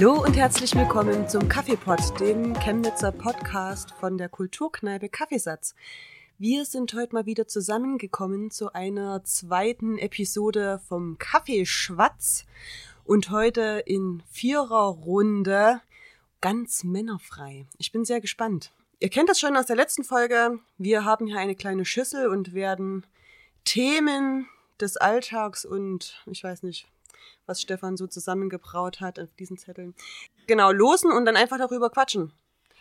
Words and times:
Hallo 0.00 0.22
und 0.24 0.34
herzlich 0.34 0.74
willkommen 0.74 1.28
zum 1.28 1.46
Kaffeepot, 1.46 2.18
dem 2.20 2.54
Chemnitzer 2.54 3.12
Podcast 3.12 3.92
von 4.00 4.16
der 4.16 4.30
Kulturkneipe 4.30 5.10
Kaffeesatz. 5.10 5.74
Wir 6.38 6.64
sind 6.64 6.94
heute 6.94 7.14
mal 7.14 7.26
wieder 7.26 7.46
zusammengekommen 7.46 8.50
zu 8.50 8.72
einer 8.72 9.22
zweiten 9.24 9.98
Episode 9.98 10.80
vom 10.88 11.18
Kaffeeschwatz 11.18 12.46
und 13.04 13.28
heute 13.28 13.82
in 13.84 14.22
vierer 14.30 14.86
Runde 14.86 15.82
ganz 16.40 16.82
männerfrei. 16.82 17.66
Ich 17.76 17.92
bin 17.92 18.06
sehr 18.06 18.22
gespannt. 18.22 18.72
Ihr 19.00 19.10
kennt 19.10 19.28
das 19.28 19.38
schon 19.38 19.54
aus 19.54 19.66
der 19.66 19.76
letzten 19.76 20.04
Folge. 20.04 20.60
Wir 20.78 21.04
haben 21.04 21.26
hier 21.26 21.40
eine 21.40 21.56
kleine 21.56 21.84
Schüssel 21.84 22.28
und 22.28 22.54
werden 22.54 23.04
Themen 23.66 24.48
des 24.80 24.96
Alltags 24.96 25.66
und 25.66 26.24
ich 26.24 26.42
weiß 26.42 26.62
nicht, 26.62 26.88
was 27.46 27.60
Stefan 27.60 27.96
so 27.96 28.06
zusammengebraut 28.06 29.00
hat 29.00 29.18
auf 29.18 29.32
diesen 29.34 29.58
Zetteln. 29.58 29.94
Genau, 30.46 30.72
losen 30.72 31.12
und 31.12 31.24
dann 31.24 31.36
einfach 31.36 31.58
darüber 31.58 31.90
quatschen. 31.90 32.32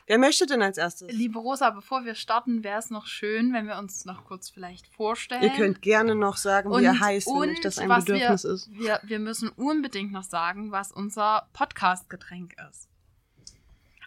Wer 0.09 0.17
möchte 0.17 0.47
denn 0.47 0.63
als 0.63 0.79
erstes? 0.79 1.11
Liebe 1.11 1.37
Rosa, 1.37 1.69
bevor 1.69 2.03
wir 2.03 2.15
starten, 2.15 2.63
wäre 2.63 2.79
es 2.79 2.89
noch 2.89 3.05
schön, 3.05 3.53
wenn 3.53 3.67
wir 3.67 3.77
uns 3.77 4.05
noch 4.05 4.25
kurz 4.25 4.49
vielleicht 4.49 4.87
vorstellen. 4.87 5.43
Ihr 5.43 5.51
könnt 5.51 5.83
gerne 5.83 6.15
noch 6.15 6.35
sagen, 6.35 6.71
und, 6.71 6.81
wie 6.81 6.85
ihr 6.85 6.99
heißt, 6.99 7.27
wenn 7.27 7.51
euch 7.51 7.61
das 7.61 7.77
ein 7.77 7.89
Bedürfnis 7.89 8.43
wir, 8.43 8.51
ist. 8.51 8.71
Wir, 8.71 8.99
wir 9.03 9.19
müssen 9.19 9.49
unbedingt 9.49 10.11
noch 10.11 10.23
sagen, 10.23 10.71
was 10.71 10.91
unser 10.91 11.47
Podcast-Getränk 11.53 12.55
ist. 12.71 12.88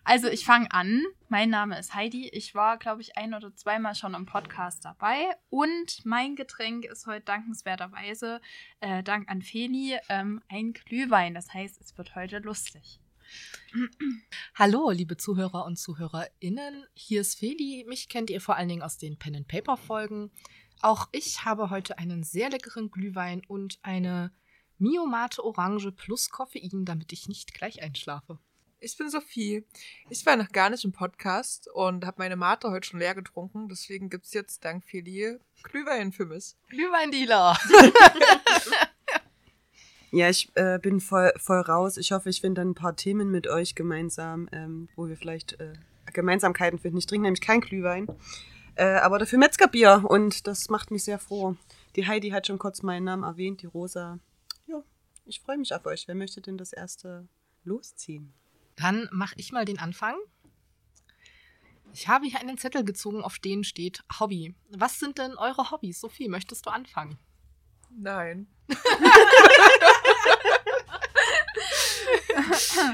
Also 0.05 0.29
ich 0.29 0.45
fange 0.45 0.71
an. 0.73 1.05
Mein 1.29 1.49
Name 1.49 1.79
ist 1.79 1.95
Heidi. 1.95 2.29
Ich 2.29 2.57
war, 2.57 2.77
glaube 2.77 3.01
ich, 3.03 3.17
ein 3.17 3.35
oder 3.35 3.55
zweimal 3.55 3.95
schon 3.95 4.15
im 4.15 4.27
Podcast 4.27 4.85
dabei. 4.85 5.31
Und 5.49 6.05
mein 6.05 6.35
Getränk 6.35 6.85
ist 6.85 7.07
heute 7.07 7.25
dankenswerterweise, 7.25 8.41
äh, 8.81 9.05
dank 9.05 9.31
an 9.31 9.43
Feli, 9.43 9.97
ähm, 10.09 10.43
ein 10.49 10.73
Glühwein. 10.73 11.35
Das 11.35 11.55
heißt, 11.55 11.81
es 11.81 11.97
wird 11.97 12.17
heute 12.17 12.41
lustig. 12.41 13.01
Hallo, 14.57 14.91
liebe 14.91 15.17
Zuhörer 15.17 15.65
und 15.65 15.79
ZuhörerInnen. 15.79 16.85
Hier 16.95 17.21
ist 17.21 17.39
Feli. 17.39 17.85
Mich 17.89 18.09
kennt 18.09 18.29
ihr 18.29 18.41
vor 18.41 18.57
allen 18.57 18.69
Dingen 18.69 18.83
aus 18.83 18.99
den 18.99 19.19
Pen 19.19 19.45
Paper 19.47 19.77
Folgen. 19.77 20.33
Auch 20.81 21.09
ich 21.13 21.45
habe 21.45 21.71
heute 21.71 21.99
einen 21.99 22.25
sehr 22.25 22.51
leckeren 22.51 22.91
Glühwein 22.91 23.43
und 23.47 23.79
eine 23.83 24.33
Miomate 24.79 25.45
Orange 25.45 25.93
plus 25.93 26.29
Koffein, 26.29 26.85
damit 26.85 27.13
ich 27.13 27.29
nicht 27.29 27.55
gleich 27.55 27.83
einschlafe. 27.83 28.41
Ich 28.85 28.97
bin 28.97 29.09
Sophie. 29.09 29.65
Ich 30.11 30.27
war 30.27 30.35
noch 30.35 30.49
gar 30.49 30.69
nicht 30.69 30.85
im 30.85 30.91
Podcast 30.91 31.69
und 31.73 32.05
habe 32.05 32.17
meine 32.19 32.35
Mate 32.35 32.69
heute 32.73 32.89
schon 32.89 32.99
leer 32.99 33.15
getrunken. 33.15 33.69
Deswegen 33.69 34.11
gibt 34.11 34.27
es 34.27 34.33
jetzt 34.33 34.65
dank 34.65 34.85
Feli 34.85 35.39
Glühwein 35.63 36.11
für 36.11 36.27
mich. 36.27 36.57
Glühweindealer. 36.69 37.57
Ja, 40.15 40.29
ich 40.29 40.51
äh, 40.57 40.79
bin 40.79 41.01
voll, 41.01 41.33
voll 41.39 41.61
raus. 41.61 41.97
Ich 41.97 42.13
hoffe, 42.13 42.29
ich 42.29 42.43
finde 42.43 42.61
dann 42.61 42.73
ein 42.73 42.75
paar 42.75 42.95
Themen 42.95 43.31
mit 43.31 43.47
euch 43.47 43.75
gemeinsam, 43.75 44.47
ähm, 44.53 44.91
wo 44.95 45.09
wir 45.09 45.17
vielleicht 45.17 45.59
äh, 45.59 45.73
Gemeinsamkeiten 46.13 46.79
finden. 46.79 46.99
Ich 46.99 47.07
trinke 47.07 47.23
nämlich 47.23 47.41
kein 47.41 47.63
Glühwein, 47.63 48.07
äh, 48.75 48.85
aber 48.97 49.19
dafür 49.19 49.39
Metzgerbier 49.39 50.05
und 50.07 50.47
das 50.47 50.69
macht 50.69 50.91
mich 50.91 51.05
sehr 51.05 51.19
froh. 51.19 51.57
Die 51.97 52.07
Heidi 52.07 52.29
hat 52.29 52.47
schon 52.47 52.59
kurz 52.59 52.83
meinen 52.83 53.05
Namen 53.05 53.23
erwähnt, 53.23 53.63
die 53.63 53.67
Rosa. 53.67 54.19
Ja, 54.67 54.83
ich 55.25 55.41
freue 55.41 55.57
mich 55.57 55.75
auf 55.75 55.87
euch. 55.87 56.07
Wer 56.07 56.15
möchte 56.15 56.43
denn 56.43 56.59
das 56.59 56.75
erste 56.75 57.27
losziehen? 57.65 58.35
Dann 58.83 59.09
mache 59.13 59.35
ich 59.37 59.53
mal 59.53 59.65
den 59.65 59.79
Anfang. 59.79 60.17
Ich 61.93 62.09
habe 62.09 62.27
hier 62.27 62.41
einen 62.41 62.59
Zettel 62.59 62.85
gezogen, 62.85 63.23
auf 63.23 63.39
den 63.39 63.63
steht 63.63 64.03
Hobby. 64.19 64.57
Was 64.71 64.99
sind 64.99 65.19
denn 65.19 65.37
eure 65.37 65.71
Hobbys? 65.71 66.01
Sophie, 66.01 66.29
möchtest 66.29 66.67
du 66.67 66.71
anfangen? 66.71 67.17
Nein. 67.91 68.49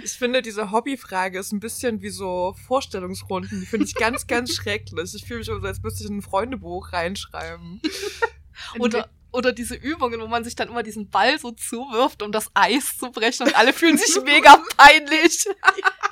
ich 0.04 0.12
finde, 0.12 0.42
diese 0.42 0.70
Hobbyfrage 0.72 1.38
ist 1.38 1.52
ein 1.52 1.60
bisschen 1.60 2.02
wie 2.02 2.10
so 2.10 2.54
Vorstellungsrunden. 2.66 3.60
Die 3.60 3.66
finde 3.66 3.86
ich 3.86 3.94
ganz, 3.94 4.26
ganz 4.26 4.52
schrecklich. 4.56 5.14
Ich 5.14 5.24
fühle 5.24 5.38
mich 5.38 5.46
so, 5.46 5.54
als 5.54 5.80
müsste 5.82 6.04
ich 6.04 6.10
in 6.10 6.18
ein 6.18 6.22
Freundebuch 6.22 6.92
reinschreiben. 6.92 7.80
Oder, 8.78 9.08
oder 9.32 9.52
diese 9.52 9.74
Übungen, 9.74 10.20
wo 10.20 10.26
man 10.26 10.44
sich 10.44 10.56
dann 10.56 10.68
immer 10.68 10.82
diesen 10.82 11.10
Ball 11.10 11.38
so 11.38 11.50
zuwirft, 11.50 12.22
um 12.22 12.32
das 12.32 12.50
Eis 12.54 12.96
zu 12.96 13.10
brechen 13.10 13.46
und 13.46 13.56
alle 13.56 13.72
fühlen 13.72 13.98
sich 13.98 14.20
mega 14.22 14.62
peinlich. 14.76 15.46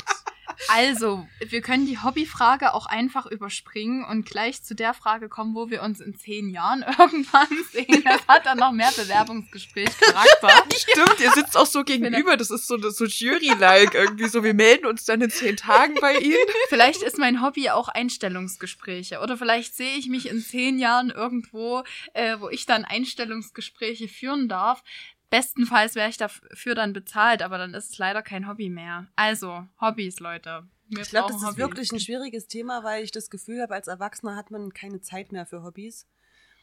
Also, 0.68 1.26
wir 1.38 1.60
können 1.60 1.86
die 1.86 1.98
Hobbyfrage 1.98 2.74
auch 2.74 2.86
einfach 2.86 3.26
überspringen 3.26 4.04
und 4.04 4.26
gleich 4.26 4.62
zu 4.62 4.74
der 4.74 4.94
Frage 4.94 5.28
kommen, 5.28 5.54
wo 5.54 5.70
wir 5.70 5.82
uns 5.82 6.00
in 6.00 6.14
zehn 6.16 6.48
Jahren 6.48 6.84
irgendwann 6.98 7.48
sehen. 7.72 8.02
Das 8.04 8.26
hat 8.26 8.46
dann 8.46 8.58
noch 8.58 8.72
mehr 8.72 8.90
Bewerbungsgespräch-Charakter. 8.96 10.64
Stimmt, 10.76 11.20
ihr 11.20 11.32
sitzt 11.32 11.56
auch 11.56 11.66
so 11.66 11.84
gegenüber. 11.84 12.36
Das 12.36 12.50
ist 12.50 12.66
so, 12.66 12.78
so 12.78 13.04
Jury-like 13.04 13.94
irgendwie 13.94 14.28
so. 14.28 14.42
Wir 14.42 14.54
melden 14.54 14.86
uns 14.86 15.04
dann 15.04 15.20
in 15.20 15.30
zehn 15.30 15.56
Tagen 15.56 15.94
bei 16.00 16.18
Ihnen. 16.18 16.36
Vielleicht 16.68 17.02
ist 17.02 17.18
mein 17.18 17.42
Hobby 17.42 17.70
auch 17.70 17.88
Einstellungsgespräche. 17.88 19.20
Oder 19.20 19.36
vielleicht 19.36 19.74
sehe 19.74 19.96
ich 19.96 20.08
mich 20.08 20.28
in 20.28 20.40
zehn 20.40 20.78
Jahren 20.78 21.10
irgendwo, 21.10 21.82
äh, 22.14 22.36
wo 22.38 22.48
ich 22.48 22.66
dann 22.66 22.84
Einstellungsgespräche 22.84 24.08
führen 24.08 24.48
darf. 24.48 24.82
Bestenfalls 25.30 25.94
wäre 25.94 26.08
ich 26.08 26.16
dafür 26.16 26.74
dann 26.74 26.92
bezahlt, 26.92 27.42
aber 27.42 27.58
dann 27.58 27.74
ist 27.74 27.92
es 27.92 27.98
leider 27.98 28.22
kein 28.22 28.48
Hobby 28.48 28.68
mehr. 28.68 29.06
Also, 29.16 29.66
Hobbys, 29.80 30.20
Leute. 30.20 30.68
Wir 30.88 31.02
Ich 31.02 31.10
glaube, 31.10 31.32
das 31.32 31.42
ist 31.42 31.56
wirklich 31.56 31.90
ein 31.90 31.98
schwieriges 31.98 32.46
Thema, 32.46 32.84
weil 32.84 33.02
ich 33.02 33.10
das 33.10 33.28
Gefühl 33.28 33.60
habe, 33.60 33.74
als 33.74 33.88
Erwachsener 33.88 34.36
hat 34.36 34.52
man 34.52 34.72
keine 34.72 35.00
Zeit 35.00 35.32
mehr 35.32 35.44
für 35.44 35.64
Hobbys. 35.64 36.06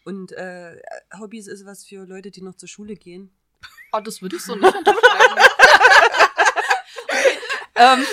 Und 0.06 0.32
äh, 0.34 0.82
Hobbys 1.20 1.48
ist 1.48 1.66
was 1.66 1.86
für 1.86 2.06
Leute, 2.06 2.32
die 2.32 2.42
noch 2.42 2.56
zur 2.56 2.70
Schule 2.70 2.96
gehen. 2.96 3.32
Oh, 3.92 4.00
das 4.00 4.22
würde 4.22 4.38
ich 4.38 4.44
so 4.44 4.56
nicht 4.56 4.76
unterschreiben. 4.76 5.42
ähm, 7.76 8.06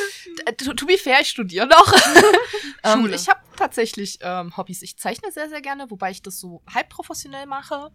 to, 0.59 0.75
to 0.75 0.87
be 0.87 0.99
fair, 0.99 1.21
ich 1.21 1.29
studiere 1.29 1.67
noch. 1.67 1.93
ähm, 2.85 3.01
Schule. 3.01 3.15
ich 3.15 3.29
habe 3.29 3.41
tatsächlich 3.57 4.19
ähm, 4.21 4.57
Hobbys. 4.57 4.83
Ich 4.83 4.99
zeichne 4.99 5.31
sehr, 5.33 5.49
sehr 5.49 5.61
gerne, 5.61 5.91
wobei 5.91 6.11
ich 6.11 6.23
das 6.23 6.39
so 6.39 6.63
halb 6.73 6.89
professionell 6.89 7.47
mache. 7.47 7.91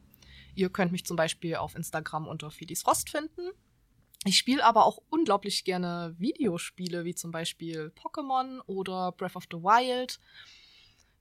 Ihr 0.56 0.70
könnt 0.70 0.92
mich 0.92 1.06
zum 1.06 1.18
Beispiel 1.18 1.56
auf 1.56 1.76
Instagram 1.76 2.28
unter 2.28 2.50
Fidis 2.50 2.88
Rost 2.88 3.10
finden. 3.10 3.52
Ich 4.24 4.38
spiele 4.38 4.66
aber 4.66 4.86
auch 4.86 5.00
unglaublich 5.10 5.66
gerne 5.66 6.16
Videospiele, 6.18 7.06
wie 7.06 7.14
zum 7.14 7.32
Beispiel 7.32 7.92
Pokémon 7.96 8.60
oder 8.66 9.12
Breath 9.12 9.36
of 9.36 9.44
the 9.52 9.58
Wild. 9.58 10.20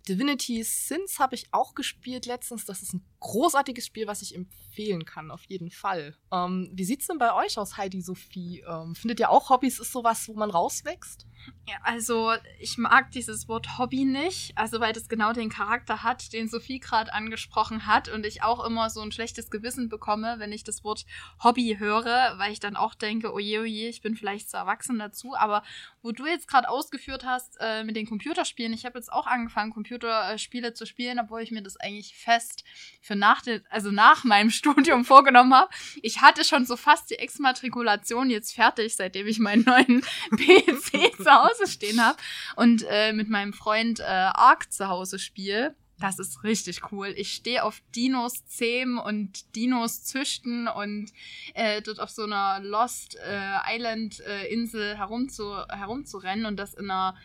Divinity 0.09 0.62
Sins 0.62 1.19
habe 1.19 1.34
ich 1.34 1.49
auch 1.50 1.75
gespielt 1.75 2.27
letztens. 2.27 2.65
Das 2.67 2.83
ist 2.83 2.93
ein 2.93 3.05
großartiges 3.21 3.87
Spiel, 3.87 4.06
was 4.06 4.22
ich 4.22 4.34
empfehlen 4.34 5.05
kann, 5.05 5.31
auf 5.31 5.45
jeden 5.45 5.71
Fall. 5.71 6.16
Ähm, 6.31 6.71
wie 6.72 6.84
sieht's 6.84 7.06
denn 7.06 7.19
bei 7.19 7.34
euch 7.34 7.59
aus, 7.59 7.77
Heidi 7.77 8.03
Sophie? 8.03 8.62
Ähm, 8.69 8.95
findet 8.95 9.21
ihr 9.21 9.31
auch 9.31 9.51
Hobbys 9.51 9.78
ist 9.78 9.93
sowas, 9.93 10.28
wo 10.28 10.34
man 10.34 10.51
rauswächst? 10.51 11.27
Ja, 11.66 11.77
also 11.82 12.32
ich 12.59 12.77
mag 12.77 13.10
dieses 13.12 13.49
Wort 13.49 13.78
Hobby 13.78 14.05
nicht, 14.05 14.53
also 14.56 14.81
weil 14.81 14.93
das 14.93 15.09
genau 15.09 15.32
den 15.32 15.49
Charakter 15.49 16.03
hat, 16.03 16.34
den 16.34 16.47
Sophie 16.47 16.78
gerade 16.78 17.12
angesprochen 17.12 17.87
hat 17.87 18.10
und 18.10 18.27
ich 18.27 18.43
auch 18.43 18.62
immer 18.65 18.91
so 18.91 19.00
ein 19.00 19.12
schlechtes 19.12 19.50
Gewissen 19.50 19.88
bekomme, 19.88 20.37
wenn 20.38 20.53
ich 20.53 20.62
das 20.62 20.84
Wort 20.84 21.06
Hobby 21.43 21.77
höre, 21.78 22.34
weil 22.37 22.53
ich 22.53 22.60
dann 22.60 22.77
auch 22.77 22.94
denke, 22.94 23.33
oje, 23.33 23.62
oje, 23.62 23.88
ich 23.88 24.03
bin 24.03 24.15
vielleicht 24.15 24.50
zu 24.50 24.59
erwachsen 24.59 24.99
dazu, 24.99 25.34
aber 25.34 25.62
wo 26.03 26.12
du 26.12 26.27
jetzt 26.27 26.49
gerade 26.49 26.69
ausgeführt 26.69 27.25
hast 27.25 27.56
äh, 27.60 27.83
mit 27.83 27.97
den 27.97 28.07
Computerspielen, 28.07 28.74
ich 28.74 28.84
habe 28.84 28.98
jetzt 28.98 29.10
auch 29.10 29.27
angefangen, 29.27 29.72
Computerspiele 29.72 30.74
zu 30.74 30.84
spielen, 30.84 31.19
obwohl 31.19 31.41
ich 31.41 31.51
mir 31.51 31.63
das 31.63 31.78
eigentlich 31.78 32.15
fest 32.15 32.63
für 33.01 33.16
nach, 33.16 33.41
den, 33.41 33.65
also 33.71 33.91
nach 33.91 34.24
meinem 34.24 34.51
Studium 34.65 35.07
vorgenommen 35.07 35.54
habe. 35.54 35.71
Ich 36.03 36.21
hatte 36.21 36.45
schon 36.45 36.66
so 36.66 36.77
fast 36.77 37.09
die 37.09 37.19
Exmatrikulation 37.19 38.28
jetzt 38.28 38.54
fertig, 38.54 38.97
seitdem 38.97 39.27
ich 39.27 39.39
meinen 39.39 39.65
neuen 39.65 40.03
PC 40.30 41.16
Hause 41.42 41.66
stehen 41.66 42.04
habe 42.04 42.19
und 42.57 42.84
äh, 42.89 43.13
mit 43.13 43.28
meinem 43.28 43.53
Freund 43.53 44.01
äh, 44.01 44.04
Ark 44.04 44.72
zu 44.72 44.89
Hause 44.89 45.19
spiele. 45.19 45.75
Das 46.01 46.19
ist 46.19 46.42
richtig 46.42 46.92
cool. 46.92 47.15
Ich 47.16 47.33
stehe 47.33 47.63
auf 47.63 47.81
Dinos 47.95 48.45
zähmen 48.47 48.98
und 48.98 49.54
Dinos 49.54 50.04
züchten 50.04 50.66
und 50.66 51.13
äh, 51.54 51.83
dort 51.83 52.01
auf 52.01 52.10
so 52.10 52.25
einer 52.25 52.60
Lost 52.60 53.16
äh, 53.16 53.77
Island 53.77 54.21
äh, 54.21 54.53
Insel 54.53 54.98
herumzu, 54.98 55.57
herumzurennen 55.69 56.47
und 56.47 56.57
das 56.57 56.75
in 56.75 56.91
einer 56.91 57.16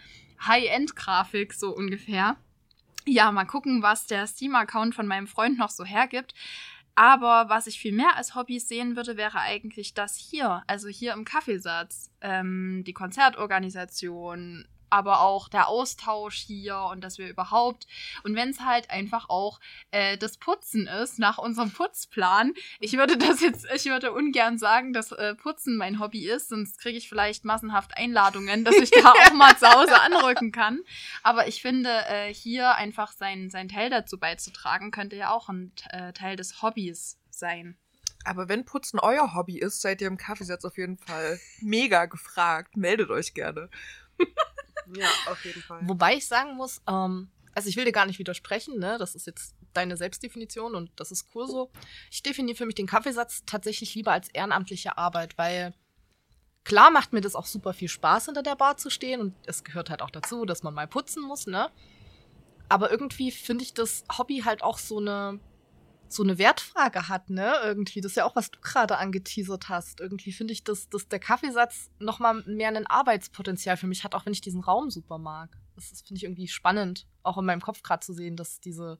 High-End-Grafik 0.45 1.53
so 1.53 1.75
ungefähr. 1.75 2.37
Ja, 3.05 3.31
mal 3.31 3.45
gucken, 3.45 3.81
was 3.81 4.05
der 4.05 4.27
Steam-Account 4.27 4.93
von 4.93 5.07
meinem 5.07 5.27
Freund 5.27 5.57
noch 5.57 5.71
so 5.71 5.83
hergibt. 5.83 6.35
Aber 6.99 7.47
was 7.47 7.65
ich 7.65 7.79
viel 7.79 7.93
mehr 7.93 8.17
als 8.17 8.35
Hobbys 8.35 8.67
sehen 8.67 8.97
würde, 8.97 9.15
wäre 9.15 9.39
eigentlich 9.39 9.93
das 9.93 10.17
hier. 10.17 10.63
Also 10.67 10.89
hier 10.89 11.13
im 11.13 11.23
Kaffeesatz. 11.23 12.11
Ähm, 12.19 12.83
die 12.85 12.91
Konzertorganisation, 12.91 14.67
aber 14.89 15.21
auch 15.21 15.49
der 15.49 15.67
Austausch 15.67 16.37
hier 16.37 16.77
und 16.91 17.01
dass 17.01 17.17
wir 17.17 17.29
überhaupt. 17.29 17.87
Und 18.23 18.35
wenn 18.35 18.49
es 18.49 18.61
halt 18.61 18.89
einfach 18.89 19.29
auch 19.29 19.59
äh, 19.91 20.17
das 20.17 20.37
Putzen 20.37 20.87
ist, 20.87 21.19
nach 21.19 21.37
unserem 21.37 21.71
Putzplan. 21.71 22.53
Ich 22.79 22.93
würde 22.93 23.17
das 23.17 23.41
jetzt, 23.41 23.67
ich 23.73 23.85
würde 23.85 24.11
ungern 24.11 24.57
sagen, 24.57 24.93
dass 24.93 25.11
äh, 25.11 25.35
Putzen 25.35 25.77
mein 25.77 25.99
Hobby 25.99 26.27
ist, 26.27 26.49
sonst 26.49 26.79
kriege 26.79 26.97
ich 26.97 27.09
vielleicht 27.09 27.45
massenhaft 27.45 27.97
Einladungen, 27.97 28.65
dass 28.65 28.75
ich 28.75 28.91
da 28.91 29.11
auch 29.11 29.33
mal 29.33 29.55
zu 29.57 29.67
Hause 29.67 29.99
anrücken 30.01 30.51
kann. 30.51 30.81
Aber 31.23 31.47
ich 31.47 31.61
finde, 31.61 31.89
äh, 32.07 32.33
hier 32.33 32.75
einfach 32.75 33.11
sein, 33.11 33.49
sein 33.49 33.69
Teil 33.69 33.89
dazu 33.89 34.19
beizutragen, 34.19 34.91
könnte 34.91 35.15
ja 35.15 35.31
auch 35.31 35.49
ein 35.49 35.71
äh, 35.89 36.13
Teil 36.13 36.35
des 36.35 36.61
Hobbys 36.61 37.17
sein. 37.29 37.77
Aber 38.25 38.49
wenn 38.49 38.65
Putzen 38.65 38.99
euer 38.99 39.33
Hobby 39.33 39.59
ist, 39.59 39.81
seid 39.81 40.01
ihr 40.01 40.07
im 40.07 40.17
Kaffeesatz 40.17 40.65
auf 40.65 40.77
jeden 40.77 40.97
Fall 40.97 41.39
mega 41.61 42.05
gefragt. 42.05 42.75
Meldet 42.75 43.09
euch 43.09 43.33
gerne. 43.33 43.69
Ja, 44.95 45.09
auf 45.27 45.43
jeden 45.45 45.61
Fall. 45.61 45.79
Wobei 45.83 46.15
ich 46.15 46.27
sagen 46.27 46.55
muss, 46.55 46.81
ähm, 46.87 47.29
also 47.55 47.69
ich 47.69 47.75
will 47.75 47.85
dir 47.85 47.91
gar 47.91 48.05
nicht 48.05 48.19
widersprechen, 48.19 48.79
ne? 48.79 48.97
Das 48.97 49.15
ist 49.15 49.27
jetzt 49.27 49.55
deine 49.73 49.97
Selbstdefinition 49.97 50.75
und 50.75 50.91
das 50.95 51.11
ist 51.11 51.27
cool 51.35 51.47
so. 51.47 51.71
Ich 52.11 52.23
definiere 52.23 52.57
für 52.57 52.65
mich 52.65 52.75
den 52.75 52.87
Kaffeesatz 52.87 53.43
tatsächlich 53.45 53.95
lieber 53.95 54.11
als 54.11 54.29
ehrenamtliche 54.29 54.97
Arbeit, 54.97 55.37
weil 55.37 55.73
klar 56.63 56.91
macht 56.91 57.13
mir 57.13 57.21
das 57.21 57.35
auch 57.35 57.45
super 57.45 57.73
viel 57.73 57.89
Spaß, 57.89 58.25
hinter 58.25 58.43
der 58.43 58.55
Bar 58.55 58.77
zu 58.77 58.89
stehen 58.89 59.21
und 59.21 59.35
es 59.45 59.63
gehört 59.63 59.89
halt 59.89 60.01
auch 60.01 60.09
dazu, 60.09 60.45
dass 60.45 60.63
man 60.63 60.73
mal 60.73 60.87
putzen 60.87 61.23
muss, 61.23 61.47
ne? 61.47 61.69
Aber 62.67 62.91
irgendwie 62.91 63.31
finde 63.31 63.63
ich 63.63 63.73
das 63.73 64.03
Hobby 64.17 64.43
halt 64.45 64.63
auch 64.63 64.77
so 64.77 64.99
eine 64.99 65.39
so 66.13 66.23
eine 66.23 66.37
Wertfrage 66.37 67.07
hat, 67.07 67.29
ne? 67.29 67.53
Irgendwie, 67.63 68.01
das 68.01 68.13
ist 68.13 68.15
ja 68.15 68.25
auch, 68.25 68.35
was 68.35 68.51
du 68.51 68.59
gerade 68.61 68.97
angeteasert 68.97 69.69
hast. 69.69 69.99
Irgendwie 69.99 70.31
finde 70.31 70.53
ich, 70.53 70.63
dass, 70.63 70.89
dass 70.89 71.07
der 71.07 71.19
Kaffeesatz 71.19 71.91
noch 71.99 72.19
mal 72.19 72.43
mehr 72.45 72.69
ein 72.69 72.87
Arbeitspotenzial 72.87 73.77
für 73.77 73.87
mich 73.87 74.03
hat, 74.03 74.15
auch 74.15 74.25
wenn 74.25 74.33
ich 74.33 74.41
diesen 74.41 74.61
Raum 74.61 74.89
super 74.89 75.17
mag. 75.17 75.57
Das, 75.75 75.89
das 75.89 76.01
finde 76.01 76.17
ich 76.17 76.23
irgendwie 76.23 76.47
spannend, 76.47 77.07
auch 77.23 77.37
in 77.37 77.45
meinem 77.45 77.61
Kopf 77.61 77.83
gerade 77.83 78.05
zu 78.05 78.13
sehen, 78.13 78.35
dass 78.35 78.59
diese 78.59 78.97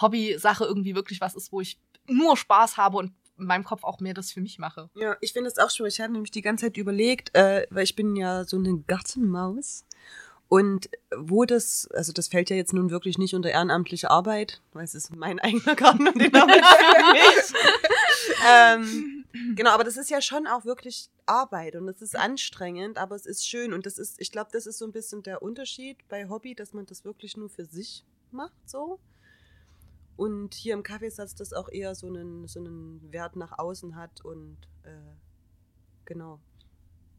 Hobby-Sache 0.00 0.64
irgendwie 0.64 0.94
wirklich 0.94 1.20
was 1.20 1.34
ist, 1.34 1.52
wo 1.52 1.60
ich 1.60 1.80
nur 2.06 2.36
Spaß 2.36 2.76
habe 2.76 2.96
und 2.96 3.12
in 3.38 3.46
meinem 3.46 3.64
Kopf 3.64 3.84
auch 3.84 4.00
mehr 4.00 4.14
das 4.14 4.32
für 4.32 4.40
mich 4.40 4.58
mache. 4.58 4.90
Ja, 4.94 5.16
ich 5.20 5.32
finde 5.32 5.48
es 5.48 5.58
auch 5.58 5.70
schon. 5.70 5.86
Ich 5.86 6.00
habe 6.00 6.12
nämlich 6.12 6.32
die 6.32 6.42
ganze 6.42 6.66
Zeit 6.66 6.76
überlegt, 6.76 7.34
äh, 7.34 7.66
weil 7.70 7.84
ich 7.84 7.94
bin 7.94 8.16
ja 8.16 8.44
so 8.44 8.56
eine 8.56 8.78
Gartenmaus. 8.86 9.84
Und 10.48 10.88
wo 11.14 11.44
das, 11.44 11.88
also 11.92 12.12
das 12.12 12.28
fällt 12.28 12.48
ja 12.48 12.56
jetzt 12.56 12.72
nun 12.72 12.90
wirklich 12.90 13.18
nicht 13.18 13.34
unter 13.34 13.50
ehrenamtliche 13.50 14.10
Arbeit, 14.10 14.62
weil 14.72 14.84
es 14.84 14.94
ist 14.94 15.14
mein 15.14 15.38
eigener 15.40 15.76
Garten 15.76 16.08
und 16.08 16.18
den 16.18 16.34
arbeite 16.34 16.64
für 16.64 17.12
mich. 17.12 17.54
ähm, 18.50 19.24
genau, 19.54 19.70
aber 19.70 19.84
das 19.84 19.98
ist 19.98 20.08
ja 20.08 20.22
schon 20.22 20.46
auch 20.46 20.64
wirklich 20.64 21.10
Arbeit 21.26 21.76
und 21.76 21.86
es 21.88 22.00
ist 22.00 22.16
anstrengend, 22.16 22.96
aber 22.96 23.14
es 23.14 23.26
ist 23.26 23.46
schön 23.46 23.74
und 23.74 23.84
das 23.84 23.98
ist, 23.98 24.20
ich 24.20 24.32
glaube, 24.32 24.48
das 24.50 24.66
ist 24.66 24.78
so 24.78 24.86
ein 24.86 24.92
bisschen 24.92 25.22
der 25.22 25.42
Unterschied 25.42 25.98
bei 26.08 26.30
Hobby, 26.30 26.54
dass 26.54 26.72
man 26.72 26.86
das 26.86 27.04
wirklich 27.04 27.36
nur 27.36 27.50
für 27.50 27.66
sich 27.66 28.04
macht, 28.30 28.54
so. 28.64 28.98
Und 30.16 30.54
hier 30.54 30.74
im 30.74 30.82
Kaffeesatz 30.82 31.34
das 31.34 31.52
auch 31.52 31.68
eher 31.68 31.94
so 31.94 32.06
einen, 32.06 32.48
so 32.48 32.58
einen 32.58 33.12
Wert 33.12 33.36
nach 33.36 33.58
außen 33.58 33.94
hat 33.96 34.24
und 34.24 34.56
äh, 34.82 34.90
genau. 36.06 36.40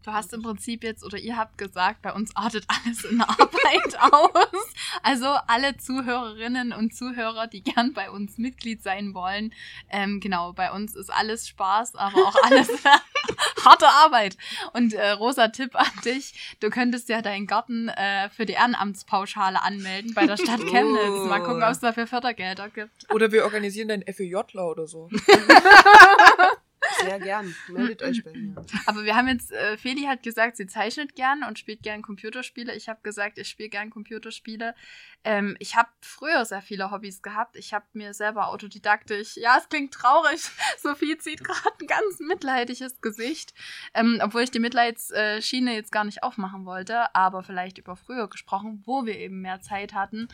Du 0.04 0.14
hast 0.14 0.34
im 0.34 0.42
Prinzip 0.42 0.84
jetzt, 0.84 1.04
oder 1.04 1.18
ihr 1.18 1.36
habt 1.36 1.58
gesagt, 1.58 2.02
bei 2.02 2.14
uns 2.14 2.36
artet 2.36 2.66
alles 2.68 3.04
in 3.04 3.22
Arbeit 3.22 4.00
aus. 4.12 4.74
Also 5.04 5.28
alle 5.48 5.76
Zuhörerinnen 5.78 6.72
und 6.72 6.96
Zuhörer, 6.96 7.48
die 7.48 7.62
gern 7.64 7.94
bei 7.94 8.10
uns 8.10 8.38
Mitglied 8.38 8.82
sein 8.82 9.14
wollen, 9.14 9.54
ähm, 9.90 10.20
genau, 10.20 10.54
bei 10.54 10.72
uns 10.72 10.96
ist 10.96 11.12
alles 11.12 11.48
Spaß, 11.48 11.96
aber 11.96 12.18
auch 12.18 12.36
alles 12.44 12.70
harte 13.66 13.88
Arbeit. 13.88 14.38
Und 14.74 14.94
äh, 14.94 15.10
rosa 15.12 15.50
Tipp 15.50 15.76
an 15.76 15.92
dich, 16.06 16.56
du 16.62 16.70
könntest 16.70 17.10
ja 17.10 17.22
deinen 17.22 17.46
Garten 17.46 17.90
äh, 17.90 18.30
für 18.30 18.46
die 18.46 18.54
Ehrenamtspauschale 18.54 19.62
anmelden 19.62 20.14
bei 20.14 20.26
der 20.26 20.38
Stadt 20.38 20.62
Chemnitz. 20.66 21.28
Mal 21.28 21.40
gucken, 21.40 21.64
ob 21.64 21.72
es 21.72 21.80
dafür 21.80 22.08
Fördergelder 22.08 22.70
gibt. 22.70 23.12
Oder 23.14 23.32
wir 23.32 23.44
organisieren 23.44 23.90
dann 23.90 24.04
FEJler 24.04 24.66
oder 24.66 24.88
so. 24.88 25.10
Sehr 27.02 27.20
gern. 27.20 27.56
Meldet 27.68 28.02
euch 28.02 28.24
bei 28.24 28.34
mir. 28.34 28.66
Aber 28.86 29.04
wir 29.04 29.16
haben 29.16 29.28
jetzt, 29.28 29.52
äh, 29.52 29.78
Feli 29.78 30.04
hat 30.04 30.24
gesagt, 30.24 30.58
sie 30.58 30.68
zeichnet 30.68 31.16
gern 31.16 31.44
und 31.44 31.60
spielt 31.60 31.84
gern 31.84 32.02
Computerspiele. 32.02 32.76
Ich 32.76 32.90
habe 32.90 33.00
gesagt, 33.04 33.38
ich 33.38 33.48
spiele 33.48 33.70
gern 33.70 33.90
Computerspiele. 33.90 34.76
Ähm, 35.24 35.58
ich 35.60 35.76
habe 35.76 35.90
früher 36.02 36.46
sehr 36.46 36.62
viele 36.62 36.92
Hobbys 36.92 37.22
gehabt. 37.22 37.58
Ich 37.58 37.74
habe 37.74 37.86
mir 37.94 38.14
selber 38.14 38.48
autodidaktisch, 38.48 39.36
ja, 39.36 39.58
es 39.58 39.68
klingt 39.68 39.94
traurig, 39.94 40.42
Sophie 40.78 41.18
zieht 41.18 41.44
gerade 41.44 41.76
ein 41.82 41.88
ganz 41.88 42.20
mitleidiges 42.20 43.02
Gesicht, 43.02 43.54
ähm, 43.94 44.20
obwohl 44.24 44.44
ich 44.44 44.52
die 44.52 44.60
Mitleidsschiene 44.60 45.74
jetzt 45.74 45.92
gar 45.92 46.06
nicht 46.06 46.24
aufmachen 46.24 46.66
wollte, 46.66 47.14
aber 47.14 47.44
vielleicht 47.44 47.78
über 47.78 47.96
früher 47.96 48.30
gesprochen, 48.30 48.82
wo 48.86 49.06
wir 49.06 49.18
eben 49.18 49.42
mehr 49.42 49.62
Zeit 49.62 49.94
hatten. 49.94 50.30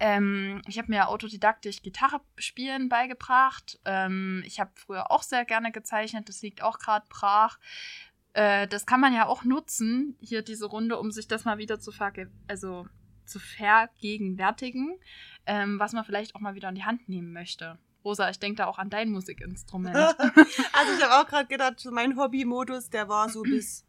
Ähm, 0.00 0.62
ich 0.66 0.78
habe 0.78 0.90
mir 0.90 1.08
autodidaktisch 1.08 1.82
Gitarre 1.82 2.20
spielen 2.36 2.88
beigebracht. 2.88 3.78
Ähm, 3.84 4.42
ich 4.46 4.60
habe 4.60 4.70
früher 4.74 5.10
auch 5.10 5.22
sehr 5.22 5.44
gerne 5.44 5.72
gezeichnet, 5.72 6.28
das 6.28 6.42
liegt 6.42 6.62
auch 6.62 6.78
gerade 6.78 7.06
brach. 7.08 7.58
Äh, 8.32 8.66
das 8.66 8.86
kann 8.86 9.00
man 9.00 9.14
ja 9.14 9.26
auch 9.26 9.44
nutzen, 9.44 10.16
hier 10.20 10.42
diese 10.42 10.66
Runde, 10.66 10.98
um 10.98 11.10
sich 11.10 11.28
das 11.28 11.44
mal 11.44 11.58
wieder 11.58 11.78
zu 11.78 11.92
verge 11.92 12.30
also 12.48 12.86
zu 13.24 13.38
vergegenwärtigen, 13.38 14.98
ähm, 15.46 15.78
was 15.78 15.92
man 15.92 16.04
vielleicht 16.04 16.34
auch 16.34 16.40
mal 16.40 16.54
wieder 16.54 16.68
in 16.68 16.74
die 16.74 16.84
Hand 16.84 17.08
nehmen 17.08 17.32
möchte. 17.32 17.78
Rosa, 18.04 18.28
ich 18.28 18.38
denke 18.38 18.58
da 18.58 18.66
auch 18.66 18.78
an 18.78 18.90
dein 18.90 19.10
Musikinstrument. 19.10 19.96
also 19.96 20.92
ich 20.98 21.02
habe 21.02 21.22
auch 21.22 21.26
gerade 21.26 21.48
gedacht, 21.48 21.82
mein 21.90 22.18
Hobbymodus, 22.18 22.90
der 22.90 23.08
war 23.08 23.30
so 23.30 23.42
bis 23.42 23.86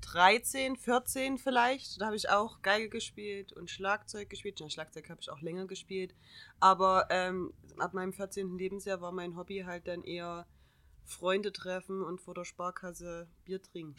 13, 0.00 0.76
14 0.76 1.38
vielleicht. 1.38 2.00
Da 2.00 2.06
habe 2.06 2.16
ich 2.16 2.28
auch 2.28 2.62
Geige 2.62 2.88
gespielt 2.88 3.52
und 3.52 3.70
Schlagzeug 3.70 4.30
gespielt. 4.30 4.60
Ja, 4.60 4.68
Schlagzeug 4.68 5.08
habe 5.10 5.20
ich 5.20 5.30
auch 5.30 5.40
länger 5.40 5.66
gespielt. 5.66 6.14
Aber 6.58 7.06
ähm, 7.10 7.52
ab 7.78 7.94
meinem 7.94 8.12
14. 8.12 8.58
Lebensjahr 8.58 9.00
war 9.00 9.12
mein 9.12 9.36
Hobby 9.36 9.64
halt 9.66 9.86
dann 9.88 10.02
eher 10.02 10.46
Freunde 11.04 11.52
treffen 11.52 12.02
und 12.02 12.20
vor 12.20 12.34
der 12.34 12.44
Sparkasse 12.44 13.28
Bier 13.44 13.62
trinken. 13.62 13.96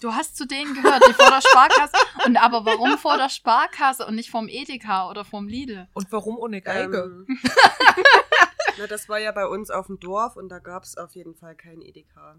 Du 0.00 0.12
hast 0.12 0.36
zu 0.36 0.46
denen 0.46 0.74
gehört, 0.74 1.02
die 1.08 1.12
vor 1.14 1.30
der 1.30 1.40
Sparkasse. 1.40 1.96
Und 2.26 2.36
aber 2.36 2.64
warum 2.66 2.98
vor 2.98 3.16
der 3.16 3.28
Sparkasse 3.28 4.06
und 4.06 4.14
nicht 4.14 4.30
vom 4.30 4.48
Edeka 4.48 5.08
oder 5.10 5.24
vom 5.24 5.46
Lidl? 5.46 5.88
Und 5.94 6.10
warum 6.10 6.38
ohne 6.38 6.60
Geige? 6.60 6.98
Ähm, 6.98 7.26
na, 8.78 8.86
das 8.86 9.08
war 9.08 9.18
ja 9.18 9.30
bei 9.32 9.46
uns 9.46 9.70
auf 9.70 9.86
dem 9.86 10.00
Dorf 10.00 10.36
und 10.36 10.48
da 10.48 10.58
gab 10.58 10.84
es 10.84 10.96
auf 10.96 11.14
jeden 11.14 11.34
Fall 11.34 11.54
kein 11.54 11.80
Edeka. 11.80 12.36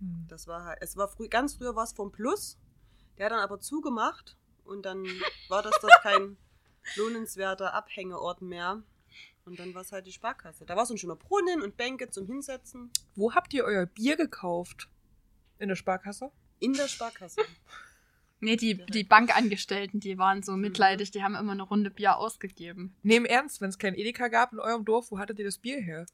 Hm. 0.00 0.26
Das 0.28 0.46
war 0.46 0.64
halt, 0.64 0.78
es 0.80 0.96
war 0.96 1.08
früh, 1.08 1.28
ganz 1.28 1.54
früher 1.54 1.76
war 1.76 1.84
es 1.84 1.92
vom 1.92 2.12
Plus, 2.12 2.58
der 3.16 3.26
hat 3.26 3.32
dann 3.32 3.40
aber 3.40 3.60
zugemacht 3.60 4.36
und 4.64 4.84
dann 4.84 5.04
war 5.48 5.62
das 5.62 5.74
dort 5.80 6.02
kein 6.02 6.36
lohnenswerter 6.96 7.74
Abhängeort 7.74 8.42
mehr. 8.42 8.82
Und 9.44 9.58
dann 9.58 9.74
war 9.74 9.80
es 9.80 9.92
halt 9.92 10.06
die 10.06 10.12
Sparkasse. 10.12 10.66
Da 10.66 10.76
war 10.76 10.84
so 10.84 10.92
ein 10.92 10.98
schöner 10.98 11.16
Brunnen 11.16 11.62
und 11.62 11.78
Bänke 11.78 12.10
zum 12.10 12.26
Hinsetzen. 12.26 12.90
Wo 13.14 13.34
habt 13.34 13.54
ihr 13.54 13.64
euer 13.64 13.86
Bier 13.86 14.16
gekauft? 14.16 14.90
In 15.58 15.68
der 15.68 15.74
Sparkasse? 15.74 16.30
In 16.60 16.74
der 16.74 16.88
Sparkasse. 16.88 17.40
Nee, 18.40 18.54
die, 18.56 18.76
die 18.76 19.02
Bankangestellten, 19.02 19.98
die 19.98 20.16
waren 20.16 20.44
so 20.44 20.56
mitleidig, 20.56 21.10
die 21.10 21.24
haben 21.24 21.34
immer 21.34 21.52
eine 21.52 21.64
Runde 21.64 21.90
Bier 21.90 22.18
ausgegeben. 22.18 22.94
Nee, 23.02 23.16
im 23.16 23.24
Ernst, 23.24 23.60
wenn 23.60 23.70
es 23.70 23.78
kein 23.78 23.96
Edeka 23.96 24.28
gab 24.28 24.52
in 24.52 24.60
eurem 24.60 24.84
Dorf, 24.84 25.10
wo 25.10 25.18
hattet 25.18 25.40
ihr 25.40 25.44
das 25.44 25.58
Bier 25.58 25.80
her? 25.80 26.06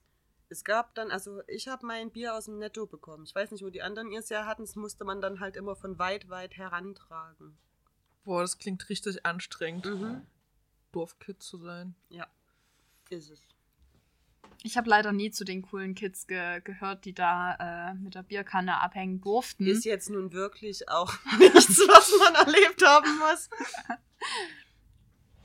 Es 0.49 0.63
gab 0.65 0.95
dann, 0.95 1.11
also 1.11 1.43
ich 1.49 1.69
habe 1.69 1.87
mein 1.87 2.11
Bier 2.11 2.35
aus 2.35 2.45
dem 2.45 2.59
Netto 2.59 2.87
bekommen. 2.87 3.25
Ich 3.25 3.35
weiß 3.35 3.51
nicht, 3.51 3.65
wo 3.65 3.71
die 3.71 3.83
anderen 3.83 4.11
ihr 4.13 4.21
es 4.21 4.29
ja 4.29 4.47
hatten. 4.47 4.63
Das 4.63 4.77
musste 4.77 5.05
man 5.05 5.21
dann 5.21 5.41
halt 5.41 5.57
immer 5.57 5.75
von 5.75 5.99
weit, 5.99 6.29
weit 6.29 6.57
herantragen. 6.57 7.57
Boah, 8.25 8.43
das 8.43 8.59
klingt 8.59 8.89
richtig 8.89 9.25
anstrengend, 9.27 9.87
Mhm. 9.87 10.27
Dorfkid 10.93 11.43
zu 11.43 11.59
sein. 11.59 11.95
Ja, 12.09 12.27
ist 13.11 13.31
es. 13.31 13.41
Ich 14.63 14.77
habe 14.77 14.89
leider 14.89 15.13
nie 15.13 15.31
zu 15.31 15.45
den 15.45 15.63
coolen 15.63 15.95
Kids 15.95 16.27
ge 16.27 16.61
gehört, 16.63 17.05
die 17.05 17.13
da 17.13 17.91
äh, 17.91 17.95
mit 17.95 18.15
der 18.15 18.23
Bierkanne 18.23 18.81
abhängen 18.81 19.21
durften. 19.21 19.67
Ist 19.67 19.85
jetzt 19.85 20.09
nun 20.09 20.33
wirklich 20.33 20.89
auch 20.89 21.13
nichts, 21.39 21.79
was 21.81 22.13
man 22.21 22.35
erlebt 22.47 22.83
haben 22.87 23.19
muss. 23.19 23.51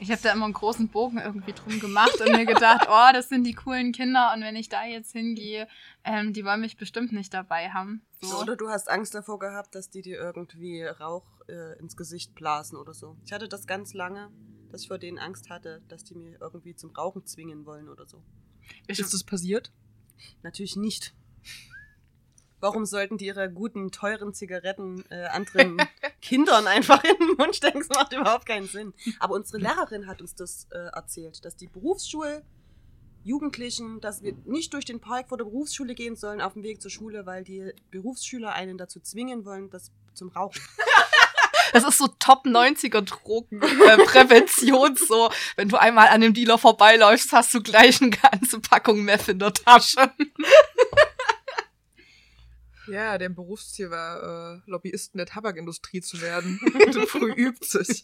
Ich 0.01 0.10
habe 0.12 0.22
da 0.22 0.32
immer 0.32 0.46
einen 0.46 0.53
großen 0.53 0.88
Bogen 0.88 1.18
irgendwie 1.18 1.51
drum 1.51 1.77
gemacht 1.79 2.22
und 2.22 2.32
mir 2.32 2.46
gedacht, 2.46 2.88
oh, 2.89 3.13
das 3.13 3.27
sind 3.27 3.44
die 3.44 3.53
coolen 3.53 3.91
Kinder 3.91 4.32
und 4.34 4.41
wenn 4.41 4.56
ich 4.56 4.70
da 4.70 4.86
jetzt 4.86 5.12
hingehe, 5.12 5.68
ähm, 6.06 6.32
die 6.32 6.46
wollen 6.46 6.62
mich 6.62 6.77
bestimmt 6.77 7.12
nicht 7.12 7.34
dabei 7.34 7.70
haben. 7.70 8.01
So. 8.22 8.39
Oder 8.39 8.56
du 8.56 8.70
hast 8.70 8.89
Angst 8.89 9.13
davor 9.13 9.39
gehabt, 9.39 9.75
dass 9.75 9.89
die 9.89 10.01
dir 10.01 10.18
irgendwie 10.18 10.84
Rauch 10.84 11.25
äh, 11.50 11.77
ins 11.79 11.98
Gesicht 11.98 12.34
blasen 12.34 12.77
oder 12.77 12.94
so. 12.94 13.18
Ich 13.25 13.34
hatte 13.34 13.50
das 13.50 13.68
ganz 13.68 13.94
lange, 13.94 14.32
dass 14.72 14.84
ich 14.84 14.88
vor 14.88 15.00
denen 15.00 15.20
Angst 15.20 15.50
hatte, 15.50 15.82
dass 15.89 16.06
die 16.06 16.15
mir 16.15 16.38
irgendwie 16.39 16.75
zum 16.75 16.91
Rauchen 16.91 17.25
zwingen 17.25 17.65
wollen 17.65 17.89
oder 17.89 18.08
so. 18.08 18.24
Ist 18.88 19.13
das 19.13 19.24
passiert? 19.24 19.72
Natürlich 20.44 20.77
nicht. 20.77 21.13
Warum 22.60 22.86
sollten 22.86 23.18
die 23.18 23.28
ihre 23.28 23.50
guten, 23.50 23.92
teuren 23.92 24.34
Zigaretten 24.34 25.04
äh, 25.10 25.25
anderen 25.28 25.82
Kindern 26.22 26.68
einfach 26.68 27.04
in 27.04 27.16
den 27.18 27.36
Mund 27.38 27.56
stecken? 27.56 27.80
Das 27.80 27.89
macht 27.89 28.13
überhaupt 28.13 28.46
keinen 28.46 28.68
Sinn. 28.68 28.94
Aber 29.20 29.36
unsere 29.36 29.60
Lehrerin 29.60 30.08
hat 30.08 30.22
uns 30.22 30.36
das 30.36 30.68
äh, 30.72 30.78
erzählt, 30.94 31.44
dass 31.46 31.56
die 31.56 31.68
Berufsschul 31.68 32.44
Jugendlichen, 33.24 34.00
dass 34.00 34.24
wir 34.24 34.34
nicht 34.46 34.74
durch 34.74 34.86
den 34.86 35.01
Park 35.01 35.30
vor 35.30 35.38
der 35.38 35.46
Berufsschule 35.46 35.94
gehen 35.94 36.16
sollen 36.16 36.42
auf 36.42 36.54
dem 36.54 36.63
Weg 36.63 36.82
zur 36.82 36.89
Schule, 36.89 37.25
weil 37.25 37.44
die 37.44 37.74
Berufsschüler 37.92 38.54
einen 38.54 38.78
dazu 38.78 39.00
zwingen 39.01 39.46
wollen, 39.46 39.70
das 39.70 39.92
zum 40.13 40.30
Rauchen. 40.30 40.62
Das 41.72 41.84
ist 41.84 42.00
so 42.00 42.08
Top 42.20 42.46
90er 42.46 43.01
Drogenprävention, 43.01 44.96
so. 44.96 45.30
Wenn 45.56 45.70
du 45.70 45.78
einmal 45.78 46.08
an 46.08 46.22
dem 46.22 46.34
Dealer 46.34 46.58
vorbeiläufst, 46.58 47.32
hast 47.32 47.54
du 47.54 47.62
gleich 47.62 48.01
eine 48.01 48.10
ganze 48.10 48.60
Packung 48.60 49.04
Meth 49.04 49.28
in 49.28 49.38
der 49.38 49.54
Tasche. 49.54 50.12
Ja, 52.91 53.17
deren 53.17 53.36
Berufsziel 53.36 53.89
war, 53.89 54.55
äh, 54.55 54.62
Lobbyisten 54.65 55.17
der 55.17 55.27
Tabakindustrie 55.27 56.01
zu 56.01 56.22
werden. 56.22 56.60
so 56.91 57.05
früh 57.05 57.31
übt 57.31 57.65
sich. 57.65 58.03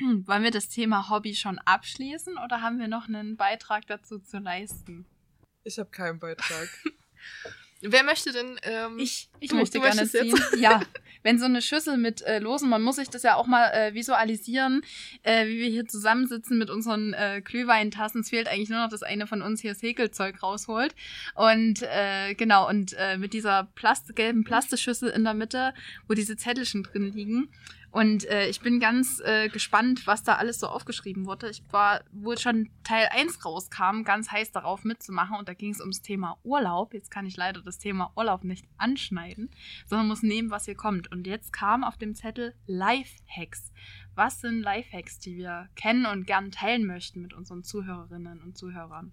Wollen 0.00 0.42
wir 0.44 0.52
das 0.52 0.68
Thema 0.68 1.10
Hobby 1.10 1.34
schon 1.34 1.58
abschließen 1.58 2.38
oder 2.38 2.62
haben 2.62 2.78
wir 2.78 2.88
noch 2.88 3.08
einen 3.08 3.36
Beitrag 3.36 3.86
dazu 3.86 4.20
zu 4.20 4.38
leisten? 4.38 5.06
Ich 5.64 5.78
habe 5.78 5.90
keinen 5.90 6.18
Beitrag. 6.20 6.68
Wer 7.80 8.02
möchte 8.02 8.32
denn? 8.32 8.58
Ähm, 8.62 8.98
Ich, 8.98 9.28
ich 9.40 9.50
du, 9.50 9.56
möchte 9.56 9.78
du 9.78 9.84
gerne 9.84 10.08
ziehen. 10.08 10.26
jetzt? 10.26 10.56
Ja, 10.56 10.80
wenn 11.22 11.38
so 11.38 11.44
eine 11.44 11.62
Schüssel 11.62 11.96
mit 11.96 12.22
äh, 12.22 12.38
Losen, 12.38 12.68
man 12.68 12.82
muss 12.82 12.96
sich 12.96 13.08
das 13.08 13.22
ja 13.22 13.36
auch 13.36 13.46
mal 13.46 13.70
äh, 13.70 13.94
visualisieren, 13.94 14.82
äh, 15.22 15.46
wie 15.46 15.58
wir 15.58 15.68
hier 15.68 15.86
zusammensitzen 15.86 16.58
mit 16.58 16.70
unseren 16.70 17.12
äh, 17.14 17.40
Glühweintassen. 17.44 18.22
Es 18.22 18.30
fehlt 18.30 18.48
eigentlich 18.48 18.68
nur 18.68 18.80
noch, 18.80 18.88
dass 18.88 19.02
eine 19.02 19.26
von 19.26 19.42
uns 19.42 19.60
hier 19.60 19.72
das 19.72 19.82
Häkelzeug 19.82 20.42
rausholt. 20.42 20.94
Und 21.34 21.82
äh, 21.82 22.34
genau, 22.34 22.68
und 22.68 22.94
äh, 22.94 23.16
mit 23.16 23.32
dieser 23.32 23.68
Plast 23.74 24.14
gelben 24.16 24.44
Plastikschüssel 24.44 25.10
in 25.10 25.24
der 25.24 25.34
Mitte, 25.34 25.74
wo 26.08 26.14
diese 26.14 26.36
Zettelchen 26.36 26.82
drin 26.82 27.12
liegen. 27.12 27.48
Und 27.90 28.28
äh, 28.28 28.48
ich 28.48 28.60
bin 28.60 28.80
ganz 28.80 29.20
äh, 29.24 29.48
gespannt, 29.48 30.06
was 30.06 30.22
da 30.22 30.34
alles 30.34 30.60
so 30.60 30.66
aufgeschrieben 30.66 31.26
wurde. 31.26 31.48
Ich 31.48 31.62
war, 31.70 32.02
wo 32.12 32.36
schon 32.36 32.68
Teil 32.84 33.08
1 33.10 33.44
rauskam, 33.44 34.02
ganz 34.04 34.30
heiß 34.30 34.52
darauf 34.52 34.84
mitzumachen. 34.84 35.36
Und 35.36 35.48
da 35.48 35.54
ging 35.54 35.72
es 35.72 35.80
ums 35.80 36.02
Thema 36.02 36.38
Urlaub. 36.44 36.92
Jetzt 36.92 37.10
kann 37.10 37.24
ich 37.26 37.36
leider 37.36 37.62
das 37.62 37.78
Thema 37.78 38.12
Urlaub 38.14 38.44
nicht 38.44 38.66
anschneiden, 38.76 39.50
sondern 39.86 40.08
muss 40.08 40.22
nehmen, 40.22 40.50
was 40.50 40.66
hier 40.66 40.74
kommt. 40.74 41.10
Und 41.10 41.26
jetzt 41.26 41.52
kam 41.52 41.82
auf 41.82 41.96
dem 41.96 42.14
Zettel 42.14 42.54
Lifehacks. 42.66 43.72
Was 44.14 44.40
sind 44.40 44.60
Lifehacks, 44.60 45.18
die 45.18 45.36
wir 45.38 45.68
kennen 45.74 46.04
und 46.04 46.26
gern 46.26 46.50
teilen 46.50 46.86
möchten 46.86 47.22
mit 47.22 47.32
unseren 47.32 47.64
Zuhörerinnen 47.64 48.42
und 48.42 48.58
Zuhörern? 48.58 49.12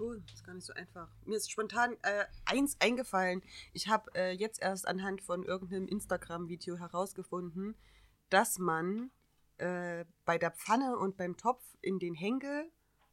Cool, 0.00 0.22
ist 0.32 0.44
gar 0.44 0.54
nicht 0.54 0.64
so 0.64 0.72
einfach. 0.72 1.08
Mir 1.26 1.36
ist 1.36 1.50
spontan 1.50 1.94
äh, 2.02 2.24
eins 2.46 2.76
eingefallen. 2.80 3.42
Ich 3.74 3.88
habe 3.88 4.10
äh, 4.14 4.32
jetzt 4.32 4.62
erst 4.62 4.88
anhand 4.88 5.20
von 5.20 5.44
irgendeinem 5.44 5.86
Instagram-Video 5.88 6.78
herausgefunden, 6.78 7.76
dass 8.30 8.58
man 8.58 9.10
äh, 9.58 10.06
bei 10.24 10.38
der 10.38 10.52
Pfanne 10.52 10.96
und 10.96 11.18
beim 11.18 11.36
Topf 11.36 11.62
in 11.82 11.98
den 11.98 12.14
Henkel 12.14 12.70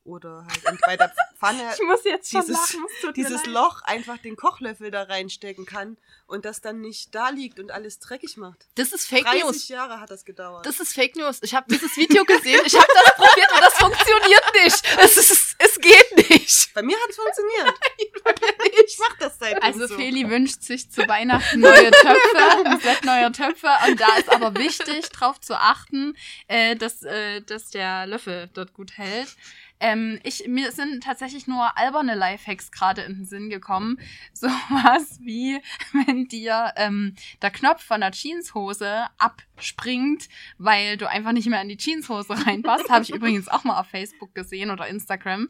oder 0.07 0.47
halt 0.47 0.81
bei 0.85 0.95
der 0.95 1.13
Pfanne 1.37 1.71
muss 1.85 2.03
jetzt 2.05 2.31
schon 2.31 2.47
lachen, 2.47 2.85
dieses 3.15 3.45
Loch 3.45 3.81
einfach 3.83 4.17
den 4.17 4.35
Kochlöffel 4.35 4.89
da 4.89 5.03
reinstecken 5.03 5.65
kann 5.65 5.97
und 6.25 6.45
das 6.45 6.61
dann 6.61 6.79
nicht 6.79 7.13
da 7.13 7.29
liegt 7.29 7.59
und 7.59 7.71
alles 7.71 7.99
dreckig 7.99 8.37
macht. 8.37 8.67
das 8.75 8.93
ist 8.93 9.07
Fake 9.07 9.25
30 9.25 9.43
News. 9.43 9.67
Jahre 9.67 9.99
hat 9.99 10.09
das 10.09 10.25
gedauert. 10.25 10.65
Das 10.65 10.79
ist 10.79 10.93
Fake 10.93 11.15
News. 11.15 11.39
Ich 11.43 11.53
habe 11.53 11.67
dieses 11.69 11.95
Video 11.97 12.23
gesehen. 12.25 12.61
Ich 12.65 12.75
habe 12.75 12.87
das 12.93 13.15
probiert 13.15 13.51
und 13.53 13.61
das 13.61 13.73
funktioniert 13.73 14.43
nicht. 14.63 14.99
Es, 14.99 15.17
ist, 15.17 15.46
es 15.59 15.79
geht 15.79 16.29
nicht. 16.29 16.73
Bei 16.73 16.81
mir 16.81 16.95
hat 16.97 17.09
es 17.09 17.15
funktioniert. 17.15 17.73
ich 18.87 18.97
mach 18.99 19.17
das 19.17 19.39
seitdem 19.39 19.63
Also 19.63 19.87
so. 19.87 19.95
Feli 19.95 20.29
wünscht 20.29 20.61
sich 20.61 20.89
zu 20.91 21.07
Weihnachten 21.07 21.59
neue 21.59 21.89
Töpfe, 21.91 22.65
ein 22.65 22.79
Set 22.79 23.03
neuer 23.03 23.31
Töpfe. 23.31 23.69
Und 23.87 23.99
da 23.99 24.15
ist 24.17 24.29
aber 24.29 24.53
wichtig, 24.55 25.09
darauf 25.09 25.39
zu 25.41 25.55
achten, 25.55 26.15
äh, 26.47 26.75
dass, 26.75 27.03
äh, 27.03 27.41
dass 27.41 27.69
der 27.71 28.05
Löffel 28.05 28.49
dort 28.53 28.73
gut 28.73 28.97
hält. 28.97 29.35
Ähm, 29.79 30.19
ich, 30.23 30.47
mir 30.47 30.71
sind 30.71 31.03
tatsächlich 31.03 31.47
nur 31.47 31.77
alberne 31.77 32.15
Lifehacks 32.15 32.71
gerade 32.71 33.01
in 33.01 33.15
den 33.15 33.25
Sinn 33.25 33.49
gekommen. 33.49 33.99
Sowas 34.33 35.19
wie, 35.21 35.59
wenn 35.93 36.27
dir 36.27 36.73
ähm, 36.75 37.15
der 37.41 37.51
Knopf 37.51 37.83
von 37.83 38.01
der 38.01 38.11
Jeanshose 38.11 39.05
abspringt, 39.17 40.29
weil 40.57 40.97
du 40.97 41.09
einfach 41.09 41.31
nicht 41.31 41.47
mehr 41.47 41.61
in 41.61 41.69
die 41.69 41.77
Jeanshose 41.77 42.45
reinpasst. 42.45 42.89
Habe 42.89 43.03
ich 43.03 43.09
übrigens 43.13 43.47
auch 43.47 43.63
mal 43.63 43.79
auf 43.79 43.87
Facebook 43.87 44.33
gesehen 44.33 44.71
oder 44.71 44.87
Instagram 44.87 45.49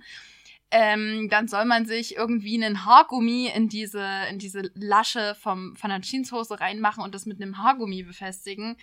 ähm, 0.70 1.30
dann 1.30 1.48
soll 1.48 1.66
man 1.66 1.86
sich 1.86 2.16
irgendwie 2.18 2.62
einen 2.62 2.84
Haargummi 2.84 3.50
in 3.56 3.70
diese, 3.70 4.06
in 4.30 4.38
diese 4.38 4.70
Lasche 4.74 5.36
vom, 5.40 5.76
von 5.76 5.90
der 5.90 6.02
Jeanshose 6.02 6.60
reinmachen 6.60 7.04
und 7.04 7.16
das 7.16 7.26
mit 7.26 7.42
einem 7.42 7.58
Haargummi 7.58 8.04
befestigen. 8.04 8.76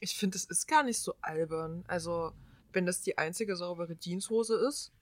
Ich 0.00 0.16
finde, 0.16 0.36
es 0.36 0.44
ist 0.44 0.66
gar 0.66 0.82
nicht 0.82 0.98
so 0.98 1.14
albern. 1.22 1.84
Also, 1.86 2.32
wenn 2.72 2.86
das 2.86 3.00
die 3.02 3.16
einzige 3.18 3.56
saubere 3.56 3.96
Jeanshose 3.98 4.56
ist, 4.68 4.92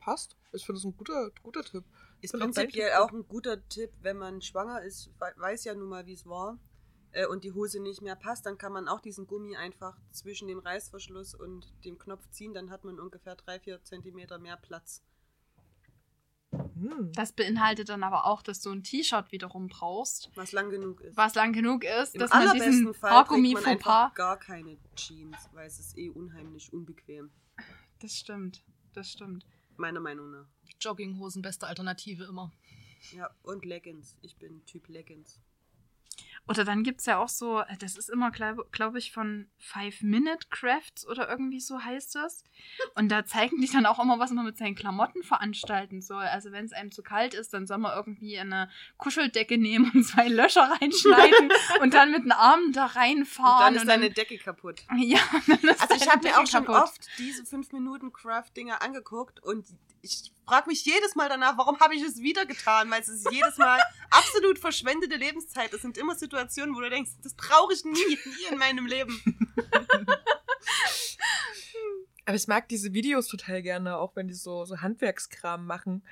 passt. 0.00 0.36
Ich 0.52 0.66
finde 0.66 0.78
es 0.78 0.84
ein 0.84 0.96
guter, 0.96 1.30
guter 1.42 1.62
Tipp. 1.62 1.84
Ist 2.20 2.34
prinzipiell 2.54 2.92
auch 2.94 3.10
ein 3.12 3.26
guter 3.26 3.66
Tipp, 3.68 3.90
wenn 4.02 4.16
man 4.18 4.42
schwanger 4.42 4.82
ist, 4.82 5.10
we- 5.18 5.34
weiß 5.40 5.64
ja 5.64 5.74
nun 5.74 5.88
mal, 5.88 6.06
wie 6.06 6.12
es 6.12 6.26
war, 6.26 6.58
äh, 7.12 7.26
und 7.26 7.44
die 7.44 7.52
Hose 7.52 7.80
nicht 7.80 8.00
mehr 8.02 8.16
passt, 8.16 8.46
dann 8.46 8.58
kann 8.58 8.72
man 8.72 8.88
auch 8.88 9.00
diesen 9.00 9.26
Gummi 9.26 9.56
einfach 9.56 9.96
zwischen 10.12 10.48
dem 10.48 10.58
Reißverschluss 10.60 11.34
und 11.34 11.72
dem 11.84 11.98
Knopf 11.98 12.28
ziehen, 12.30 12.54
dann 12.54 12.70
hat 12.70 12.84
man 12.84 12.98
ungefähr 13.00 13.36
3-4 13.36 13.82
Zentimeter 13.84 14.38
mehr 14.38 14.56
Platz. 14.56 15.02
Hm. 16.52 17.12
Das 17.14 17.32
beinhaltet 17.32 17.88
dann 17.88 18.02
aber 18.02 18.26
auch, 18.26 18.42
dass 18.42 18.60
du 18.60 18.70
ein 18.70 18.82
T-Shirt 18.82 19.32
wiederum 19.32 19.68
brauchst, 19.68 20.30
Was 20.34 20.52
lang 20.52 20.68
genug 20.70 21.00
ist. 21.00 21.16
was 21.16 21.34
lang 21.34 21.52
genug 21.52 21.84
ist, 21.84 22.14
Im 22.14 22.20
dass 22.20 22.30
man 22.30 22.42
allerbesten 22.42 22.92
diesen 22.92 23.02
Haargummi 23.02 23.54
man 23.54 23.64
einfach 23.64 24.14
gar 24.14 24.38
keine 24.38 24.76
Jeans, 24.94 25.48
weil 25.52 25.66
es 25.66 25.78
ist 25.78 25.96
eh 25.96 26.10
unheimlich 26.10 26.72
unbequem. 26.72 27.30
Das 28.00 28.18
stimmt, 28.18 28.62
das 28.92 29.10
stimmt. 29.10 29.46
Meiner 29.76 30.00
Meinung 30.00 30.30
nach. 30.30 30.46
Jogginghosen, 30.80 31.40
beste 31.40 31.66
Alternative 31.66 32.24
immer. 32.24 32.52
Ja, 33.12 33.30
und 33.42 33.64
Leggings. 33.64 34.16
Ich 34.20 34.36
bin 34.36 34.64
Typ 34.66 34.88
Leggings. 34.88 35.40
Oder 36.48 36.64
dann 36.64 36.82
gibt's 36.82 37.06
ja 37.06 37.18
auch 37.18 37.28
so, 37.28 37.60
äh, 37.60 37.76
das 37.78 37.96
ist 37.96 38.10
immer, 38.10 38.30
glaube 38.32 38.66
glaub 38.72 38.96
ich, 38.96 39.12
von 39.12 39.48
Five 39.58 40.02
Minute 40.02 40.48
Crafts 40.50 41.06
oder 41.06 41.28
irgendwie 41.28 41.60
so 41.60 41.82
heißt 41.82 42.16
das. 42.16 42.42
Und 42.96 43.10
da 43.10 43.24
zeigen 43.24 43.60
die 43.60 43.70
dann 43.70 43.86
auch 43.86 44.00
immer, 44.00 44.18
was 44.18 44.32
man 44.32 44.44
mit 44.44 44.58
seinen 44.58 44.74
Klamotten 44.74 45.22
veranstalten 45.22 46.02
soll. 46.02 46.24
Also 46.24 46.50
wenn 46.50 46.64
es 46.64 46.72
einem 46.72 46.90
zu 46.90 47.02
kalt 47.02 47.34
ist, 47.34 47.54
dann 47.54 47.66
soll 47.66 47.78
man 47.78 47.96
irgendwie 47.96 48.38
eine 48.38 48.68
Kuscheldecke 48.96 49.56
nehmen 49.56 49.90
und 49.94 50.04
zwei 50.04 50.26
Löcher 50.28 50.62
reinschneiden 50.80 51.50
und 51.80 51.94
dann 51.94 52.10
mit 52.10 52.24
den 52.24 52.32
Armen 52.32 52.72
da 52.72 52.86
Und 52.86 52.96
reinfahren. 52.96 53.74
dann 53.74 53.76
ist 53.76 53.88
deine 53.88 54.10
Decke 54.10 54.36
kaputt. 54.38 54.82
ja, 54.96 55.20
dann 55.46 55.58
ist 55.60 55.80
Also 55.80 55.94
ich 55.94 56.10
habe 56.10 56.26
mir 56.26 56.38
auch 56.38 56.46
schon 56.46 56.64
kaputt. 56.64 56.82
oft 56.82 57.08
diese 57.18 57.44
5 57.46 57.72
Minuten 57.72 58.12
Craft-Dinger 58.12 58.82
angeguckt 58.82 59.40
und 59.44 59.66
ich 60.02 60.32
frage 60.52 60.68
mich 60.68 60.84
jedes 60.84 61.14
Mal 61.14 61.30
danach, 61.30 61.56
warum 61.56 61.80
habe 61.80 61.94
ich 61.94 62.02
es 62.02 62.20
wieder 62.20 62.44
getan? 62.44 62.90
Weil 62.90 63.00
es 63.00 63.08
ist 63.08 63.26
jedes 63.32 63.56
Mal 63.56 63.80
absolut 64.10 64.58
verschwendete 64.58 65.16
Lebenszeit. 65.16 65.72
Es 65.72 65.80
sind 65.80 65.96
immer 65.96 66.14
Situationen, 66.14 66.74
wo 66.74 66.80
du 66.80 66.90
denkst, 66.90 67.12
das 67.22 67.32
brauche 67.32 67.72
ich 67.72 67.86
nie, 67.86 67.94
nie 67.94 68.46
in 68.50 68.58
meinem 68.58 68.84
Leben. 68.84 69.18
Aber 72.26 72.36
ich 72.36 72.46
mag 72.48 72.68
diese 72.68 72.92
Videos 72.92 73.28
total 73.28 73.62
gerne, 73.62 73.96
auch 73.96 74.14
wenn 74.14 74.28
die 74.28 74.34
so, 74.34 74.66
so 74.66 74.82
Handwerkskram 74.82 75.64
machen. 75.64 76.04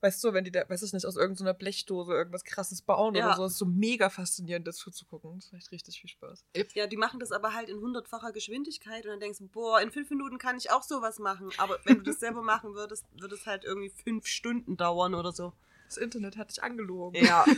Weißt 0.00 0.22
du, 0.22 0.32
wenn 0.32 0.44
die 0.44 0.52
da, 0.52 0.68
weiß 0.68 0.82
ich 0.84 0.92
nicht, 0.92 1.06
aus 1.06 1.16
irgendeiner 1.16 1.54
Blechdose 1.54 2.12
irgendwas 2.12 2.44
krasses 2.44 2.82
bauen 2.82 3.14
Ja. 3.16 3.26
oder 3.26 3.36
so, 3.36 3.44
ist 3.46 3.58
so 3.58 3.66
mega 3.66 4.10
faszinierend, 4.10 4.66
das 4.68 4.76
zuzugucken. 4.76 5.40
Das 5.40 5.50
macht 5.50 5.72
richtig 5.72 6.00
viel 6.00 6.08
Spaß. 6.10 6.44
Ja, 6.74 6.86
die 6.86 6.96
machen 6.96 7.18
das 7.18 7.32
aber 7.32 7.52
halt 7.54 7.68
in 7.68 7.78
hundertfacher 7.80 8.30
Geschwindigkeit 8.32 9.04
und 9.06 9.10
dann 9.10 9.20
denkst 9.20 9.38
du, 9.38 9.48
boah, 9.48 9.80
in 9.80 9.90
fünf 9.90 10.08
Minuten 10.10 10.38
kann 10.38 10.56
ich 10.56 10.70
auch 10.70 10.82
sowas 10.84 11.18
machen. 11.18 11.50
Aber 11.58 11.78
wenn 11.84 11.96
du 11.96 12.02
das 12.02 12.20
selber 12.20 12.42
machen 12.42 12.74
würdest, 12.74 13.04
würde 13.18 13.34
es 13.34 13.44
halt 13.46 13.64
irgendwie 13.64 13.90
fünf 13.90 14.26
Stunden 14.26 14.76
dauern 14.76 15.14
oder 15.14 15.32
so. 15.32 15.52
Das 15.86 15.96
Internet 15.96 16.36
hat 16.36 16.50
dich 16.50 16.62
angelogen. 16.62 17.24
Ja. 17.24 17.44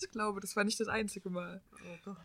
Ich 0.00 0.10
glaube, 0.10 0.40
das 0.40 0.54
war 0.54 0.64
nicht 0.64 0.78
das 0.80 0.88
einzige 0.88 1.30
Mal. 1.30 1.62
Oh 1.72 1.96
Gott. 2.04 2.16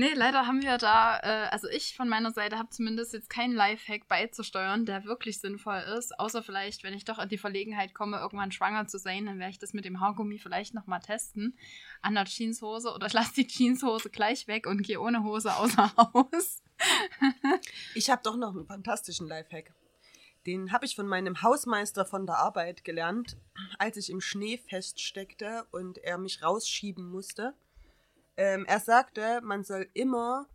Nee, 0.00 0.14
leider 0.14 0.46
haben 0.46 0.62
wir 0.62 0.78
da, 0.78 1.18
äh, 1.18 1.48
also 1.48 1.68
ich 1.68 1.96
von 1.96 2.08
meiner 2.08 2.30
Seite 2.30 2.56
habe 2.56 2.70
zumindest 2.70 3.12
jetzt 3.14 3.28
keinen 3.28 3.52
Lifehack 3.52 4.06
beizusteuern, 4.06 4.86
der 4.86 5.04
wirklich 5.06 5.40
sinnvoll 5.40 5.82
ist. 5.98 6.16
Außer 6.20 6.44
vielleicht, 6.44 6.84
wenn 6.84 6.94
ich 6.94 7.04
doch 7.04 7.18
in 7.18 7.28
die 7.28 7.36
Verlegenheit 7.36 7.94
komme, 7.94 8.18
irgendwann 8.18 8.52
schwanger 8.52 8.86
zu 8.86 9.00
sein, 9.00 9.26
dann 9.26 9.40
werde 9.40 9.50
ich 9.50 9.58
das 9.58 9.72
mit 9.72 9.84
dem 9.84 9.98
Haargummi 9.98 10.38
vielleicht 10.38 10.72
nochmal 10.72 11.00
testen. 11.00 11.58
An 12.00 12.14
der 12.14 12.26
Jeanshose 12.26 12.94
oder 12.94 13.06
ich 13.08 13.12
lasse 13.12 13.34
die 13.34 13.48
Jeanshose 13.48 14.08
gleich 14.10 14.46
weg 14.46 14.68
und 14.68 14.82
gehe 14.82 15.00
ohne 15.00 15.24
Hose 15.24 15.52
außer 15.56 15.92
Haus. 15.96 16.62
Ich 17.96 18.08
habe 18.08 18.22
doch 18.22 18.36
noch 18.36 18.54
einen 18.54 18.66
fantastischen 18.66 19.26
Lifehack. 19.26 19.74
Den 20.46 20.70
habe 20.70 20.86
ich 20.86 20.94
von 20.94 21.08
meinem 21.08 21.42
Hausmeister 21.42 22.04
von 22.04 22.24
der 22.24 22.36
Arbeit 22.38 22.84
gelernt, 22.84 23.36
als 23.80 23.96
ich 23.96 24.10
im 24.10 24.20
Schnee 24.20 24.58
feststeckte 24.58 25.66
und 25.72 25.98
er 25.98 26.18
mich 26.18 26.40
rausschieben 26.40 27.10
musste. 27.10 27.56
Ähm, 28.38 28.64
er 28.66 28.78
sagte, 28.78 29.40
man 29.42 29.64
soll 29.64 29.90
immer 29.94 30.48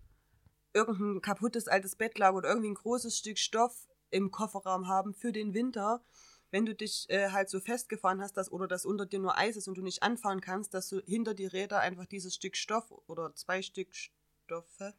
irgendein 0.72 1.22
kaputtes 1.22 1.68
altes 1.68 1.98
Bettlager 1.98 2.38
oder 2.38 2.48
irgendwie 2.48 2.70
ein 2.70 2.76
großes 2.76 3.18
Stück 3.18 3.38
Stoff 3.38 3.90
im 4.10 4.32
Kofferraum 4.32 4.88
haben 4.88 5.14
für 5.14 5.34
den 5.34 5.54
Winter. 5.54 6.02
Wenn 6.50 6.66
du 6.66 6.74
dich 6.74 7.10
äh, 7.10 7.32
halt 7.32 7.50
so 7.50 7.60
festgefahren 7.60 8.22
hast, 8.22 8.38
dass, 8.38 8.50
oder 8.50 8.70
dass 8.70 8.86
unter 8.86 9.06
dir 9.06 9.20
nur 9.20 9.38
Eis 9.38 9.58
ist 9.58 9.68
und 9.68 9.78
du 9.78 9.82
nicht 9.82 10.02
anfahren 10.02 10.40
kannst, 10.40 10.74
dass 10.74 10.88
du 10.88 11.02
hinter 11.02 11.34
die 11.34 11.46
Räder 11.46 11.82
einfach 11.82 12.06
dieses 12.06 12.36
Stück 12.36 12.56
Stoff 12.56 12.90
oder 13.08 13.36
zwei 13.36 13.62
Stück 13.62 13.90
Stoffe, 13.94 14.94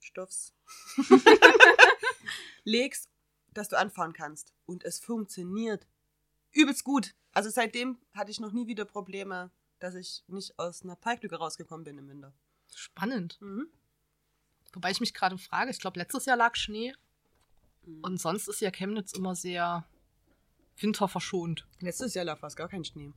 Stoffs, 0.00 0.54
legst, 2.64 3.10
dass 3.52 3.68
du 3.68 3.76
anfahren 3.76 4.14
kannst. 4.14 4.54
Und 4.64 4.84
es 4.84 5.00
funktioniert. 5.00 5.86
Übelst 6.50 6.82
gut. 6.82 7.14
Also 7.32 7.50
seitdem 7.50 7.98
hatte 8.14 8.30
ich 8.30 8.40
noch 8.40 8.52
nie 8.52 8.66
wieder 8.68 8.86
Probleme, 8.86 9.50
dass 9.84 9.94
ich 9.94 10.24
nicht 10.28 10.58
aus 10.58 10.82
einer 10.82 10.96
Parklücke 10.96 11.36
rausgekommen 11.36 11.84
bin 11.84 11.98
im 11.98 12.08
Winter. 12.08 12.32
Spannend. 12.74 13.38
Mhm. 13.42 13.68
Wobei 14.72 14.90
ich 14.90 15.00
mich 15.00 15.12
gerade 15.12 15.36
frage, 15.36 15.70
ich 15.70 15.78
glaube, 15.78 15.98
letztes 15.98 16.24
Jahr 16.24 16.38
lag 16.38 16.56
Schnee 16.56 16.94
Und 17.84 18.02
und 18.02 18.20
sonst 18.20 18.48
ist 18.48 18.60
ja 18.60 18.70
Chemnitz 18.70 19.12
immer 19.12 19.34
sehr 19.34 19.86
winterverschont. 20.78 21.66
letztes 21.80 22.14
Jahr 22.14 22.24
lag 22.24 22.38
fast 22.38 22.56
gar 22.56 22.68
kein 22.68 22.84
Schnee. 22.84 23.12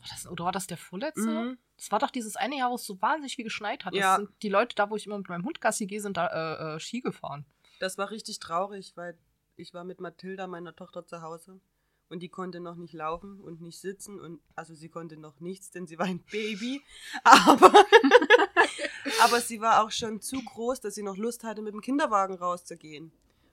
War 0.00 0.08
das, 0.10 0.26
oder 0.28 0.44
war 0.44 0.52
das 0.52 0.68
der 0.68 0.76
vorletzte? 0.76 1.28
Mhm. 1.28 1.58
Das 1.76 1.90
war 1.90 1.98
doch 1.98 2.10
dieses 2.10 2.36
eine 2.36 2.56
Jahr, 2.58 2.70
wo 2.70 2.76
es 2.76 2.84
so 2.84 3.02
wahnsinnig 3.02 3.34
viel 3.34 3.44
geschneit 3.44 3.84
hat. 3.84 3.92
Ja. 3.92 4.20
Die 4.42 4.48
Leute 4.48 4.76
da, 4.76 4.88
wo 4.88 4.94
ich 4.96 5.06
immer 5.06 5.18
mit 5.18 5.28
meinem 5.28 5.44
Hund 5.44 5.60
Gassi 5.60 5.86
gehe, 5.86 6.00
sind 6.00 6.16
da 6.16 6.28
äh, 6.28 6.76
äh, 6.76 6.80
Ski 6.80 7.00
gefahren. 7.00 7.44
Das 7.80 7.98
war 7.98 8.10
richtig 8.10 8.38
traurig, 8.38 8.96
weil 8.96 9.18
ich 9.56 9.74
war 9.74 9.82
mit 9.82 10.00
Mathilda, 10.00 10.46
meiner 10.46 10.76
Tochter, 10.76 11.04
zu 11.04 11.20
Hause. 11.20 11.60
Und 12.08 12.20
die 12.20 12.28
konnte 12.28 12.60
noch 12.60 12.76
nicht 12.76 12.94
laufen 12.94 13.40
und 13.40 13.60
nicht 13.60 13.80
sitzen. 13.80 14.20
Und 14.20 14.40
also 14.54 14.74
sie 14.74 14.88
konnte 14.88 15.16
noch 15.16 15.40
nichts, 15.40 15.70
denn 15.70 15.86
sie 15.86 15.98
war 15.98 16.06
ein 16.06 16.22
Baby. 16.30 16.82
Aber, 17.24 17.72
aber 19.24 19.40
sie 19.40 19.60
war 19.60 19.82
auch 19.82 19.90
schon 19.90 20.20
zu 20.20 20.42
groß, 20.42 20.80
dass 20.80 20.94
sie 20.94 21.02
noch 21.02 21.16
Lust 21.16 21.42
hatte, 21.42 21.62
mit 21.62 21.72
dem 21.72 21.80
Kinderwagen 21.80 22.36
rauszugehen. 22.36 23.12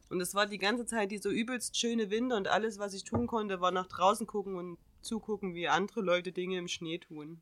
Und 0.10 0.22
es 0.22 0.36
war 0.36 0.46
die 0.46 0.60
ganze 0.60 0.86
Zeit 0.86 1.12
dieser 1.12 1.32
übelst 1.32 1.78
schöne 1.78 2.12
Winter 2.12 2.38
und 2.38 2.48
alles, 2.48 2.78
was 2.78 2.94
ich 2.94 3.04
tun 3.04 3.26
konnte, 3.26 3.62
war 3.62 3.72
nach 3.72 3.88
draußen 3.88 4.28
gucken 4.28 4.56
und 4.56 4.78
zugucken, 5.02 5.56
wie 5.56 5.68
andere 5.68 6.02
Leute 6.02 6.32
Dinge 6.32 6.58
im 6.58 6.68
Schnee 6.68 7.00
tun. 7.00 7.42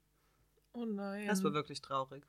Oh 0.74 0.86
nein. 0.86 1.28
Das 1.28 1.44
war 1.44 1.54
wirklich 1.54 1.82
traurig. 1.82 2.26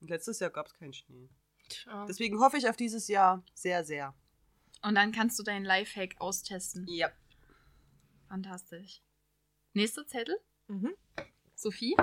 Und 0.00 0.08
letztes 0.08 0.38
Jahr 0.38 0.50
gab 0.50 0.66
es 0.66 0.74
keinen 0.74 0.92
Schnee. 0.92 1.28
Tja. 1.68 2.06
Deswegen 2.06 2.40
hoffe 2.40 2.56
ich 2.56 2.68
auf 2.68 2.76
dieses 2.76 3.08
Jahr 3.08 3.42
sehr, 3.54 3.84
sehr. 3.84 4.14
Und 4.82 4.94
dann 4.94 5.12
kannst 5.12 5.38
du 5.38 5.42
deinen 5.42 5.64
Lifehack 5.64 6.16
austesten. 6.18 6.86
Ja. 6.88 7.10
Fantastisch. 8.30 9.02
Nächster 9.74 10.06
Zettel? 10.06 10.36
Mhm. 10.68 10.94
Sophie? 11.56 11.96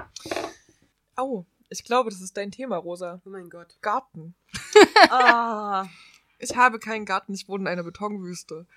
Au, 1.16 1.46
ich 1.70 1.86
glaube, 1.86 2.10
das 2.10 2.20
ist 2.22 2.36
dein 2.36 2.52
Thema, 2.52 2.76
Rosa. 2.76 3.22
Oh 3.26 3.30
mein 3.30 3.50
Gott. 3.50 3.78
Garten. 3.82 4.36
Ah. 5.10 5.88
Ich 6.38 6.56
habe 6.58 6.80
keinen 6.80 7.06
Garten, 7.06 7.34
ich 7.34 7.48
wohne 7.48 7.64
in 7.64 7.68
einer 7.68 7.84
Betonwüste. 7.84 8.68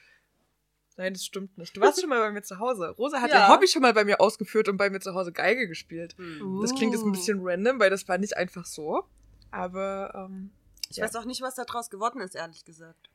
Nein, 0.97 1.13
das 1.15 1.25
stimmt 1.25 1.59
nicht. 1.59 1.77
Du 1.77 1.81
warst 1.81 2.01
schon 2.01 2.09
mal 2.09 2.21
bei 2.21 2.31
mir 2.31 2.43
zu 2.43 2.59
Hause. 2.61 2.91
Rosa 2.91 3.21
hat 3.21 3.31
Ja. 3.31 3.49
ihr 3.49 3.53
Hobby 3.53 3.67
schon 3.67 3.83
mal 3.83 3.93
bei 3.95 4.05
mir 4.05 4.21
ausgeführt 4.21 4.69
und 4.69 4.77
bei 4.77 4.91
mir 4.91 5.01
zu 5.01 5.15
Hause 5.15 5.33
Geige 5.33 5.67
gespielt. 5.67 6.17
Hm. 6.19 6.61
Das 6.63 6.75
klingt 6.75 6.93
jetzt 6.95 7.03
ein 7.05 7.11
bisschen 7.13 7.41
random, 7.43 7.81
weil 7.81 7.91
das 7.91 8.07
war 8.07 8.17
nicht 8.19 8.37
einfach 8.37 8.65
so. 8.65 9.05
Aber, 9.51 10.13
ähm, 10.15 10.53
Ich 10.91 10.97
Ja. 10.99 11.05
weiß 11.05 11.17
auch 11.17 11.25
nicht, 11.25 11.41
was 11.43 11.55
da 11.57 11.65
draus 11.65 11.91
geworden 11.91 12.21
ist, 12.21 12.35
ehrlich 12.37 12.65
gesagt. 12.65 13.11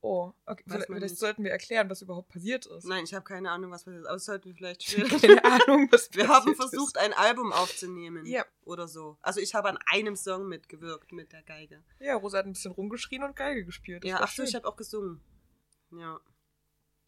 Oh, 0.00 0.32
okay. 0.46 0.62
Vielleicht, 0.66 0.86
vielleicht 0.86 1.16
sollten 1.18 1.44
wir 1.44 1.50
erklären, 1.50 1.88
was 1.90 2.02
überhaupt 2.02 2.28
passiert 2.28 2.66
ist. 2.66 2.84
Nein, 2.86 3.04
ich 3.04 3.14
habe 3.14 3.24
keine 3.24 3.50
Ahnung, 3.50 3.70
was 3.70 3.84
passiert 3.84 4.02
ist. 4.02 4.06
Aber 4.08 4.16
es 4.16 4.24
sollten 4.24 4.44
wir 4.46 4.54
vielleicht 4.54 4.82
Ich 4.86 4.98
habe 4.98 5.08
schwer. 5.18 5.36
keine 5.40 5.44
Ahnung, 5.68 5.88
was 5.90 6.08
Wir 6.14 6.28
haben 6.28 6.44
passiert 6.54 6.56
versucht, 6.70 6.96
Ist. 6.96 7.02
ein 7.02 7.12
Album 7.14 7.52
aufzunehmen. 7.52 8.24
Ja. 8.26 8.44
Oder 8.64 8.88
so. 8.88 9.18
Also 9.22 9.40
ich 9.40 9.54
habe 9.54 9.68
an 9.68 9.78
einem 9.92 10.16
Song 10.16 10.46
mitgewirkt 10.48 11.12
mit 11.12 11.32
der 11.32 11.42
Geige. 11.42 11.82
Ja, 12.00 12.16
Rosa 12.16 12.38
hat 12.38 12.46
ein 12.46 12.52
bisschen 12.52 12.72
rumgeschrien 12.72 13.22
und 13.22 13.36
Geige 13.36 13.64
gespielt. 13.64 14.04
Das 14.04 14.10
ja, 14.10 14.18
ach 14.20 14.30
so, 14.30 14.42
ich 14.42 14.54
habe 14.54 14.66
auch 14.68 14.76
gesungen. 14.76 15.20
Ja. 15.90 16.20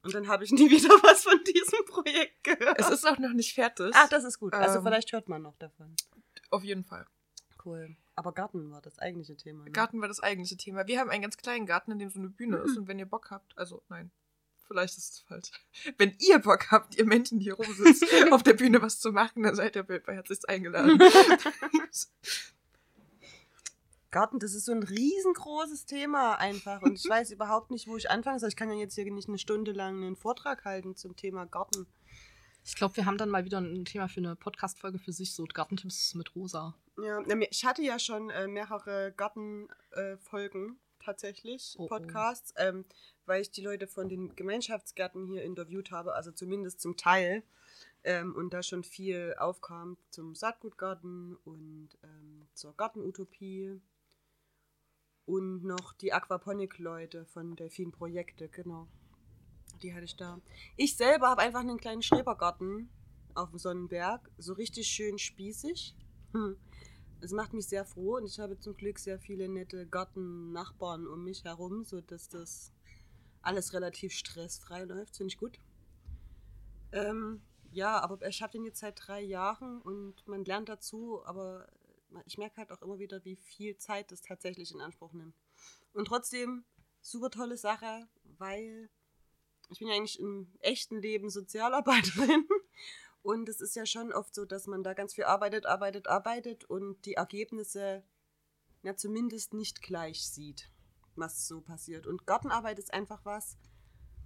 Und 0.02 0.14
dann 0.14 0.28
habe 0.28 0.44
ich 0.44 0.50
nie 0.50 0.70
wieder 0.70 0.88
was 1.02 1.22
von 1.24 1.38
diesem 1.44 1.84
Projekt 1.86 2.42
gehört. 2.44 2.78
Es 2.78 2.88
ist 2.90 3.06
auch 3.06 3.18
noch 3.18 3.32
nicht 3.34 3.54
fertig. 3.54 3.90
Ach, 3.94 4.08
das 4.08 4.24
ist 4.24 4.38
gut. 4.38 4.54
Also 4.54 4.78
Ähm, 4.78 4.84
vielleicht 4.84 5.12
hört 5.12 5.28
man 5.28 5.42
noch 5.42 5.56
davon. 5.56 5.94
Auf 6.50 6.64
jeden 6.64 6.84
Fall. 6.84 7.06
Cool. 7.64 7.96
Aber 8.14 8.32
Garten 8.32 8.70
war 8.70 8.80
das 8.82 8.98
eigentliche 8.98 9.36
Thema. 9.36 9.64
Ne? 9.64 9.70
Garten 9.70 10.00
war 10.00 10.08
das 10.08 10.20
eigentliche 10.20 10.56
Thema. 10.56 10.86
Wir 10.86 10.98
haben 11.00 11.10
einen 11.10 11.22
ganz 11.22 11.36
kleinen 11.36 11.66
Garten, 11.66 11.92
in 11.92 11.98
dem 11.98 12.10
so 12.10 12.18
eine 12.18 12.28
Bühne 12.28 12.58
Mhm. 12.58 12.64
ist. 12.64 12.76
Und 12.76 12.88
wenn 12.88 12.98
ihr 12.98 13.06
Bock 13.06 13.30
habt, 13.30 13.56
also 13.58 13.82
nein, 13.88 14.10
vielleicht 14.66 14.96
ist 14.98 15.12
es 15.14 15.20
falsch. 15.20 15.50
Wenn 15.98 16.14
ihr 16.20 16.38
Bock 16.38 16.70
habt, 16.70 16.96
ihr 16.96 17.04
Menschen, 17.04 17.38
die 17.38 17.44
hier 17.44 17.54
rumsitzt, 17.54 18.04
auf 18.32 18.42
der 18.42 18.54
Bühne 18.54 18.80
was 18.82 19.00
zu 19.00 19.10
machen, 19.12 19.42
dann 19.42 19.54
seid 19.54 19.74
ihr 19.76 19.82
bei 19.82 20.14
herzlichst 20.14 20.48
eingeladen. 20.48 20.98
Garten, 24.10 24.40
das 24.40 24.54
ist 24.54 24.64
so 24.64 24.72
ein 24.72 24.82
riesengroßes 24.82 25.86
Thema 25.86 26.34
einfach. 26.36 26.82
Und 26.82 26.98
ich 26.98 27.08
weiß 27.08 27.30
überhaupt 27.30 27.70
nicht, 27.70 27.86
wo 27.86 27.96
ich 27.96 28.10
anfangen 28.10 28.40
soll. 28.40 28.48
Ich 28.48 28.56
kann 28.56 28.68
ja 28.70 28.74
jetzt 28.76 28.94
hier 28.96 29.10
nicht 29.12 29.28
eine 29.28 29.38
Stunde 29.38 29.70
lang 29.72 30.02
einen 30.02 30.16
Vortrag 30.16 30.64
halten 30.64 30.96
zum 30.96 31.14
Thema 31.14 31.46
Garten. 31.46 31.86
Ich 32.64 32.74
glaube, 32.76 32.96
wir 32.96 33.06
haben 33.06 33.18
dann 33.18 33.30
mal 33.30 33.44
wieder 33.44 33.58
ein 33.58 33.84
Thema 33.84 34.08
für 34.08 34.20
eine 34.20 34.36
Podcast-Folge 34.36 34.98
für 34.98 35.12
sich, 35.12 35.34
so 35.34 35.44
Gartentipps 35.44 36.14
mit 36.14 36.34
Rosa. 36.34 36.74
Ja, 36.98 37.22
ich 37.50 37.64
hatte 37.64 37.82
ja 37.82 37.98
schon 37.98 38.30
äh, 38.30 38.46
mehrere 38.46 39.12
Gartenfolgen 39.16 40.78
tatsächlich, 41.00 41.74
Oh, 41.78 41.84
oh. 41.84 41.88
Podcasts, 41.88 42.52
ähm, 42.56 42.84
weil 43.26 43.42
ich 43.42 43.50
die 43.50 43.62
Leute 43.62 43.86
von 43.86 44.08
den 44.08 44.36
Gemeinschaftsgärten 44.36 45.26
hier 45.26 45.42
interviewt 45.42 45.90
habe, 45.90 46.14
also 46.14 46.30
zumindest 46.30 46.80
zum 46.80 46.96
Teil. 46.96 47.42
Ähm, 48.02 48.34
und 48.34 48.54
da 48.54 48.62
schon 48.62 48.82
viel 48.82 49.34
aufkam 49.38 49.98
zum 50.10 50.34
Saatgutgarten 50.34 51.36
und 51.44 51.90
ähm, 52.02 52.46
zur 52.54 52.74
Gartenutopie. 52.76 53.80
Und 55.26 55.64
noch 55.64 55.92
die 55.92 56.12
Aquaponik-Leute 56.12 57.26
von 57.26 57.56
Delfin 57.56 57.92
Projekte, 57.92 58.48
genau. 58.48 58.88
Die 59.82 59.94
hatte 59.94 60.04
ich 60.04 60.16
da. 60.16 60.40
Ich 60.76 60.96
selber 60.96 61.28
habe 61.28 61.42
einfach 61.42 61.60
einen 61.60 61.78
kleinen 61.78 62.02
Schrebergarten 62.02 62.90
auf 63.34 63.50
dem 63.50 63.58
Sonnenberg, 63.58 64.30
so 64.38 64.52
richtig 64.52 64.86
schön 64.88 65.18
spießig. 65.18 65.94
Hm. 66.32 66.56
Es 67.22 67.32
macht 67.32 67.52
mich 67.52 67.66
sehr 67.66 67.84
froh 67.84 68.16
und 68.16 68.24
ich 68.24 68.38
habe 68.38 68.58
zum 68.58 68.76
Glück 68.76 68.98
sehr 68.98 69.18
viele 69.18 69.48
nette 69.48 69.86
Gartennachbarn 69.86 71.06
um 71.06 71.24
mich 71.24 71.44
herum, 71.44 71.84
sodass 71.84 72.28
das 72.28 72.72
alles 73.42 73.72
relativ 73.74 74.12
stressfrei 74.12 74.84
läuft. 74.84 75.16
Finde 75.16 75.32
ich 75.32 75.38
gut. 75.38 75.58
Ähm, 76.92 77.42
ja, 77.72 78.00
aber 78.00 78.26
ich 78.26 78.42
habe 78.42 78.52
den 78.52 78.64
jetzt 78.64 78.80
seit 78.80 79.06
drei 79.06 79.20
Jahren 79.20 79.80
und 79.82 80.26
man 80.26 80.44
lernt 80.44 80.68
dazu, 80.68 81.24
aber 81.24 81.68
ich 82.24 82.38
merke 82.38 82.56
halt 82.56 82.72
auch 82.72 82.82
immer 82.82 82.98
wieder, 82.98 83.24
wie 83.24 83.36
viel 83.36 83.76
Zeit 83.76 84.10
das 84.10 84.22
tatsächlich 84.22 84.72
in 84.72 84.80
Anspruch 84.80 85.12
nimmt. 85.12 85.34
Und 85.92 86.06
trotzdem, 86.06 86.64
super 87.00 87.30
tolle 87.30 87.56
Sache, 87.56 88.08
weil 88.38 88.90
ich 89.70 89.78
bin 89.78 89.88
ja 89.88 89.94
eigentlich 89.94 90.18
im 90.18 90.52
echten 90.60 91.00
Leben 91.00 91.30
Sozialarbeiterin. 91.30 92.46
Und 93.22 93.48
es 93.48 93.60
ist 93.60 93.76
ja 93.76 93.86
schon 93.86 94.12
oft 94.12 94.34
so, 94.34 94.44
dass 94.44 94.66
man 94.66 94.82
da 94.82 94.94
ganz 94.94 95.14
viel 95.14 95.24
arbeitet, 95.24 95.66
arbeitet, 95.66 96.08
arbeitet 96.08 96.64
und 96.64 97.04
die 97.04 97.14
Ergebnisse 97.14 98.02
ja 98.82 98.96
zumindest 98.96 99.52
nicht 99.52 99.82
gleich 99.82 100.26
sieht, 100.26 100.70
was 101.16 101.46
so 101.46 101.60
passiert. 101.60 102.06
Und 102.06 102.26
Gartenarbeit 102.26 102.78
ist 102.78 102.94
einfach 102.94 103.22
was, 103.26 103.58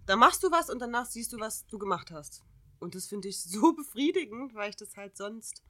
da 0.06 0.14
machst 0.14 0.44
du 0.44 0.52
was 0.52 0.70
und 0.70 0.78
danach 0.78 1.06
siehst 1.06 1.32
du, 1.32 1.40
was 1.40 1.66
du 1.66 1.76
gemacht 1.76 2.12
hast. 2.12 2.44
Und 2.78 2.94
das 2.94 3.06
finde 3.06 3.28
ich 3.28 3.42
so 3.42 3.72
befriedigend, 3.76 4.54
weil 4.54 4.70
ich 4.70 4.76
das 4.76 4.96
halt 4.96 5.16
sonst 5.16 5.64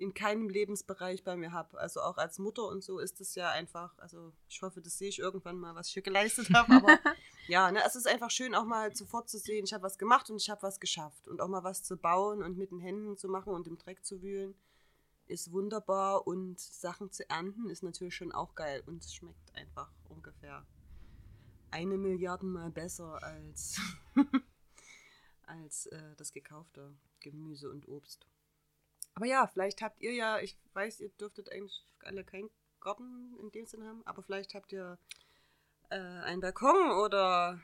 in 0.00 0.14
keinem 0.14 0.48
Lebensbereich 0.48 1.24
bei 1.24 1.36
mir 1.36 1.52
habe. 1.52 1.78
Also 1.78 2.00
auch 2.00 2.16
als 2.16 2.38
Mutter 2.38 2.66
und 2.66 2.82
so 2.82 2.98
ist 2.98 3.20
es 3.20 3.34
ja 3.34 3.50
einfach, 3.50 3.98
also 3.98 4.32
ich 4.48 4.62
hoffe, 4.62 4.80
das 4.80 4.96
sehe 4.96 5.08
ich 5.08 5.18
irgendwann 5.18 5.58
mal, 5.58 5.74
was 5.74 5.88
ich 5.88 5.94
hier 5.94 6.02
geleistet 6.02 6.50
habe, 6.54 6.72
aber 6.74 6.98
ja, 7.48 7.70
ne, 7.70 7.80
es 7.84 7.96
ist 7.96 8.08
einfach 8.08 8.30
schön, 8.30 8.54
auch 8.54 8.64
mal 8.64 8.94
sofort 8.94 9.28
zu 9.28 9.38
sehen, 9.38 9.64
ich 9.64 9.74
habe 9.74 9.82
was 9.82 9.98
gemacht 9.98 10.30
und 10.30 10.36
ich 10.36 10.48
habe 10.48 10.62
was 10.62 10.80
geschafft. 10.80 11.28
Und 11.28 11.40
auch 11.40 11.48
mal 11.48 11.64
was 11.64 11.82
zu 11.82 11.96
bauen 11.96 12.42
und 12.42 12.56
mit 12.56 12.70
den 12.70 12.80
Händen 12.80 13.16
zu 13.16 13.28
machen 13.28 13.52
und 13.52 13.66
im 13.66 13.76
Dreck 13.76 14.04
zu 14.04 14.22
wühlen, 14.22 14.54
ist 15.26 15.52
wunderbar. 15.52 16.26
Und 16.26 16.58
Sachen 16.58 17.10
zu 17.12 17.28
ernten 17.28 17.70
ist 17.70 17.82
natürlich 17.82 18.14
schon 18.14 18.32
auch 18.32 18.54
geil. 18.54 18.82
Und 18.86 19.04
es 19.04 19.14
schmeckt 19.14 19.54
einfach 19.54 19.90
ungefähr 20.08 20.66
eine 21.70 21.96
Milliarde 21.96 22.46
Mal 22.46 22.70
besser 22.70 23.22
als, 23.22 23.80
als 25.46 25.86
äh, 25.86 26.16
das 26.16 26.32
gekaufte 26.32 26.94
Gemüse 27.20 27.70
und 27.70 27.86
Obst. 27.88 28.26
Aber 29.20 29.28
ja, 29.28 29.46
vielleicht 29.46 29.82
habt 29.82 30.00
ihr 30.00 30.14
ja, 30.14 30.38
ich 30.38 30.56
weiß, 30.72 31.00
ihr 31.00 31.10
dürftet 31.10 31.52
eigentlich 31.52 31.84
alle 32.02 32.24
keinen 32.24 32.48
Garten 32.80 33.36
in 33.38 33.50
dem 33.50 33.66
Sinne 33.66 33.86
haben, 33.86 34.00
aber 34.06 34.22
vielleicht 34.22 34.54
habt 34.54 34.72
ihr 34.72 34.96
äh, 35.90 35.96
einen 35.98 36.40
Balkon 36.40 36.90
oder 36.92 37.60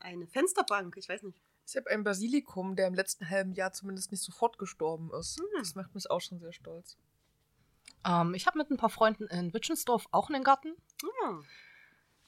eine 0.00 0.26
Fensterbank, 0.26 0.96
ich 0.96 1.08
weiß 1.08 1.22
nicht. 1.22 1.40
Ich 1.64 1.76
habe 1.76 1.88
ein 1.90 2.02
Basilikum, 2.02 2.74
der 2.74 2.88
im 2.88 2.94
letzten 2.94 3.30
halben 3.30 3.52
Jahr 3.52 3.70
zumindest 3.70 4.10
nicht 4.10 4.24
sofort 4.24 4.58
gestorben 4.58 5.12
ist. 5.16 5.38
Hm. 5.38 5.46
Das 5.60 5.76
macht 5.76 5.94
mich 5.94 6.10
auch 6.10 6.20
schon 6.20 6.40
sehr 6.40 6.52
stolz. 6.52 6.96
Ähm, 8.04 8.34
ich 8.34 8.48
habe 8.48 8.58
mit 8.58 8.68
ein 8.68 8.78
paar 8.78 8.90
Freunden 8.90 9.28
in 9.28 9.54
Wittchensdorf 9.54 10.08
auch 10.10 10.28
einen 10.28 10.42
Garten. 10.42 10.74
Ah, 11.24 11.38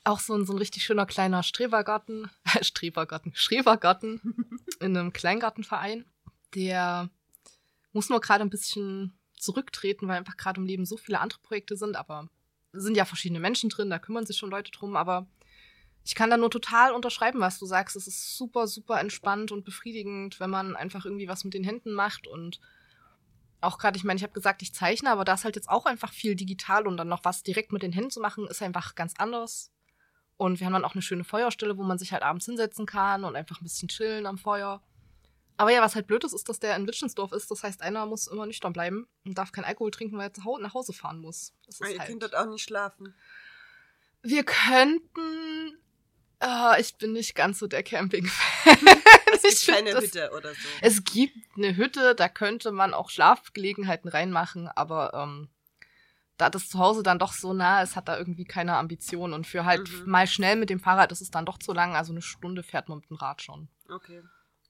Auch 0.04 0.20
so 0.20 0.36
ein, 0.36 0.46
so 0.46 0.52
ein 0.52 0.58
richtig 0.58 0.84
schöner 0.84 1.06
kleiner 1.06 1.42
Strebergarten. 1.42 2.30
Strebergarten. 2.62 3.34
Schrebergarten. 3.34 4.60
in 4.80 4.96
einem 4.96 5.12
Kleingartenverein. 5.12 6.04
Der 6.54 7.10
muss 7.94 8.10
nur 8.10 8.20
gerade 8.20 8.44
ein 8.44 8.50
bisschen 8.50 9.18
zurücktreten, 9.38 10.08
weil 10.08 10.18
einfach 10.18 10.36
gerade 10.36 10.60
im 10.60 10.66
Leben 10.66 10.84
so 10.84 10.96
viele 10.96 11.20
andere 11.20 11.40
Projekte 11.40 11.76
sind. 11.76 11.96
Aber 11.96 12.28
es 12.72 12.82
sind 12.82 12.96
ja 12.96 13.04
verschiedene 13.04 13.40
Menschen 13.40 13.70
drin, 13.70 13.90
da 13.90 13.98
kümmern 13.98 14.26
sich 14.26 14.36
schon 14.36 14.50
Leute 14.50 14.70
drum. 14.70 14.96
Aber 14.96 15.26
ich 16.04 16.14
kann 16.14 16.28
da 16.28 16.36
nur 16.36 16.50
total 16.50 16.92
unterschreiben, 16.92 17.40
was 17.40 17.58
du 17.58 17.66
sagst. 17.66 17.96
Es 17.96 18.06
ist 18.06 18.36
super, 18.36 18.66
super 18.66 19.00
entspannt 19.00 19.52
und 19.52 19.64
befriedigend, 19.64 20.38
wenn 20.40 20.50
man 20.50 20.76
einfach 20.76 21.04
irgendwie 21.04 21.28
was 21.28 21.44
mit 21.44 21.54
den 21.54 21.64
Händen 21.64 21.94
macht 21.94 22.26
und 22.26 22.60
auch 23.60 23.78
gerade, 23.78 23.96
ich 23.96 24.04
meine, 24.04 24.18
ich 24.18 24.22
habe 24.22 24.34
gesagt, 24.34 24.60
ich 24.60 24.74
zeichne, 24.74 25.10
aber 25.10 25.24
da 25.24 25.34
ist 25.34 25.44
halt 25.44 25.56
jetzt 25.56 25.70
auch 25.70 25.86
einfach 25.86 26.12
viel 26.12 26.34
digital 26.34 26.86
und 26.86 26.98
dann 26.98 27.08
noch 27.08 27.24
was 27.24 27.42
direkt 27.42 27.72
mit 27.72 27.82
den 27.82 27.92
Händen 27.92 28.10
zu 28.10 28.20
machen, 28.20 28.46
ist 28.46 28.62
einfach 28.62 28.94
ganz 28.94 29.14
anders. 29.16 29.72
Und 30.36 30.60
wir 30.60 30.66
haben 30.66 30.74
dann 30.74 30.84
auch 30.84 30.94
eine 30.94 31.02
schöne 31.02 31.24
Feuerstelle, 31.24 31.78
wo 31.78 31.82
man 31.82 31.98
sich 31.98 32.12
halt 32.12 32.22
abends 32.22 32.44
hinsetzen 32.44 32.86
kann 32.86 33.24
und 33.24 33.36
einfach 33.36 33.60
ein 33.60 33.64
bisschen 33.64 33.88
chillen 33.88 34.26
am 34.26 34.36
Feuer. 34.36 34.82
Aber 35.56 35.70
ja, 35.70 35.80
was 35.82 35.94
halt 35.94 36.06
blöd 36.08 36.24
ist, 36.24 36.32
ist, 36.32 36.48
dass 36.48 36.58
der 36.58 36.74
in 36.76 36.86
Wittchensdorf 36.86 37.32
ist. 37.32 37.50
Das 37.50 37.62
heißt, 37.62 37.80
einer 37.82 38.06
muss 38.06 38.26
immer 38.26 38.44
nüchtern 38.46 38.72
bleiben 38.72 39.06
und 39.24 39.38
darf 39.38 39.52
kein 39.52 39.64
Alkohol 39.64 39.90
trinken, 39.92 40.18
weil 40.18 40.30
er 40.34 40.58
nach 40.60 40.74
Hause 40.74 40.92
fahren 40.92 41.18
muss. 41.20 41.52
Das 41.66 41.80
ist 41.80 41.90
ihr 41.92 41.98
halt. 41.98 42.08
könnt 42.08 42.22
dort 42.22 42.34
auch 42.34 42.46
nicht 42.46 42.64
schlafen. 42.64 43.14
Wir 44.22 44.42
könnten. 44.44 45.78
Ah, 46.40 46.76
ich 46.78 46.96
bin 46.96 47.12
nicht 47.12 47.34
ganz 47.34 47.58
so 47.58 47.66
der 47.66 47.82
Camping-Fan. 47.82 48.78
Es 49.46 49.62
gibt 49.66 49.76
keine 49.76 49.90
das- 49.92 50.04
Hütte 50.04 50.30
oder 50.34 50.50
so. 50.54 50.68
Es 50.80 51.04
gibt 51.04 51.36
eine 51.56 51.76
Hütte, 51.76 52.14
da 52.14 52.28
könnte 52.30 52.72
man 52.72 52.94
auch 52.94 53.10
Schlafgelegenheiten 53.10 54.08
reinmachen, 54.08 54.68
aber 54.68 55.12
ähm, 55.12 55.48
da 56.38 56.48
das 56.48 56.68
zu 56.70 56.78
Hause 56.78 57.02
dann 57.02 57.18
doch 57.18 57.32
so 57.34 57.52
nah 57.52 57.82
ist, 57.82 57.94
hat 57.94 58.08
da 58.08 58.16
irgendwie 58.16 58.44
keine 58.46 58.76
Ambition. 58.76 59.34
Und 59.34 59.46
für 59.46 59.64
halt 59.66 59.90
Mhm. 59.90 60.10
mal 60.10 60.26
schnell 60.26 60.56
mit 60.56 60.70
dem 60.70 60.80
Fahrrad 60.80 61.12
ist 61.12 61.20
es 61.20 61.30
dann 61.30 61.44
doch 61.44 61.58
zu 61.58 61.72
lang. 61.74 61.94
Also 61.94 62.12
eine 62.12 62.22
Stunde 62.22 62.62
fährt 62.62 62.88
man 62.88 62.98
mit 63.00 63.10
dem 63.10 63.16
Rad 63.18 63.42
schon. 63.42 63.68
Okay. 63.90 64.22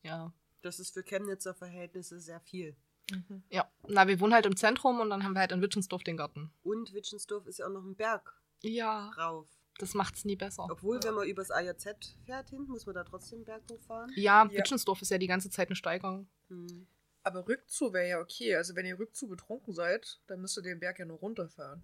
Ja. 0.03 0.33
Das 0.65 0.79
ist 0.81 0.95
für 0.95 1.03
Chemnitzer 1.03 1.53
Verhältnisse 1.55 2.19
sehr 2.21 2.41
viel. 2.41 2.75
Mhm. 3.11 3.43
Ja. 3.51 3.71
Na, 3.87 4.09
wir 4.09 4.19
wohnen 4.21 4.33
halt 4.33 4.47
im 4.47 4.57
Zentrum 4.57 4.99
und 5.01 5.11
dann 5.11 5.23
haben 5.25 5.35
wir 5.35 5.41
halt 5.41 5.53
in 5.53 5.61
Wittgensdorf 5.61 6.03
den 6.05 6.17
Garten. 6.17 6.51
Und 6.63 6.95
Witschensdorf 6.95 7.47
ist 7.47 7.59
ja 7.59 7.67
auch 7.67 7.71
noch 7.71 7.85
ein 7.85 7.95
Berg 7.97 8.33
Ja. 8.63 9.11
rauf. 9.19 9.47
Das 9.79 9.93
macht's 9.93 10.25
nie 10.25 10.37
besser. 10.37 10.67
Obwohl, 10.71 11.03
wenn 11.03 11.15
man 11.15 11.27
übers 11.29 11.51
AJZ 11.51 12.17
fährt 12.25 12.49
hin, 12.49 12.63
muss 12.67 12.87
man 12.87 12.95
da 12.95 13.05
trotzdem 13.05 13.39
einen 13.41 13.45
Berg 13.45 13.63
hochfahren. 13.71 14.11
Ja, 14.17 14.45
Ja. 14.45 14.51
Wittgensdorf 14.53 15.03
ist 15.03 15.11
ja 15.11 15.19
die 15.19 15.27
ganze 15.27 15.51
Zeit 15.51 15.69
eine 15.69 15.77
Steigerung. 15.77 16.29
Hm. 16.49 16.87
Aber 17.25 17.47
Rückzu 17.47 17.93
wäre 17.93 18.09
ja 18.09 18.21
okay. 18.21 18.55
Also 18.57 18.75
wenn 18.75 18.87
ihr 18.87 18.99
Rückzu 18.99 19.29
betrunken 19.29 19.75
seid, 19.75 20.21
dann 20.29 20.41
müsst 20.41 20.57
ihr 20.57 20.63
den 20.63 20.79
Berg 20.81 20.99
ja 20.99 21.05
nur 21.05 21.19
runterfahren. 21.19 21.83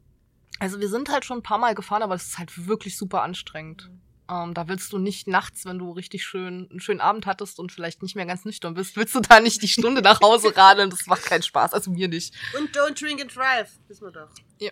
Also 0.58 0.80
wir 0.80 0.88
sind 0.88 1.10
halt 1.10 1.24
schon 1.26 1.38
ein 1.38 1.42
paar 1.42 1.58
Mal 1.58 1.74
gefahren, 1.74 2.02
aber 2.02 2.14
es 2.14 2.28
ist 2.28 2.38
halt 2.38 2.66
wirklich 2.66 2.96
super 2.96 3.22
anstrengend. 3.22 3.90
Mhm. 3.90 4.00
Ähm, 4.30 4.54
da 4.54 4.68
willst 4.68 4.92
du 4.92 4.98
nicht 4.98 5.26
nachts, 5.26 5.64
wenn 5.64 5.78
du 5.78 5.90
richtig 5.92 6.24
schön 6.24 6.68
einen 6.70 6.80
schönen 6.80 7.00
Abend 7.00 7.26
hattest 7.26 7.58
und 7.58 7.72
vielleicht 7.72 8.02
nicht 8.02 8.14
mehr 8.14 8.26
ganz 8.26 8.44
nüchtern 8.44 8.74
bist, 8.74 8.96
willst 8.96 9.14
du 9.14 9.20
da 9.20 9.40
nicht 9.40 9.60
die 9.62 9.68
Stunde 9.68 10.02
nach 10.02 10.20
Hause 10.20 10.52
radeln. 10.56 10.90
Das 10.90 11.06
macht 11.06 11.24
keinen 11.24 11.42
Spaß. 11.42 11.74
Also 11.74 11.90
mir 11.90 12.08
nicht. 12.08 12.34
Und 12.56 12.70
don't 12.76 12.98
drink 13.00 13.20
and 13.20 13.34
drive, 13.34 13.70
wissen 13.88 14.04
wir 14.06 14.12
doch. 14.12 14.30
Ja. 14.60 14.70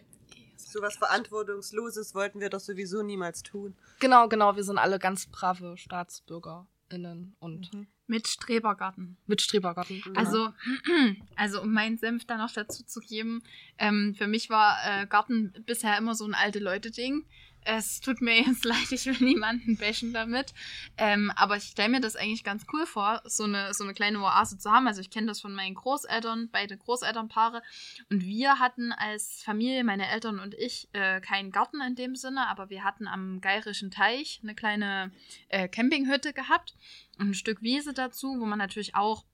So 0.56 0.80
was 0.82 0.96
Verantwortungsloses 0.96 2.14
wollten 2.14 2.40
wir 2.40 2.50
doch 2.50 2.60
sowieso 2.60 3.02
niemals 3.02 3.42
tun. 3.42 3.74
Genau, 4.00 4.28
genau. 4.28 4.54
Wir 4.54 4.62
sind 4.64 4.78
alle 4.78 4.98
ganz 4.98 5.26
brave 5.26 5.76
StaatsbürgerInnen 5.76 7.36
und 7.40 7.72
Mhm. 7.72 7.86
Mit 8.10 8.26
Strebergarten. 8.26 9.18
mit 9.26 9.42
Strebergarten. 9.42 10.02
Mhm. 10.06 10.16
Also, 10.16 10.48
also 11.36 11.60
um 11.60 11.72
meinen 11.74 11.98
Senf 11.98 12.24
da 12.24 12.38
noch 12.38 12.50
dazu 12.52 12.82
zu 12.84 13.00
geben, 13.00 13.42
ähm, 13.76 14.14
für 14.16 14.26
mich 14.26 14.48
war 14.48 14.78
äh, 14.84 15.06
Garten 15.06 15.52
bisher 15.66 15.98
immer 15.98 16.14
so 16.14 16.24
ein 16.24 16.32
alte 16.34 16.58
Leute-Ding. 16.58 17.26
Es 17.70 18.00
tut 18.00 18.22
mir 18.22 18.40
jetzt 18.46 18.64
leid, 18.64 18.90
ich 18.90 19.04
will 19.04 19.18
niemanden 19.20 19.76
bashen 19.76 20.14
damit. 20.14 20.54
Ähm, 20.96 21.30
aber 21.36 21.58
ich 21.58 21.64
stelle 21.64 21.90
mir 21.90 22.00
das 22.00 22.16
eigentlich 22.16 22.42
ganz 22.42 22.64
cool 22.72 22.86
vor, 22.86 23.20
so 23.26 23.44
eine, 23.44 23.74
so 23.74 23.84
eine 23.84 23.92
kleine 23.92 24.20
Oase 24.20 24.56
zu 24.56 24.70
haben. 24.70 24.86
Also 24.86 25.02
ich 25.02 25.10
kenne 25.10 25.26
das 25.26 25.42
von 25.42 25.54
meinen 25.54 25.74
Großeltern, 25.74 26.48
beide 26.50 26.78
Großelternpaare. 26.78 27.62
Und 28.08 28.24
wir 28.24 28.58
hatten 28.58 28.92
als 28.92 29.42
Familie, 29.42 29.84
meine 29.84 30.08
Eltern 30.08 30.38
und 30.38 30.54
ich, 30.54 30.88
äh, 30.94 31.20
keinen 31.20 31.50
Garten 31.50 31.82
in 31.82 31.94
dem 31.94 32.16
Sinne, 32.16 32.48
aber 32.48 32.70
wir 32.70 32.84
hatten 32.84 33.06
am 33.06 33.42
Geirischen 33.42 33.90
Teich 33.90 34.40
eine 34.42 34.54
kleine 34.54 35.12
äh, 35.50 35.68
Campinghütte 35.68 36.32
gehabt 36.32 36.74
und 37.18 37.30
ein 37.30 37.34
Stück 37.34 37.60
Wiese 37.60 37.92
dazu, 37.92 38.40
wo 38.40 38.46
man 38.46 38.58
natürlich 38.58 38.94
auch 38.94 39.26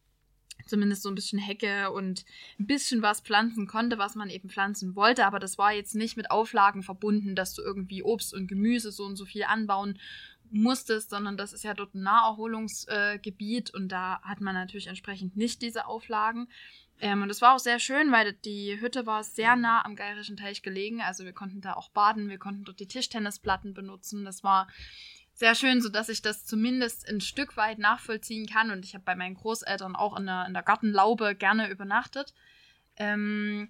zumindest 0.66 1.02
so 1.02 1.08
ein 1.08 1.14
bisschen 1.14 1.38
Hecke 1.38 1.90
und 1.90 2.24
ein 2.58 2.66
bisschen 2.66 3.02
was 3.02 3.20
pflanzen 3.20 3.66
konnte, 3.66 3.98
was 3.98 4.14
man 4.14 4.30
eben 4.30 4.48
pflanzen 4.48 4.96
wollte. 4.96 5.26
Aber 5.26 5.38
das 5.38 5.58
war 5.58 5.72
jetzt 5.72 5.94
nicht 5.94 6.16
mit 6.16 6.30
Auflagen 6.30 6.82
verbunden, 6.82 7.34
dass 7.34 7.54
du 7.54 7.62
irgendwie 7.62 8.02
Obst 8.02 8.34
und 8.34 8.46
Gemüse 8.46 8.92
so 8.92 9.04
und 9.04 9.16
so 9.16 9.24
viel 9.24 9.44
anbauen 9.44 9.98
musstest, 10.50 11.10
sondern 11.10 11.36
das 11.36 11.52
ist 11.52 11.64
ja 11.64 11.74
dort 11.74 11.94
ein 11.94 12.02
Naherholungsgebiet 12.02 13.72
und 13.74 13.88
da 13.88 14.20
hat 14.22 14.40
man 14.40 14.54
natürlich 14.54 14.86
entsprechend 14.86 15.36
nicht 15.36 15.62
diese 15.62 15.86
Auflagen. 15.86 16.48
Ähm, 17.00 17.22
und 17.22 17.30
es 17.30 17.42
war 17.42 17.54
auch 17.54 17.58
sehr 17.58 17.80
schön, 17.80 18.12
weil 18.12 18.32
die 18.32 18.80
Hütte 18.80 19.04
war 19.04 19.24
sehr 19.24 19.56
nah 19.56 19.84
am 19.84 19.96
Geirischen 19.96 20.36
Teich 20.36 20.62
gelegen. 20.62 21.00
Also 21.00 21.24
wir 21.24 21.32
konnten 21.32 21.60
da 21.60 21.74
auch 21.74 21.90
baden, 21.90 22.28
wir 22.28 22.38
konnten 22.38 22.64
dort 22.64 22.78
die 22.78 22.86
Tischtennisplatten 22.86 23.74
benutzen. 23.74 24.24
Das 24.24 24.44
war 24.44 24.68
sehr 25.34 25.54
schön, 25.54 25.82
sodass 25.82 26.08
ich 26.08 26.22
das 26.22 26.46
zumindest 26.46 27.08
ein 27.08 27.20
Stück 27.20 27.56
weit 27.56 27.78
nachvollziehen 27.78 28.46
kann. 28.46 28.70
Und 28.70 28.84
ich 28.84 28.94
habe 28.94 29.04
bei 29.04 29.16
meinen 29.16 29.34
Großeltern 29.34 29.96
auch 29.96 30.16
in 30.16 30.26
der, 30.26 30.46
in 30.46 30.54
der 30.54 30.62
Gartenlaube 30.62 31.34
gerne 31.34 31.68
übernachtet. 31.70 32.32
Ähm, 32.96 33.68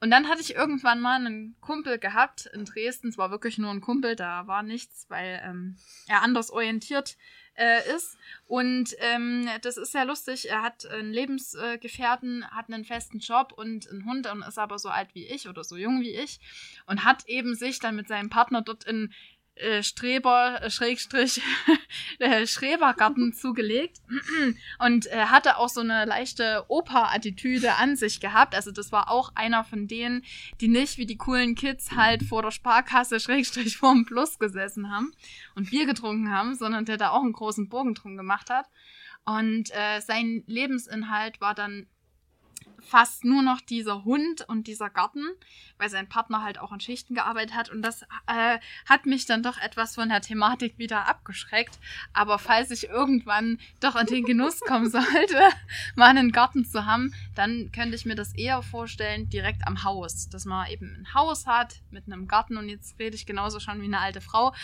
und 0.00 0.10
dann 0.10 0.28
hatte 0.28 0.42
ich 0.42 0.54
irgendwann 0.54 1.00
mal 1.00 1.16
einen 1.16 1.56
Kumpel 1.60 1.98
gehabt 1.98 2.46
in 2.52 2.64
Dresden. 2.64 3.08
Es 3.08 3.18
war 3.18 3.30
wirklich 3.30 3.58
nur 3.58 3.70
ein 3.70 3.80
Kumpel, 3.80 4.14
da 4.14 4.46
war 4.46 4.62
nichts, 4.62 5.06
weil 5.08 5.40
ähm, 5.44 5.76
er 6.06 6.22
anders 6.22 6.50
orientiert 6.50 7.16
äh, 7.54 7.96
ist. 7.96 8.16
Und 8.46 8.94
ähm, 9.00 9.48
das 9.62 9.76
ist 9.76 9.90
sehr 9.92 10.04
lustig. 10.04 10.48
Er 10.50 10.62
hat 10.62 10.86
einen 10.86 11.12
Lebensgefährten, 11.12 12.48
hat 12.50 12.72
einen 12.72 12.84
festen 12.84 13.18
Job 13.18 13.52
und 13.56 13.90
einen 13.90 14.04
Hund 14.04 14.30
und 14.30 14.42
ist 14.42 14.58
aber 14.58 14.78
so 14.78 14.88
alt 14.88 15.14
wie 15.14 15.26
ich 15.26 15.48
oder 15.48 15.64
so 15.64 15.76
jung 15.76 16.00
wie 16.00 16.14
ich 16.14 16.38
und 16.86 17.04
hat 17.04 17.26
eben 17.26 17.56
sich 17.56 17.80
dann 17.80 17.96
mit 17.96 18.06
seinem 18.06 18.30
Partner 18.30 18.62
dort 18.62 18.84
in 18.84 19.12
äh, 19.58 19.82
Streber, 19.82 20.62
äh, 20.62 20.70
Schrägstrich, 20.70 21.40
äh, 22.18 22.46
Schrebergarten 22.46 23.32
zugelegt 23.34 23.98
und 24.78 25.06
äh, 25.06 25.26
hatte 25.26 25.56
auch 25.58 25.68
so 25.68 25.80
eine 25.80 26.04
leichte 26.04 26.64
Oper-Attitüde 26.68 27.74
an 27.74 27.96
sich 27.96 28.20
gehabt. 28.20 28.54
Also 28.54 28.70
das 28.70 28.92
war 28.92 29.10
auch 29.10 29.32
einer 29.34 29.64
von 29.64 29.86
denen, 29.86 30.24
die 30.60 30.68
nicht 30.68 30.98
wie 30.98 31.06
die 31.06 31.16
coolen 31.16 31.54
Kids 31.54 31.92
halt 31.92 32.22
vor 32.22 32.42
der 32.42 32.50
Sparkasse 32.50 33.20
Schrägstrich 33.20 33.76
vorm 33.78 34.04
Plus 34.04 34.38
gesessen 34.38 34.90
haben 34.90 35.12
und 35.54 35.70
Bier 35.70 35.86
getrunken 35.86 36.30
haben, 36.30 36.54
sondern 36.54 36.84
der 36.84 36.96
da 36.96 37.10
auch 37.10 37.22
einen 37.22 37.32
großen 37.32 37.68
Bogen 37.68 37.94
drum 37.94 38.16
gemacht 38.16 38.50
hat. 38.50 38.66
Und 39.24 39.70
äh, 39.72 40.00
sein 40.00 40.42
Lebensinhalt 40.46 41.40
war 41.40 41.54
dann 41.54 41.86
fast 42.80 43.24
nur 43.24 43.42
noch 43.42 43.60
dieser 43.60 44.04
Hund 44.04 44.48
und 44.48 44.66
dieser 44.66 44.90
Garten, 44.90 45.24
weil 45.78 45.90
sein 45.90 46.08
Partner 46.08 46.42
halt 46.42 46.58
auch 46.58 46.72
an 46.72 46.80
Schichten 46.80 47.14
gearbeitet 47.14 47.54
hat. 47.54 47.70
Und 47.70 47.82
das 47.82 48.02
äh, 48.26 48.58
hat 48.86 49.06
mich 49.06 49.26
dann 49.26 49.42
doch 49.42 49.58
etwas 49.58 49.94
von 49.94 50.08
der 50.08 50.20
Thematik 50.20 50.78
wieder 50.78 51.06
abgeschreckt. 51.08 51.78
Aber 52.12 52.38
falls 52.38 52.70
ich 52.70 52.88
irgendwann 52.88 53.58
doch 53.80 53.94
an 53.94 54.06
den 54.06 54.24
Genuss 54.24 54.60
kommen 54.60 54.90
sollte, 54.90 55.40
mal 55.94 56.06
einen 56.10 56.32
Garten 56.32 56.64
zu 56.64 56.86
haben, 56.86 57.12
dann 57.34 57.70
könnte 57.72 57.96
ich 57.96 58.04
mir 58.04 58.14
das 58.14 58.34
eher 58.34 58.62
vorstellen, 58.62 59.28
direkt 59.28 59.66
am 59.66 59.84
Haus. 59.84 60.28
Dass 60.28 60.44
man 60.44 60.70
eben 60.70 60.94
ein 61.00 61.14
Haus 61.14 61.46
hat 61.46 61.80
mit 61.90 62.06
einem 62.06 62.28
Garten. 62.28 62.56
Und 62.56 62.68
jetzt 62.68 62.98
rede 62.98 63.16
ich 63.16 63.26
genauso 63.26 63.60
schon 63.60 63.80
wie 63.80 63.86
eine 63.86 64.00
alte 64.00 64.20
Frau. 64.20 64.54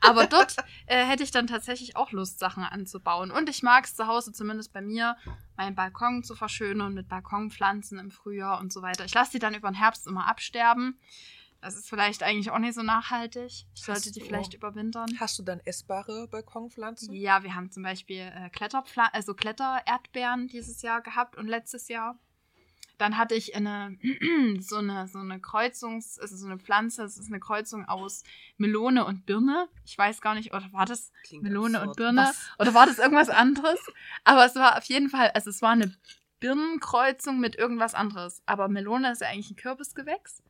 Aber 0.00 0.26
dort 0.26 0.56
äh, 0.86 1.04
hätte 1.04 1.22
ich 1.22 1.30
dann 1.30 1.46
tatsächlich 1.46 1.96
auch 1.96 2.12
Lust, 2.12 2.38
Sachen 2.38 2.64
anzubauen. 2.64 3.30
Und 3.30 3.48
ich 3.48 3.62
mag 3.62 3.84
es 3.84 3.94
zu 3.94 4.06
Hause, 4.06 4.32
zumindest 4.32 4.72
bei 4.72 4.80
mir, 4.80 5.16
meinen 5.62 5.76
Balkon 5.76 6.24
zu 6.24 6.34
verschönern 6.34 6.94
mit 6.94 7.08
Balkonpflanzen 7.08 7.98
im 7.98 8.10
Frühjahr 8.10 8.60
und 8.60 8.72
so 8.72 8.82
weiter. 8.82 9.04
Ich 9.04 9.14
lasse 9.14 9.32
die 9.32 9.38
dann 9.38 9.54
über 9.54 9.70
den 9.70 9.76
Herbst 9.76 10.06
immer 10.06 10.26
absterben. 10.28 10.98
Das 11.60 11.76
ist 11.76 11.88
vielleicht 11.88 12.24
eigentlich 12.24 12.50
auch 12.50 12.58
nicht 12.58 12.74
so 12.74 12.82
nachhaltig. 12.82 13.66
Ich 13.74 13.82
sollte 13.82 14.10
die 14.10 14.20
vielleicht 14.20 14.54
überwintern. 14.54 15.08
Hast 15.20 15.38
du 15.38 15.44
dann 15.44 15.60
essbare 15.60 16.26
Balkonpflanzen? 16.26 17.14
Ja, 17.14 17.44
wir 17.44 17.54
haben 17.54 17.70
zum 17.70 17.84
Beispiel 17.84 18.32
äh, 18.34 18.50
Kletterpfla 18.50 19.10
also 19.12 19.34
Klettererdbeeren 19.34 20.48
dieses 20.48 20.82
Jahr 20.82 21.02
gehabt 21.02 21.36
und 21.36 21.46
letztes 21.46 21.86
Jahr. 21.86 22.18
Dann 23.02 23.18
hatte 23.18 23.34
ich 23.34 23.56
eine, 23.56 23.98
so 24.60 24.76
eine, 24.76 25.08
so 25.08 25.18
eine 25.18 25.40
Kreuzungs-, 25.40 26.20
also 26.20 26.36
so 26.36 26.46
eine 26.46 26.60
Pflanze, 26.60 27.02
es 27.02 27.18
ist 27.18 27.26
eine 27.26 27.40
Kreuzung 27.40 27.84
aus 27.86 28.22
Melone 28.58 29.04
und 29.04 29.26
Birne. 29.26 29.68
Ich 29.84 29.98
weiß 29.98 30.20
gar 30.20 30.36
nicht, 30.36 30.54
oder 30.54 30.72
war 30.72 30.86
das 30.86 31.10
Klingt 31.24 31.42
Melone 31.42 31.80
absurd. 31.80 31.88
und 31.88 31.96
Birne? 31.96 32.22
Was? 32.28 32.50
Oder 32.60 32.74
war 32.74 32.86
das 32.86 33.00
irgendwas 33.00 33.28
anderes? 33.28 33.80
Aber 34.22 34.46
es 34.46 34.54
war 34.54 34.78
auf 34.78 34.84
jeden 34.84 35.10
Fall, 35.10 35.32
also 35.32 35.50
es 35.50 35.62
war 35.62 35.72
eine 35.72 35.92
Birnenkreuzung 36.38 37.40
mit 37.40 37.56
irgendwas 37.56 37.94
anderes. 37.94 38.40
Aber 38.46 38.68
Melone 38.68 39.10
ist 39.10 39.20
ja 39.20 39.26
eigentlich 39.26 39.50
ein 39.50 39.56
Kürbisgewächs. 39.56 40.40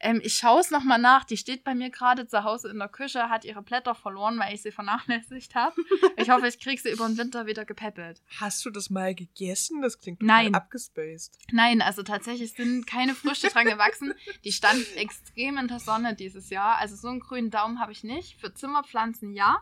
Ähm, 0.00 0.20
ich 0.22 0.34
schaue 0.34 0.60
es 0.60 0.70
nochmal 0.70 0.98
nach. 0.98 1.24
Die 1.24 1.36
steht 1.36 1.64
bei 1.64 1.74
mir 1.74 1.90
gerade 1.90 2.26
zu 2.26 2.44
Hause 2.44 2.70
in 2.70 2.78
der 2.78 2.88
Küche, 2.88 3.28
hat 3.28 3.44
ihre 3.44 3.62
Blätter 3.62 3.94
verloren, 3.94 4.38
weil 4.38 4.54
ich 4.54 4.62
sie 4.62 4.72
vernachlässigt 4.72 5.54
habe. 5.54 5.74
Ich 6.16 6.30
hoffe, 6.30 6.46
ich 6.46 6.58
kriege 6.58 6.80
sie 6.80 6.90
über 6.90 7.06
den 7.06 7.18
Winter 7.18 7.46
wieder 7.46 7.64
gepäppelt. 7.64 8.22
Hast 8.40 8.64
du 8.64 8.70
das 8.70 8.90
mal 8.90 9.14
gegessen? 9.14 9.82
Das 9.82 10.00
klingt 10.00 10.20
total 10.20 10.44
Nein. 10.44 10.54
abgespaced. 10.54 11.38
Nein, 11.52 11.82
also 11.82 12.02
tatsächlich 12.02 12.52
sind 12.52 12.86
keine 12.86 13.14
Früchte 13.14 13.48
dran 13.48 13.66
gewachsen. 13.66 14.14
Die 14.44 14.52
standen 14.52 14.96
extrem 14.96 15.58
in 15.58 15.68
der 15.68 15.80
Sonne 15.80 16.14
dieses 16.14 16.50
Jahr. 16.50 16.78
Also 16.78 16.96
so 16.96 17.08
einen 17.08 17.20
grünen 17.20 17.50
Daumen 17.50 17.80
habe 17.80 17.92
ich 17.92 18.04
nicht. 18.04 18.40
Für 18.40 18.54
Zimmerpflanzen 18.54 19.32
ja, 19.32 19.58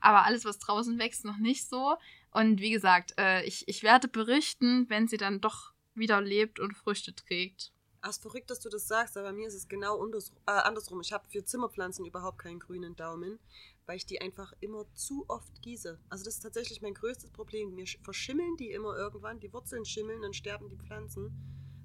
aber 0.00 0.24
alles, 0.24 0.44
was 0.44 0.58
draußen 0.58 0.98
wächst, 0.98 1.24
noch 1.24 1.38
nicht 1.38 1.68
so. 1.68 1.96
Und 2.30 2.60
wie 2.60 2.70
gesagt, 2.70 3.14
äh, 3.18 3.44
ich, 3.44 3.68
ich 3.68 3.82
werde 3.82 4.08
berichten, 4.08 4.86
wenn 4.88 5.08
sie 5.08 5.16
dann 5.16 5.40
doch 5.40 5.72
wieder 5.94 6.20
lebt 6.20 6.58
und 6.58 6.76
Früchte 6.76 7.14
trägt. 7.14 7.72
Ach, 8.06 8.10
ist 8.10 8.20
verrückt, 8.20 8.50
dass 8.50 8.60
du 8.60 8.68
das 8.68 8.86
sagst, 8.86 9.16
aber 9.16 9.28
bei 9.28 9.32
mir 9.32 9.48
ist 9.48 9.54
es 9.54 9.66
genau 9.66 10.06
äh, 10.06 10.50
andersrum. 10.50 11.00
Ich 11.00 11.14
habe 11.14 11.26
für 11.30 11.42
Zimmerpflanzen 11.42 12.04
überhaupt 12.04 12.36
keinen 12.38 12.58
grünen 12.58 12.94
Daumen, 12.96 13.38
weil 13.86 13.96
ich 13.96 14.04
die 14.04 14.20
einfach 14.20 14.52
immer 14.60 14.84
zu 14.94 15.24
oft 15.28 15.62
gieße. 15.62 15.98
Also 16.10 16.22
das 16.26 16.34
ist 16.34 16.40
tatsächlich 16.40 16.82
mein 16.82 16.92
größtes 16.92 17.30
Problem. 17.30 17.74
Mir 17.74 17.86
sch- 17.86 17.96
verschimmeln 18.04 18.58
die 18.58 18.72
immer 18.72 18.94
irgendwann, 18.94 19.40
die 19.40 19.50
Wurzeln 19.54 19.86
schimmeln, 19.86 20.20
dann 20.20 20.34
sterben 20.34 20.68
die 20.68 20.76
Pflanzen, 20.76 21.32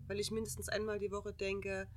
weil 0.08 0.20
ich 0.20 0.30
mindestens 0.32 0.68
einmal 0.68 1.00
die 1.00 1.10
Woche 1.12 1.32
denke, 1.32 1.88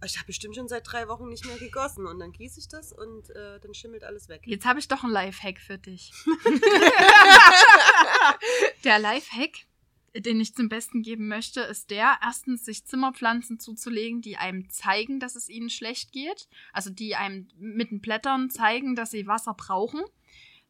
"Oh, 0.00 0.04
ich 0.04 0.18
habe 0.18 0.26
bestimmt 0.26 0.54
schon 0.54 0.68
seit 0.68 0.86
drei 0.86 1.08
Wochen 1.08 1.28
nicht 1.28 1.44
mehr 1.44 1.58
gegossen 1.58 2.06
und 2.06 2.20
dann 2.20 2.30
gieße 2.30 2.60
ich 2.60 2.68
das 2.68 2.92
und 2.92 3.28
äh, 3.30 3.58
dann 3.58 3.74
schimmelt 3.74 4.04
alles 4.04 4.28
weg. 4.28 4.42
Jetzt 4.46 4.66
habe 4.66 4.78
ich 4.78 4.86
doch 4.86 5.02
einen 5.02 5.12
Lifehack 5.12 5.58
für 5.58 5.78
dich. 5.78 6.12
Der 8.84 9.00
Lifehack, 9.00 9.66
den 10.16 10.40
ich 10.40 10.54
zum 10.54 10.68
Besten 10.68 11.02
geben 11.02 11.26
möchte, 11.28 11.60
ist 11.60 11.90
der, 11.90 12.18
erstens 12.22 12.64
sich 12.64 12.84
Zimmerpflanzen 12.84 13.58
zuzulegen, 13.58 14.20
die 14.20 14.36
einem 14.36 14.70
zeigen, 14.70 15.18
dass 15.18 15.34
es 15.34 15.48
ihnen 15.48 15.70
schlecht 15.70 16.12
geht. 16.12 16.48
Also 16.72 16.90
die 16.90 17.16
einem 17.16 17.48
mit 17.58 17.90
den 17.90 18.00
Blättern 18.00 18.50
zeigen, 18.50 18.94
dass 18.94 19.10
sie 19.10 19.26
Wasser 19.26 19.54
brauchen. 19.54 20.02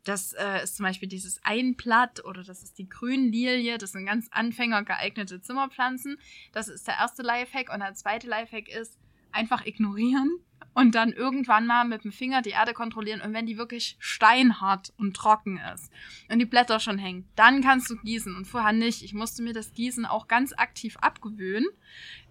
Das 0.04 0.34
äh, 0.34 0.62
ist 0.62 0.76
zum 0.76 0.84
Beispiel 0.84 1.08
dieses 1.08 1.42
Einblatt 1.44 2.24
oder 2.24 2.42
das 2.42 2.62
ist 2.62 2.78
die 2.78 2.88
Grünlilie. 2.88 3.78
Das 3.78 3.92
sind 3.92 4.06
ganz 4.06 4.28
anfängergeeignete 4.30 5.40
Zimmerpflanzen. 5.40 6.18
Das 6.52 6.68
ist 6.68 6.86
der 6.86 6.94
erste 6.94 7.22
Lifehack. 7.22 7.72
Und 7.72 7.80
der 7.80 7.94
zweite 7.94 8.28
Lifehack 8.28 8.68
ist, 8.68 8.98
einfach 9.34 9.66
ignorieren 9.66 10.38
und 10.74 10.94
dann 10.94 11.12
irgendwann 11.12 11.66
mal 11.66 11.84
mit 11.84 12.04
dem 12.04 12.12
Finger 12.12 12.42
die 12.42 12.50
Erde 12.50 12.72
kontrollieren 12.72 13.20
und 13.20 13.32
wenn 13.32 13.46
die 13.46 13.58
wirklich 13.58 13.96
steinhart 13.98 14.92
und 14.98 15.16
trocken 15.16 15.60
ist 15.74 15.90
und 16.30 16.38
die 16.38 16.46
Blätter 16.46 16.80
schon 16.80 16.98
hängen, 16.98 17.28
dann 17.36 17.62
kannst 17.62 17.90
du 17.90 17.96
gießen 17.96 18.34
und 18.34 18.46
vorher 18.46 18.72
nicht. 18.72 19.02
Ich 19.02 19.14
musste 19.14 19.42
mir 19.42 19.52
das 19.52 19.72
Gießen 19.72 20.04
auch 20.04 20.28
ganz 20.28 20.52
aktiv 20.52 20.96
abgewöhnen. 20.98 21.68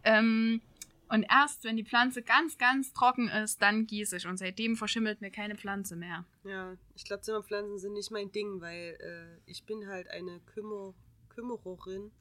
Ähm, 0.04 0.62
und 1.10 1.26
erst 1.30 1.63
wenn 1.63 1.78
die 1.78 1.86
Pflanze 1.86 2.24
ganz, 2.24 2.58
ganz 2.58 2.92
trocken 2.92 3.28
ist, 3.28 3.62
dann 3.62 3.86
gieße 3.86 4.18
ich. 4.18 4.26
Und 4.26 4.38
seitdem 4.38 4.76
verschimmelt 4.76 5.22
mir 5.22 5.30
keine 5.30 5.56
Pflanze 5.56 5.96
mehr. 5.96 6.26
Ja, 6.44 6.76
ich 6.96 7.06
glaube, 7.06 7.22
Zimmerpflanzen 7.22 7.78
sind 7.78 7.94
nicht 7.94 8.10
mein 8.10 8.32
Ding, 8.32 8.62
weil 8.62 8.98
äh, 9.00 9.39
ich 9.46 9.63
bin 9.63 9.88
halt 9.88 10.10
eine 10.10 10.39
Kümmer 10.54 10.94
Kümmererin. 11.30 12.12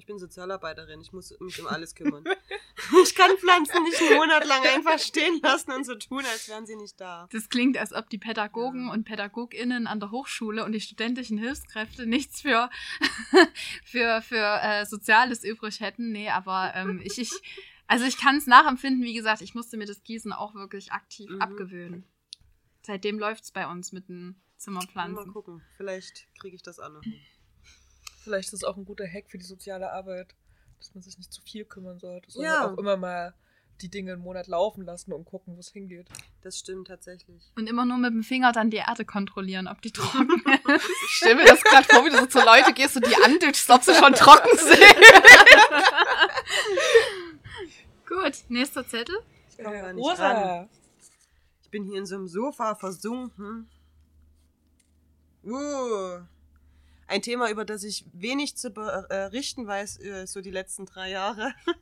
Ich 0.00 0.06
bin 0.06 0.18
Sozialarbeiterin, 0.18 0.98
ich 1.02 1.12
muss 1.12 1.38
mich 1.40 1.60
um 1.60 1.66
alles 1.66 1.94
kümmern. 1.94 2.24
ich 3.04 3.14
kann 3.14 3.36
Pflanzen 3.36 3.82
nicht 3.82 4.00
einen 4.00 4.14
Monat 4.16 4.46
lang 4.46 4.62
einfach 4.66 4.98
stehen 4.98 5.38
lassen 5.42 5.72
und 5.72 5.84
so 5.84 5.94
tun, 5.94 6.24
als 6.24 6.48
wären 6.48 6.64
sie 6.64 6.74
nicht 6.74 6.98
da. 6.98 7.28
Das 7.32 7.50
klingt, 7.50 7.76
als 7.76 7.92
ob 7.92 8.08
die 8.08 8.16
Pädagogen 8.16 8.88
und 8.88 9.04
PädagogInnen 9.04 9.86
an 9.86 10.00
der 10.00 10.10
Hochschule 10.10 10.64
und 10.64 10.72
die 10.72 10.80
studentischen 10.80 11.36
Hilfskräfte 11.36 12.06
nichts 12.06 12.40
für, 12.40 12.70
für, 13.84 14.22
für 14.22 14.58
äh, 14.62 14.86
Soziales 14.86 15.44
übrig 15.44 15.80
hätten. 15.80 16.12
Nee, 16.12 16.30
aber 16.30 16.72
ähm, 16.74 17.02
ich, 17.04 17.18
ich, 17.18 17.30
also 17.86 18.06
ich 18.06 18.16
kann 18.16 18.36
es 18.36 18.46
nachempfinden, 18.46 19.02
wie 19.04 19.12
gesagt, 19.12 19.42
ich 19.42 19.54
musste 19.54 19.76
mir 19.76 19.86
das 19.86 20.02
Gießen 20.02 20.32
auch 20.32 20.54
wirklich 20.54 20.92
aktiv 20.92 21.28
Mhm. 21.28 21.42
abgewöhnen. 21.42 22.04
Seitdem 22.80 23.18
läuft 23.18 23.44
es 23.44 23.50
bei 23.50 23.66
uns 23.66 23.92
mit 23.92 24.08
den 24.08 24.28
Mal 24.28 24.34
Zimmerpflanzen. 24.56 25.32
gucken, 25.34 25.60
vielleicht 25.76 26.26
kriege 26.40 26.56
ich 26.56 26.62
das 26.62 26.78
auch 26.80 26.88
noch 26.88 27.02
hin. 27.02 27.20
Vielleicht 28.22 28.48
ist 28.48 28.54
es 28.54 28.64
auch 28.64 28.76
ein 28.76 28.84
guter 28.84 29.06
Hack 29.06 29.30
für 29.30 29.38
die 29.38 29.44
soziale 29.44 29.92
Arbeit, 29.92 30.34
dass 30.78 30.94
man 30.94 31.02
sich 31.02 31.16
nicht 31.18 31.32
zu 31.32 31.40
viel 31.42 31.64
kümmern 31.64 31.98
sollte, 31.98 32.30
sondern 32.30 32.52
Ja. 32.52 32.70
auch 32.72 32.78
immer 32.78 32.96
mal 32.96 33.34
die 33.80 33.88
Dinge 33.88 34.12
einen 34.12 34.20
Monat 34.20 34.46
laufen 34.46 34.84
lassen 34.84 35.10
und 35.14 35.24
gucken, 35.24 35.56
wo 35.56 35.60
es 35.60 35.70
hingeht. 35.70 36.06
Das 36.42 36.58
stimmt 36.58 36.88
tatsächlich. 36.88 37.50
Und 37.56 37.66
immer 37.66 37.86
nur 37.86 37.96
mit 37.96 38.12
dem 38.12 38.22
Finger 38.22 38.52
dann 38.52 38.68
die 38.68 38.76
Erde 38.76 39.06
kontrollieren, 39.06 39.66
ob 39.68 39.80
die 39.80 39.90
trocken 39.90 40.28
ist. 40.68 40.84
Ich 40.84 41.16
stell 41.16 41.34
mir 41.34 41.46
das 41.46 41.62
gerade 41.64 41.86
vor, 41.88 42.04
wie 42.04 42.10
du 42.10 42.18
so 42.18 42.26
zu 42.26 42.40
Leute 42.44 42.74
gehst 42.74 42.96
und 42.96 43.06
die 43.06 43.14
anditschst, 43.24 43.70
ob 43.70 43.82
sie 43.82 43.94
schon 43.94 44.12
trocken 44.12 44.54
sind. 44.58 44.78
Gut, 48.06 48.32
nächster 48.48 48.86
Zettel. 48.86 49.16
Ich 49.50 49.58
komme 49.64 49.78
Äh, 49.78 49.80
gar 49.80 49.92
nicht 49.92 50.04
Rosa. 50.04 50.32
ran. 50.32 50.68
Ich 51.62 51.70
bin 51.70 51.84
hier 51.84 51.98
in 52.00 52.06
so 52.06 52.16
einem 52.16 52.28
Sofa 52.28 52.74
versunken. 52.74 53.68
Uh. 55.44 56.18
Ein 57.10 57.22
Thema, 57.22 57.50
über 57.50 57.64
das 57.64 57.82
ich 57.82 58.04
wenig 58.12 58.56
zu 58.56 58.70
berichten 58.70 59.66
weiß, 59.66 59.98
äh, 59.98 60.26
so 60.28 60.40
die 60.40 60.52
letzten 60.52 60.86
drei 60.86 61.10
Jahre. 61.10 61.52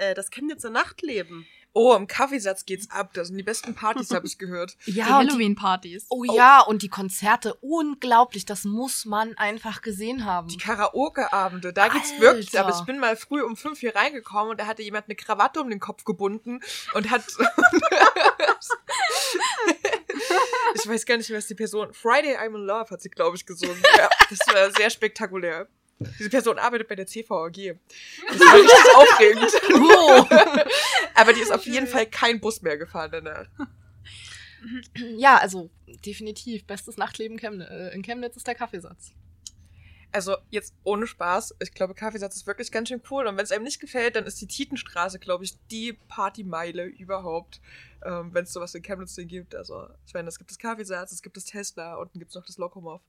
Äh, 0.00 0.14
Das 0.14 0.30
Chemnitzer 0.30 0.70
Nachtleben. 0.70 1.44
Oh, 1.72 1.94
im 1.94 2.06
Kaffeesatz 2.06 2.64
geht's 2.64 2.90
ab. 2.90 3.12
Das 3.12 3.28
sind 3.28 3.36
die 3.36 3.42
besten 3.42 3.74
Partys, 3.74 4.10
habe 4.10 4.26
ich 4.26 4.38
gehört. 4.38 4.76
Ja, 4.86 5.06
Halloween-Partys. 5.06 6.06
oh 6.08 6.24
ja, 6.24 6.60
und 6.60 6.82
die 6.82 6.88
Konzerte, 6.88 7.54
unglaublich, 7.60 8.46
das 8.46 8.64
muss 8.64 9.04
man 9.04 9.36
einfach 9.36 9.82
gesehen 9.82 10.24
haben. 10.24 10.48
Die 10.48 10.56
Karaoke-Abende, 10.56 11.72
da 11.72 11.88
geht's 11.88 12.10
Alter. 12.12 12.22
wirklich. 12.22 12.58
Aber 12.58 12.70
ich 12.70 12.80
bin 12.84 12.98
mal 12.98 13.16
früh 13.16 13.42
um 13.42 13.56
fünf 13.56 13.80
hier 13.80 13.94
reingekommen 13.94 14.50
und 14.52 14.60
da 14.60 14.66
hatte 14.66 14.82
jemand 14.82 15.06
eine 15.06 15.14
Krawatte 15.14 15.60
um 15.60 15.68
den 15.70 15.78
Kopf 15.78 16.04
gebunden 16.04 16.60
und 16.94 17.10
hat. 17.10 17.22
ich 20.74 20.88
weiß 20.88 21.06
gar 21.06 21.16
nicht, 21.16 21.30
was 21.32 21.46
die 21.46 21.54
Person. 21.54 21.92
Friday 21.92 22.36
I'm 22.36 22.54
in 22.56 22.64
Love 22.64 22.90
hat 22.90 23.02
sie, 23.02 23.10
glaube 23.10 23.36
ich, 23.36 23.46
gesungen. 23.46 23.82
Ja, 23.96 24.08
das 24.30 24.38
war 24.52 24.70
sehr 24.76 24.90
spektakulär. 24.90 25.68
Diese 26.18 26.30
Person 26.30 26.58
arbeitet 26.58 26.88
bei 26.88 26.94
der 26.94 27.06
CVAG. 27.06 27.76
Das 28.28 28.40
war 28.40 28.54
richtig 28.54 28.94
aufregend. 28.96 29.52
Aber 31.14 31.32
die 31.32 31.40
ist 31.40 31.52
auf 31.52 31.66
jeden 31.66 31.86
Fall 31.86 32.06
kein 32.06 32.40
Bus 32.40 32.62
mehr 32.62 32.78
gefahren 32.78 33.10
danach. 33.12 33.46
Ja, 35.16 35.36
also 35.36 35.70
definitiv, 36.04 36.66
bestes 36.66 36.96
Nachtleben 36.96 37.38
äh, 37.38 37.94
in 37.94 38.02
Chemnitz 38.02 38.36
ist 38.36 38.46
der 38.46 38.56
Kaffeesatz. 38.56 39.12
Also 40.10 40.36
jetzt 40.48 40.74
ohne 40.84 41.06
Spaß, 41.06 41.56
ich 41.60 41.72
glaube, 41.74 41.94
Kaffeesatz 41.94 42.36
ist 42.36 42.46
wirklich 42.46 42.72
ganz 42.72 42.88
schön 42.88 43.02
cool. 43.10 43.26
Und 43.26 43.36
wenn 43.36 43.44
es 43.44 43.52
einem 43.52 43.64
nicht 43.64 43.80
gefällt, 43.80 44.16
dann 44.16 44.24
ist 44.24 44.40
die 44.40 44.46
Tietenstraße, 44.46 45.18
glaube 45.18 45.44
ich, 45.44 45.58
die 45.68 45.92
Partymeile 46.08 46.86
überhaupt, 46.86 47.60
ähm, 48.04 48.32
wenn 48.32 48.44
es 48.44 48.52
sowas 48.52 48.74
in 48.74 48.82
Chemnitz 48.82 49.14
denn 49.14 49.28
gibt. 49.28 49.54
Also 49.54 49.86
ich 50.06 50.14
meine, 50.14 50.28
es 50.28 50.38
gibt 50.38 50.50
das 50.50 50.58
Kaffeesatz, 50.58 51.12
es 51.12 51.22
gibt 51.22 51.36
das 51.36 51.44
Tesla, 51.44 51.96
unten 51.96 52.18
gibt 52.18 52.30
es 52.30 52.34
noch 52.34 52.46
das 52.46 52.56
Lokomov, 52.56 53.02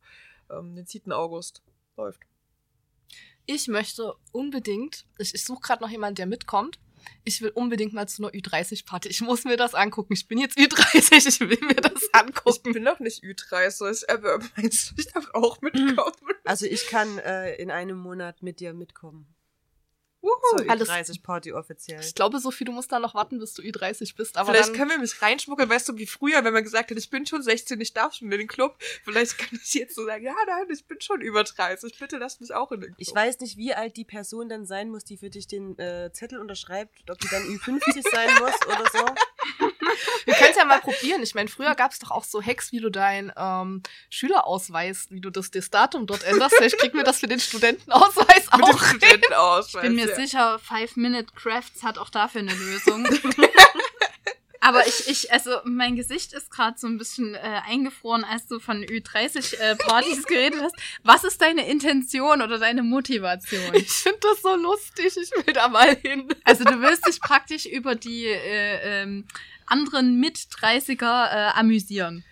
ähm, 0.50 0.76
den 0.76 0.86
Tieten 0.86 1.14
August. 1.14 1.64
Läuft. 1.96 2.22
Ich 3.52 3.68
möchte 3.68 4.14
unbedingt, 4.32 5.06
ich, 5.18 5.34
ich 5.34 5.44
suche 5.44 5.62
gerade 5.62 5.82
noch 5.82 5.90
jemanden, 5.90 6.16
der 6.18 6.28
mitkommt. 6.28 6.78
Ich 7.24 7.42
will 7.42 7.50
unbedingt 7.50 7.94
mal 7.94 8.08
zu 8.08 8.22
einer 8.22 8.32
Ü30-Party. 8.32 9.10
Ich 9.10 9.22
muss 9.22 9.44
mir 9.44 9.58
das 9.58 9.74
angucken. 9.74 10.14
Ich 10.14 10.28
bin 10.28 10.38
jetzt 10.38 10.56
Ü30, 10.56 11.28
ich 11.28 11.40
will 11.40 11.58
mir 11.62 11.74
das 11.74 12.04
Ich 12.04 12.10
angucken. 12.14 12.74
bin 12.74 12.84
noch 12.84 13.00
nicht 13.00 13.24
Ü30, 13.24 14.08
aber 14.08 14.38
meinst 14.56 14.92
du, 14.92 14.96
ich 15.00 15.08
darf 15.12 15.28
auch 15.34 15.60
mitkommen? 15.62 16.14
Also 16.46 16.68
ich 16.68 16.86
kann 16.90 17.18
äh, 17.18 17.56
in 17.56 17.72
einem 17.72 17.98
Monat 17.98 18.44
mit 18.44 18.60
dir 18.60 18.76
mitkommen. 18.76 19.34
Wuhu. 20.22 20.58
Zur 20.58 20.70
alles- 20.70 20.90
Ü30-Party 20.90 21.54
offiziell. 21.54 22.02
Ich 22.02 22.14
glaube, 22.16 22.40
Sophie, 22.40 22.66
du 22.66 22.72
musst 22.72 22.92
da 22.92 23.00
noch 23.00 23.16
warten, 23.16 23.40
bis 23.40 23.54
du 23.54 23.62
Ü30 23.62 24.16
bist. 24.16 24.38
Aber 24.38 24.52
Vielleicht 24.52 24.70
dann, 24.70 24.76
können 24.76 24.90
wir 24.92 24.98
mich 25.00 25.22
reinschmuggeln, 25.22 25.70
weißt 25.70 25.88
du, 25.90 25.98
wie 25.98 26.06
früher, 26.08 26.44
wenn 26.44 26.54
man 26.54 26.64
gesagt 26.64 26.92
hat, 26.92 26.98
ich 26.98 27.10
bin 27.10 27.26
schon 27.26 27.42
16, 27.42 27.80
ich 27.80 27.94
darf 27.94 28.14
schon 28.14 28.32
in 28.32 28.38
den 28.38 28.48
Club. 28.48 28.78
Vielleicht 29.04 29.38
kann 29.38 29.60
ich 29.64 29.74
jetzt 29.74 29.96
so 29.96 30.06
sagen, 30.06 30.24
ja, 30.24 30.36
nein, 30.48 30.66
ich 30.72 30.86
bin 30.86 31.00
schon 31.02 31.22
über 31.22 31.44
30, 31.44 31.98
bitte 31.98 32.18
lasst 32.18 32.42
mich 32.42 32.54
auch 32.54 32.72
in 32.72 32.82
den 32.82 32.96
Club. 32.96 33.00
Ich 33.00 33.14
weiß 33.16 33.40
nicht, 33.40 33.58
wie 33.58 33.74
alt 33.74 33.96
die 33.98 34.06
Person 34.06 34.50
dann 34.50 34.66
sein 34.66 34.90
muss, 34.90 35.04
die 35.06 35.18
für 35.18 35.30
dich 35.30 35.48
den 35.48 35.78
äh, 35.80 36.12
Zettel 36.12 36.40
unterschreibt, 36.40 37.10
ob 37.10 37.20
die 37.20 37.28
dann 37.30 37.44
Ü50 37.44 38.04
sein 38.12 38.30
muss 38.40 38.56
oder 38.68 38.86
so. 38.92 39.06
wir 40.26 40.34
können 40.34 40.52
es 40.52 40.58
ja 40.58 40.66
mal 40.66 40.80
probieren. 40.80 41.22
Ich 41.24 41.36
meine, 41.36 41.50
früher 41.50 41.76
gab 41.76 41.92
es 41.92 42.00
doch 42.00 42.12
auch 42.12 42.24
so 42.24 42.42
Hacks, 42.42 42.72
wie 42.72 42.80
du 42.80 42.90
deinen 42.90 43.32
ähm, 43.36 43.84
Schülerausweis, 44.10 45.08
wie 45.10 45.22
du 45.22 45.30
das, 45.30 45.52
das 45.52 45.70
Datum 45.70 46.08
dort 46.08 46.24
änderst. 46.24 46.56
Vielleicht 46.56 46.78
kriegen 46.78 46.98
wir 46.98 47.04
das 47.04 47.20
für 47.20 47.28
den 47.28 47.40
Studentenausweis 47.40 48.50
Mit 48.52 48.68
dem 48.68 48.76
auch. 48.76 48.84
Studentenausweis. 48.84 49.84
Ich 49.84 49.90
bin 49.90 49.96
mir 49.96 50.10
ja. 50.10 50.16
sicher, 50.16 50.60
Five 50.60 50.96
Minute 50.96 51.34
Crafts 51.36 51.84
hat 51.84 51.98
auch 51.98 52.10
dafür 52.10 52.42
eine 52.42 52.54
Lösung. 52.54 53.08
Aber 54.62 54.86
ich, 54.88 55.08
ich, 55.08 55.32
also 55.32 55.52
mein 55.64 55.96
Gesicht 55.96 56.34
ist 56.34 56.52
gerade 56.52 56.78
so 56.78 56.88
ein 56.88 56.98
bisschen 56.98 57.36
äh, 57.36 57.62
eingefroren, 57.66 58.24
als 58.24 58.48
du 58.48 58.60
von 58.60 58.84
Ü30 58.84 59.58
äh, 59.58 59.76
Partys 59.76 60.26
geredet 60.26 60.62
hast. 60.62 60.76
Was 61.04 61.24
ist 61.24 61.42
deine 61.42 61.68
Intention 61.68 62.42
oder 62.42 62.60
deine 62.60 62.84
Motivation? 62.84 63.74
Ich 63.74 63.90
finde 63.90 64.20
das 64.22 64.42
so 64.42 64.56
lustig. 64.56 65.16
Ich 65.18 65.32
will 65.32 65.54
da 65.54 65.68
mal 65.68 65.96
hin. 65.96 66.28
Also 66.44 66.64
du 66.64 66.82
willst 66.82 67.08
dich 67.08 67.22
praktisch 67.22 67.66
über 67.66 67.96
die 67.96 68.26
äh, 68.26 69.04
ähm, 69.04 69.26
anderen 69.66 70.20
Mit-30er 70.20 71.04
äh, 71.32 71.60
amüsieren. 71.60 72.24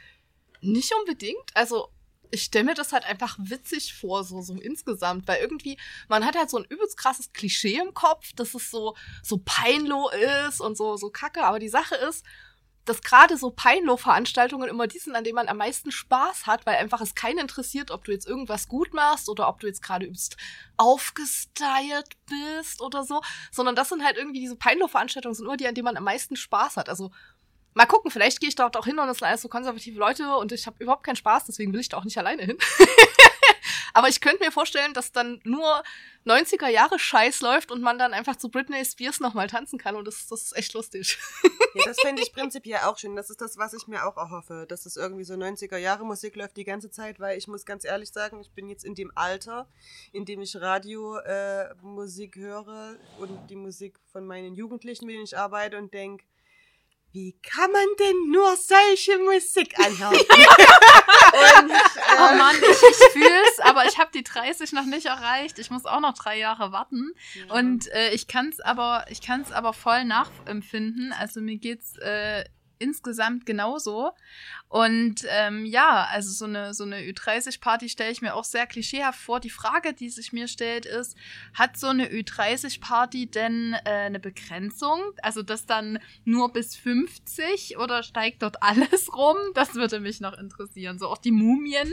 Nicht 0.62 0.92
unbedingt. 1.00 1.52
Also, 1.54 1.90
ich 2.32 2.44
stelle 2.44 2.66
mir 2.66 2.74
das 2.74 2.94
halt 2.94 3.06
einfach 3.06 3.38
witzig 3.40 3.94
vor, 3.94 4.24
so, 4.24 4.42
so 4.42 4.54
insgesamt, 4.56 5.28
weil 5.28 5.42
irgendwie, 5.42 5.78
man 6.08 6.26
hat 6.26 6.36
halt 6.36 6.50
so 6.50 6.58
ein 6.58 6.66
übelst 6.66 6.98
krasses 6.98 7.34
Klischee 7.34 7.80
im 7.80 7.94
Kopf, 7.94 8.34
dass 8.34 8.54
es 8.54 8.70
so, 8.72 8.96
so 9.24 9.42
peinloh 9.44 10.10
ist 10.48 10.62
und 10.62 10.78
so, 10.78 10.98
so 10.98 11.10
kacke. 11.10 11.44
Aber 11.44 11.60
die 11.60 11.70
Sache 11.70 11.96
ist, 11.96 12.26
dass 12.88 13.02
gerade 13.02 13.38
so 13.38 13.52
Peinloh-Veranstaltungen 13.52 14.70
immer 14.70 14.88
die 14.88 15.00
sind, 15.00 15.16
an 15.16 15.24
denen 15.24 15.36
man 15.36 15.50
am 15.50 15.58
meisten 15.58 15.92
Spaß 15.92 16.48
hat, 16.48 16.66
weil 16.66 16.78
einfach 16.78 17.02
es 17.02 17.16
keinen 17.16 17.40
interessiert, 17.40 17.92
ob 17.92 18.06
du 18.06 18.12
jetzt 18.12 18.26
irgendwas 18.26 18.68
gut 18.68 18.94
machst 18.94 19.28
oder 19.30 19.50
ob 19.50 19.60
du 19.60 19.68
jetzt 19.68 19.84
gerade 19.84 20.06
übelst 20.06 20.38
aufgestylt 20.78 22.16
bist 22.30 22.82
oder 22.82 23.04
so, 23.04 23.22
sondern 23.52 23.76
das 23.76 23.90
sind 23.90 24.04
halt 24.04 24.16
irgendwie 24.18 24.40
diese 24.40 24.56
Peinloh-Veranstaltungen 24.56 25.36
sind 25.36 25.46
immer 25.46 25.58
die, 25.58 25.68
an 25.68 25.76
denen 25.76 25.86
man 25.86 25.98
am 25.98 26.06
meisten 26.06 26.38
Spaß 26.38 26.78
hat. 26.78 26.88
Also 26.88 27.12
Mal 27.78 27.86
gucken, 27.86 28.10
vielleicht 28.10 28.40
gehe 28.40 28.50
ich 28.50 28.56
dort 28.56 28.76
auch 28.76 28.86
hin 28.86 28.98
und 28.98 29.08
es 29.08 29.20
sind 29.20 29.28
alles 29.28 29.44
so 29.44 29.50
konservative 29.50 30.00
Leute 30.00 30.36
und 30.38 30.52
ich 30.52 30.66
habe 30.66 30.84
überhaupt 30.84 31.04
keinen 31.04 31.16
Spaß, 31.16 31.46
deswegen 31.46 31.72
will 31.74 31.80
ich 31.80 31.90
da 31.90 31.98
auch 31.98 32.06
nicht 32.06 32.18
alleine 32.18 32.42
hin. 32.42 32.58
Aber 33.94 34.10
ich 34.10 34.20
könnte 34.20 34.44
mir 34.44 34.52
vorstellen, 34.52 34.96
dass 34.96 35.12
dann 35.12 35.40
nur 35.44 35.84
90er 36.26 36.70
Jahre 36.70 36.98
Scheiß 36.98 37.42
läuft 37.42 37.72
und 37.72 37.84
man 37.84 38.00
dann 38.00 38.16
einfach 38.16 38.36
zu 38.36 38.50
Britney 38.50 38.84
Spears 38.84 39.20
nochmal 39.20 39.46
tanzen 39.46 39.78
kann 39.78 39.96
und 39.96 40.08
das, 40.08 40.26
das 40.26 40.42
ist 40.42 40.58
echt 40.58 40.74
lustig. 40.74 41.20
Ja, 41.74 41.84
das 41.86 41.98
fände 42.00 42.24
ich 42.24 42.34
prinzipiell 42.34 42.80
auch 42.86 42.98
schön. 42.98 43.16
Das 43.16 43.30
ist 43.30 43.40
das, 43.40 43.58
was 43.58 43.74
ich 43.74 43.86
mir 43.86 44.08
auch 44.08 44.18
erhoffe, 44.18 44.66
dass 44.68 44.88
es 44.88 44.96
irgendwie 44.96 45.26
so 45.26 45.36
90er 45.36 45.78
Jahre 45.78 46.06
Musik 46.06 46.36
läuft 46.36 46.58
die 46.58 46.64
ganze 46.64 46.90
Zeit, 46.90 47.20
weil 47.20 47.38
ich 47.38 47.48
muss 47.48 47.66
ganz 47.66 47.86
ehrlich 47.86 48.12
sagen, 48.12 48.40
ich 48.42 48.50
bin 48.50 48.68
jetzt 48.68 48.84
in 48.84 48.96
dem 48.96 49.12
Alter, 49.14 49.70
in 50.12 50.26
dem 50.26 50.42
ich 50.42 50.56
Radio 50.56 51.18
äh, 51.20 51.70
höre 52.34 52.96
und 53.20 53.48
die 53.52 53.56
Musik 53.56 54.00
von 54.12 54.26
meinen 54.26 54.56
Jugendlichen, 54.56 55.06
mit 55.06 55.14
denen 55.14 55.26
ich 55.26 55.38
arbeite 55.38 55.78
und 55.78 55.94
denke, 55.94 56.26
wie 57.12 57.38
kann 57.42 57.72
man 57.72 57.86
denn 58.00 58.32
nur 58.32 58.56
solche 58.56 59.18
Musik 59.20 59.78
anhören? 59.80 60.14
und, 60.18 61.72
Oh 62.20 62.34
äh, 62.34 62.38
Mann, 62.38 62.56
ich, 62.58 62.70
ich 62.70 63.12
fühl's, 63.12 63.60
aber 63.62 63.86
ich 63.86 63.98
habe 63.98 64.12
die 64.14 64.24
30 64.24 64.74
noch 64.74 64.86
nicht 64.86 65.06
erreicht. 65.06 65.60
Ich 65.60 65.70
muss 65.72 65.86
auch 65.86 66.00
noch 66.00 66.14
drei 66.14 66.38
Jahre 66.38 66.72
warten. 66.72 67.12
Und 67.50 67.88
äh, 67.92 68.12
ich 68.12 68.28
kann's 68.28 68.60
aber, 68.60 69.06
ich 69.10 69.22
kann's 69.22 69.52
aber 69.52 69.74
voll 69.74 70.06
nachempfinden. 70.06 71.14
Also 71.14 71.42
mir 71.42 71.58
geht's 71.58 71.98
äh, 71.98 72.44
insgesamt 72.80 73.46
genauso. 73.46 74.12
Und 74.70 75.26
ähm, 75.30 75.66
ja, 75.66 76.08
also 76.12 76.32
so 76.32 76.46
eine, 76.46 76.74
so 76.74 76.84
eine 76.84 77.00
Ü30-Party 77.02 77.90
stelle 77.90 78.12
ich 78.12 78.22
mir 78.22 78.36
auch 78.36 78.44
sehr 78.44 78.68
klischeehaft 78.68 79.20
vor. 79.20 79.40
Die 79.40 79.50
Frage, 79.50 79.94
die 79.94 80.10
sich 80.10 80.34
mir 80.34 80.48
stellt, 80.48 80.86
ist, 80.86 81.16
hat 81.54 81.78
so 81.78 81.88
eine 81.88 82.10
Ü30-Party 82.10 83.28
denn 83.28 83.74
äh, 83.86 83.90
eine 83.90 84.20
Begrenzung? 84.20 85.00
Also 85.22 85.42
das 85.42 85.66
dann 85.66 86.00
nur 86.26 86.52
bis 86.52 86.76
50 86.76 87.78
oder 87.78 88.04
steigt 88.04 88.42
dort 88.42 88.62
alles 88.62 89.14
rum? 89.16 89.38
Das 89.54 89.76
würde 89.76 90.00
mich 90.00 90.20
noch 90.20 90.38
interessieren. 90.38 91.00
So 91.00 91.08
auch 91.08 91.18
die 91.18 91.32
Mumien 91.32 91.92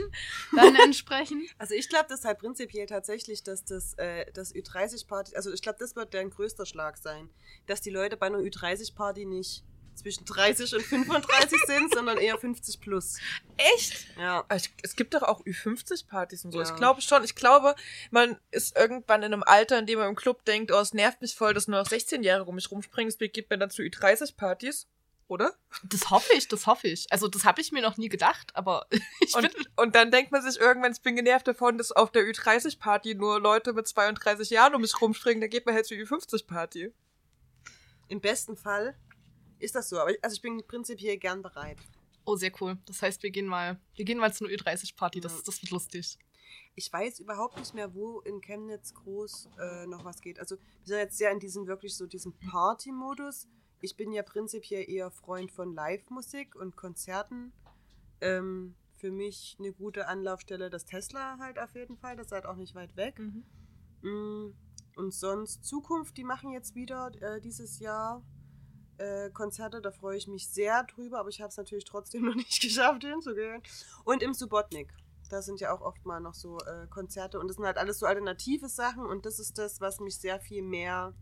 dann 0.55 0.75
entsprechend. 0.83 1.43
Also 1.57 1.75
ich 1.75 1.87
glaube, 1.87 2.05
das 2.09 2.19
ist 2.19 2.25
halt 2.25 2.39
prinzipiell 2.39 2.87
tatsächlich, 2.87 3.43
dass 3.43 3.63
das, 3.63 3.93
äh, 3.93 4.31
das 4.33 4.53
Ü30-Party, 4.53 5.35
also 5.35 5.53
ich 5.53 5.61
glaube, 5.61 5.77
das 5.79 5.95
wird 5.95 6.13
dein 6.13 6.29
größter 6.29 6.65
Schlag 6.65 6.97
sein, 6.97 7.29
dass 7.67 7.81
die 7.81 7.89
Leute 7.89 8.17
bei 8.17 8.27
einer 8.27 8.39
Ü30-Party 8.39 9.25
nicht 9.25 9.63
zwischen 9.95 10.25
30 10.25 10.75
und 10.75 10.81
35 10.81 11.59
sind, 11.67 11.93
sondern 11.93 12.17
eher 12.17 12.37
50 12.37 12.79
plus. 12.81 13.17
Echt? 13.57 14.07
Ja. 14.17 14.43
Es, 14.49 14.69
es 14.83 14.95
gibt 14.95 15.13
doch 15.13 15.23
auch 15.23 15.43
Ü50-Partys 15.45 16.45
und 16.45 16.51
so. 16.51 16.59
Ja. 16.59 16.65
Ich 16.65 16.75
glaube 16.75 17.01
schon. 17.01 17.23
Ich 17.23 17.35
glaube, 17.35 17.75
man 18.11 18.37
ist 18.51 18.77
irgendwann 18.77 19.23
in 19.23 19.33
einem 19.33 19.43
Alter, 19.43 19.79
in 19.79 19.85
dem 19.85 19.99
man 19.99 20.09
im 20.09 20.15
Club 20.15 20.45
denkt, 20.45 20.71
oh, 20.71 20.79
es 20.79 20.93
nervt 20.93 21.21
mich 21.21 21.35
voll, 21.35 21.53
dass 21.53 21.67
nur 21.67 21.79
noch 21.79 21.87
16-Jährige 21.87 22.49
um 22.49 22.55
mich 22.55 22.69
rumspringen. 22.71 23.11
Deswegen 23.11 23.33
gibt 23.33 23.49
man 23.49 23.59
dann 23.59 23.69
zu 23.69 23.81
Ü30-Partys. 23.81 24.87
Oder? 25.27 25.55
Das 25.83 26.11
hoffe 26.11 26.33
ich, 26.35 26.47
das 26.47 26.67
hoffe 26.67 26.87
ich. 26.87 27.07
Also 27.11 27.27
das 27.27 27.45
habe 27.45 27.59
ich 27.59 27.71
mir 27.71 27.81
noch 27.81 27.97
nie 27.97 28.09
gedacht, 28.09 28.51
aber 28.55 28.85
ich 29.21 29.35
Und, 29.35 29.41
bin 29.41 29.65
und 29.75 29.95
dann 29.95 30.11
denkt 30.11 30.31
man 30.31 30.43
sich 30.43 30.59
irgendwann, 30.59 30.91
ich 30.91 31.01
bin 31.01 31.15
genervt 31.15 31.47
davon, 31.47 31.79
dass 31.79 31.91
auf 31.91 32.11
der 32.11 32.23
Ü30-Party 32.23 33.15
nur 33.15 33.39
Leute 33.39 33.73
mit 33.73 33.87
32 33.87 34.51
Jahren 34.51 34.75
um 34.75 34.81
mich 34.81 35.01
rumspringen. 35.01 35.41
Dann 35.41 35.49
geht 35.49 35.65
man 35.65 35.73
halt 35.73 35.87
zur 35.87 35.97
Ü50-Party. 35.97 36.93
Im 38.07 38.21
besten 38.21 38.55
Fall 38.55 38.95
ist 39.65 39.75
das 39.75 39.89
so. 39.89 39.99
Aber 39.99 40.11
ich, 40.11 40.23
also 40.23 40.35
ich 40.35 40.41
bin 40.41 40.63
prinzipiell 40.65 41.17
gern 41.17 41.41
bereit. 41.41 41.77
Oh, 42.25 42.35
sehr 42.35 42.51
cool. 42.61 42.77
Das 42.85 43.01
heißt, 43.01 43.21
wir 43.23 43.29
gehen 43.31 43.45
mal, 43.47 43.79
wir 43.95 44.05
gehen 44.05 44.17
mal 44.17 44.33
zu 44.33 44.45
einer 44.45 44.53
Ü30-Party. 44.55 45.19
Das, 45.19 45.33
Ja. 45.33 45.41
das 45.45 45.61
wird 45.61 45.71
lustig. 45.71 46.17
Ich 46.75 46.91
weiß 46.91 47.19
überhaupt 47.19 47.57
nicht 47.57 47.73
mehr, 47.73 47.93
wo 47.93 48.19
in 48.21 48.41
Chemnitz 48.41 48.93
groß 48.93 49.49
äh, 49.59 49.87
noch 49.87 50.03
was 50.05 50.21
geht. 50.21 50.39
Also 50.39 50.55
wir 50.57 50.85
sind 50.85 50.97
jetzt 50.97 51.17
sehr 51.17 51.31
in 51.31 51.39
diesem 51.39 51.67
wirklich 51.67 51.95
so 51.95 52.05
diesem 52.07 52.33
Party-Modus. 52.33 53.47
Ich 53.81 53.95
bin 53.95 54.11
ja 54.11 54.23
prinzipiell 54.23 54.89
eher 54.89 55.11
Freund 55.11 55.51
von 55.51 55.73
Live-Musik 55.73 56.55
und 56.55 56.75
Konzerten. 56.75 57.53
Ähm, 58.21 58.75
für 58.97 59.11
mich 59.11 59.55
eine 59.59 59.71
gute 59.73 60.07
Anlaufstelle 60.07 60.69
das 60.69 60.85
Tesla 60.85 61.37
halt 61.39 61.59
auf 61.59 61.75
jeden 61.75 61.97
Fall. 61.97 62.15
Das 62.15 62.27
ist 62.27 62.31
halt 62.31 62.45
auch 62.45 62.55
nicht 62.55 62.73
weit 62.75 62.95
weg. 62.95 63.19
Mm, 64.01 64.47
Und 64.95 65.13
sonst 65.13 65.63
Zukunft, 65.65 66.17
die 66.17 66.23
machen 66.23 66.51
jetzt 66.51 66.73
wieder 66.75 67.11
äh, 67.21 67.39
dieses 67.41 67.79
Jahr 67.79 68.23
äh, 68.97 69.29
Konzerte, 69.29 69.81
da 69.81 69.91
freue 69.91 70.17
ich 70.17 70.27
mich 70.27 70.47
sehr 70.47 70.83
drüber, 70.83 71.19
aber 71.19 71.29
ich 71.29 71.41
habe 71.41 71.49
es 71.49 71.57
natürlich 71.57 71.85
trotzdem 71.85 72.25
noch 72.25 72.35
nicht 72.35 72.61
geschafft 72.61 73.03
hinzugehen. 73.03 73.61
Und 74.03 74.23
im 74.23 74.33
Subotnik, 74.33 74.93
da 75.29 75.41
sind 75.41 75.59
ja 75.59 75.73
auch 75.73 75.81
oft 75.81 76.05
mal 76.05 76.19
noch 76.19 76.33
so 76.33 76.59
äh, 76.59 76.87
Konzerte 76.87 77.39
und 77.39 77.47
das 77.47 77.57
sind 77.57 77.65
halt 77.65 77.77
alles 77.77 77.99
so 77.99 78.05
alternative 78.05 78.69
Sachen 78.69 79.05
und 79.05 79.25
das 79.25 79.39
ist 79.39 79.57
das, 79.57 79.81
was 79.81 79.99
mich 79.99 80.17
sehr 80.17 80.39
viel 80.39 80.61
mehr 80.61 81.13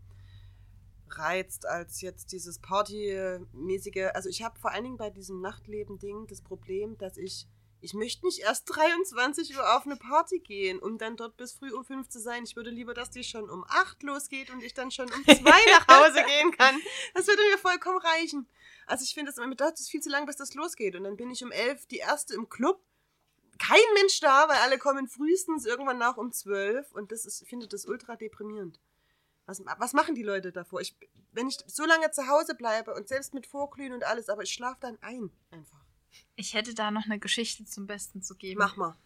reizt 1.10 1.66
als 1.66 2.00
jetzt 2.00 2.32
dieses 2.32 2.58
Partymäßige. 2.58 4.10
Also 4.14 4.28
ich 4.28 4.42
habe 4.42 4.58
vor 4.58 4.72
allen 4.72 4.84
Dingen 4.84 4.96
bei 4.96 5.10
diesem 5.10 5.40
Nachtleben-Ding 5.40 6.26
das 6.26 6.40
Problem, 6.40 6.98
dass 6.98 7.16
ich 7.16 7.46
ich 7.84 7.92
möchte 7.92 8.24
nicht 8.24 8.40
erst 8.40 8.64
23 8.74 9.56
Uhr 9.56 9.76
auf 9.76 9.84
eine 9.84 9.96
Party 9.96 10.40
gehen, 10.40 10.78
um 10.78 10.96
dann 10.96 11.16
dort 11.16 11.36
bis 11.36 11.52
früh 11.52 11.70
um 11.70 11.84
5 11.84 12.08
zu 12.08 12.18
sein. 12.18 12.44
Ich 12.44 12.56
würde 12.56 12.70
lieber, 12.70 12.94
dass 12.94 13.10
die 13.10 13.22
schon 13.22 13.50
um 13.50 13.64
8 13.68 14.02
losgeht 14.02 14.48
und 14.50 14.62
ich 14.62 14.72
dann 14.72 14.90
schon 14.90 15.12
um 15.12 15.24
2 15.24 15.34
nach 15.42 15.88
Hause 15.88 16.24
gehen 16.24 16.50
kann. 16.52 16.80
Das 17.12 17.26
würde 17.26 17.42
mir 17.50 17.58
vollkommen 17.58 17.98
reichen. 17.98 18.48
Also 18.86 19.04
ich 19.04 19.12
finde, 19.12 19.32
das 19.32 19.46
mir 19.46 19.54
dauert 19.54 19.78
es 19.78 19.88
viel 19.88 20.00
zu 20.00 20.08
lang, 20.08 20.24
bis 20.24 20.36
das 20.36 20.54
losgeht. 20.54 20.96
Und 20.96 21.04
dann 21.04 21.16
bin 21.16 21.30
ich 21.30 21.44
um 21.44 21.52
11 21.52 21.86
die 21.86 21.98
erste 21.98 22.34
im 22.34 22.48
Club. 22.48 22.82
Kein 23.58 23.78
Mensch 23.94 24.18
da, 24.20 24.48
weil 24.48 24.58
alle 24.58 24.78
kommen 24.78 25.06
frühestens 25.06 25.66
irgendwann 25.66 25.98
nach 25.98 26.16
um 26.16 26.32
12. 26.32 26.90
Und 26.92 27.12
das 27.12 27.26
ist, 27.26 27.42
ich 27.42 27.48
finde 27.48 27.68
das 27.68 27.84
ultra 27.84 28.16
deprimierend. 28.16 28.80
Was, 29.44 29.62
was 29.78 29.92
machen 29.92 30.14
die 30.14 30.22
Leute 30.22 30.52
davor? 30.52 30.80
Ich, 30.80 30.96
wenn 31.32 31.48
ich 31.48 31.58
so 31.66 31.84
lange 31.84 32.10
zu 32.12 32.28
Hause 32.28 32.54
bleibe 32.54 32.94
und 32.94 33.08
selbst 33.08 33.34
mit 33.34 33.46
Vorglühen 33.46 33.92
und 33.92 34.04
alles, 34.04 34.30
aber 34.30 34.42
ich 34.42 34.54
schlafe 34.54 34.78
dann 34.80 34.96
ein. 35.02 35.30
Einfach. 35.50 35.83
Ich 36.36 36.54
hätte 36.54 36.74
da 36.74 36.90
noch 36.90 37.04
eine 37.04 37.18
Geschichte 37.18 37.64
zum 37.64 37.86
Besten 37.86 38.22
zu 38.22 38.34
geben. 38.34 38.58
Mach 38.58 38.76
mal. 38.76 38.96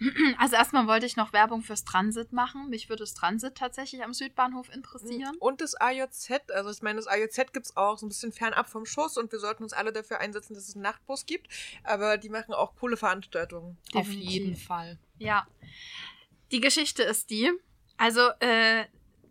Also 0.38 0.56
erstmal 0.56 0.86
wollte 0.86 1.06
ich 1.06 1.16
noch 1.16 1.32
Werbung 1.32 1.62
fürs 1.62 1.84
Transit 1.84 2.32
machen. 2.32 2.68
Mich 2.68 2.88
würde 2.88 3.02
das 3.02 3.14
Transit 3.14 3.54
tatsächlich 3.54 4.02
am 4.02 4.12
Südbahnhof 4.12 4.68
interessieren. 4.68 5.36
Und 5.38 5.60
das 5.60 5.74
AJZ, 5.74 6.50
also 6.52 6.70
ich 6.70 6.82
meine, 6.82 6.96
das 6.96 7.06
AJZ 7.06 7.52
gibt's 7.52 7.76
auch 7.76 7.98
so 7.98 8.06
ein 8.06 8.08
bisschen 8.08 8.32
fernab 8.32 8.68
vom 8.68 8.86
Schuss 8.86 9.16
und 9.16 9.30
wir 9.32 9.38
sollten 9.38 9.62
uns 9.62 9.72
alle 9.72 9.92
dafür 9.92 10.20
einsetzen, 10.20 10.54
dass 10.54 10.68
es 10.68 10.74
einen 10.74 10.82
Nachtbus 10.82 11.26
gibt. 11.26 11.48
Aber 11.82 12.18
die 12.18 12.28
machen 12.28 12.54
auch 12.54 12.74
coole 12.76 12.96
Veranstaltungen. 12.96 13.78
Auf 13.94 14.06
Definitiv. 14.06 14.30
jeden 14.30 14.56
Fall. 14.56 14.98
Ja. 15.18 15.46
Die 16.50 16.60
Geschichte 16.60 17.02
ist 17.02 17.30
die, 17.30 17.50
also 17.96 18.28
äh, 18.40 18.84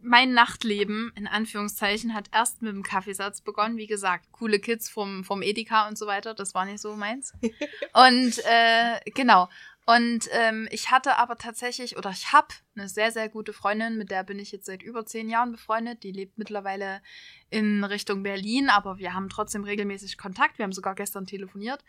mein 0.03 0.33
Nachtleben, 0.33 1.11
in 1.15 1.27
Anführungszeichen, 1.27 2.13
hat 2.13 2.29
erst 2.33 2.61
mit 2.61 2.73
dem 2.73 2.83
Kaffeesatz 2.83 3.41
begonnen. 3.41 3.77
Wie 3.77 3.87
gesagt, 3.87 4.31
coole 4.31 4.59
Kids 4.59 4.89
vom, 4.89 5.23
vom 5.23 5.41
Edeka 5.41 5.87
und 5.87 5.97
so 5.97 6.07
weiter, 6.07 6.33
das 6.33 6.53
war 6.53 6.65
nicht 6.65 6.79
so 6.79 6.95
meins. 6.95 7.33
und 7.93 8.39
äh, 8.45 8.99
genau. 9.15 9.49
Und 9.85 10.29
ähm, 10.31 10.69
ich 10.71 10.91
hatte 10.91 11.17
aber 11.17 11.37
tatsächlich, 11.37 11.97
oder 11.97 12.09
ich 12.11 12.31
habe 12.31 12.47
eine 12.75 12.87
sehr, 12.87 13.11
sehr 13.11 13.27
gute 13.27 13.51
Freundin, 13.51 13.97
mit 13.97 14.11
der 14.11 14.23
bin 14.23 14.39
ich 14.39 14.51
jetzt 14.53 14.65
seit 14.65 14.81
über 14.81 15.05
zehn 15.05 15.29
Jahren 15.29 15.51
befreundet. 15.51 16.03
Die 16.03 16.13
lebt 16.13 16.37
mittlerweile 16.37 17.01
in 17.49 17.83
Richtung 17.83 18.23
Berlin, 18.23 18.69
aber 18.69 18.97
wir 18.97 19.13
haben 19.13 19.27
trotzdem 19.27 19.65
regelmäßig 19.65 20.17
Kontakt. 20.17 20.57
Wir 20.57 20.63
haben 20.63 20.71
sogar 20.71 20.95
gestern 20.95 21.25
telefoniert. 21.25 21.83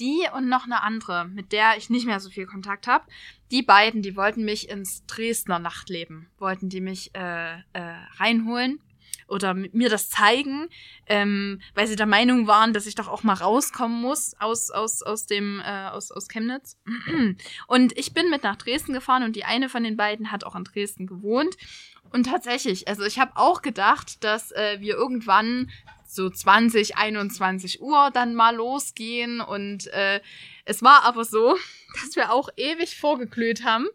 Die 0.00 0.26
und 0.34 0.48
noch 0.48 0.64
eine 0.64 0.82
andere, 0.82 1.26
mit 1.26 1.52
der 1.52 1.76
ich 1.76 1.90
nicht 1.90 2.06
mehr 2.06 2.20
so 2.20 2.30
viel 2.30 2.46
Kontakt 2.46 2.86
habe. 2.86 3.04
Die 3.50 3.62
beiden, 3.62 4.02
die 4.02 4.16
wollten 4.16 4.44
mich 4.44 4.68
ins 4.68 5.04
Dresdner 5.06 5.58
Nachtleben, 5.58 6.28
wollten 6.38 6.68
die 6.68 6.80
mich 6.80 7.14
äh, 7.14 7.52
äh, 7.52 7.94
reinholen 8.16 8.80
oder 9.28 9.54
mir 9.54 9.88
das 9.88 10.10
zeigen, 10.10 10.68
ähm, 11.06 11.60
weil 11.74 11.86
sie 11.86 11.96
der 11.96 12.06
Meinung 12.06 12.46
waren, 12.46 12.72
dass 12.72 12.86
ich 12.86 12.94
doch 12.94 13.08
auch 13.08 13.22
mal 13.22 13.34
rauskommen 13.34 14.00
muss 14.00 14.34
aus, 14.38 14.70
aus, 14.70 15.02
aus 15.02 15.26
dem, 15.26 15.60
äh, 15.60 15.88
aus, 15.88 16.10
aus 16.10 16.28
Chemnitz. 16.28 16.76
Und 17.66 17.96
ich 17.98 18.12
bin 18.12 18.30
mit 18.30 18.42
nach 18.42 18.56
Dresden 18.56 18.92
gefahren 18.92 19.22
und 19.22 19.34
die 19.36 19.44
eine 19.44 19.68
von 19.68 19.84
den 19.84 19.96
beiden 19.96 20.30
hat 20.30 20.44
auch 20.44 20.54
in 20.54 20.64
Dresden 20.64 21.06
gewohnt. 21.06 21.56
Und 22.10 22.24
tatsächlich, 22.24 22.88
also 22.88 23.04
ich 23.04 23.18
habe 23.18 23.32
auch 23.36 23.62
gedacht, 23.62 24.22
dass 24.22 24.52
äh, 24.52 24.76
wir 24.80 24.94
irgendwann 24.94 25.70
so 26.14 26.28
20, 26.28 26.96
21 26.96 27.80
Uhr 27.80 28.10
dann 28.12 28.34
mal 28.34 28.54
losgehen. 28.54 29.40
Und 29.40 29.86
äh, 29.88 30.20
es 30.64 30.82
war 30.82 31.04
aber 31.04 31.24
so, 31.24 31.56
dass 32.02 32.16
wir 32.16 32.32
auch 32.32 32.48
ewig 32.56 32.96
vorgeglüht 32.96 33.64
haben. 33.64 33.86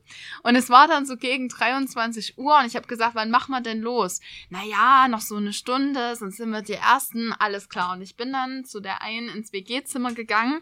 Und 0.44 0.56
es 0.56 0.70
war 0.70 0.88
dann 0.88 1.06
so 1.06 1.18
gegen 1.18 1.50
23 1.50 2.38
Uhr 2.38 2.58
und 2.58 2.66
ich 2.66 2.76
habe 2.76 2.88
gesagt, 2.88 3.16
wann 3.16 3.32
machen 3.32 3.52
wir 3.52 3.62
denn 3.62 3.82
los? 3.82 4.22
Naja, 4.50 5.08
noch 5.08 5.22
so 5.22 5.36
eine 5.36 5.54
Stunde, 5.54 6.16
sonst 6.16 6.38
sind 6.38 6.52
wir 6.52 6.62
die 6.62 6.74
Ersten, 6.74 7.34
alles 7.34 7.70
klar. 7.70 7.94
Und 7.94 8.02
ich 8.02 8.16
bin 8.16 8.34
dann 8.34 8.66
zu 8.66 8.80
der 8.80 9.02
einen 9.02 9.30
ins 9.30 9.54
WG-Zimmer 9.54 10.14
gegangen 10.14 10.62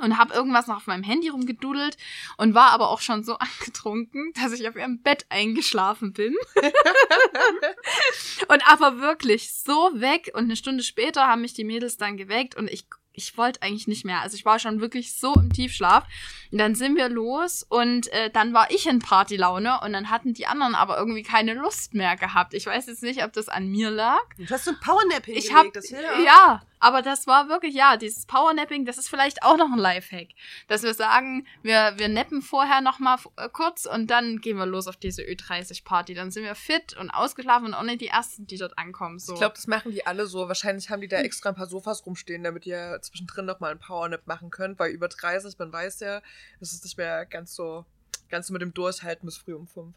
und 0.00 0.18
habe 0.18 0.34
irgendwas 0.34 0.66
noch 0.66 0.76
auf 0.76 0.86
meinem 0.86 1.02
Handy 1.02 1.28
rumgedudelt 1.28 1.96
und 2.36 2.54
war 2.54 2.70
aber 2.70 2.90
auch 2.90 3.00
schon 3.00 3.24
so 3.24 3.36
angetrunken, 3.38 4.32
dass 4.34 4.52
ich 4.52 4.68
auf 4.68 4.76
ihrem 4.76 5.02
Bett 5.02 5.26
eingeschlafen 5.28 6.12
bin. 6.12 6.34
und 8.48 8.70
aber 8.70 9.00
wirklich 9.00 9.52
so 9.52 9.90
weg 9.94 10.30
und 10.34 10.44
eine 10.44 10.56
Stunde 10.56 10.82
später 10.82 11.26
haben 11.26 11.42
mich 11.42 11.54
die 11.54 11.64
Mädels 11.64 11.96
dann 11.96 12.16
geweckt 12.16 12.56
und 12.56 12.70
ich 12.70 12.86
ich 13.12 13.36
wollte 13.36 13.62
eigentlich 13.62 13.88
nicht 13.88 14.04
mehr. 14.04 14.20
Also 14.20 14.36
ich 14.36 14.44
war 14.44 14.58
schon 14.58 14.80
wirklich 14.80 15.14
so 15.14 15.34
im 15.34 15.52
Tiefschlaf. 15.52 16.04
Und 16.52 16.58
dann 16.58 16.74
sind 16.74 16.96
wir 16.96 17.08
los 17.08 17.66
und 17.68 18.10
äh, 18.12 18.30
dann 18.30 18.54
war 18.54 18.70
ich 18.70 18.86
in 18.86 19.00
Partylaune 19.00 19.80
und 19.82 19.92
dann 19.92 20.10
hatten 20.10 20.32
die 20.32 20.46
anderen 20.46 20.74
aber 20.74 20.96
irgendwie 20.96 21.22
keine 21.22 21.54
Lust 21.54 21.92
mehr 21.92 22.16
gehabt. 22.16 22.54
Ich 22.54 22.66
weiß 22.66 22.86
jetzt 22.86 23.02
nicht, 23.02 23.22
ob 23.24 23.32
das 23.32 23.48
an 23.48 23.68
mir 23.68 23.90
lag. 23.90 24.22
Du 24.38 24.48
hast 24.48 24.64
so 24.64 24.70
ein 24.70 24.80
Powernap 24.80 25.24
hingelegt. 25.26 25.48
Ich 25.48 25.54
habe 25.54 25.70
das 25.72 25.90
ja. 25.90 25.98
hilft. 25.98 26.69
Aber 26.80 27.02
das 27.02 27.26
war 27.26 27.48
wirklich 27.48 27.74
ja, 27.74 27.96
dieses 27.96 28.26
Powernapping, 28.26 28.84
das 28.84 28.98
ist 28.98 29.08
vielleicht 29.08 29.42
auch 29.42 29.56
noch 29.56 29.70
ein 29.70 29.78
Lifehack, 29.78 30.28
dass 30.68 30.82
wir 30.82 30.94
sagen, 30.94 31.46
wir 31.62 31.94
wir 31.96 32.08
nappen 32.08 32.42
vorher 32.42 32.80
noch 32.80 32.98
mal 32.98 33.18
äh, 33.36 33.48
kurz 33.50 33.86
und 33.86 34.10
dann 34.10 34.40
gehen 34.40 34.56
wir 34.56 34.66
los 34.66 34.88
auf 34.88 34.96
diese 34.96 35.22
Ö30 35.22 35.84
Party, 35.84 36.14
dann 36.14 36.30
sind 36.30 36.44
wir 36.44 36.54
fit 36.54 36.96
und 36.96 37.10
ausgeschlafen 37.10 37.66
und 37.66 37.74
auch 37.74 37.82
nicht 37.82 38.00
die 38.00 38.08
ersten, 38.08 38.46
die 38.46 38.56
dort 38.56 38.78
ankommen, 38.78 39.18
so. 39.18 39.34
Ich 39.34 39.38
glaube, 39.38 39.54
das 39.54 39.66
machen 39.66 39.92
die 39.92 40.06
alle 40.06 40.26
so. 40.26 40.48
Wahrscheinlich 40.48 40.90
haben 40.90 41.00
die 41.00 41.08
da 41.08 41.18
extra 41.18 41.50
ein 41.50 41.54
paar 41.54 41.66
Sofas 41.66 42.04
rumstehen, 42.06 42.42
damit 42.42 42.66
ihr 42.66 42.98
zwischendrin 43.02 43.44
noch 43.44 43.60
mal 43.60 43.70
einen 43.70 43.80
Powernap 43.80 44.26
machen 44.26 44.50
könnt, 44.50 44.78
weil 44.78 44.90
über 44.90 45.08
30, 45.08 45.58
man 45.58 45.72
weiß 45.72 46.00
ja, 46.00 46.22
es 46.60 46.72
ist 46.72 46.84
nicht 46.84 46.96
mehr 46.96 47.26
ganz 47.26 47.54
so, 47.54 47.84
ganz 48.28 48.46
so 48.46 48.52
mit 48.52 48.62
dem 48.62 48.74
Durchhalten 48.74 49.26
bis 49.26 49.36
früh 49.36 49.54
um 49.54 49.66
5. 49.66 49.94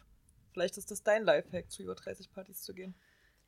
Vielleicht 0.52 0.76
ist 0.76 0.90
das 0.90 1.02
dein 1.02 1.24
Lifehack, 1.24 1.70
zu 1.70 1.82
über 1.82 1.94
30 1.94 2.32
Partys 2.32 2.62
zu 2.62 2.74
gehen. 2.74 2.94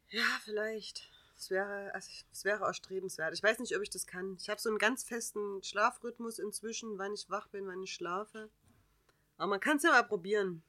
Ja, 0.09 0.25
vielleicht. 0.45 1.11
Es 1.37 1.51
wäre, 1.51 1.95
also, 1.95 2.11
es 2.33 2.45
wäre 2.45 2.65
erstrebenswert. 2.65 3.35
Ich 3.35 3.43
weiß 3.43 3.59
nicht, 3.59 3.77
ob 3.77 3.83
ich 3.83 3.91
das 3.91 4.07
kann. 4.07 4.37
Ich 4.41 4.49
habe 4.49 4.61
so 4.61 4.71
einen 4.71 4.79
ganz 4.79 5.05
festen 5.05 5.63
Schlafrhythmus 5.63 6.39
inzwischen, 6.39 6.99
wann 6.99 7.13
ich 7.13 7.29
wach 7.29 7.49
bin, 7.49 7.67
wann 7.67 7.83
ich 7.83 7.93
schlafe. 7.93 8.49
Aber 9.37 9.49
man 9.49 9.61
kann 9.61 9.77
es 9.77 9.83
ja 9.83 9.91
mal 9.91 10.03
probieren. 10.03 10.63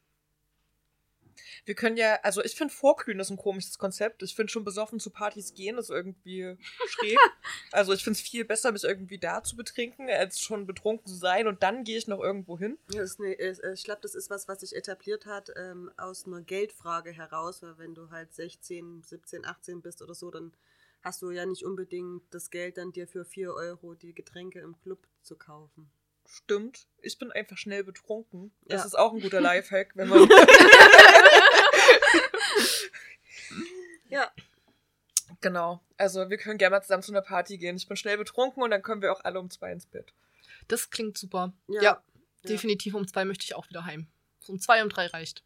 Wir 1.65 1.75
können 1.75 1.97
ja, 1.97 2.19
also 2.23 2.43
ich 2.43 2.55
finde 2.55 2.73
Vorkühlen 2.73 3.19
ist 3.19 3.29
ein 3.29 3.37
komisches 3.37 3.77
Konzept. 3.77 4.23
Ich 4.23 4.35
finde 4.35 4.51
schon 4.51 4.63
besoffen 4.63 4.99
zu 4.99 5.09
Partys 5.09 5.53
gehen 5.53 5.77
ist 5.77 5.89
irgendwie 5.89 6.57
schräg. 6.87 7.17
also 7.71 7.93
ich 7.93 8.03
finde 8.03 8.17
es 8.17 8.21
viel 8.21 8.45
besser, 8.45 8.71
mich 8.71 8.83
irgendwie 8.83 9.17
da 9.19 9.43
zu 9.43 9.55
betrinken, 9.55 10.09
als 10.09 10.39
schon 10.39 10.65
betrunken 10.65 11.07
zu 11.07 11.15
sein 11.15 11.47
und 11.47 11.63
dann 11.63 11.83
gehe 11.83 11.97
ich 11.97 12.07
noch 12.07 12.21
irgendwo 12.21 12.57
hin. 12.57 12.77
Eine, 12.93 13.33
ist, 13.33 13.61
ich 13.73 13.83
glaube, 13.83 14.01
das 14.01 14.15
ist 14.15 14.29
was, 14.29 14.47
was 14.47 14.61
sich 14.61 14.75
etabliert 14.75 15.25
hat 15.25 15.51
ähm, 15.55 15.91
aus 15.97 16.25
einer 16.25 16.41
Geldfrage 16.41 17.11
heraus, 17.11 17.61
weil 17.61 17.77
wenn 17.77 17.95
du 17.95 18.09
halt 18.09 18.33
16, 18.33 19.03
17, 19.03 19.45
18 19.45 19.81
bist 19.81 20.01
oder 20.01 20.13
so, 20.15 20.31
dann 20.31 20.53
hast 21.01 21.21
du 21.21 21.31
ja 21.31 21.45
nicht 21.45 21.63
unbedingt 21.63 22.23
das 22.31 22.49
Geld, 22.49 22.77
dann 22.77 22.91
dir 22.91 23.07
für 23.07 23.23
4 23.25 23.53
Euro 23.53 23.93
die 23.93 24.13
Getränke 24.13 24.59
im 24.59 24.75
Club 24.81 24.99
zu 25.21 25.35
kaufen. 25.35 25.89
Stimmt. 26.29 26.87
Ich 27.01 27.17
bin 27.17 27.31
einfach 27.31 27.57
schnell 27.57 27.85
betrunken. 27.85 28.51
Das 28.65 28.81
Ja. 28.81 28.85
ist 28.87 28.95
auch 28.99 29.13
ein 29.13 29.21
guter 29.21 29.39
Lifehack, 29.41 29.91
wenn 29.95 30.09
man. 30.09 30.27
Ja. 34.09 34.31
genau. 35.41 35.81
Also 35.97 36.29
wir 36.29 36.37
können 36.37 36.57
gerne 36.57 36.75
mal 36.77 36.81
zusammen 36.81 37.03
zu 37.03 37.11
einer 37.11 37.21
Party 37.21 37.57
gehen. 37.57 37.75
Ich 37.75 37.87
bin 37.87 37.97
schnell 37.97 38.17
betrunken 38.17 38.63
und 38.63 38.71
dann 38.71 38.81
können 38.81 39.01
wir 39.01 39.11
auch 39.11 39.21
alle 39.23 39.39
um 39.39 39.49
zwei 39.49 39.71
ins 39.73 39.85
Bett. 39.85 40.13
Das 40.69 40.89
klingt 40.89 41.17
super. 41.17 41.53
Ja. 41.67 41.81
Ja, 41.81 42.03
definitiv 42.47 42.93
um 42.93 43.07
zwei 43.07 43.25
möchte 43.25 43.43
ich 43.43 43.53
auch 43.55 43.67
wieder 43.69 43.83
heim. 43.85 44.07
Um 44.47 44.59
zwei, 44.59 44.81
um 44.81 44.87
drei 44.89 45.07
reicht. 45.07 45.43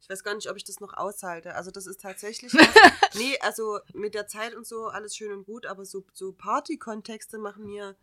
Ich 0.00 0.08
weiß 0.08 0.24
gar 0.24 0.34
nicht, 0.34 0.48
ob 0.50 0.56
ich 0.56 0.64
das 0.64 0.80
noch 0.80 0.94
aushalte. 0.94 1.54
Also 1.54 1.70
das 1.70 1.86
ist 1.86 2.00
tatsächlich. 2.00 2.52
was- 2.54 3.14
nee, 3.14 3.38
also 3.40 3.80
mit 3.92 4.14
der 4.14 4.26
Zeit 4.26 4.54
und 4.54 4.66
so 4.66 4.86
alles 4.86 5.14
schön 5.14 5.32
und 5.32 5.44
gut, 5.44 5.66
aber 5.66 5.84
so, 5.84 6.04
so 6.14 6.32
Party-Kontexte 6.32 7.36
machen 7.38 7.66
mir 7.66 7.96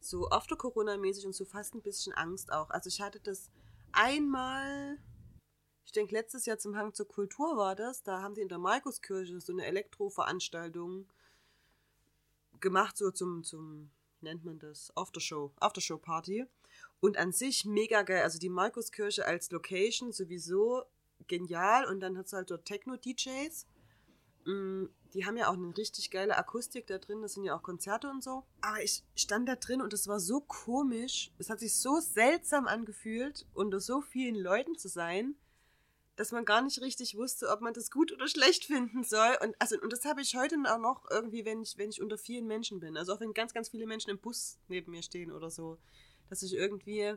so 0.00 0.28
after 0.30 0.54
Corona-mäßig 0.56 1.26
und 1.26 1.34
so 1.34 1.44
fast 1.44 1.74
ein 1.74 1.82
bisschen 1.82 2.12
Angst 2.12 2.52
auch. 2.52 2.70
Also 2.70 2.88
ich 2.88 3.00
hatte 3.00 3.18
das 3.20 3.50
einmal, 3.92 4.98
denke 5.96 6.14
letztes 6.14 6.46
Jahr 6.46 6.58
zum 6.58 6.76
Hang 6.76 6.94
zur 6.94 7.08
Kultur 7.08 7.56
war 7.56 7.74
das, 7.74 8.02
da 8.02 8.20
haben 8.22 8.34
die 8.34 8.40
in 8.40 8.48
der 8.48 8.58
Markuskirche 8.58 9.40
so 9.40 9.52
eine 9.52 9.64
Elektro-Veranstaltung 9.64 11.06
gemacht, 12.60 12.96
so 12.96 13.10
zum, 13.10 13.44
zum, 13.44 13.90
nennt 14.20 14.44
man 14.44 14.58
das, 14.58 14.92
Aftershow, 14.96 15.52
Aftershow-Party. 15.60 16.46
Und 17.00 17.18
an 17.18 17.32
sich 17.32 17.64
mega 17.64 18.02
geil. 18.02 18.22
Also 18.22 18.38
die 18.38 18.48
Markuskirche 18.48 19.26
als 19.26 19.50
Location 19.50 20.12
sowieso 20.12 20.84
genial. 21.26 21.86
Und 21.86 22.00
dann 22.00 22.16
hat 22.16 22.26
es 22.26 22.32
halt 22.32 22.50
dort 22.50 22.64
Techno-DJs. 22.64 23.66
Mm, 24.46 24.86
Die 25.12 25.26
haben 25.26 25.36
ja 25.36 25.48
auch 25.48 25.54
eine 25.54 25.76
richtig 25.76 26.10
geile 26.10 26.36
Akustik 26.36 26.86
da 26.86 26.98
drin. 26.98 27.20
Das 27.22 27.34
sind 27.34 27.44
ja 27.44 27.56
auch 27.56 27.62
Konzerte 27.62 28.08
und 28.08 28.24
so. 28.24 28.44
Aber 28.62 28.82
ich 28.82 29.04
stand 29.14 29.48
da 29.48 29.56
drin 29.56 29.82
und 29.82 29.92
es 29.92 30.08
war 30.08 30.18
so 30.18 30.40
komisch. 30.40 31.30
Es 31.38 31.50
hat 31.50 31.60
sich 31.60 31.76
so 31.76 32.00
seltsam 32.00 32.66
angefühlt, 32.66 33.46
unter 33.52 33.80
so 33.80 34.00
vielen 34.00 34.34
Leuten 34.36 34.76
zu 34.76 34.88
sein, 34.88 35.36
dass 36.16 36.32
man 36.32 36.44
gar 36.44 36.62
nicht 36.62 36.80
richtig 36.80 37.16
wusste, 37.16 37.48
ob 37.48 37.60
man 37.60 37.74
das 37.74 37.90
gut 37.90 38.12
oder 38.12 38.28
schlecht 38.28 38.64
finden 38.66 39.04
soll. 39.04 39.36
Und, 39.42 39.56
also, 39.58 39.76
und 39.80 39.92
das 39.92 40.04
habe 40.04 40.20
ich 40.20 40.36
heute 40.36 40.56
auch 40.66 40.78
noch 40.78 41.10
irgendwie, 41.10 41.44
wenn 41.44 41.62
ich, 41.62 41.76
wenn 41.76 41.90
ich 41.90 42.00
unter 42.00 42.18
vielen 42.18 42.46
Menschen 42.46 42.80
bin. 42.80 42.96
Also 42.96 43.14
auch 43.14 43.20
wenn 43.20 43.34
ganz, 43.34 43.52
ganz 43.52 43.68
viele 43.68 43.86
Menschen 43.86 44.10
im 44.10 44.18
Bus 44.18 44.58
neben 44.68 44.92
mir 44.92 45.02
stehen 45.02 45.32
oder 45.32 45.50
so. 45.50 45.78
Dass 46.30 46.42
ich 46.42 46.54
irgendwie 46.54 47.16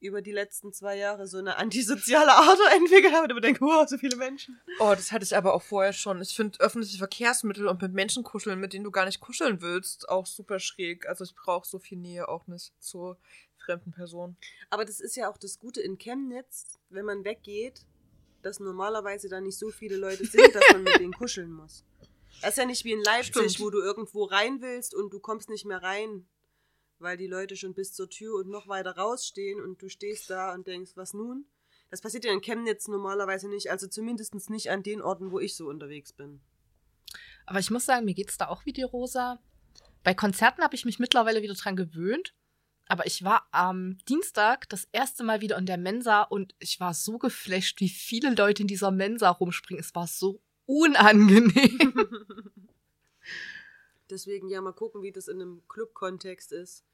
über 0.00 0.20
die 0.20 0.32
letzten 0.32 0.72
zwei 0.72 0.96
Jahre 0.96 1.26
so 1.28 1.38
eine 1.38 1.56
antisoziale 1.56 2.32
Ader 2.32 2.72
entwickelt 2.76 3.12
habe 3.12 3.24
und 3.24 3.30
immer 3.30 3.40
denke, 3.40 3.64
oh, 3.64 3.86
so 3.86 3.96
viele 3.98 4.16
Menschen. 4.16 4.60
Oh, 4.80 4.92
das 4.96 5.12
hatte 5.12 5.24
ich 5.24 5.36
aber 5.36 5.54
auch 5.54 5.62
vorher 5.62 5.92
schon. 5.92 6.20
Ich 6.20 6.34
finde 6.34 6.58
öffentliche 6.60 6.98
Verkehrsmittel 6.98 7.68
und 7.68 7.80
mit 7.80 7.92
Menschen 7.92 8.24
kuscheln, 8.24 8.58
mit 8.58 8.72
denen 8.72 8.84
du 8.84 8.90
gar 8.90 9.04
nicht 9.04 9.20
kuscheln 9.20 9.62
willst, 9.62 10.08
auch 10.08 10.26
super 10.26 10.58
schräg. 10.58 11.08
Also 11.08 11.24
ich 11.24 11.34
brauche 11.34 11.66
so 11.66 11.78
viel 11.78 11.98
Nähe 11.98 12.28
auch 12.28 12.48
nicht 12.48 12.72
zu 12.80 13.16
fremden 13.58 13.92
Personen. 13.92 14.36
Aber 14.70 14.84
das 14.84 15.00
ist 15.00 15.16
ja 15.16 15.30
auch 15.30 15.38
das 15.38 15.60
Gute 15.60 15.80
in 15.80 15.98
Chemnitz, 15.98 16.80
wenn 16.90 17.04
man 17.04 17.24
weggeht, 17.24 17.86
dass 18.42 18.60
normalerweise 18.60 19.28
da 19.28 19.40
nicht 19.40 19.58
so 19.58 19.70
viele 19.70 19.96
Leute 19.96 20.24
sind, 20.26 20.54
dass 20.54 20.64
man 20.72 20.82
mit 20.82 20.98
denen 20.98 21.12
kuscheln 21.12 21.52
muss. 21.52 21.84
Das 22.40 22.50
ist 22.50 22.58
ja 22.58 22.66
nicht 22.66 22.84
wie 22.84 22.92
in 22.92 23.02
Leipzig, 23.02 23.52
Stimmt. 23.52 23.60
wo 23.60 23.70
du 23.70 23.80
irgendwo 23.80 24.24
rein 24.24 24.60
willst 24.60 24.94
und 24.94 25.12
du 25.12 25.20
kommst 25.20 25.48
nicht 25.48 25.64
mehr 25.64 25.82
rein, 25.82 26.26
weil 26.98 27.16
die 27.16 27.26
Leute 27.26 27.56
schon 27.56 27.74
bis 27.74 27.92
zur 27.92 28.10
Tür 28.10 28.40
und 28.40 28.48
noch 28.48 28.68
weiter 28.68 28.96
rausstehen 28.96 29.60
und 29.60 29.80
du 29.80 29.88
stehst 29.88 30.28
da 30.30 30.52
und 30.52 30.66
denkst, 30.66 30.92
was 30.96 31.14
nun? 31.14 31.46
Das 31.90 32.00
passiert 32.00 32.24
ja 32.24 32.32
in 32.32 32.40
Chemnitz 32.40 32.88
normalerweise 32.88 33.48
nicht, 33.48 33.70
also 33.70 33.86
zumindest 33.86 34.50
nicht 34.50 34.70
an 34.70 34.82
den 34.82 35.02
Orten, 35.02 35.30
wo 35.30 35.38
ich 35.38 35.54
so 35.54 35.68
unterwegs 35.68 36.12
bin. 36.12 36.40
Aber 37.44 37.58
ich 37.58 37.70
muss 37.70 37.84
sagen, 37.84 38.06
mir 38.06 38.14
geht's 38.14 38.38
da 38.38 38.48
auch 38.48 38.64
wie 38.64 38.72
die 38.72 38.82
Rosa. 38.82 39.38
Bei 40.02 40.14
Konzerten 40.14 40.62
habe 40.62 40.74
ich 40.74 40.84
mich 40.84 40.98
mittlerweile 40.98 41.42
wieder 41.42 41.54
dran 41.54 41.76
gewöhnt. 41.76 42.34
Aber 42.92 43.06
ich 43.06 43.24
war 43.24 43.48
am 43.52 43.96
Dienstag 44.06 44.68
das 44.68 44.86
erste 44.92 45.24
Mal 45.24 45.40
wieder 45.40 45.56
in 45.56 45.64
der 45.64 45.78
Mensa 45.78 46.24
und 46.24 46.54
ich 46.58 46.78
war 46.78 46.92
so 46.92 47.16
geflasht, 47.16 47.80
wie 47.80 47.88
viele 47.88 48.34
Leute 48.34 48.64
in 48.64 48.68
dieser 48.68 48.90
Mensa 48.90 49.30
rumspringen. 49.30 49.80
Es 49.80 49.94
war 49.94 50.06
so 50.06 50.42
unangenehm. 50.66 51.94
Deswegen 54.10 54.50
ja 54.50 54.60
mal 54.60 54.74
gucken, 54.74 55.00
wie 55.00 55.10
das 55.10 55.28
in 55.28 55.40
einem 55.40 55.62
Club-Kontext 55.68 56.52
ist. 56.52 56.84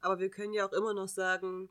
Aber 0.00 0.20
wir 0.20 0.30
können 0.30 0.52
ja 0.52 0.68
auch 0.68 0.72
immer 0.72 0.94
noch 0.94 1.08
sagen, 1.08 1.68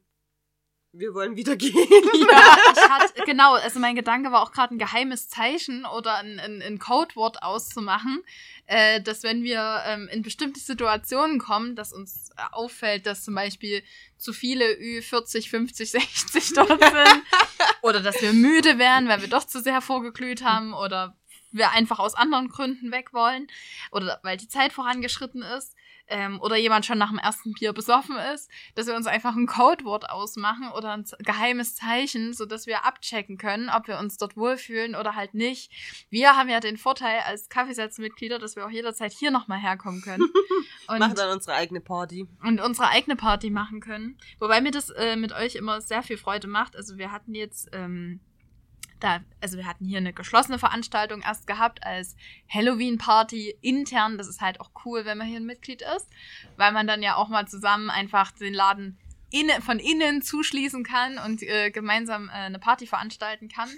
wir 0.93 1.13
wollen 1.13 1.35
wieder 1.35 1.55
gehen. 1.55 1.73
Ja, 2.13 2.57
ich 2.73 2.89
hatte, 2.89 3.23
genau, 3.25 3.55
also 3.55 3.79
mein 3.79 3.95
Gedanke 3.95 4.31
war 4.31 4.43
auch 4.43 4.51
gerade 4.51 4.75
ein 4.75 4.77
geheimes 4.77 5.27
Zeichen 5.27 5.85
oder 5.85 6.15
ein, 6.17 6.39
ein, 6.39 6.61
ein 6.61 6.79
Codewort 6.79 7.41
auszumachen, 7.41 8.23
äh, 8.67 9.01
dass 9.01 9.23
wenn 9.23 9.43
wir 9.43 9.81
ähm, 9.85 10.07
in 10.11 10.21
bestimmte 10.21 10.59
Situationen 10.59 11.39
kommen, 11.39 11.75
dass 11.75 11.91
uns 11.91 12.29
äh, 12.37 12.41
auffällt, 12.51 13.05
dass 13.05 13.23
zum 13.23 13.35
Beispiel 13.35 13.83
zu 14.17 14.31
viele 14.31 14.65
Ü40, 14.65 15.49
50, 15.49 15.91
60 15.91 16.53
dort 16.53 16.69
sind 16.81 17.23
oder 17.81 17.99
dass 17.99 18.21
wir 18.21 18.31
müde 18.31 18.77
werden, 18.77 19.09
weil 19.09 19.21
wir 19.21 19.29
doch 19.29 19.45
zu 19.45 19.61
sehr 19.61 19.81
vorgeglüht 19.81 20.43
haben 20.43 20.73
oder 20.73 21.17
wir 21.51 21.71
einfach 21.71 21.99
aus 21.99 22.15
anderen 22.15 22.49
Gründen 22.49 22.91
weg 22.91 23.13
wollen 23.13 23.47
oder 23.91 24.19
weil 24.23 24.37
die 24.37 24.47
Zeit 24.47 24.71
vorangeschritten 24.71 25.41
ist 25.41 25.75
ähm, 26.07 26.39
oder 26.41 26.55
jemand 26.55 26.85
schon 26.85 26.97
nach 26.97 27.09
dem 27.09 27.19
ersten 27.19 27.53
Bier 27.53 27.73
besoffen 27.73 28.15
ist, 28.33 28.49
dass 28.75 28.87
wir 28.87 28.95
uns 28.95 29.07
einfach 29.07 29.35
ein 29.35 29.47
Codewort 29.47 30.09
ausmachen 30.09 30.69
oder 30.75 30.91
ein 30.91 31.05
geheimes 31.19 31.75
Zeichen, 31.75 32.33
sodass 32.33 32.67
wir 32.67 32.85
abchecken 32.85 33.37
können, 33.37 33.69
ob 33.69 33.87
wir 33.87 33.99
uns 33.99 34.17
dort 34.17 34.35
wohlfühlen 34.37 34.95
oder 34.95 35.15
halt 35.15 35.33
nicht. 35.33 35.71
Wir 36.09 36.35
haben 36.35 36.49
ja 36.49 36.59
den 36.59 36.77
Vorteil 36.77 37.19
als 37.25 37.49
Kaffeesatzmitglieder, 37.49 38.39
dass 38.39 38.55
wir 38.55 38.65
auch 38.65 38.71
jederzeit 38.71 39.13
hier 39.13 39.31
nochmal 39.31 39.59
herkommen 39.59 40.01
können 40.01 40.23
Machen 40.87 41.11
und, 41.11 41.17
dann 41.17 41.31
unsere 41.31 41.55
eigene 41.55 41.81
Party. 41.81 42.27
und 42.43 42.61
unsere 42.61 42.89
eigene 42.89 43.15
Party 43.15 43.49
machen 43.49 43.79
können. 43.79 44.17
Wobei 44.39 44.61
mir 44.61 44.71
das 44.71 44.89
äh, 44.89 45.15
mit 45.15 45.31
euch 45.31 45.55
immer 45.55 45.81
sehr 45.81 46.03
viel 46.03 46.17
Freude 46.17 46.47
macht. 46.47 46.75
Also 46.75 46.97
wir 46.97 47.11
hatten 47.11 47.33
jetzt 47.33 47.69
ähm, 47.71 48.19
da, 49.03 49.21
also 49.41 49.57
wir 49.57 49.65
hatten 49.65 49.85
hier 49.85 49.97
eine 49.97 50.13
geschlossene 50.13 50.59
Veranstaltung 50.59 51.21
erst 51.21 51.45
gehabt 51.47 51.83
als 51.83 52.15
Halloween-Party 52.49 53.57
intern. 53.61 54.17
Das 54.17 54.27
ist 54.27 54.41
halt 54.41 54.61
auch 54.61 54.71
cool, 54.85 55.05
wenn 55.05 55.17
man 55.17 55.27
hier 55.27 55.39
ein 55.39 55.45
Mitglied 55.45 55.81
ist, 55.95 56.07
weil 56.57 56.71
man 56.71 56.87
dann 56.87 57.03
ja 57.03 57.15
auch 57.15 57.27
mal 57.27 57.47
zusammen 57.47 57.89
einfach 57.89 58.31
den 58.31 58.53
Laden 58.53 58.97
inne, 59.29 59.61
von 59.61 59.79
innen 59.79 60.21
zuschließen 60.21 60.83
kann 60.83 61.17
und 61.17 61.41
äh, 61.41 61.71
gemeinsam 61.71 62.29
äh, 62.29 62.33
eine 62.33 62.59
Party 62.59 62.87
veranstalten 62.87 63.49
kann. 63.49 63.69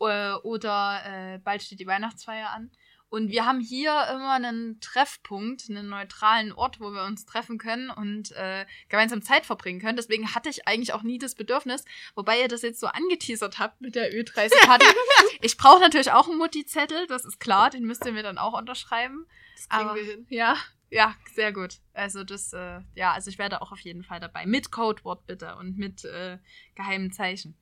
Äh, 0.00 0.32
oder 0.42 1.02
äh, 1.04 1.38
bald 1.38 1.62
steht 1.62 1.80
die 1.80 1.86
Weihnachtsfeier 1.86 2.50
an. 2.50 2.70
Und 3.10 3.30
wir 3.30 3.46
haben 3.46 3.60
hier 3.60 3.90
immer 4.10 4.32
einen 4.32 4.80
Treffpunkt, 4.80 5.64
einen 5.70 5.88
neutralen 5.88 6.52
Ort, 6.52 6.78
wo 6.78 6.90
wir 6.90 7.04
uns 7.04 7.24
treffen 7.24 7.56
können 7.56 7.88
und 7.90 8.32
äh, 8.32 8.66
gemeinsam 8.88 9.22
Zeit 9.22 9.46
verbringen 9.46 9.80
können. 9.80 9.96
Deswegen 9.96 10.34
hatte 10.34 10.50
ich 10.50 10.68
eigentlich 10.68 10.92
auch 10.92 11.02
nie 11.02 11.18
das 11.18 11.34
Bedürfnis, 11.34 11.84
wobei 12.14 12.40
ihr 12.40 12.48
das 12.48 12.62
jetzt 12.62 12.80
so 12.80 12.86
angeteasert 12.86 13.58
habt 13.58 13.80
mit 13.80 13.94
der 13.94 14.12
Ö30-Party. 14.12 14.86
ich 15.40 15.56
brauche 15.56 15.80
natürlich 15.80 16.12
auch 16.12 16.28
einen 16.28 16.38
Mutti-Zettel, 16.38 17.06
das 17.06 17.24
ist 17.24 17.40
klar, 17.40 17.70
den 17.70 17.84
müsst 17.84 18.04
ihr 18.04 18.12
mir 18.12 18.22
dann 18.22 18.36
auch 18.38 18.58
unterschreiben. 18.58 19.26
Das 19.56 19.68
kriegen 19.68 19.88
Aber- 19.88 19.94
wir 19.94 20.04
hin. 20.04 20.26
Ja, 20.28 20.56
ja, 20.90 21.14
sehr 21.34 21.52
gut. 21.52 21.76
Also 21.92 22.24
das, 22.24 22.52
äh, 22.52 22.80
ja, 22.94 23.12
also 23.12 23.30
ich 23.30 23.38
werde 23.38 23.60
auch 23.62 23.72
auf 23.72 23.80
jeden 23.80 24.04
Fall 24.04 24.20
dabei. 24.20 24.46
Mit 24.46 24.70
Codewort 24.70 25.26
bitte 25.26 25.56
und 25.56 25.76
mit 25.76 26.04
äh, 26.04 26.38
geheimen 26.74 27.12
Zeichen. 27.12 27.56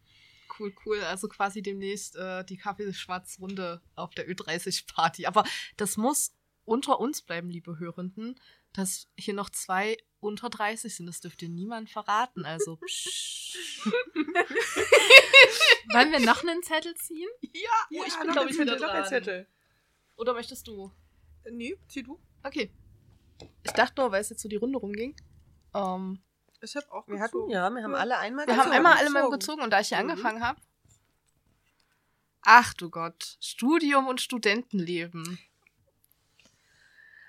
Cool, 0.59 0.74
cool. 0.84 1.01
Also 1.01 1.28
quasi 1.28 1.62
demnächst 1.62 2.16
äh, 2.16 2.44
die 2.44 2.57
Kaffeeschwarz-Runde 2.57 3.80
auf 3.94 4.14
der 4.14 4.28
Ö30-Party. 4.28 5.26
Aber 5.26 5.44
das 5.76 5.97
muss 5.97 6.32
unter 6.64 6.99
uns 7.01 7.22
bleiben, 7.22 7.49
liebe 7.51 7.78
Hörenden, 7.78 8.40
dass 8.72 9.09
hier 9.16 9.34
noch 9.34 9.51
zwei 9.51 9.97
unter 10.20 10.49
30 10.51 10.94
sind. 10.94 11.07
Das 11.07 11.20
dürft 11.20 11.42
ihr 11.42 11.49
niemand 11.49 11.90
verraten. 11.90 12.44
Also, 12.44 12.76
psch. 12.86 13.57
Wollen 15.92 16.12
wir 16.12 16.20
noch 16.20 16.42
einen 16.42 16.62
Zettel 16.62 16.94
ziehen? 16.97 17.28
ja, 17.53 17.70
oh, 17.90 18.05
ich 18.07 18.12
Ja, 18.12 18.18
bin, 18.18 18.26
noch 18.28 18.34
glaube 18.34 18.51
ich, 18.51 18.59
wieder 18.59 18.72
Zettel, 18.72 18.86
noch 18.86 18.94
ein 18.94 19.01
dran. 19.03 19.09
Zettel. 19.09 19.47
Oder 20.16 20.34
möchtest 20.34 20.66
du? 20.66 20.92
Äh, 21.44 21.51
Nee, 21.53 21.76
zieh 21.88 22.03
du. 22.03 22.18
Okay. 22.42 22.70
Ich 23.62 23.72
dachte 23.72 24.01
nur, 24.01 24.11
weil 24.12 24.20
es 24.20 24.30
jetzt 24.30 24.42
so 24.42 24.49
die 24.49 24.57
Runde 24.57 24.78
rumging. 24.78 25.14
Ähm, 25.74 26.18
Ich 26.67 26.77
hab 26.77 26.91
auch 26.91 27.07
Wir 27.09 27.21
hatten, 27.21 27.33
gezogen. 27.33 27.51
ja, 27.53 27.71
wir 27.71 27.83
haben 27.83 27.95
alle 27.95 28.19
einmal 28.19 28.47
wir 28.47 28.55
gezogen. 28.55 28.67
haben 28.67 28.77
einmal 28.77 28.97
alle 28.99 29.11
mal 29.11 29.21
gezogen. 29.21 29.39
gezogen 29.39 29.62
und 29.62 29.71
da 29.71 29.81
ich 29.81 29.89
hier 29.89 30.03
Mhm. 30.03 30.11
angefangen 30.11 30.45
habe. 30.45 30.61
Ach 32.43 32.75
du 32.75 32.91
Gott. 32.91 33.37
Studium 33.41 34.07
und 34.09 34.21
Studentenleben. 34.21 35.39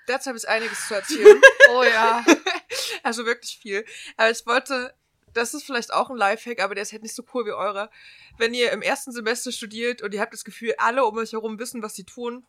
Dazu 0.06 0.28
habe 0.28 0.38
ich 0.38 0.48
einiges 0.48 0.86
zu 0.88 0.94
erzählen. 0.94 1.40
Oh 1.70 1.82
ja. 1.82 2.24
also 3.02 3.26
wirklich 3.26 3.58
viel. 3.58 3.84
Aber 4.16 4.30
ich 4.30 4.46
wollte 4.46 4.94
das 5.34 5.52
ist 5.52 5.64
vielleicht 5.64 5.92
auch 5.92 6.08
ein 6.08 6.16
Lifehack, 6.16 6.60
aber 6.60 6.74
der 6.74 6.80
ist 6.82 6.92
halt 6.92 7.02
nicht 7.02 7.14
so 7.14 7.22
cool 7.34 7.44
wie 7.44 7.52
eurer. 7.52 7.90
Wenn 8.38 8.54
ihr 8.54 8.72
im 8.72 8.80
ersten 8.80 9.12
Semester 9.12 9.52
studiert 9.52 10.00
und 10.00 10.14
ihr 10.14 10.20
habt 10.22 10.32
das 10.32 10.44
Gefühl, 10.44 10.74
alle 10.78 11.04
um 11.04 11.16
euch 11.18 11.32
herum 11.32 11.58
wissen, 11.58 11.82
was 11.82 11.94
sie 11.94 12.04
tun, 12.04 12.46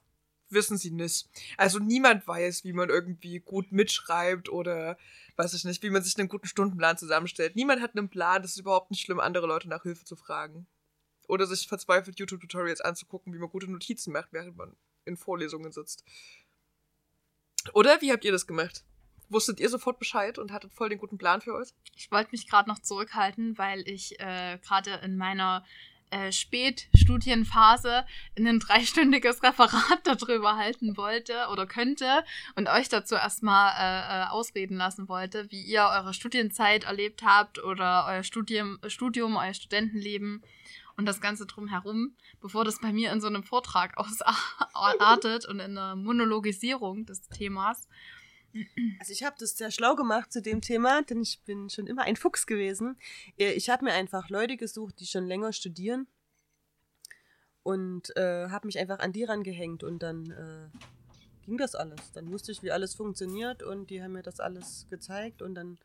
wissen 0.52 0.78
sie 0.78 0.92
nicht. 0.92 1.30
Also 1.58 1.80
niemand 1.80 2.28
weiß, 2.28 2.64
wie 2.64 2.74
man 2.74 2.90
irgendwie 2.90 3.40
gut 3.40 3.72
mitschreibt 3.72 4.50
oder 4.50 4.98
weiß 5.36 5.54
ich 5.54 5.64
nicht, 5.64 5.84
wie 5.84 5.90
man 5.90 6.04
sich 6.04 6.18
einen 6.18 6.28
guten 6.28 6.48
Stundenplan 6.48 6.98
zusammenstellt. 6.98 7.56
Niemand 7.56 7.82
hat 7.82 7.96
einen 7.96 8.10
Plan, 8.10 8.42
das 8.42 8.52
ist 8.52 8.60
überhaupt 8.60 8.92
nicht 8.92 9.02
schlimm, 9.02 9.20
andere 9.20 9.48
Leute 9.48 9.70
nach 9.70 9.84
Hilfe 9.84 10.06
zu 10.06 10.16
fragen. 10.16 10.68
Oder 11.28 11.46
sich 11.46 11.68
verzweifelt 11.68 12.20
YouTube-Tutorials 12.20 12.82
anzugucken, 12.82 13.34
wie 13.34 13.38
man 13.38 13.50
gute 13.50 13.72
Notizen 13.72 14.12
macht, 14.12 14.30
während 14.32 14.58
man 14.58 14.76
in 15.06 15.16
Vorlesungen 15.16 15.72
sitzt. 15.72 16.04
Oder 17.74 18.02
wie 18.02 18.12
habt 18.12 18.26
ihr 18.26 18.32
das 18.32 18.48
gemacht? 18.48 18.84
Wusstet 19.30 19.60
ihr 19.60 19.70
sofort 19.70 20.00
Bescheid 20.00 20.40
und 20.40 20.52
hattet 20.52 20.74
voll 20.74 20.90
den 20.90 20.98
guten 20.98 21.20
Plan 21.20 21.40
für 21.40 21.54
euch? 21.54 21.70
Ich 21.96 22.12
wollte 22.12 22.32
mich 22.32 22.48
gerade 22.48 22.68
noch 22.68 22.80
zurückhalten, 22.80 23.58
weil 23.60 23.88
ich 23.88 24.20
äh, 24.20 24.58
gerade 24.64 24.96
in 25.04 25.18
meiner 25.18 25.64
äh, 26.12 26.32
Spätstudienphase 26.32 28.06
ein 28.38 28.60
dreistündiges 28.60 29.44
Referat 29.44 30.02
darüber 30.04 30.56
halten 30.56 30.98
wollte 30.98 31.48
oder 31.52 31.66
könnte 31.66 32.24
und 32.56 32.68
euch 32.70 32.90
dazu 32.90 33.16
erstmal 33.16 33.72
äh, 33.78 34.24
äh, 34.24 34.30
ausreden 34.30 34.78
lassen 34.78 35.08
wollte, 35.08 35.52
wie 35.52 35.62
ihr 35.62 35.84
eure 35.84 36.14
Studienzeit 36.14 36.86
erlebt 36.86 37.24
habt 37.24 37.64
oder 37.64 38.06
euer 38.08 38.24
Studium, 38.24 38.80
Studium 38.88 39.36
euer 39.36 39.54
Studentenleben 39.54 40.44
und 40.98 41.06
das 41.06 41.22
Ganze 41.22 41.46
drumherum, 41.46 42.16
bevor 42.42 42.66
das 42.66 42.82
bei 42.82 42.92
mir 42.92 43.12
in 43.12 43.22
so 43.22 43.28
einem 43.28 43.44
Vortrag 43.44 43.94
ausartet 44.74 45.46
und 45.46 45.60
in 45.60 45.78
einer 45.78 45.96
Monologisierung 45.96 47.06
des 47.06 47.22
Themas. 47.30 47.88
Also 49.00 49.14
ich 49.14 49.24
habe 49.24 49.36
das 49.40 49.58
sehr 49.58 49.72
schlau 49.72 49.96
gemacht 49.96 50.32
zu 50.32 50.42
dem 50.42 50.62
Thema, 50.62 51.02
denn 51.04 51.22
ich 51.22 51.42
bin 51.44 51.70
schon 51.70 51.88
immer 51.88 52.04
ein 52.04 52.16
Fuchs 52.16 52.48
gewesen. 52.48 52.98
Äh, 53.38 53.54
ich 53.54 53.70
habe 53.70 53.86
mir 53.86 53.94
einfach 53.94 54.30
Leute 54.30 54.58
gesucht, 54.58 55.00
die 55.00 55.06
schon 55.06 55.28
länger 55.28 55.54
studieren 55.54 56.08
und 57.64 58.16
äh, 58.18 58.50
habe 58.50 58.68
mich 58.68 58.80
einfach 58.80 59.00
an 59.00 59.14
die 59.14 59.24
rangehängt 59.24 59.84
und 59.84 60.02
dann 60.02 60.32
äh, 60.32 60.78
ging 61.46 61.58
das 61.58 61.76
alles. 61.76 62.12
Dann 62.14 62.32
wusste 62.32 62.52
ich, 62.52 62.64
wie 62.64 62.72
alles 62.72 62.96
funktioniert 62.96 63.64
und 63.64 63.90
die 63.90 64.02
haben 64.02 64.14
mir 64.14 64.24
das 64.24 64.40
alles 64.40 64.88
gezeigt 64.90 65.42
und 65.42 65.56
dann 65.56 65.78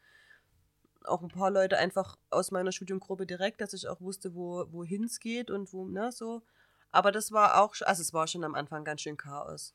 auch 1.05 1.23
ein 1.23 1.29
paar 1.29 1.51
Leute 1.51 1.79
einfach 1.79 2.17
aus 2.31 2.51
meiner 2.51 2.73
Studiengruppe 2.73 3.27
direkt, 3.27 3.61
dass 3.61 3.75
ich 3.75 3.89
auch 3.89 4.01
wusste, 4.01 4.35
wo 4.35 4.67
wohin 4.73 5.05
es 5.05 5.21
geht 5.21 5.51
und 5.51 5.73
wo, 5.73 5.87
ne, 5.87 6.11
so. 6.12 6.43
Aber 6.91 7.12
das 7.12 7.33
war 7.33 7.61
auch, 7.61 7.75
also 7.83 8.01
es 8.03 8.12
war 8.12 8.27
schon 8.27 8.45
am 8.45 8.55
Anfang 8.55 8.85
ganz 8.85 9.03
schön 9.03 9.17
Chaos. 9.17 9.75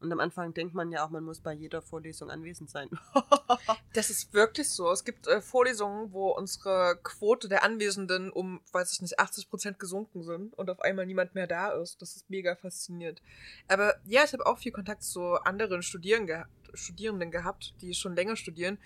Und 0.00 0.12
am 0.12 0.20
Anfang 0.20 0.54
denkt 0.54 0.74
man 0.74 0.92
ja 0.92 1.04
auch, 1.04 1.10
man 1.10 1.24
muss 1.24 1.40
bei 1.40 1.52
jeder 1.52 1.82
Vorlesung 1.82 2.30
anwesend 2.30 2.70
sein. 2.70 2.88
das 3.94 4.10
ist 4.10 4.32
wirklich 4.32 4.68
so. 4.70 4.90
Es 4.92 5.04
gibt 5.04 5.26
äh, 5.26 5.40
Vorlesungen, 5.40 6.12
wo 6.12 6.30
unsere 6.30 6.98
Quote 7.02 7.48
der 7.48 7.64
Anwesenden 7.64 8.30
um, 8.30 8.60
weiß 8.72 8.92
ich 8.92 9.02
nicht, 9.02 9.18
80 9.18 9.50
Prozent 9.50 9.78
gesunken 9.80 10.22
sind 10.22 10.54
und 10.54 10.70
auf 10.70 10.80
einmal 10.82 11.04
niemand 11.06 11.34
mehr 11.34 11.48
da 11.48 11.70
ist. 11.72 12.00
Das 12.00 12.14
ist 12.14 12.30
mega 12.30 12.54
faszinierend. 12.54 13.22
Aber 13.66 13.96
ja, 14.04 14.22
ich 14.24 14.32
habe 14.32 14.46
auch 14.46 14.58
viel 14.58 14.72
Kontakt 14.72 15.02
zu 15.02 15.34
anderen 15.34 15.82
Studierenden, 15.82 16.26
geha 16.28 16.48
Studierenden 16.74 17.30
gehabt, 17.30 17.74
die 17.80 17.94
schon 17.94 18.14
länger 18.14 18.36
studieren. 18.36 18.78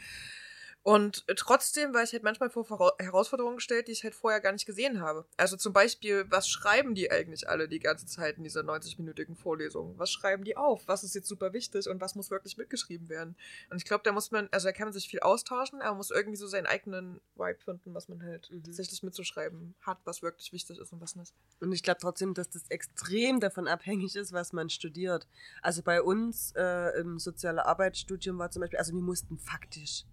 Und 0.84 1.24
trotzdem 1.36 1.94
war 1.94 2.02
ich 2.02 2.12
halt 2.12 2.24
manchmal 2.24 2.50
vor 2.50 2.66
Herausforderungen 2.98 3.56
gestellt, 3.56 3.86
die 3.86 3.92
ich 3.92 4.02
halt 4.02 4.16
vorher 4.16 4.40
gar 4.40 4.52
nicht 4.52 4.66
gesehen 4.66 5.00
habe. 5.00 5.24
Also 5.36 5.56
zum 5.56 5.72
Beispiel, 5.72 6.26
was 6.28 6.48
schreiben 6.48 6.96
die 6.96 7.10
eigentlich 7.10 7.48
alle 7.48 7.68
die 7.68 7.78
ganze 7.78 8.06
Zeit 8.06 8.36
in 8.36 8.42
dieser 8.42 8.62
90-minütigen 8.62 9.36
Vorlesung? 9.36 9.96
Was 9.98 10.10
schreiben 10.10 10.42
die 10.42 10.56
auf? 10.56 10.82
Was 10.88 11.04
ist 11.04 11.14
jetzt 11.14 11.28
super 11.28 11.52
wichtig 11.52 11.88
und 11.88 12.00
was 12.00 12.16
muss 12.16 12.32
wirklich 12.32 12.56
mitgeschrieben 12.56 13.08
werden? 13.08 13.36
Und 13.70 13.76
ich 13.76 13.84
glaube, 13.84 14.02
da 14.02 14.10
muss 14.10 14.32
man, 14.32 14.48
also 14.50 14.66
da 14.66 14.72
kann 14.72 14.86
man 14.86 14.92
sich 14.92 15.08
viel 15.08 15.20
austauschen, 15.20 15.80
aber 15.80 15.90
man 15.90 15.98
muss 15.98 16.10
irgendwie 16.10 16.36
so 16.36 16.48
seinen 16.48 16.66
eigenen 16.66 17.20
Vibe 17.36 17.60
finden, 17.60 17.94
was 17.94 18.08
man 18.08 18.20
halt 18.22 18.50
mhm. 18.50 18.64
tatsächlich 18.64 19.04
mitzuschreiben 19.04 19.76
hat, 19.82 19.98
was 20.04 20.22
wirklich 20.22 20.52
wichtig 20.52 20.78
ist 20.78 20.92
und 20.92 21.00
was 21.00 21.14
nicht. 21.14 21.32
Und 21.60 21.70
ich 21.70 21.84
glaube 21.84 22.00
trotzdem, 22.00 22.34
dass 22.34 22.50
das 22.50 22.68
extrem 22.70 23.38
davon 23.38 23.68
abhängig 23.68 24.16
ist, 24.16 24.32
was 24.32 24.52
man 24.52 24.68
studiert. 24.68 25.28
Also 25.62 25.82
bei 25.82 26.02
uns 26.02 26.52
äh, 26.56 26.98
im 26.98 27.20
soziale 27.20 27.66
Arbeitsstudium 27.66 28.38
war 28.38 28.50
zum 28.50 28.60
Beispiel, 28.60 28.80
also 28.80 28.92
wir 28.92 29.00
mussten 29.00 29.38
faktisch 29.38 30.04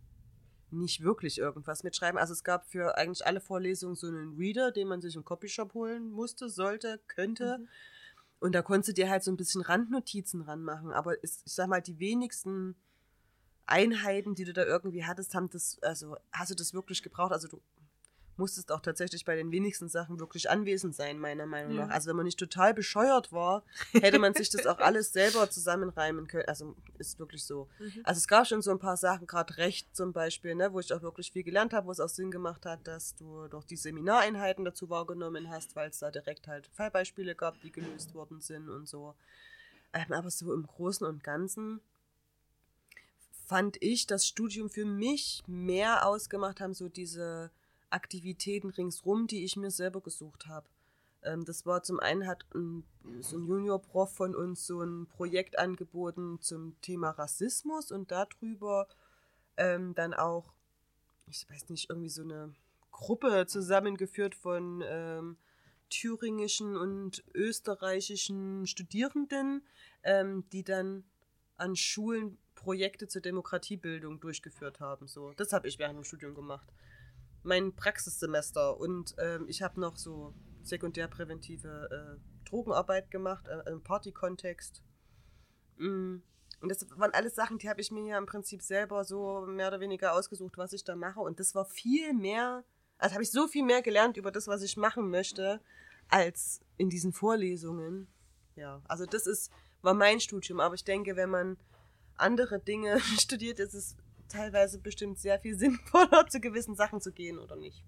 nicht 0.72 1.04
wirklich 1.04 1.38
irgendwas 1.38 1.84
mitschreiben. 1.84 2.20
Also 2.20 2.34
es 2.34 2.44
gab 2.44 2.66
für 2.68 2.98
eigentlich 2.98 3.26
alle 3.26 3.42
Vorlesungen 3.42 3.96
so 3.96 4.08
einen 4.08 4.38
Reader, 4.38 4.72
den 4.72 4.88
man 4.88 5.02
sich 5.02 5.16
im 5.16 5.26
Copyshop 5.26 5.74
holen 5.74 6.12
musste, 6.12 6.50
sollte, 6.50 7.00
könnte. 7.08 7.60
Mhm. 7.60 7.68
Und 8.40 8.56
da 8.56 8.62
konntest 8.62 8.90
du 8.90 8.94
dir 8.94 9.10
halt 9.10 9.24
so 9.24 9.32
ein 9.32 9.38
bisschen 9.38 9.62
Randnotizen 9.62 10.42
ranmachen. 10.42 10.92
Aber 10.92 11.22
ist, 11.24 11.44
ich 11.46 11.54
sag 11.54 11.68
mal, 11.68 11.82
die 11.82 12.00
wenigsten 12.00 12.76
Einheiten, 13.66 14.36
die 14.36 14.46
du 14.46 14.54
da 14.54 14.66
irgendwie 14.66 15.06
hattest, 15.06 15.36
haben 15.36 15.50
das, 15.50 15.78
also 15.82 16.18
hast 16.32 16.52
du 16.52 16.56
das 16.56 16.74
wirklich 16.74 17.04
gebraucht? 17.04 17.32
Also 17.32 17.48
du 17.48 17.62
musstest 18.40 18.72
auch 18.72 18.80
tatsächlich 18.80 19.26
bei 19.26 19.36
den 19.36 19.52
wenigsten 19.52 19.90
Sachen 19.90 20.20
wirklich 20.20 20.50
anwesend 20.50 20.96
sein, 20.96 21.20
meiner 21.20 21.46
Meinung 21.46 21.76
nach. 21.76 21.90
Also 21.90 22.10
wenn 22.10 22.16
man 22.16 22.26
nicht 22.26 22.40
total 22.40 22.74
bescheuert 22.74 23.32
war, 23.32 23.64
hätte 23.94 24.18
man 24.18 24.34
sich 24.34 24.50
das 24.50 24.66
auch 24.66 24.80
alles 24.80 25.14
selber 25.14 25.50
zusammenreimen 25.52 26.28
können. 26.28 26.46
Also 26.48 26.76
ist 26.98 27.20
wirklich 27.20 27.44
so. 27.44 27.70
Mhm. 27.78 28.02
Also 28.04 28.18
es 28.18 28.28
gab 28.28 28.48
schon 28.48 28.64
so 28.64 28.72
ein 28.72 28.80
paar 28.80 28.98
Sachen, 28.98 29.28
gerade 29.28 29.58
Recht 29.58 29.96
zum 29.96 30.14
Beispiel, 30.14 30.56
ne, 30.56 30.74
wo 30.74 30.80
ich 30.80 30.92
auch 30.92 31.04
wirklich 31.04 31.32
viel 31.32 31.44
gelernt 31.44 31.74
habe, 31.74 31.86
wo 31.86 31.92
es 31.92 32.00
auch 32.00 32.10
Sinn 32.10 32.32
gemacht 32.32 32.66
hat, 32.66 32.88
dass 32.88 33.16
du 33.16 33.48
doch 33.50 33.64
die 33.64 33.78
Seminareinheiten 33.78 34.66
dazu 34.66 34.90
wahrgenommen 34.90 35.50
hast, 35.50 35.76
weil 35.76 35.90
es 35.90 36.00
da 36.00 36.10
direkt 36.10 36.48
halt 36.48 36.68
Fallbeispiele 36.74 37.36
gab, 37.36 37.62
die 37.62 37.72
gelöst 37.72 38.16
worden 38.16 38.42
sind 38.42 38.70
und 38.70 38.88
so. 38.88 39.14
Ähm, 39.94 40.14
aber 40.14 40.32
so 40.32 40.54
im 40.54 40.66
Großen 40.66 41.06
und 41.06 41.24
Ganzen 41.24 41.82
fand 43.46 43.82
ich 43.82 44.06
das 44.06 44.28
Studium 44.28 44.70
für 44.70 44.86
mich 44.86 45.44
mehr 45.48 46.06
ausgemacht 46.06 46.62
haben, 46.62 46.76
so 46.76 46.88
diese 46.88 47.50
Aktivitäten 47.90 48.70
ringsrum, 48.70 49.28
die 49.28 49.44
ich 49.44 49.56
mir 49.58 49.72
selber 49.72 50.02
gesucht 50.02 50.48
habe. 50.48 50.68
Ähm, 51.24 51.46
das 51.46 51.66
war 51.66 51.84
zum 51.84 52.00
einen 52.00 52.28
hat 52.28 52.46
ein, 52.54 52.84
so 53.22 53.38
ein 53.38 53.48
Junior-Prof 53.48 54.14
von 54.14 54.36
uns 54.36 54.66
so 54.66 54.82
ein 54.82 55.08
Projekt 55.08 55.60
angeboten 55.60 56.40
zum 56.42 56.80
Thema 56.82 57.12
Rassismus 57.12 57.92
und 57.92 58.12
darüber 58.12 58.88
ähm, 59.58 59.94
dann 59.96 60.14
auch, 60.14 60.54
ich 61.28 61.50
weiß 61.50 61.70
nicht, 61.70 61.90
irgendwie 61.90 62.10
so 62.10 62.24
eine 62.24 62.54
Gruppe 62.92 63.46
zusammengeführt 63.48 64.36
von 64.36 64.84
ähm, 64.86 65.38
thüringischen 65.90 66.78
und 66.78 67.24
österreichischen 67.34 68.68
Studierenden, 68.68 69.64
ähm, 70.04 70.46
die 70.52 70.64
dann 70.64 71.04
an 71.58 71.76
Schulen 71.76 72.38
Projekte 72.56 73.08
zur 73.08 73.22
Demokratiebildung 73.22 74.20
durchgeführt 74.20 74.80
haben. 74.80 75.08
So, 75.08 75.34
das 75.34 75.54
habe 75.54 75.68
ich 75.68 75.80
während 75.80 75.98
dem 75.98 76.04
Studium 76.04 76.36
gemacht 76.36 76.68
mein 77.44 77.76
Praxissemester 77.76 78.78
und 78.78 79.16
ähm, 79.18 79.46
ich 79.48 79.62
habe 79.62 79.80
noch 79.80 79.98
so 79.98 80.34
sekundärpräventive 80.64 82.18
äh, 82.18 82.50
Drogenarbeit 82.50 83.12
gemacht 83.12 83.48
äh, 83.48 83.70
im 83.70 83.82
Partykontext. 83.82 84.84
Mm. 85.78 86.18
Und 86.62 86.70
das 86.70 86.86
waren 86.98 87.12
alles 87.14 87.36
Sachen, 87.36 87.58
die 87.58 87.70
habe 87.70 87.80
ich 87.80 87.90
mir 87.90 88.06
ja 88.06 88.18
im 88.18 88.26
Prinzip 88.26 88.62
selber 88.62 89.06
so 89.06 89.46
mehr 89.48 89.70
oder 89.70 89.80
weniger 89.80 90.14
ausgesucht, 90.14 90.58
was 90.58 90.74
ich 90.74 90.84
da 90.84 90.96
mache. 90.96 91.22
Und 91.22 91.40
das 91.40 91.56
war 91.56 91.64
viel 91.64 92.14
mehr, 92.14 92.66
also 92.98 93.14
habe 93.14 93.24
ich 93.24 93.32
so 93.32 93.48
viel 93.48 93.64
mehr 93.64 93.82
gelernt 93.82 94.18
über 94.18 94.30
das, 94.30 94.48
was 94.48 94.62
ich 94.62 94.76
machen 94.76 95.10
möchte, 95.10 95.62
als 96.10 96.60
in 96.76 96.90
diesen 96.90 97.14
Vorlesungen. 97.14 98.08
Ja, 98.56 98.82
also 98.90 99.06
das 99.06 99.26
ist, 99.26 99.52
war 99.82 99.94
mein 99.94 100.20
Studium. 100.20 100.60
Aber 100.60 100.76
ich 100.76 100.84
denke, 100.84 101.16
wenn 101.16 101.30
man 101.30 101.58
andere 102.16 102.60
Dinge 102.60 103.00
studiert, 103.18 103.60
ist 103.60 103.74
es 103.74 103.96
teilweise 104.30 104.80
bestimmt 104.80 105.20
sehr 105.20 105.40
viel 105.40 105.56
sinnvoller, 105.58 106.28
zu 106.28 106.40
gewissen 106.40 106.76
Sachen 106.76 107.02
zu 107.02 107.12
gehen 107.12 107.38
oder 107.38 107.56
nicht. 107.56 107.84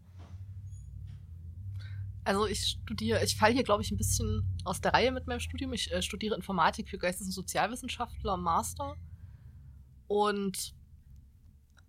Also 2.23 2.45
ich 2.45 2.77
studiere, 2.83 3.23
ich 3.23 3.35
falle 3.35 3.53
hier, 3.53 3.63
glaube 3.63 3.81
ich, 3.81 3.91
ein 3.91 3.97
bisschen 3.97 4.45
aus 4.63 4.79
der 4.79 4.93
Reihe 4.93 5.11
mit 5.11 5.25
meinem 5.25 5.39
Studium. 5.39 5.73
Ich 5.73 5.91
äh, 5.91 6.03
studiere 6.03 6.35
Informatik 6.35 6.87
für 6.87 6.99
Geistes- 6.99 7.27
und 7.27 7.33
Sozialwissenschaftler 7.33 8.37
Master. 8.37 8.95
Und 10.07 10.75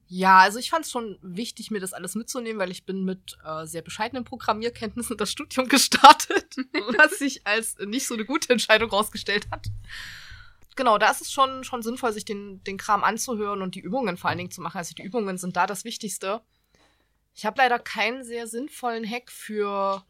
ja, 0.06 0.38
also 0.38 0.58
ich 0.58 0.70
fand 0.70 0.86
es 0.86 0.90
schon 0.90 1.18
wichtig, 1.22 1.70
mir 1.70 1.80
das 1.80 1.92
alles 1.92 2.14
mitzunehmen, 2.14 2.58
weil 2.58 2.70
ich 2.70 2.84
bin 2.84 3.04
mit 3.04 3.36
äh, 3.44 3.66
sehr 3.66 3.82
bescheidenen 3.82 4.24
Programmierkenntnissen 4.24 5.16
das 5.18 5.32
Studium 5.32 5.68
gestartet, 5.68 6.56
was 6.96 7.18
sich 7.18 7.46
als 7.46 7.76
nicht 7.78 8.06
so 8.06 8.14
eine 8.14 8.24
gute 8.24 8.50
Entscheidung 8.50 8.88
rausgestellt 8.88 9.48
hat 9.50 9.68
genau, 10.76 10.98
da 10.98 11.10
ist 11.10 11.20
es 11.20 11.32
schon, 11.32 11.64
schon 11.64 11.82
sinnvoll, 11.82 12.12
sich 12.12 12.24
den, 12.24 12.62
den 12.64 12.78
Kram 12.78 13.04
anzuhören 13.04 13.62
und 13.62 13.74
die 13.74 13.80
Übungen 13.80 14.16
vor 14.16 14.30
allen 14.30 14.38
Dingen 14.38 14.50
zu 14.50 14.60
machen. 14.60 14.78
Also 14.78 14.94
die 14.94 15.02
Übungen 15.02 15.38
sind 15.38 15.56
da 15.56 15.66
das 15.66 15.84
Wichtigste. 15.84 16.42
Ich 17.34 17.46
habe 17.46 17.60
leider 17.60 17.78
keinen 17.78 18.24
sehr 18.24 18.46
sinnvollen 18.46 19.08
Hack 19.08 19.30
für 19.30 20.04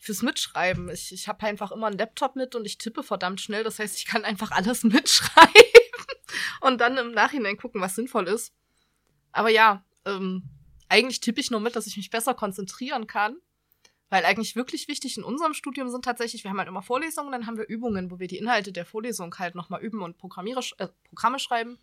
fürs 0.00 0.22
Mitschreiben. 0.22 0.88
Ich, 0.88 1.12
ich 1.12 1.28
habe 1.28 1.46
einfach 1.46 1.72
immer 1.72 1.88
einen 1.88 1.98
Laptop 1.98 2.34
mit 2.34 2.54
und 2.54 2.64
ich 2.64 2.78
tippe 2.78 3.02
verdammt 3.02 3.40
schnell. 3.40 3.62
Das 3.64 3.78
heißt, 3.78 3.98
ich 3.98 4.06
kann 4.06 4.24
einfach 4.24 4.50
alles 4.50 4.82
mitschreiben 4.84 5.52
und 6.62 6.80
dann 6.80 6.96
im 6.96 7.12
Nachhinein 7.12 7.56
gucken, 7.56 7.80
was 7.80 7.94
sinnvoll 7.94 8.26
ist. 8.26 8.54
Aber 9.32 9.50
ja, 9.50 9.84
ähm, 10.06 10.42
eigentlich 10.88 11.20
tippe 11.20 11.40
ich 11.40 11.50
nur 11.50 11.60
mit, 11.60 11.76
dass 11.76 11.86
ich 11.86 11.96
mich 11.96 12.10
besser 12.10 12.34
konzentrieren 12.34 13.06
kann. 13.06 13.36
Weil 14.10 14.24
eigentlich 14.24 14.56
wirklich 14.56 14.88
wichtig 14.88 15.16
in 15.16 15.24
unserem 15.24 15.54
Studium 15.54 15.88
sind 15.88 16.04
tatsächlich, 16.04 16.44
wir 16.44 16.50
haben 16.50 16.58
halt 16.58 16.68
immer 16.68 16.82
Vorlesungen, 16.82 17.32
dann 17.32 17.46
haben 17.46 17.56
wir 17.56 17.68
Übungen, 17.68 18.10
wo 18.10 18.18
wir 18.18 18.26
die 18.26 18.38
Inhalte 18.38 18.72
der 18.72 18.84
Vorlesung 18.84 19.34
halt 19.38 19.54
nochmal 19.54 19.80
üben 19.80 20.02
und 20.02 20.16
äh, 20.16 20.88
Programme 21.08 21.38
schreiben. 21.38 21.78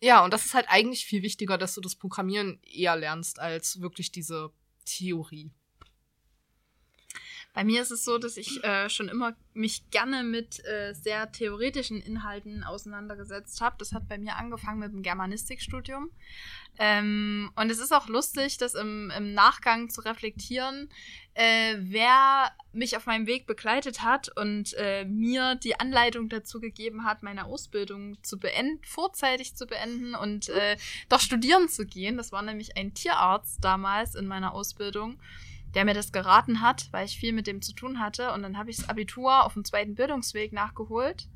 Ja, 0.00 0.24
und 0.24 0.32
das 0.32 0.46
ist 0.46 0.54
halt 0.54 0.66
eigentlich 0.68 1.04
viel 1.04 1.22
wichtiger, 1.22 1.58
dass 1.58 1.74
du 1.74 1.80
das 1.80 1.96
Programmieren 1.96 2.60
eher 2.62 2.96
lernst, 2.96 3.40
als 3.40 3.80
wirklich 3.80 4.12
diese 4.12 4.52
Theorie. 4.84 5.50
Bei 7.56 7.64
mir 7.64 7.80
ist 7.80 7.90
es 7.90 8.04
so, 8.04 8.18
dass 8.18 8.36
ich 8.36 8.62
äh, 8.64 8.90
schon 8.90 9.08
immer 9.08 9.34
mich 9.54 9.88
gerne 9.88 10.22
mit 10.24 10.62
äh, 10.66 10.92
sehr 10.92 11.32
theoretischen 11.32 12.02
Inhalten 12.02 12.62
auseinandergesetzt 12.62 13.62
habe. 13.62 13.76
Das 13.78 13.92
hat 13.94 14.10
bei 14.10 14.18
mir 14.18 14.36
angefangen 14.36 14.78
mit 14.78 14.92
dem 14.92 15.00
Germanistikstudium. 15.00 16.10
Ähm, 16.78 17.50
und 17.56 17.70
es 17.70 17.78
ist 17.78 17.94
auch 17.94 18.08
lustig, 18.08 18.58
das 18.58 18.74
im, 18.74 19.10
im 19.16 19.32
Nachgang 19.32 19.88
zu 19.88 20.02
reflektieren, 20.02 20.90
äh, 21.32 21.76
wer 21.78 22.52
mich 22.74 22.94
auf 22.94 23.06
meinem 23.06 23.26
Weg 23.26 23.46
begleitet 23.46 24.02
hat 24.02 24.28
und 24.36 24.74
äh, 24.74 25.06
mir 25.06 25.54
die 25.54 25.80
Anleitung 25.80 26.28
dazu 26.28 26.60
gegeben 26.60 27.06
hat, 27.06 27.22
meine 27.22 27.46
Ausbildung 27.46 28.22
zu 28.22 28.38
beenden, 28.38 28.84
vorzeitig 28.84 29.56
zu 29.56 29.66
beenden 29.66 30.14
und 30.14 30.50
äh, 30.50 30.76
doch 31.08 31.20
studieren 31.20 31.70
zu 31.70 31.86
gehen. 31.86 32.18
Das 32.18 32.32
war 32.32 32.42
nämlich 32.42 32.76
ein 32.76 32.92
Tierarzt 32.92 33.64
damals 33.64 34.14
in 34.14 34.26
meiner 34.26 34.52
Ausbildung 34.52 35.18
der 35.74 35.84
mir 35.84 35.94
das 35.94 36.12
geraten 36.12 36.60
hat, 36.60 36.88
weil 36.92 37.06
ich 37.06 37.18
viel 37.18 37.32
mit 37.32 37.46
dem 37.46 37.62
zu 37.62 37.74
tun 37.74 38.00
hatte. 38.00 38.32
Und 38.32 38.42
dann 38.42 38.56
habe 38.56 38.70
ich 38.70 38.76
das 38.76 38.88
Abitur 38.88 39.44
auf 39.44 39.54
dem 39.54 39.64
zweiten 39.64 39.94
Bildungsweg 39.94 40.52
nachgeholt. 40.52 41.28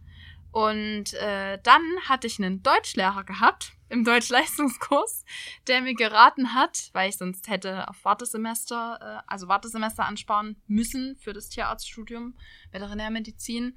Und 0.53 1.15
äh, 1.15 1.59
dann 1.63 1.83
hatte 2.09 2.27
ich 2.27 2.39
einen 2.39 2.63
Deutschlehrer 2.63 3.25
gehabt 3.25 3.73
im 3.89 4.05
Deutschleistungskurs, 4.05 5.25
der 5.67 5.81
mir 5.81 5.95
geraten 5.95 6.55
hat, 6.55 6.91
weil 6.93 7.09
ich 7.09 7.17
sonst 7.17 7.49
hätte 7.49 7.89
auf 7.89 8.05
Wartesemester, 8.05 9.23
äh, 9.27 9.31
also 9.31 9.49
Wartesemester 9.49 10.07
ansparen 10.07 10.57
müssen 10.67 11.17
für 11.17 11.33
das 11.33 11.51
Tierarztstudium 11.51 12.35
Veterinärmedizin, 12.73 13.77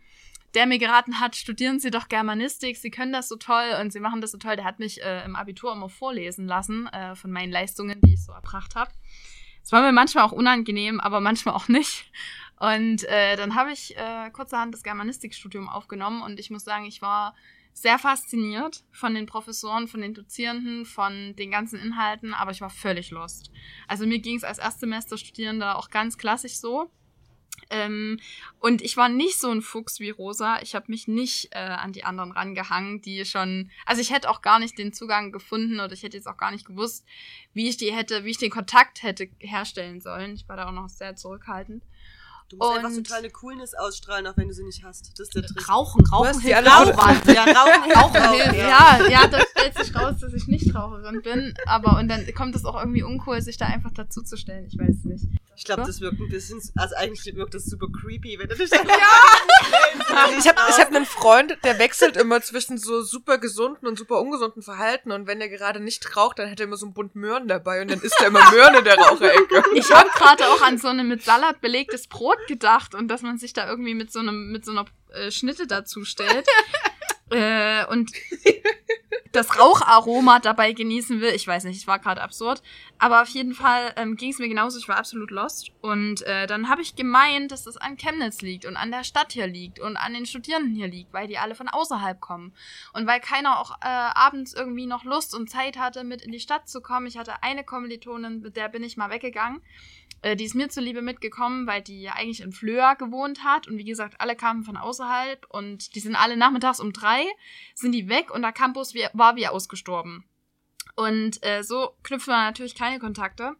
der 0.53 0.67
mir 0.67 0.77
geraten 0.77 1.19
hat, 1.19 1.35
studieren 1.35 1.79
Sie 1.79 1.89
doch 1.89 2.09
Germanistik, 2.09 2.77
Sie 2.77 2.91
können 2.91 3.11
das 3.11 3.27
so 3.27 3.35
toll 3.35 3.75
und 3.81 3.91
Sie 3.91 3.99
machen 3.99 4.21
das 4.21 4.31
so 4.31 4.37
toll. 4.37 4.55
Der 4.55 4.65
hat 4.65 4.79
mich 4.79 5.01
äh, 5.01 5.25
im 5.25 5.35
Abitur 5.35 5.73
immer 5.73 5.89
vorlesen 5.89 6.47
lassen 6.47 6.87
äh, 6.87 7.15
von 7.15 7.31
meinen 7.31 7.51
Leistungen, 7.51 7.99
die 8.01 8.13
ich 8.13 8.23
so 8.23 8.31
erbracht 8.31 8.75
habe. 8.75 8.91
Es 9.63 9.71
war 9.71 9.81
mir 9.81 9.91
manchmal 9.91 10.25
auch 10.25 10.31
unangenehm, 10.31 10.99
aber 10.99 11.21
manchmal 11.21 11.55
auch 11.55 11.67
nicht. 11.67 12.11
Und 12.59 13.03
äh, 13.05 13.35
dann 13.35 13.55
habe 13.55 13.71
ich 13.71 13.97
äh, 13.97 14.29
kurzerhand 14.31 14.73
das 14.73 14.83
Germanistikstudium 14.83 15.67
aufgenommen 15.67 16.21
und 16.21 16.39
ich 16.39 16.49
muss 16.49 16.63
sagen, 16.63 16.85
ich 16.85 17.01
war 17.01 17.35
sehr 17.73 17.97
fasziniert 17.97 18.83
von 18.91 19.15
den 19.15 19.25
Professoren, 19.25 19.87
von 19.87 20.01
den 20.01 20.13
Dozierenden, 20.13 20.85
von 20.85 21.35
den 21.35 21.49
ganzen 21.49 21.79
Inhalten, 21.79 22.33
aber 22.33 22.51
ich 22.51 22.61
war 22.61 22.69
völlig 22.69 23.09
lost. 23.09 23.51
Also 23.87 24.05
mir 24.05 24.19
ging 24.19 24.37
es 24.37 24.43
als 24.43 24.59
Erstsemesterstudierender 24.59 25.77
auch 25.77 25.89
ganz 25.89 26.17
klassisch 26.17 26.57
so. 26.57 26.91
Ähm, 27.69 28.19
und 28.59 28.81
ich 28.81 28.97
war 28.97 29.09
nicht 29.09 29.39
so 29.39 29.49
ein 29.49 29.61
Fuchs 29.61 29.99
wie 29.99 30.09
Rosa. 30.09 30.61
Ich 30.61 30.75
habe 30.75 30.85
mich 30.89 31.07
nicht 31.07 31.49
äh, 31.51 31.57
an 31.57 31.93
die 31.93 32.03
anderen 32.03 32.31
rangehangen, 32.31 33.01
die 33.01 33.25
schon. 33.25 33.71
Also 33.85 34.01
ich 34.01 34.11
hätte 34.11 34.29
auch 34.29 34.41
gar 34.41 34.59
nicht 34.59 34.77
den 34.77 34.93
Zugang 34.93 35.31
gefunden 35.31 35.79
oder 35.79 35.93
ich 35.93 36.03
hätte 36.03 36.17
jetzt 36.17 36.27
auch 36.27 36.37
gar 36.37 36.51
nicht 36.51 36.65
gewusst, 36.65 37.05
wie 37.53 37.69
ich 37.69 37.77
die 37.77 37.93
hätte, 37.93 38.23
wie 38.25 38.31
ich 38.31 38.37
den 38.37 38.51
Kontakt 38.51 39.03
hätte 39.03 39.29
herstellen 39.39 40.01
sollen. 40.01 40.33
Ich 40.35 40.47
war 40.47 40.57
da 40.57 40.67
auch 40.67 40.73
noch 40.73 40.89
sehr 40.89 41.15
zurückhaltend. 41.15 41.83
Du 42.53 42.57
musst 42.57 42.71
und 42.71 42.85
einfach 42.85 42.95
total 42.97 43.19
eine 43.19 43.29
Coolness 43.31 43.73
ausstrahlen, 43.73 44.27
auch 44.27 44.37
wenn 44.37 44.47
du 44.47 44.53
sie 44.53 44.63
nicht 44.63 44.83
hast. 44.83 45.11
Das 45.17 45.27
ist 45.27 45.35
der 45.35 45.43
Trick. 45.43 45.67
Rauchen, 45.67 46.05
rauchen 46.11 46.39
hilft. 46.39 46.67
Rauchen. 46.67 47.33
Ja, 47.33 47.43
rauchen, 47.43 47.91
rauchen 47.91 48.31
hilft. 48.31 48.55
Ja, 48.55 49.07
ja, 49.09 49.27
da 49.27 49.39
stellt 49.39 49.77
sich 49.77 49.95
raus, 49.95 50.15
dass 50.21 50.33
ich 50.33 50.47
nicht 50.47 50.75
Raucherin 50.75 51.21
bin. 51.23 51.53
Aber 51.65 51.97
und 51.97 52.07
dann 52.07 52.31
kommt 52.35 52.55
es 52.55 52.63
auch 52.65 52.79
irgendwie 52.79 53.03
uncool, 53.03 53.41
sich 53.41 53.57
da 53.57 53.65
einfach 53.65 53.91
dazu 53.91 54.21
zu 54.21 54.37
stellen. 54.37 54.65
Ich 54.67 54.77
weiß 54.77 55.05
nicht. 55.05 55.25
Ich 55.55 55.65
glaube, 55.65 55.83
das 55.85 56.01
wirkt 56.01 56.19
ein 56.19 56.29
bisschen, 56.29 56.59
also 56.75 56.95
eigentlich 56.95 57.35
wirkt 57.35 57.53
das 57.53 57.65
super 57.65 57.85
creepy, 57.87 58.39
wenn 58.39 58.49
du 58.49 58.55
dich 58.55 58.71
ja! 58.71 58.79
ich 60.37 60.47
habe 60.47 60.59
ich 60.67 60.79
hab 60.79 60.87
einen 60.87 61.05
Freund, 61.05 61.57
der 61.63 61.77
wechselt 61.77 62.17
immer 62.17 62.41
zwischen 62.41 62.77
so 62.79 63.03
super 63.03 63.37
gesunden 63.37 63.87
und 63.87 63.99
super 63.99 64.19
ungesunden 64.19 64.63
Verhalten 64.63 65.11
und 65.11 65.27
wenn 65.27 65.39
er 65.41 65.49
gerade 65.49 65.79
nicht 65.79 66.17
raucht, 66.17 66.39
dann 66.39 66.49
hat 66.49 66.59
er 66.59 66.65
immer 66.65 66.77
so 66.77 66.87
einen 66.87 66.93
Bund 66.93 67.15
Möhren 67.15 67.47
dabei 67.47 67.81
und 67.81 67.91
dann 67.91 68.01
isst 68.01 68.19
er 68.19 68.27
immer 68.27 68.49
Möhren 68.51 68.75
in 68.75 68.83
der 68.83 68.97
Raucherecke. 68.97 69.63
Ich 69.75 69.91
habe 69.93 70.09
gerade 70.15 70.47
auch 70.47 70.61
an 70.61 70.79
so 70.79 70.87
ein 70.87 71.07
mit 71.07 71.23
Salat 71.23 71.61
belegtes 71.61 72.07
Brot 72.07 72.37
gedacht 72.47 72.95
und 72.95 73.07
dass 73.07 73.21
man 73.21 73.37
sich 73.37 73.53
da 73.53 73.69
irgendwie 73.69 73.93
mit 73.93 74.11
so 74.11 74.19
einem 74.19 74.51
mit 74.51 74.65
so 74.65 74.71
einer 74.71 74.85
äh, 75.13 75.31
Schnitte 75.31 75.67
dazu 75.67 76.05
stellt. 76.05 76.47
äh, 77.31 77.85
und 77.85 78.11
das 79.33 79.59
Raucharoma 79.59 80.39
dabei 80.39 80.73
genießen 80.73 81.19
will. 81.19 81.33
Ich 81.33 81.47
weiß 81.47 81.63
nicht, 81.65 81.77
es 81.77 81.87
war 81.87 81.99
gerade 81.99 82.21
absurd. 82.21 82.61
Aber 82.99 83.21
auf 83.23 83.27
jeden 83.29 83.53
Fall 83.53 83.91
ähm, 83.97 84.15
ging 84.15 84.31
es 84.31 84.37
mir 84.37 84.47
genauso. 84.47 84.77
Ich 84.77 84.87
war 84.87 84.97
absolut 84.97 85.31
lost. 85.31 85.71
Und 85.81 86.21
äh, 86.21 86.45
dann 86.45 86.69
habe 86.69 86.83
ich 86.83 86.95
gemeint, 86.95 87.51
dass 87.51 87.63
das 87.63 87.75
an 87.75 87.97
Chemnitz 87.97 88.41
liegt 88.41 88.65
und 88.65 88.77
an 88.77 88.91
der 88.91 89.03
Stadt 89.03 89.33
hier 89.33 89.47
liegt 89.47 89.79
und 89.79 89.97
an 89.97 90.13
den 90.13 90.27
Studierenden 90.27 90.75
hier 90.75 90.87
liegt, 90.87 91.11
weil 91.13 91.27
die 91.27 91.39
alle 91.39 91.55
von 91.55 91.67
außerhalb 91.67 92.21
kommen. 92.21 92.53
Und 92.93 93.07
weil 93.07 93.19
keiner 93.19 93.59
auch 93.59 93.71
äh, 93.81 93.87
abends 93.87 94.53
irgendwie 94.53 94.85
noch 94.85 95.03
Lust 95.03 95.33
und 95.33 95.49
Zeit 95.49 95.77
hatte, 95.77 96.03
mit 96.03 96.21
in 96.21 96.31
die 96.31 96.39
Stadt 96.39 96.69
zu 96.69 96.81
kommen. 96.81 97.07
Ich 97.07 97.17
hatte 97.17 97.41
eine 97.41 97.63
Kommilitonin, 97.63 98.41
mit 98.41 98.55
der 98.55 98.69
bin 98.69 98.83
ich 98.83 98.97
mal 98.97 99.09
weggegangen. 99.09 99.61
Äh, 100.23 100.35
die 100.35 100.45
ist 100.45 100.55
mir 100.55 100.69
zuliebe 100.69 101.01
mitgekommen, 101.01 101.67
weil 101.67 101.81
die 101.81 102.01
ja 102.01 102.13
eigentlich 102.13 102.41
in 102.41 102.51
Flöa 102.51 102.95
gewohnt 102.95 103.43
hat. 103.43 103.67
Und 103.67 103.77
wie 103.77 103.83
gesagt, 103.83 104.15
alle 104.19 104.35
kamen 104.35 104.63
von 104.63 104.77
außerhalb 104.77 105.45
und 105.49 105.95
die 105.95 105.99
sind 105.99 106.15
alle 106.15 106.37
nachmittags 106.37 106.79
um 106.79 106.93
drei, 106.93 107.23
sind 107.75 107.91
die 107.91 108.09
weg 108.09 108.31
und 108.33 108.41
der 108.41 108.53
Campus 108.53 108.93
war 109.23 109.35
wie 109.37 109.47
ausgestorben. 109.47 110.25
Und 110.95 111.43
äh, 111.43 111.63
so 111.63 111.95
knüpfen 112.03 112.33
wir 112.33 112.43
natürlich 112.43 112.75
keine 112.75 112.99
Kontakte. 112.99 113.55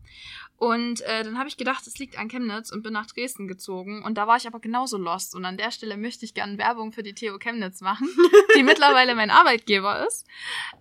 Und 0.58 1.02
äh, 1.02 1.24
dann 1.24 1.40
habe 1.40 1.50
ich 1.50 1.58
gedacht, 1.58 1.88
es 1.88 1.98
liegt 1.98 2.20
an 2.20 2.28
Chemnitz 2.28 2.72
und 2.72 2.84
bin 2.84 2.94
nach 2.94 3.08
Dresden 3.08 3.48
gezogen. 3.48 4.04
Und 4.04 4.18
da 4.18 4.28
war 4.28 4.38
ich 4.38 4.46
aber 4.46 4.60
genauso 4.60 4.98
lost. 4.98 5.34
Und 5.36 5.46
an 5.46 5.58
der 5.58 5.72
Stelle 5.72 5.98
möchte 5.98 6.26
ich 6.26 6.34
gerne 6.34 6.58
Werbung 6.58 6.92
für 6.92 7.02
die 7.02 7.16
TU 7.16 7.38
Chemnitz 7.40 7.82
machen, 7.82 8.08
die 8.58 8.64
mittlerweile 8.64 9.16
mein 9.16 9.32
Arbeitgeber 9.32 10.06
ist. 10.06 10.28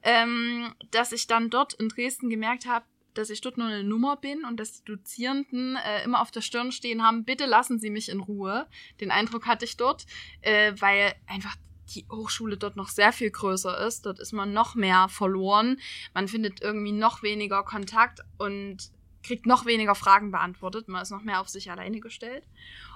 Ähm, 0.03 0.75
dass 0.91 1.13
ich 1.13 1.27
dann 1.27 1.49
dort 1.49 1.75
in 1.75 1.89
Dresden 1.89 2.29
gemerkt 2.29 2.67
habe, 2.67 2.85
dass 3.15 3.31
ich 3.31 3.41
dort 3.41 3.57
nur 3.57 3.69
eine 3.69 3.85
Nummer 3.85 4.17
bin 4.17 4.45
und 4.45 4.59
dass 4.59 4.83
die 4.83 4.85
Dozierenden 4.85 5.77
äh, 5.77 6.05
immer 6.05 6.21
auf 6.21 6.31
der 6.31 6.41
Stirn 6.41 6.73
stehen 6.73 7.03
haben, 7.03 7.25
bitte 7.25 7.47
lassen 7.47 7.79
Sie 7.79 7.91
mich 7.91 8.09
in 8.09 8.21
Ruhe. 8.21 8.67
Den 9.01 9.11
Eindruck 9.11 9.47
hatte 9.47 9.65
ich 9.65 9.77
dort, 9.77 10.07
äh, 10.41 10.73
weil 10.79 11.15
einfach 11.27 11.57
die 11.95 12.07
Hochschule 12.11 12.57
dort 12.57 12.77
noch 12.77 12.89
sehr 12.89 13.13
viel 13.13 13.31
größer 13.31 13.87
ist. 13.87 14.07
Dort 14.07 14.19
ist 14.19 14.33
man 14.33 14.53
noch 14.53 14.75
mehr 14.75 15.09
verloren. 15.09 15.79
Man 16.15 16.29
findet 16.29 16.63
irgendwie 16.63 16.93
noch 16.93 17.23
weniger 17.23 17.63
Kontakt 17.63 18.21
und 18.39 18.91
kriegt 19.23 19.47
noch 19.47 19.67
weniger 19.67 19.95
Fragen 19.95 20.31
beantwortet. 20.31 20.89
Man 20.89 21.03
ist 21.03 21.11
noch 21.11 21.23
mehr 21.23 21.41
auf 21.41 21.49
sich 21.49 21.71
alleine 21.71 22.01
gestellt. 22.01 22.45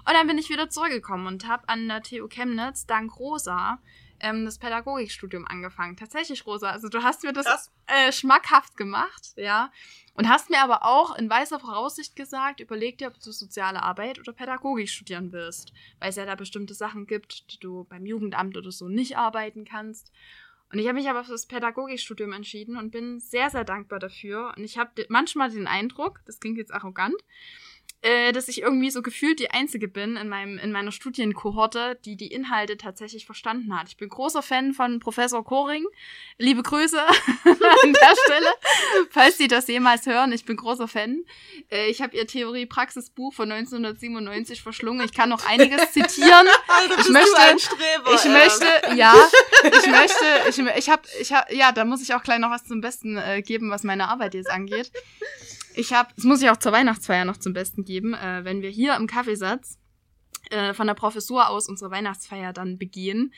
Und 0.07 0.15
dann 0.15 0.27
bin 0.27 0.39
ich 0.39 0.51
wieder 0.51 0.69
zurückgekommen 0.69 1.27
und 1.27 1.47
habe 1.47 1.69
an 1.69 1.89
der 1.89 2.03
TU 2.03 2.29
Chemnitz 2.29 2.87
dank 2.87 3.19
Rosa 3.19 3.79
ähm, 4.21 4.45
das 4.45 4.59
Pädagogikstudium 4.59 5.47
angefangen. 5.47 5.97
Tatsächlich, 5.97 6.47
Rosa. 6.47 6.71
Also 6.71 6.89
du 6.89 7.03
hast 7.03 7.23
mir 7.23 7.33
das 7.33 7.71
äh, 7.87 8.13
schmackhaft 8.13 8.77
gemacht, 8.77 9.33
ja. 9.37 9.71
Und 10.15 10.29
hast 10.29 10.51
mir 10.51 10.63
aber 10.63 10.85
auch 10.85 11.17
in 11.17 11.29
weißer 11.29 11.61
Voraussicht 11.61 12.17
gesagt, 12.17 12.61
überleg 12.61 12.99
dir, 12.99 13.09
ob 13.09 13.21
du 13.21 13.31
soziale 13.33 13.83
Arbeit 13.83 14.19
oder 14.19 14.33
Pädagogik 14.33 14.89
studieren 14.89 15.33
willst. 15.33 15.73
Weil 16.01 16.11
es 16.11 16.17
ja 16.17 16.25
da 16.25 16.35
bestimmte 16.35 16.75
Sachen 16.75 17.07
gibt, 17.07 17.53
die 17.53 17.61
du 17.61 17.85
beim 17.85 18.07
Jugendamt 18.07 18.57
oder 18.57 18.73
so 18.73 18.89
nicht 18.89 19.19
arbeiten 19.19 19.65
kannst. 19.65 20.13
Und 20.73 20.79
ich 20.81 20.87
habe 20.87 20.99
mich 20.99 21.09
aber 21.09 21.23
für 21.25 21.33
das 21.33 21.47
Pädagogikstudium 21.47 22.33
entschieden 22.33 22.77
und 22.77 22.91
bin 22.91 23.21
sehr, 23.21 23.51
sehr 23.51 23.65
dankbar 23.65 23.99
dafür. 23.99 24.53
Und 24.57 24.65
ich 24.65 24.79
habe 24.79 25.07
manchmal 25.09 25.51
den 25.51 25.69
Eindruck, 25.69 26.21
das 26.27 26.41
klingt 26.41 26.59
jetzt 26.59 26.75
arrogant, 26.75 27.17
äh, 28.07 28.31
dass 28.31 28.47
ich 28.47 28.63
irgendwie 28.63 28.91
so 28.91 29.03
gefühlt 29.03 29.41
die 29.41 29.51
Einzige 29.51 29.89
bin 29.89 30.17
in, 30.17 30.29
meinem, 30.29 30.59
in 30.59 30.71
meiner 30.71 30.93
Studienkohorte, 30.93 31.99
die 32.05 32.17
die 32.17 32.29
Inhalte 32.29 32.77
tatsächlich 32.77 33.27
verstanden 33.27 33.77
hat. 33.77 33.89
Ich 33.89 33.97
bin 33.97 34.09
großer 34.09 34.43
Fan 34.43 34.75
von 34.75 35.01
Professor 35.01 35.45
Koring. 35.45 35.85
Liebe 36.39 36.63
Grüße 36.63 37.01
an 37.05 37.93
der 37.93 38.15
Stelle, 38.25 38.49
falls 39.11 39.39
Sie 39.39 39.49
das 39.49 39.67
jemals 39.67 40.07
hören. 40.07 40.31
Ich 40.31 40.45
bin 40.45 40.57
großer 40.57 40.87
Fan. 40.87 41.25
Äh, 41.69 41.91
ich 41.91 42.01
habe 42.01 42.17
Ihr 42.17 42.29
Theorie-Praxisbuch 42.29 43.35
von 43.35 43.51
1997 43.51 44.63
verschlungen. 44.63 45.05
Ich 45.05 45.13
kann 45.13 45.29
noch 45.29 45.45
einiges 45.45 45.91
zitieren. 45.93 46.47
Alter, 46.69 47.01
ich 47.01 47.09
möchte, 47.09 47.59
Streber, 47.59 48.15
ich 48.15 48.25
möchte, 48.25 48.97
ja, 48.97 49.15
ich 49.65 49.87
möchte, 49.91 50.25
ich, 50.49 50.79
ich 50.79 50.91
habe, 50.91 51.03
ich 51.21 51.33
hab, 51.33 51.53
ja, 51.53 51.73
da 51.73 51.85
muss 51.85 52.03
ich 52.03 52.15
auch 52.15 52.23
gleich 52.23 52.39
noch 52.39 52.51
was 52.51 52.65
zum 52.65 52.81
Besten 52.81 53.17
äh, 53.17 53.43
geben, 53.43 53.71
was 53.71 53.83
meine 53.83 54.09
Arbeit 54.09 54.35
jetzt 54.35 54.51
angeht. 54.51 54.93
Ich 55.77 55.93
habe, 55.93 56.09
das 56.17 56.25
muss 56.25 56.41
ich 56.41 56.49
auch 56.49 56.57
zur 56.57 56.73
Weihnachtsfeier 56.73 57.27
noch 57.27 57.37
zum 57.37 57.53
Besten 57.53 57.85
geben, 57.85 58.15
äh, 58.15 58.45
wenn 58.45 58.63
wir 58.63 58.71
hier 58.71 58.97
im 58.97 59.07
Kaffeesatz 59.07 59.79
äh, 60.51 60.73
von 60.73 60.87
der 60.87 60.95
Professur 60.95 61.51
aus 61.51 61.69
unsere 61.69 61.91
Weihnachtsfeier 61.91 62.55
dann 62.55 62.79
begehen. 62.79 63.35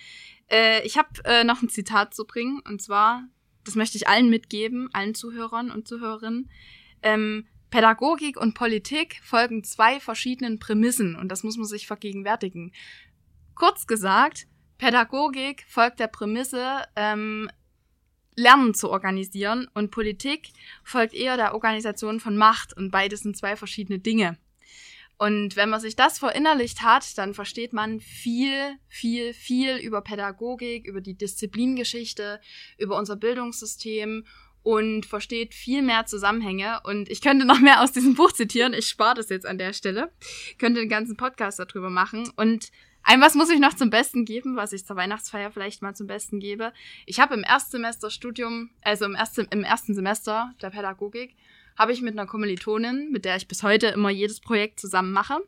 Äh, 0.49 0.87
ich 0.87 0.97
habe 0.97 1.09
äh, 1.25 1.43
noch 1.43 1.63
ein 1.63 1.69
Zitat 1.69 2.15
zu 2.15 2.25
bringen 2.25 2.63
und 2.65 2.81
zwar, 2.81 3.25
das 3.65 3.75
möchte 3.75 3.97
ich 3.97 4.07
allen 4.07 4.31
mitgeben, 4.31 4.89
allen 4.93 5.17
Zuhörern 5.17 5.73
und 5.73 5.89
Zuhörerinnen. 5.89 6.49
Ähm, 7.03 7.49
Pädagogik 7.71 8.41
und 8.41 8.55
Politik 8.55 9.21
folgen 9.25 9.65
zwei 9.65 9.99
verschiedenen 9.99 10.61
Prämissen 10.61 11.17
und 11.17 11.31
das 11.31 11.43
muss 11.43 11.57
man 11.57 11.67
sich 11.67 11.89
vergegenwärtigen. 11.89 12.73
Kurz 13.57 13.89
gesagt, 13.89 14.47
Pädagogik 14.79 15.65
folgt 15.69 15.99
der 15.99 16.07
Prämisse, 16.07 16.85
ähm, 16.95 17.51
Lernen 18.39 18.73
zu 18.73 18.89
organisieren 18.89 19.69
und 19.75 19.91
Politik 19.91 20.51
folgt 20.85 21.13
eher 21.13 21.37
der 21.37 21.55
Organisation 21.55 22.21
von 22.21 22.37
Macht 22.37 22.77
und 22.77 22.91
beides 22.91 23.21
sind 23.21 23.37
zwei 23.37 23.57
verschiedene 23.57 23.99
Dinge. 23.99 24.39
Und 25.19 25.57
wenn 25.57 25.69
man 25.69 25.81
sich 25.81 25.97
das 25.97 26.21
verinnerlicht 26.21 26.83
hat, 26.83 27.19
dann 27.19 27.35
versteht 27.35 27.73
man 27.73 27.99
viel, 27.99 28.79
viel, 28.87 29.35
viel 29.35 29.77
über 29.79 30.01
Pädagogik, 30.01 30.87
über 30.87 31.01
die 31.01 31.15
Disziplingeschichte, 31.15 32.41
über 32.79 32.97
unser 32.97 33.17
Bildungssystem 33.17 34.25
und 34.63 35.07
versteht 35.07 35.55
viel 35.55 35.83
mehr 35.83 36.07
Zusammenhänge. 36.07 36.81
Und 36.85 37.09
ich 37.09 37.21
könnte 37.21 37.45
noch 37.45 37.59
mehr 37.59 37.83
aus 37.83 37.91
diesem 37.91 38.15
Buch 38.15 38.31
zitieren. 38.31 38.73
Ich 38.73 38.87
spare 38.87 39.17
das 39.17 39.29
jetzt 39.31 39.47
an 39.47 39.59
der 39.59 39.73
Stelle. 39.73 40.13
Könnte 40.59 40.79
den 40.79 40.89
ganzen 40.89 41.17
Podcast 41.17 41.59
darüber 41.59 41.91
machen. 41.91 42.31
Und 42.37 42.71
ein 43.09 43.23
was 43.23 43.35
muss 43.35 43.49
ich 43.49 43.59
noch 43.59 43.73
zum 43.73 43.89
Besten 43.89 44.27
geben, 44.27 44.57
was 44.57 44.75
ich 44.75 44.85
zur 44.85 44.97
Weihnachtsfeier 44.97 45.51
vielleicht 45.51 45.81
mal 45.81 45.95
zum 45.95 46.07
Besten 46.07 46.41
gebe. 46.41 46.75
Ich 47.07 47.21
habe 47.21 47.33
im 47.33 47.43
Erstsemester 47.43 48.11
Studium, 48.11 48.69
also 48.83 49.07
im, 49.07 49.15
ersten, 49.15 49.47
im 49.51 49.65
ersten 49.65 49.95
Semester 49.95 50.53
der 50.61 50.69
Pädagogik, 50.69 51.35
habe 51.79 51.93
ich 51.93 52.03
mit 52.03 52.13
einer 52.13 52.27
Kommilitonin, 52.27 53.11
mit 53.11 53.25
der 53.25 53.37
ich 53.37 53.49
bis 53.49 53.63
heute 53.63 53.87
immer 53.87 54.11
jedes 54.11 54.41
Projekt 54.41 54.79
zusammen 54.79 55.13
mache, 55.13 55.39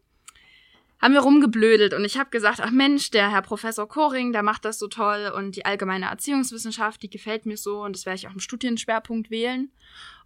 haben 1.02 1.12
wir 1.12 1.20
rumgeblödelt 1.20 1.92
und 1.92 2.02
ich 2.06 2.18
habe 2.18 2.30
gesagt, 2.30 2.60
ach 2.62 2.70
Mensch, 2.70 3.10
der 3.10 3.30
Herr 3.30 3.42
Professor 3.42 3.86
Koring, 3.86 4.32
der 4.32 4.42
macht 4.42 4.64
das 4.64 4.78
so 4.78 4.88
toll 4.88 5.30
und 5.36 5.54
die 5.54 5.66
allgemeine 5.66 6.06
Erziehungswissenschaft, 6.06 7.02
die 7.02 7.10
gefällt 7.10 7.44
mir 7.44 7.58
so 7.58 7.82
und 7.82 7.94
das 7.94 8.06
werde 8.06 8.16
ich 8.16 8.28
auch 8.28 8.32
im 8.32 8.40
Studienschwerpunkt 8.40 9.30
wählen. 9.30 9.70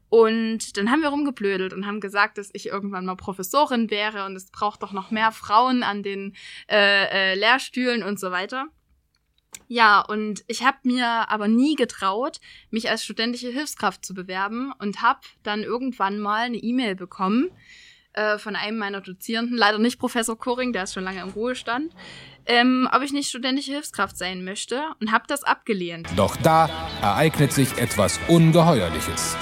Und 0.09 0.77
dann 0.77 0.91
haben 0.91 1.01
wir 1.01 1.09
rumgeblödelt 1.09 1.73
und 1.73 1.87
haben 1.87 2.01
gesagt, 2.01 2.39
dass 2.39 2.51
ich 2.53 2.67
irgendwann 2.67 3.05
mal 3.05 3.17
Professorin 3.17 3.91
wäre 3.91 4.27
und 4.27 4.37
es 4.37 4.51
braucht 4.51 4.83
doch 4.83 4.93
noch 4.93 5.11
mehr 5.11 5.33
Frauen 5.33 5.83
an 5.83 6.03
den 6.03 6.35
äh, 6.71 7.33
äh, 7.33 7.35
Lehrstühlen 7.35 8.03
und 8.03 8.21
so 8.21 8.31
weiter. 8.31 8.67
Ja, 9.69 10.01
und 10.01 10.45
ich 10.47 10.65
habe 10.65 10.79
mir 10.83 11.31
aber 11.31 11.49
nie 11.49 11.75
getraut, 11.75 12.41
mich 12.71 12.91
als 12.91 13.05
studentische 13.05 13.49
Hilfskraft 13.49 14.05
zu 14.05 14.15
bewerben 14.15 14.73
und 14.79 15.03
habe 15.03 15.21
dann 15.43 15.63
irgendwann 15.63 16.19
mal 16.19 16.47
eine 16.47 16.59
E-Mail 16.59 16.95
bekommen 16.97 17.51
äh, 18.13 18.39
von 18.39 18.57
einem 18.57 18.79
meiner 18.79 19.01
Dozierenden, 19.01 19.57
leider 19.57 19.79
nicht 19.79 19.99
Professor 19.99 20.39
Koring, 20.39 20.73
der 20.73 20.85
ist 20.85 20.95
schon 20.95 21.05
lange 21.05 21.23
im 21.23 21.31
Ruhestand, 21.31 21.93
ähm, 22.47 22.89
ob 22.93 23.03
ich 23.03 23.13
nicht 23.13 23.29
studentische 23.29 23.73
Hilfskraft 23.73 24.17
sein 24.17 24.45
möchte 24.45 24.83
und 25.01 25.13
habe 25.13 25.25
das 25.27 25.45
abgelehnt. 25.45 26.09
Doch 26.17 26.37
da 26.37 26.69
ereignet 27.01 27.53
sich 27.53 27.79
etwas 27.79 28.21
Ungeheuerliches. 28.29 29.37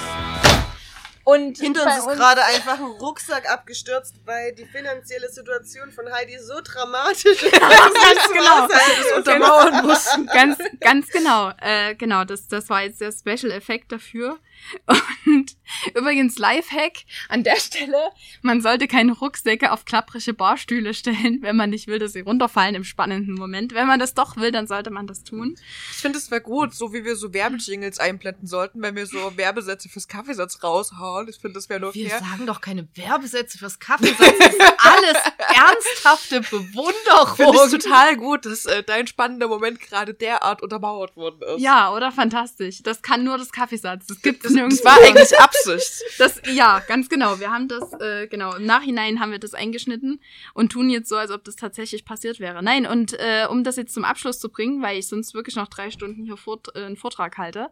Und 1.25 1.59
hinter 1.59 1.85
uns 1.85 1.99
ist 1.99 2.07
gerade 2.09 2.45
einfach 2.45 2.79
ein 2.79 2.85
Rucksack 3.01 3.49
abgestürzt, 3.49 4.15
weil 4.25 4.53
die 4.55 4.65
finanzielle 4.65 5.29
Situation 5.31 5.93
von 5.93 6.13
Heidi 6.13 6.39
so 6.39 6.55
dramatisch 6.63 7.25
ist, 7.43 7.53
dass 7.53 7.61
ganz 7.61 8.29
genau. 8.33 8.67
das 8.67 9.17
untermauern 9.17 9.87
mussten. 9.87 10.27
Ganz, 10.27 10.59
ganz 10.81 11.09
genau. 11.09 11.53
Äh, 11.61 11.95
genau, 11.95 12.25
das, 12.25 12.49
das 12.49 12.69
war 12.71 12.83
jetzt 12.83 13.01
der 13.01 13.13
Special 13.13 13.53
Effekt 13.53 13.93
dafür. 13.93 14.39
Und 15.27 15.57
übrigens 15.95 16.39
Lifehack 16.39 17.05
an 17.29 17.45
der 17.45 17.57
Stelle, 17.57 18.11
man 18.43 18.61
sollte 18.61 18.89
keine 18.89 19.13
Rucksäcke 19.13 19.73
auf 19.73 19.85
klapprige 19.85 20.35
Barstühle 20.35 20.95
stellen, 20.95 21.39
wenn 21.43 21.57
man 21.57 21.71
nicht 21.71 21.87
will, 21.87 21.99
dass 21.99 22.13
sie 22.13 22.21
runterfallen 22.21 22.75
im 22.75 22.85
spannenden 22.85 23.35
Moment. 23.35 23.75
Wenn 23.75 23.87
man 23.87 24.01
das 24.01 24.15
doch 24.15 24.37
will, 24.37 24.53
dann 24.53 24.67
sollte 24.67 24.91
man 24.91 25.07
das 25.07 25.25
tun. 25.25 25.57
Ich 25.93 25.99
finde, 25.99 26.19
es 26.19 26.31
wäre 26.31 26.41
gut, 26.41 26.75
so 26.75 26.93
wie 26.93 27.05
wir 27.05 27.17
so 27.17 27.33
Werbejingles 27.33 27.99
einblenden 27.99 28.47
sollten, 28.47 28.83
wenn 28.83 28.97
wir 28.97 29.07
so 29.07 29.37
Werbesätze 29.37 29.89
fürs 29.89 30.09
Kaffeesatz 30.09 30.63
raushauen. 30.63 31.29
Ich 31.29 31.37
finde, 31.37 31.55
das 31.55 31.69
wäre 31.69 31.81
nur 31.81 31.95
Wir 31.95 32.11
fair. 32.11 32.19
sagen 32.21 32.47
doch 32.47 32.61
keine 32.61 32.89
Werbesätze 32.95 33.59
fürs 33.59 33.79
Kaffeesatz. 33.79 34.19
Das 34.39 34.49
ist 34.55 34.61
alles 34.79 35.17
ernsthafte 35.39 36.41
Bewunderung. 36.41 37.37
Finde 37.37 37.77
ich 37.77 37.83
total 37.83 38.17
gut, 38.17 38.47
dass 38.47 38.67
äh, 38.67 38.83
dein 38.83 39.07
spannender 39.07 39.49
Moment 39.49 39.81
gerade 39.81 40.15
derart 40.15 40.63
untermauert 40.63 41.17
worden 41.17 41.41
ist. 41.57 41.61
Ja, 41.63 41.93
oder? 41.93 42.13
Fantastisch. 42.13 42.83
Das 42.83 43.03
kann 43.03 43.25
nur 43.25 43.39
das 43.39 43.53
Kaffeesatz. 43.53 44.07
Das 44.07 44.21
gibt's 44.23 44.43
das, 44.45 44.53
nirgendwo. 44.53 44.77
das 44.77 44.85
war 44.85 45.03
eigentlich 45.03 45.39
Absicht. 45.67 46.03
Das, 46.19 46.41
ja, 46.53 46.81
ganz 46.87 47.09
genau. 47.09 47.41
Wir 47.41 47.51
haben 47.51 47.69
das, 47.69 47.93
äh, 48.01 48.27
genau, 48.27 48.55
im 48.55 48.65
Nachhinein 48.65 49.21
haben 49.21 49.33
wir 49.33 49.39
das 49.39 49.55
eingeschnitten 49.55 50.21
und 50.55 50.73
tun 50.73 50.91
jetzt 50.91 51.09
so, 51.09 51.17
als 51.17 51.31
ob 51.31 51.45
das 51.45 51.57
tatsächlich 51.57 52.05
passiert 52.05 52.41
wäre. 52.41 52.63
Nein, 52.63 52.87
und 52.87 53.15
äh, 53.15 53.47
um 53.49 53.65
das 53.65 53.77
jetzt 53.77 53.95
zum 53.95 54.05
Abschluss 54.05 54.39
zu 54.39 54.51
bringen, 54.51 54.83
weil 54.83 54.99
ich 54.99 55.09
sonst 55.09 55.35
wirklich 55.35 55.57
noch 55.57 55.69
drei 55.69 55.91
Stunden 55.91 56.25
hier 56.25 56.37
fort, 56.37 56.69
äh, 56.75 56.85
einen 56.85 56.97
Vortrag 56.97 57.39
halte, 57.39 57.71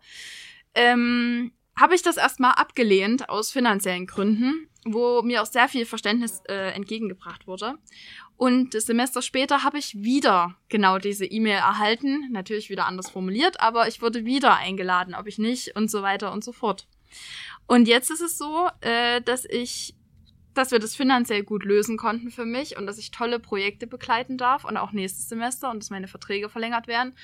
ähm, 0.74 1.52
habe 1.76 1.94
ich 1.94 2.02
das 2.02 2.16
erstmal 2.16 2.52
abgelehnt 2.52 3.28
aus 3.28 3.50
finanziellen 3.50 4.06
Gründen, 4.06 4.68
wo 4.84 5.22
mir 5.22 5.42
auch 5.42 5.46
sehr 5.46 5.68
viel 5.68 5.86
Verständnis 5.86 6.42
äh, 6.48 6.72
entgegengebracht 6.72 7.46
wurde. 7.46 7.78
Und 8.36 8.74
das 8.74 8.86
Semester 8.86 9.22
später 9.22 9.64
habe 9.64 9.78
ich 9.78 10.02
wieder 10.02 10.56
genau 10.68 10.98
diese 10.98 11.26
E-Mail 11.26 11.58
erhalten, 11.58 12.28
natürlich 12.32 12.70
wieder 12.70 12.86
anders 12.86 13.10
formuliert, 13.10 13.60
aber 13.60 13.88
ich 13.88 14.00
wurde 14.00 14.24
wieder 14.24 14.56
eingeladen, 14.56 15.14
ob 15.14 15.26
ich 15.26 15.38
nicht 15.38 15.76
und 15.76 15.90
so 15.90 16.02
weiter 16.02 16.32
und 16.32 16.42
so 16.44 16.52
fort. 16.52 16.86
Und 17.66 17.86
jetzt 17.86 18.10
ist 18.10 18.20
es 18.20 18.36
so, 18.36 18.68
äh, 18.80 19.20
dass 19.22 19.44
ich, 19.44 19.94
dass 20.54 20.72
wir 20.72 20.80
das 20.80 20.96
finanziell 20.96 21.44
gut 21.44 21.64
lösen 21.64 21.96
konnten 21.96 22.30
für 22.30 22.44
mich 22.44 22.76
und 22.76 22.86
dass 22.86 22.98
ich 22.98 23.12
tolle 23.12 23.38
Projekte 23.38 23.86
begleiten 23.86 24.36
darf 24.36 24.64
und 24.64 24.76
auch 24.76 24.90
nächstes 24.90 25.28
Semester 25.28 25.70
und 25.70 25.80
dass 25.80 25.90
meine 25.90 26.08
Verträge 26.08 26.48
verlängert 26.48 26.88
werden. 26.88 27.14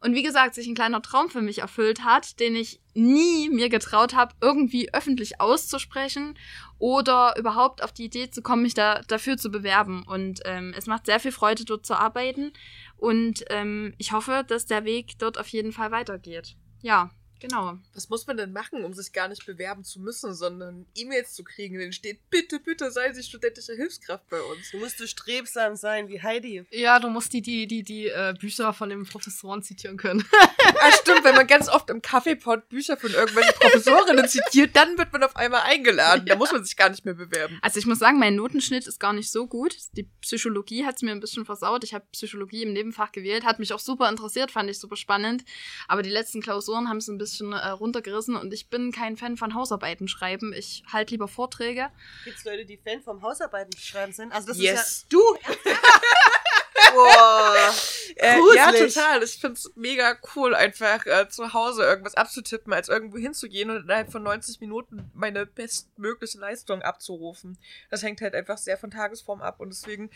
Und 0.00 0.14
wie 0.14 0.22
gesagt, 0.22 0.54
sich 0.54 0.66
ein 0.66 0.74
kleiner 0.74 1.00
Traum 1.00 1.30
für 1.30 1.40
mich 1.40 1.60
erfüllt 1.60 2.04
hat, 2.04 2.38
den 2.38 2.54
ich 2.54 2.82
nie 2.92 3.48
mir 3.48 3.70
getraut 3.70 4.14
habe, 4.14 4.34
irgendwie 4.42 4.92
öffentlich 4.92 5.40
auszusprechen 5.40 6.34
oder 6.78 7.34
überhaupt 7.38 7.82
auf 7.82 7.92
die 7.92 8.04
Idee 8.04 8.30
zu 8.30 8.42
kommen, 8.42 8.62
mich 8.62 8.74
da 8.74 9.00
dafür 9.08 9.38
zu 9.38 9.50
bewerben. 9.50 10.02
Und 10.06 10.40
ähm, 10.44 10.74
es 10.76 10.86
macht 10.86 11.06
sehr 11.06 11.20
viel 11.20 11.32
Freude, 11.32 11.64
dort 11.64 11.86
zu 11.86 11.94
arbeiten. 11.94 12.52
Und 12.98 13.44
ähm, 13.48 13.94
ich 13.96 14.12
hoffe, 14.12 14.44
dass 14.46 14.66
der 14.66 14.84
Weg 14.84 15.18
dort 15.18 15.38
auf 15.38 15.48
jeden 15.48 15.72
Fall 15.72 15.90
weitergeht. 15.90 16.56
Ja, 16.82 17.10
genau. 17.40 17.78
Was 17.94 18.08
muss 18.08 18.26
man 18.26 18.36
denn 18.36 18.52
machen, 18.52 18.84
um 18.84 18.92
sich 18.94 19.12
gar 19.12 19.28
nicht 19.28 19.46
bewerben 19.46 19.84
zu 19.84 20.00
müssen, 20.00 20.34
sondern 20.34 20.86
E-Mails 20.94 21.34
zu 21.34 21.44
kriegen, 21.44 21.74
in 21.74 21.80
denen 21.80 21.92
steht, 21.92 22.18
bitte, 22.30 22.60
bitte 22.60 22.90
seien 22.90 23.14
Sie 23.14 23.22
studentische 23.22 23.74
Hilfskraft 23.74 24.28
bei 24.28 24.40
uns. 24.40 24.70
Du 24.70 24.78
musst 24.78 24.98
du 25.00 25.06
strebsam 25.06 25.76
sein 25.76 26.08
wie 26.08 26.22
Heidi. 26.22 26.64
Ja, 26.70 26.98
du 26.98 27.08
musst 27.08 27.32
die, 27.32 27.42
die, 27.42 27.66
die, 27.66 27.82
die 27.82 28.08
äh, 28.08 28.34
Bücher 28.38 28.72
von 28.72 28.88
den 28.88 29.04
Professoren 29.04 29.62
zitieren 29.62 29.96
können. 29.96 30.24
Ah, 30.80 30.90
stimmt, 30.92 31.24
wenn 31.24 31.34
man 31.34 31.46
ganz 31.46 31.68
oft 31.68 31.88
im 31.88 32.02
Kaffeepot 32.02 32.68
Bücher 32.68 32.96
von 32.96 33.10
irgendwelchen 33.10 33.54
Professorinnen 33.54 34.28
zitiert, 34.28 34.74
dann 34.74 34.98
wird 34.98 35.12
man 35.12 35.22
auf 35.22 35.36
einmal 35.36 35.62
eingeladen. 35.62 36.26
Da 36.26 36.36
muss 36.36 36.52
man 36.52 36.64
sich 36.64 36.76
gar 36.76 36.90
nicht 36.90 37.04
mehr 37.04 37.14
bewerben. 37.14 37.58
Also 37.62 37.78
ich 37.78 37.86
muss 37.86 37.98
sagen, 37.98 38.18
mein 38.18 38.34
Notenschnitt 38.34 38.86
ist 38.86 38.98
gar 38.98 39.12
nicht 39.12 39.30
so 39.30 39.46
gut. 39.46 39.76
Die 39.92 40.02
Psychologie 40.20 40.84
hat 40.84 40.96
es 40.96 41.02
mir 41.02 41.12
ein 41.12 41.20
bisschen 41.20 41.44
versaut. 41.44 41.84
Ich 41.84 41.94
habe 41.94 42.04
Psychologie 42.12 42.64
im 42.64 42.72
Nebenfach 42.72 43.12
gewählt, 43.12 43.44
hat 43.44 43.60
mich 43.60 43.72
auch 43.72 43.78
super 43.78 44.10
interessiert, 44.10 44.50
fand 44.50 44.68
ich 44.68 44.78
super 44.78 44.96
spannend. 44.96 45.44
Aber 45.88 46.02
die 46.02 46.10
letzten 46.10 46.42
Klausuren 46.42 46.88
haben 46.88 46.98
es 46.98 47.08
ein 47.08 47.18
bisschen 47.18 47.23
äh, 47.52 47.68
runtergerissen 47.68 48.36
und 48.36 48.52
ich 48.52 48.68
bin 48.68 48.92
kein 48.92 49.16
Fan 49.16 49.36
von 49.36 49.54
Hausarbeiten 49.54 50.08
schreiben. 50.08 50.52
Ich 50.52 50.84
halte 50.92 51.12
lieber 51.12 51.28
Vorträge. 51.28 51.90
Gibt 52.24 52.38
es 52.38 52.44
Leute, 52.44 52.64
die 52.64 52.76
Fan 52.76 53.02
vom 53.02 53.22
Hausarbeiten 53.22 53.78
schreiben 53.78 54.12
sind? 54.12 54.32
Also 54.32 54.48
das 54.48 54.58
Yes. 54.58 54.80
ist 54.80 55.06
ja... 55.12 55.18
Du! 55.18 55.38
Boah. 56.92 57.72
Äh, 58.16 58.38
ja, 58.54 58.72
total. 58.72 59.22
Ich 59.22 59.38
find's 59.38 59.70
mega 59.74 60.16
cool, 60.34 60.54
einfach 60.54 61.04
äh, 61.06 61.28
zu 61.28 61.52
Hause 61.52 61.82
irgendwas 61.82 62.14
abzutippen, 62.14 62.72
als 62.72 62.88
irgendwo 62.88 63.18
hinzugehen 63.18 63.70
und 63.70 63.82
innerhalb 63.82 64.12
von 64.12 64.22
90 64.22 64.60
Minuten 64.60 65.10
meine 65.14 65.46
bestmögliche 65.46 66.38
Leistung 66.38 66.82
abzurufen. 66.82 67.58
Das 67.90 68.02
hängt 68.02 68.20
halt 68.20 68.34
einfach 68.34 68.58
sehr 68.58 68.78
von 68.78 68.90
Tagesform 68.90 69.42
ab 69.42 69.60
und 69.60 69.70
deswegen, 69.70 70.10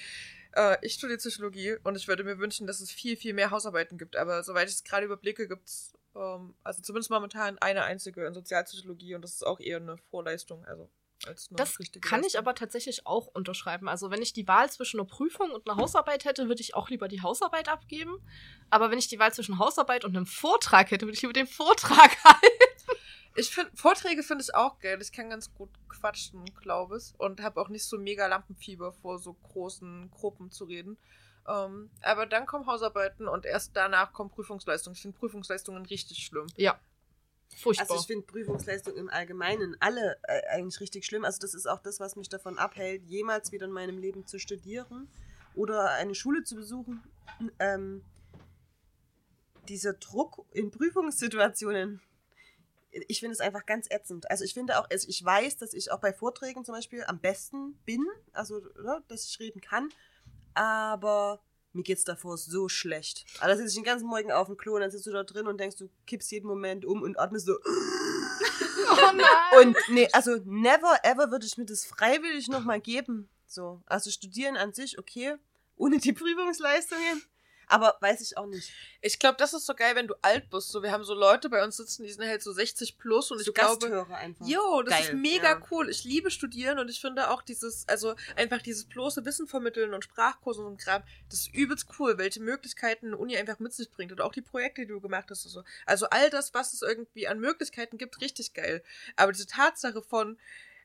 äh, 0.54 0.76
ich 0.82 0.94
studiere 0.94 1.18
Psychologie 1.18 1.76
und 1.84 1.96
ich 1.96 2.06
würde 2.06 2.22
mir 2.24 2.38
wünschen, 2.38 2.66
dass 2.66 2.80
es 2.80 2.90
viel, 2.90 3.16
viel 3.16 3.34
mehr 3.34 3.50
Hausarbeiten 3.50 3.98
gibt. 3.98 4.16
Aber 4.16 4.42
soweit 4.44 4.68
ich 4.68 4.74
es 4.74 4.84
gerade 4.84 5.06
überblicke, 5.06 5.48
gibt's 5.48 5.94
ähm, 6.18 6.54
also 6.64 6.82
zumindest 6.82 7.10
momentan 7.10 7.58
eine 7.58 7.84
einzige 7.84 8.26
in 8.26 8.34
Sozialpsychologie 8.34 9.14
und 9.14 9.22
das 9.22 9.34
ist 9.34 9.46
auch 9.46 9.60
eher 9.60 9.78
eine 9.78 9.96
Vorleistung, 10.10 10.64
also 10.64 10.90
als 11.26 11.48
eine 11.48 11.56
Das 11.56 11.78
richtige 11.78 12.06
kann 12.06 12.20
ich 12.20 12.34
Leistung. 12.34 12.40
aber 12.40 12.54
tatsächlich 12.54 13.06
auch 13.06 13.26
unterschreiben. 13.26 13.88
Also 13.88 14.10
wenn 14.10 14.22
ich 14.22 14.32
die 14.32 14.46
Wahl 14.46 14.70
zwischen 14.70 15.00
einer 15.00 15.08
Prüfung 15.08 15.50
und 15.50 15.68
einer 15.68 15.76
Hausarbeit 15.80 16.24
hätte, 16.24 16.48
würde 16.48 16.60
ich 16.62 16.74
auch 16.74 16.90
lieber 16.90 17.08
die 17.08 17.22
Hausarbeit 17.22 17.68
abgeben. 17.68 18.18
Aber 18.70 18.90
wenn 18.90 18.98
ich 18.98 19.08
die 19.08 19.18
Wahl 19.18 19.32
zwischen 19.34 19.58
Hausarbeit 19.58 20.04
und 20.04 20.16
einem 20.16 20.26
Vortrag 20.26 20.90
hätte, 20.90 21.06
würde 21.06 21.14
ich 21.16 21.22
lieber 21.22 21.32
den 21.32 21.48
Vortrag 21.48 22.16
halten. 22.24 22.46
Ich 23.34 23.50
finde, 23.50 23.70
Vorträge 23.74 24.22
finde 24.22 24.42
ich 24.42 24.54
auch 24.54 24.78
geil. 24.80 24.98
Ich 25.00 25.12
kann 25.12 25.30
ganz 25.30 25.52
gut 25.54 25.70
quatschen, 25.88 26.44
glaube 26.60 26.98
ich. 26.98 27.12
Und 27.18 27.40
habe 27.40 27.60
auch 27.60 27.68
nicht 27.68 27.84
so 27.84 27.98
mega 27.98 28.26
Lampenfieber 28.26 28.92
vor 28.92 29.18
so 29.18 29.32
großen 29.32 30.10
Gruppen 30.10 30.50
zu 30.50 30.64
reden. 30.64 30.98
Ähm, 31.48 31.90
aber 32.02 32.26
dann 32.26 32.46
kommen 32.46 32.66
Hausarbeiten 32.66 33.26
und 33.26 33.46
erst 33.46 33.74
danach 33.74 34.12
kommen 34.12 34.30
Prüfungsleistungen. 34.30 34.94
Ich 34.94 35.02
finde 35.02 35.18
Prüfungsleistungen 35.18 35.86
richtig 35.86 36.18
schlimm. 36.18 36.46
Ja. 36.56 36.78
Furchtbar. 37.56 37.90
Also 37.90 38.02
ich 38.02 38.06
finde 38.06 38.26
Prüfungsleistung 38.26 38.96
im 38.96 39.08
Allgemeinen 39.08 39.76
alle 39.80 40.18
äh, 40.24 40.42
eigentlich 40.50 40.80
richtig 40.80 41.06
schlimm. 41.06 41.24
Also 41.24 41.40
das 41.40 41.54
ist 41.54 41.66
auch 41.66 41.80
das, 41.80 41.98
was 41.98 42.16
mich 42.16 42.28
davon 42.28 42.58
abhält, 42.58 43.02
jemals 43.04 43.52
wieder 43.52 43.66
in 43.66 43.72
meinem 43.72 43.98
Leben 43.98 44.26
zu 44.26 44.38
studieren 44.38 45.08
oder 45.54 45.92
eine 45.92 46.14
Schule 46.14 46.44
zu 46.44 46.54
besuchen. 46.54 47.02
Ähm, 47.58 48.04
dieser 49.68 49.94
Druck 49.94 50.44
in 50.52 50.70
Prüfungssituationen, 50.70 52.00
ich 52.90 53.20
finde 53.20 53.32
es 53.32 53.40
einfach 53.40 53.66
ganz 53.66 53.90
ätzend. 53.90 54.30
Also 54.30 54.44
ich 54.44 54.54
finde 54.54 54.78
auch, 54.78 54.88
also 54.90 55.08
ich 55.08 55.24
weiß, 55.24 55.56
dass 55.56 55.72
ich 55.72 55.90
auch 55.90 56.00
bei 56.00 56.12
Vorträgen 56.12 56.64
zum 56.64 56.74
Beispiel 56.74 57.04
am 57.04 57.18
besten 57.18 57.78
bin, 57.84 58.06
also 58.32 58.62
oder, 58.78 59.02
dass 59.08 59.24
ich 59.24 59.40
reden 59.40 59.60
kann, 59.60 59.90
aber 60.58 61.40
mir 61.72 61.82
geht's 61.82 62.04
davor 62.04 62.36
so 62.36 62.68
schlecht. 62.68 63.24
Also 63.40 63.48
da 63.48 63.56
sitze 63.56 63.68
ich 63.68 63.74
den 63.74 63.84
ganzen 63.84 64.06
Morgen 64.08 64.32
auf 64.32 64.46
dem 64.46 64.56
Klo 64.56 64.74
und 64.74 64.80
dann 64.80 64.90
sitzt 64.90 65.06
du 65.06 65.12
da 65.12 65.22
drin 65.22 65.46
und 65.46 65.58
denkst, 65.58 65.76
du 65.76 65.88
kippst 66.06 66.30
jeden 66.30 66.46
Moment 66.46 66.84
um 66.84 67.02
und 67.02 67.18
atmest 67.18 67.46
so. 67.46 67.52
oh 68.90 69.12
nein. 69.14 69.60
Und 69.60 69.76
nee, 69.88 70.08
also 70.12 70.36
never 70.44 70.98
ever 71.04 71.30
würde 71.30 71.46
ich 71.46 71.56
mir 71.56 71.66
das 71.66 71.84
freiwillig 71.84 72.48
nochmal 72.48 72.80
geben. 72.80 73.28
So, 73.46 73.82
also 73.86 74.10
studieren 74.10 74.56
an 74.56 74.72
sich, 74.72 74.98
okay, 74.98 75.36
ohne 75.76 75.98
die 75.98 76.12
Prüfungsleistungen. 76.12 77.22
Aber 77.68 77.96
weiß 78.00 78.20
ich 78.20 78.36
auch 78.36 78.46
nicht. 78.46 78.72
Ich 79.00 79.18
glaube, 79.18 79.36
das 79.38 79.52
ist 79.52 79.66
so 79.66 79.74
geil, 79.74 79.94
wenn 79.94 80.08
du 80.08 80.14
alt 80.22 80.50
bist. 80.50 80.70
So, 80.70 80.82
wir 80.82 80.90
haben 80.90 81.04
so 81.04 81.14
Leute 81.14 81.48
bei 81.48 81.62
uns 81.62 81.76
sitzen, 81.76 82.02
die 82.02 82.10
sind 82.10 82.26
halt 82.26 82.42
so 82.42 82.52
60 82.52 82.98
plus 82.98 83.30
und 83.30 83.38
so 83.38 83.50
ich 83.50 83.54
glaube. 83.54 83.78
Gasthörer 83.78 84.16
einfach. 84.16 84.46
Jo, 84.46 84.82
das 84.82 84.94
Geil, 84.94 85.04
ist 85.04 85.14
mega 85.14 85.50
ja. 85.52 85.62
cool. 85.70 85.88
Ich 85.90 86.04
liebe 86.04 86.30
Studieren 86.30 86.78
und 86.78 86.88
ich 86.88 87.00
finde 87.00 87.30
auch 87.30 87.42
dieses, 87.42 87.86
also 87.88 88.14
einfach 88.36 88.62
dieses 88.62 88.86
bloße 88.86 89.24
Wissen 89.24 89.46
vermitteln 89.46 89.94
und 89.94 90.04
Sprachkurse 90.04 90.62
und 90.62 90.78
Kram, 90.78 91.02
das 91.28 91.40
ist 91.40 91.54
übelst 91.54 91.86
cool, 91.98 92.18
welche 92.18 92.40
Möglichkeiten 92.40 93.08
eine 93.08 93.16
Uni 93.16 93.36
einfach 93.36 93.58
mit 93.58 93.72
sich 93.72 93.90
bringt 93.90 94.12
und 94.12 94.20
auch 94.20 94.32
die 94.32 94.42
Projekte, 94.42 94.82
die 94.82 94.88
du 94.88 95.00
gemacht 95.00 95.26
hast 95.30 95.44
und 95.44 95.52
so. 95.52 95.62
Also 95.86 96.06
all 96.10 96.30
das, 96.30 96.54
was 96.54 96.72
es 96.72 96.82
irgendwie 96.82 97.28
an 97.28 97.38
Möglichkeiten 97.38 97.98
gibt, 97.98 98.20
richtig 98.20 98.54
geil. 98.54 98.82
Aber 99.16 99.32
diese 99.32 99.46
Tatsache 99.46 100.02
von, 100.02 100.38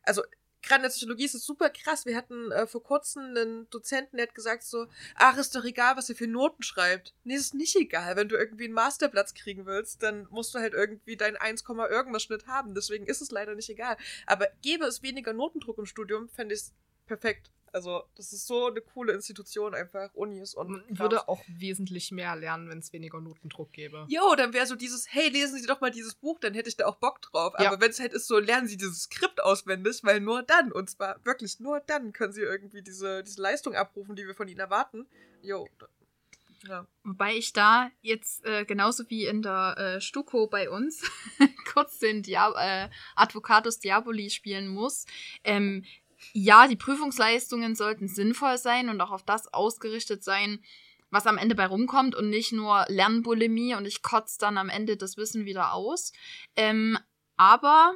also 0.03 0.23
gerade 0.63 0.79
in 0.79 0.83
der 0.83 0.89
Psychologie 0.89 1.25
ist 1.25 1.35
es 1.35 1.45
super 1.45 1.69
krass. 1.69 2.05
Wir 2.05 2.15
hatten 2.15 2.51
äh, 2.51 2.65
vor 2.65 2.81
kurzem 2.81 3.23
einen 3.23 3.69
Dozenten, 3.69 4.17
der 4.17 4.27
hat 4.27 4.35
gesagt 4.35 4.63
so, 4.63 4.87
ach, 5.15 5.37
ist 5.37 5.55
doch 5.55 5.65
egal, 5.65 5.97
was 5.97 6.09
ihr 6.09 6.15
für 6.15 6.27
Noten 6.27 6.63
schreibt. 6.63 7.13
Nee, 7.23 7.35
ist 7.35 7.53
nicht 7.53 7.75
egal. 7.75 8.15
Wenn 8.15 8.29
du 8.29 8.35
irgendwie 8.35 8.65
einen 8.65 8.73
Masterplatz 8.73 9.33
kriegen 9.33 9.65
willst, 9.65 10.01
dann 10.01 10.27
musst 10.31 10.55
du 10.55 10.59
halt 10.59 10.73
irgendwie 10.73 11.17
dein 11.17 11.35
1, 11.37 11.63
irgendwas 11.67 12.23
Schnitt 12.23 12.47
haben. 12.47 12.73
Deswegen 12.73 13.05
ist 13.05 13.21
es 13.21 13.31
leider 13.31 13.55
nicht 13.55 13.69
egal. 13.69 13.97
Aber 14.25 14.47
gäbe 14.61 14.85
es 14.85 15.03
weniger 15.03 15.33
Notendruck 15.33 15.77
im 15.77 15.85
Studium, 15.85 16.29
fände 16.29 16.55
ich 16.55 16.61
es 16.61 16.73
perfekt. 17.05 17.51
Also, 17.73 18.03
das 18.15 18.31
ist 18.33 18.45
so 18.45 18.67
eine 18.67 18.81
coole 18.81 19.13
Institution 19.13 19.73
einfach, 19.73 20.13
Unis 20.13 20.53
und 20.53 20.69
Man 20.69 20.99
würde 20.99 21.27
auch 21.27 21.41
wesentlich 21.47 22.11
mehr 22.11 22.35
lernen, 22.35 22.69
wenn 22.69 22.77
es 22.77 22.93
weniger 22.93 23.19
Notendruck 23.19 23.73
gäbe. 23.73 24.05
Jo, 24.09 24.35
dann 24.35 24.53
wäre 24.53 24.67
so 24.67 24.75
dieses, 24.75 25.11
hey, 25.11 25.29
lesen 25.29 25.59
Sie 25.59 25.65
doch 25.65 25.81
mal 25.81 25.89
dieses 25.89 26.13
Buch, 26.13 26.39
dann 26.39 26.53
hätte 26.53 26.69
ich 26.69 26.77
da 26.77 26.85
auch 26.85 26.97
Bock 26.97 27.21
drauf. 27.23 27.55
Ja. 27.57 27.71
Aber 27.71 27.81
wenn 27.81 27.89
es 27.89 27.99
halt 27.99 28.13
ist 28.13 28.27
so, 28.27 28.37
lernen 28.37 28.67
Sie 28.67 28.77
dieses 28.77 29.03
Skript 29.03 29.41
auswendig, 29.41 30.03
weil 30.03 30.19
nur 30.19 30.43
dann, 30.43 30.71
und 30.71 30.87
zwar 30.87 31.19
wirklich 31.25 31.59
nur 31.59 31.79
dann, 31.79 32.13
können 32.13 32.31
Sie 32.31 32.41
irgendwie 32.41 32.83
diese, 32.83 33.23
diese 33.23 33.41
Leistung 33.41 33.73
abrufen, 33.73 34.15
die 34.15 34.27
wir 34.27 34.35
von 34.35 34.47
Ihnen 34.47 34.59
erwarten. 34.59 35.07
Jo. 35.41 35.67
Ja. 36.67 36.87
Wobei 37.03 37.35
ich 37.35 37.51
da 37.51 37.91
jetzt 38.01 38.45
äh, 38.45 38.63
genauso 38.65 39.09
wie 39.09 39.25
in 39.25 39.41
der 39.41 39.75
äh, 39.77 40.01
Stuko 40.01 40.47
bei 40.47 40.69
uns 40.69 41.01
kurz 41.73 41.99
den 41.99 42.23
Dia 42.23 42.53
äh, 42.57 42.89
Advocatus 43.15 43.79
Diaboli 43.79 44.29
spielen 44.29 44.67
muss. 44.69 45.05
Ähm, 45.43 45.83
ja, 46.31 46.67
die 46.67 46.75
Prüfungsleistungen 46.75 47.75
sollten 47.75 48.07
sinnvoll 48.07 48.57
sein 48.57 48.89
und 48.89 49.01
auch 49.01 49.11
auf 49.11 49.23
das 49.23 49.53
ausgerichtet 49.53 50.23
sein, 50.23 50.63
was 51.09 51.27
am 51.27 51.37
Ende 51.37 51.55
bei 51.55 51.67
rumkommt 51.67 52.15
und 52.15 52.29
nicht 52.29 52.51
nur 52.51 52.85
Lernbulimie 52.87 53.75
und 53.75 53.85
ich 53.85 54.01
kotze 54.01 54.37
dann 54.39 54.57
am 54.57 54.69
Ende 54.69 54.97
das 54.97 55.17
Wissen 55.17 55.45
wieder 55.45 55.73
aus. 55.73 56.11
Ähm, 56.55 56.97
aber 57.37 57.95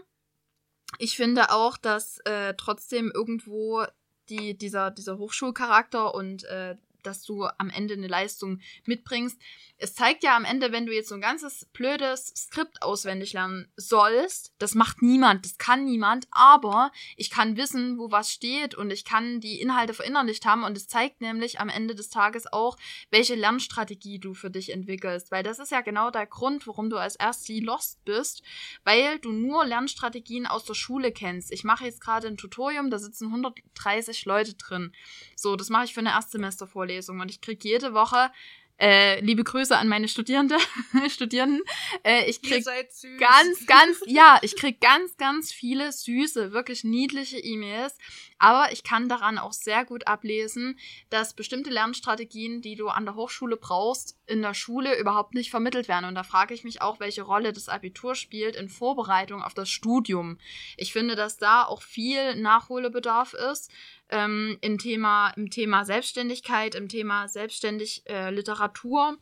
ich 1.00 1.16
finde 1.16 1.52
auch, 1.52 1.78
dass 1.78 2.20
äh, 2.20 2.54
trotzdem 2.58 3.12
irgendwo 3.14 3.86
die, 4.30 4.58
dieser, 4.58 4.92
dieser 4.92 5.18
Hochschulcharakter 5.18 6.14
und 6.14 6.44
äh, 6.46 6.76
dass 7.08 7.24
du 7.24 7.46
am 7.58 7.70
Ende 7.70 7.96
eine 7.96 8.08
Leistung 8.08 8.60
mitbringst. 8.86 9.40
Es 9.78 9.96
zeigt 9.96 10.24
ja 10.24 10.36
am 10.36 10.46
Ende, 10.46 10.72
wenn 10.72 10.86
du 10.86 10.94
jetzt 10.94 11.10
so 11.10 11.16
ein 11.16 11.22
ganzes 11.22 11.66
blödes 11.72 12.34
Skript 12.36 12.82
auswendig 12.82 13.34
lernen 13.34 13.72
sollst, 13.76 14.54
das 14.58 14.76
macht 14.76 15.02
niemand, 15.02 15.46
das 15.46 15.58
kann 15.58 15.86
niemand, 15.86 16.28
aber 16.32 16.92
ich 17.16 17.30
kann 17.30 17.58
wissen, 17.58 17.98
wo 17.98 18.12
was 18.12 18.32
steht 18.32 18.76
und 18.76 18.92
ich 18.92 19.06
kann 19.06 19.40
die 19.40 19.62
Inhalte 19.62 19.94
verinnerlicht 19.94 20.46
haben 20.46 20.64
und 20.64 20.76
es 20.76 20.88
zeigt 20.88 21.22
nämlich 21.22 21.60
am 21.60 21.70
Ende 21.70 21.96
des 21.96 22.10
Tages 22.10 22.52
auch, 22.52 22.76
welche 23.12 23.36
Lernstrategie 23.36 24.20
du 24.20 24.34
für 24.34 24.50
dich 24.50 24.72
entwickelst, 24.72 25.32
weil 25.32 25.44
das 25.44 25.60
ist 25.60 25.72
ja 25.72 25.82
genau 25.82 26.12
der 26.12 26.26
Grund, 26.26 26.68
warum 26.68 26.90
du 26.90 26.98
als 26.98 27.16
Ersti 27.16 27.60
lost 27.60 28.04
bist, 28.04 28.44
weil 28.84 29.20
du 29.20 29.32
nur 29.32 29.66
Lernstrategien 29.66 30.48
aus 30.48 30.66
der 30.66 30.74
Schule 30.74 31.12
kennst. 31.12 31.52
Ich 31.52 31.64
mache 31.64 31.86
jetzt 31.86 32.02
gerade 32.02 32.28
ein 32.28 32.38
Tutorium, 32.38 32.90
da 32.90 33.00
sitzen 33.00 33.28
130 33.28 34.26
Leute 34.26 34.56
drin. 34.56 34.92
So, 35.36 35.56
das 35.56 35.70
mache 35.70 35.86
ich 35.86 35.94
für 35.94 36.00
eine 36.00 36.10
Erstsemestervorlesung 36.10 36.97
und 37.22 37.30
ich 37.30 37.42
kriege 37.42 37.68
jede 37.68 37.94
Woche 37.94 38.32
äh, 38.80 39.20
liebe 39.22 39.44
Grüße 39.44 39.76
an 39.76 39.88
meine 39.88 40.08
Studierende, 40.08 40.58
Studierenden. 41.10 41.64
Äh, 42.04 42.30
ich 42.30 42.44
Ihr 42.44 42.50
krieg 42.50 42.64
seid 42.64 42.94
süß. 42.94 43.20
ganz, 43.20 43.66
ganz, 43.66 44.02
ja, 44.06 44.38
ich 44.44 44.56
krieg 44.56 44.80
ganz, 44.80 45.18
ganz 45.18 45.52
viele 45.52 45.92
süße, 45.92 46.52
wirklich 46.52 46.84
niedliche 46.84 47.40
E-Mails. 47.40 47.98
Aber 48.40 48.72
ich 48.72 48.84
kann 48.84 49.10
daran 49.10 49.40
auch 49.40 49.54
sehr 49.54 49.84
gut 49.84 50.06
ablesen, 50.06 50.78
dass 51.10 51.34
bestimmte 51.34 51.72
Lernstrategien, 51.72 52.62
die 52.62 52.76
du 52.76 52.88
an 52.88 53.06
der 53.06 53.16
Hochschule 53.16 53.58
brauchst, 53.58 54.16
in 54.28 54.44
der 54.44 54.54
Schule 54.54 55.00
überhaupt 55.00 55.34
nicht 55.34 55.50
vermittelt 55.50 55.88
werden. 55.88 56.06
Und 56.06 56.14
da 56.14 56.22
frage 56.22 56.54
ich 56.54 56.64
mich 56.64 56.82
auch, 56.82 57.00
welche 57.00 57.24
Rolle 57.24 57.54
das 57.54 57.70
Abitur 57.70 58.14
spielt 58.14 58.56
in 58.56 58.70
Vorbereitung 58.70 59.42
auf 59.42 59.56
das 59.56 59.70
Studium. 59.70 60.38
Ich 60.76 60.94
finde, 60.94 61.16
dass 61.16 61.38
da 61.38 61.64
auch 61.64 61.82
viel 61.82 62.36
Nachholbedarf 62.36 63.34
ist. 63.34 63.72
Ähm, 64.10 64.58
im, 64.62 64.78
Thema, 64.78 65.30
Im 65.36 65.50
Thema 65.50 65.84
Selbstständigkeit, 65.84 66.76
im 66.76 66.88
Thema 66.88 67.28
selbstständig 67.28 68.04
äh, 68.08 68.30
Literatur 68.30 69.18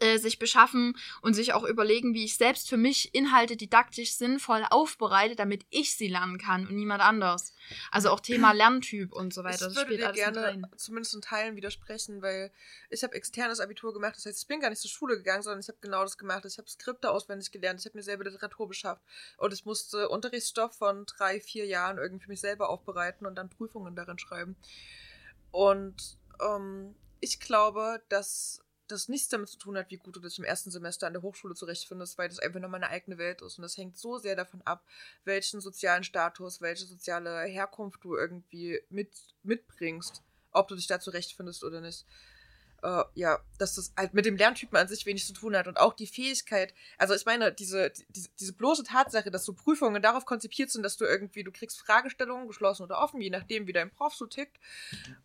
äh, 0.00 0.18
sich 0.18 0.38
beschaffen 0.38 0.96
und 1.22 1.34
sich 1.34 1.52
auch 1.52 1.64
überlegen, 1.64 2.14
wie 2.14 2.24
ich 2.24 2.36
selbst 2.36 2.68
für 2.68 2.76
mich 2.76 3.14
Inhalte 3.14 3.56
didaktisch 3.56 4.14
sinnvoll 4.14 4.64
aufbereite, 4.70 5.34
damit 5.34 5.66
ich 5.70 5.96
sie 5.96 6.08
lernen 6.08 6.38
kann 6.38 6.66
und 6.66 6.76
niemand 6.76 7.02
anders. 7.02 7.54
Also 7.90 8.10
auch 8.10 8.20
Thema 8.20 8.52
Lerntyp 8.52 9.12
und 9.12 9.34
so 9.34 9.44
weiter. 9.44 9.68
Ich 9.68 9.76
würde 9.76 9.96
dir 9.96 10.12
gerne 10.12 10.62
zumindest 10.76 11.14
in 11.14 11.20
Teilen 11.20 11.56
widersprechen, 11.56 12.22
weil 12.22 12.52
ich 12.90 13.02
habe 13.02 13.14
externes 13.14 13.60
Abitur 13.60 13.92
gemacht. 13.92 14.16
Das 14.16 14.26
heißt, 14.26 14.42
ich 14.42 14.46
bin 14.46 14.60
gar 14.60 14.70
nicht 14.70 14.80
zur 14.80 14.90
Schule 14.90 15.16
gegangen, 15.16 15.42
sondern 15.42 15.60
ich 15.60 15.68
habe 15.68 15.78
genau 15.80 16.02
das 16.02 16.16
gemacht. 16.16 16.44
Ich 16.44 16.58
habe 16.58 16.68
Skripte 16.68 17.10
auswendig 17.10 17.50
gelernt. 17.50 17.80
Ich 17.80 17.86
habe 17.86 17.96
mir 17.96 18.02
selber 18.02 18.24
Literatur 18.24 18.68
beschafft. 18.68 19.02
Und 19.36 19.52
ich 19.52 19.64
musste 19.64 20.08
Unterrichtsstoff 20.08 20.76
von 20.76 21.06
drei, 21.06 21.40
vier 21.40 21.66
Jahren 21.66 21.98
irgendwie 21.98 22.24
für 22.24 22.30
mich 22.30 22.40
selber 22.40 22.68
aufbereiten 22.68 23.26
und 23.26 23.34
dann 23.34 23.50
Prüfungen 23.50 23.96
darin 23.96 24.18
schreiben. 24.18 24.56
Und 25.50 26.18
ähm, 26.40 26.94
ich 27.20 27.40
glaube, 27.40 28.02
dass 28.08 28.62
das 28.88 29.08
nichts 29.08 29.28
damit 29.28 29.48
zu 29.48 29.58
tun 29.58 29.76
hat, 29.76 29.90
wie 29.90 29.96
gut 29.96 30.16
du 30.16 30.20
dich 30.20 30.38
im 30.38 30.44
ersten 30.44 30.70
Semester 30.70 31.06
an 31.06 31.12
der 31.12 31.22
Hochschule 31.22 31.54
zurechtfindest, 31.54 32.18
weil 32.18 32.28
das 32.28 32.38
einfach 32.38 32.60
nochmal 32.60 32.82
eine 32.82 32.92
eigene 32.92 33.18
Welt 33.18 33.42
ist. 33.42 33.58
Und 33.58 33.62
das 33.62 33.76
hängt 33.76 33.96
so 33.96 34.18
sehr 34.18 34.36
davon 34.36 34.62
ab, 34.62 34.84
welchen 35.24 35.60
sozialen 35.60 36.04
Status, 36.04 36.60
welche 36.60 36.86
soziale 36.86 37.44
Herkunft 37.44 38.02
du 38.02 38.16
irgendwie 38.16 38.80
mit, 38.90 39.10
mitbringst, 39.42 40.22
ob 40.52 40.68
du 40.68 40.74
dich 40.74 40.86
da 40.86 41.00
zurechtfindest 41.00 41.64
oder 41.64 41.80
nicht. 41.80 42.06
Äh, 42.82 43.02
ja, 43.14 43.40
dass 43.58 43.74
das 43.74 43.92
halt 43.96 44.14
mit 44.14 44.24
dem 44.24 44.36
Lerntypen 44.36 44.76
an 44.78 44.86
sich 44.86 45.04
wenig 45.04 45.26
zu 45.26 45.32
tun 45.32 45.56
hat 45.56 45.66
und 45.66 45.78
auch 45.78 45.94
die 45.94 46.06
Fähigkeit, 46.06 46.72
also 46.96 47.12
ich 47.12 47.26
meine, 47.26 47.50
diese, 47.52 47.92
diese, 48.10 48.28
diese 48.38 48.52
bloße 48.52 48.84
Tatsache, 48.84 49.32
dass 49.32 49.44
so 49.44 49.52
Prüfungen 49.52 50.00
darauf 50.00 50.24
konzipiert 50.24 50.70
sind, 50.70 50.84
dass 50.84 50.96
du 50.96 51.04
irgendwie, 51.04 51.42
du 51.42 51.50
kriegst 51.50 51.80
Fragestellungen, 51.80 52.46
geschlossen 52.46 52.84
oder 52.84 53.00
offen, 53.00 53.20
je 53.20 53.30
nachdem, 53.30 53.66
wie 53.66 53.72
dein 53.72 53.90
Prof 53.90 54.14
so 54.14 54.26
tickt, 54.26 54.60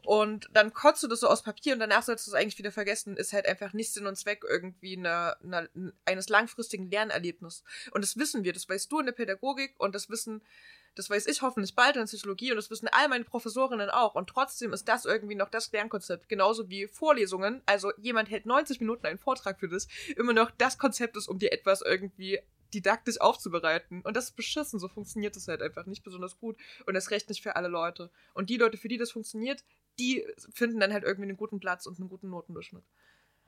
und 0.04 0.50
dann 0.54 0.74
kotzt 0.74 1.04
du 1.04 1.08
das 1.08 1.20
so 1.20 1.28
aus 1.28 1.44
Papier 1.44 1.74
und 1.74 1.80
danach 1.80 2.02
sollst 2.02 2.26
du 2.26 2.32
es 2.32 2.36
eigentlich 2.36 2.58
wieder 2.58 2.72
vergessen, 2.72 3.18
ist 3.18 3.34
halt 3.34 3.46
einfach 3.46 3.74
nicht 3.74 3.94
Sinn 3.94 4.08
und 4.08 4.16
Zweck 4.16 4.44
irgendwie 4.50 4.98
eine, 4.98 5.38
eine, 5.44 5.94
eines 6.06 6.30
langfristigen 6.30 6.90
Lernerlebnisses. 6.90 7.64
Und 7.92 8.04
das 8.04 8.18
wissen 8.18 8.44
wir, 8.44 8.54
das 8.54 8.68
weißt 8.68 8.92
du 8.92 9.00
in 9.00 9.06
der 9.06 9.14
Pädagogik 9.14 9.76
und 9.78 9.94
das 9.94 10.10
wissen, 10.10 10.42
das 10.96 11.10
weiß 11.10 11.28
ich 11.28 11.42
hoffentlich 11.42 11.76
bald 11.76 11.96
in 11.96 12.06
Psychologie 12.06 12.52
und 12.52 12.58
das 12.58 12.70
wissen 12.70 12.88
all 12.92 13.08
meine 13.08 13.24
Professorinnen 13.24 13.90
auch. 13.90 14.16
Und 14.16 14.30
trotzdem 14.30 14.74
ist 14.74 14.88
das 14.88 15.06
irgendwie 15.06 15.36
noch 15.36 15.50
das 15.50 15.72
Lernkonzept, 15.72 16.30
genauso 16.30 16.70
wie 16.70 16.88
Vorlesungen. 16.88 17.62
Also 17.66 17.92
jemand 17.98 18.30
hält 18.30 18.46
90 18.46 18.80
Minuten 18.80 19.06
einen 19.06 19.18
Vortrag 19.18 19.60
für 19.60 19.70
das, 19.70 19.88
immer 20.16 20.34
noch 20.34 20.52
das 20.52 20.78
Konzept 20.78 21.18
ist, 21.18 21.28
um 21.28 21.40
dir 21.40 21.52
etwas 21.52 21.82
irgendwie 21.82 22.40
didaktisch 22.74 23.22
aufzubereiten. 23.22 24.02
Und 24.02 24.18
das 24.18 24.26
ist 24.26 24.36
beschissen, 24.36 24.80
so 24.80 24.88
funktioniert 24.88 25.36
das 25.36 25.48
halt 25.48 25.62
einfach 25.62 25.86
nicht 25.86 26.04
besonders 26.04 26.38
gut. 26.38 26.58
Und 26.86 26.94
das 26.94 27.12
recht 27.12 27.30
nicht 27.30 27.44
für 27.44 27.56
alle 27.56 27.68
Leute. 27.68 28.10
Und 28.34 28.50
die 28.50 28.58
Leute, 28.58 28.78
für 28.78 28.88
die 28.88 28.98
das 28.98 29.12
funktioniert, 29.12 29.64
die 30.00 30.26
finden 30.54 30.80
dann 30.80 30.92
halt 30.92 31.04
irgendwie 31.04 31.30
einen 31.30 31.38
guten 31.38 31.60
Platz 31.60 31.86
und 31.86 32.00
einen 32.00 32.10
guten 32.10 32.30
Notendurchschnitt. 32.30 32.84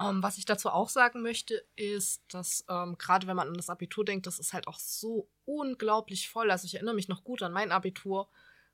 Ähm, 0.02 0.22
was 0.22 0.38
ich 0.38 0.46
dazu 0.46 0.70
auch 0.70 0.90
sagen 0.90 1.22
möchte, 1.22 1.66
ist, 1.76 2.24
dass 2.28 2.66
ähm, 2.70 2.98
gerade 2.98 3.28
wenn 3.28 3.36
man 3.36 3.48
an 3.48 3.54
das 3.54 3.70
Abitur 3.70 4.04
denkt, 4.04 4.28
das 4.28 4.40
ist 4.40 4.54
halt 4.54 4.68
auch 4.68 4.80
so 4.80 5.30
unglaublich 5.46 6.30
voll. 6.30 6.52
Also 6.52 6.66
ich 6.66 6.76
erinnere 6.76 6.96
mich 6.96 7.08
noch 7.08 7.24
gut 7.24 7.42
an 7.44 7.54
mein 7.54 7.72
Abitur, 7.72 8.30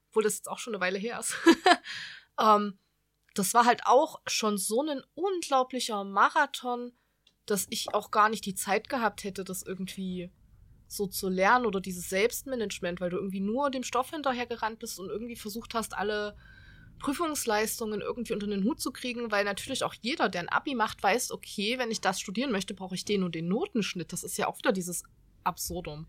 obwohl 0.09 0.23
das 0.23 0.37
jetzt 0.37 0.49
auch 0.49 0.57
schon 0.57 0.73
eine 0.73 0.81
Weile 0.81 0.97
her 0.97 1.19
ist. 1.19 1.35
ähm, 2.39 2.79
das 3.35 3.53
war 3.53 3.65
halt 3.65 3.85
auch 3.85 4.19
schon 4.25 4.57
so 4.57 4.81
ein 4.81 5.03
unglaublicher 5.13 6.03
Marathon, 6.03 6.91
dass 7.45 7.67
ich 7.69 7.93
auch 7.93 8.11
gar 8.11 8.29
nicht 8.29 8.45
die 8.45 8.55
Zeit 8.55 8.89
gehabt 8.89 9.23
hätte, 9.23 9.43
das 9.43 9.61
irgendwie 9.61 10.31
so 10.87 11.07
zu 11.07 11.29
lernen 11.29 11.65
oder 11.65 11.79
dieses 11.79 12.09
Selbstmanagement, 12.09 12.99
weil 12.99 13.11
du 13.11 13.17
irgendwie 13.17 13.39
nur 13.39 13.69
dem 13.69 13.83
Stoff 13.83 14.09
hinterhergerannt 14.09 14.79
bist 14.79 14.99
und 14.99 15.09
irgendwie 15.09 15.37
versucht 15.37 15.73
hast, 15.73 15.95
alle 15.95 16.35
Prüfungsleistungen 17.01 18.01
irgendwie 18.01 18.33
unter 18.33 18.47
den 18.47 18.63
Hut 18.63 18.79
zu 18.79 18.91
kriegen, 18.91 19.31
weil 19.31 19.43
natürlich 19.43 19.83
auch 19.83 19.93
jeder, 19.93 20.29
der 20.29 20.41
ein 20.41 20.49
Abi 20.49 20.75
macht, 20.75 21.01
weiß, 21.03 21.31
okay, 21.31 21.77
wenn 21.77 21.91
ich 21.91 22.01
das 22.01 22.19
studieren 22.21 22.51
möchte, 22.51 22.73
brauche 22.73 22.95
ich 22.95 23.05
den 23.05 23.23
und 23.23 23.35
den 23.35 23.47
Notenschnitt. 23.47 24.13
Das 24.13 24.23
ist 24.23 24.37
ja 24.37 24.47
auch 24.47 24.57
wieder 24.57 24.71
dieses 24.71 25.03
Absurdum. 25.43 26.07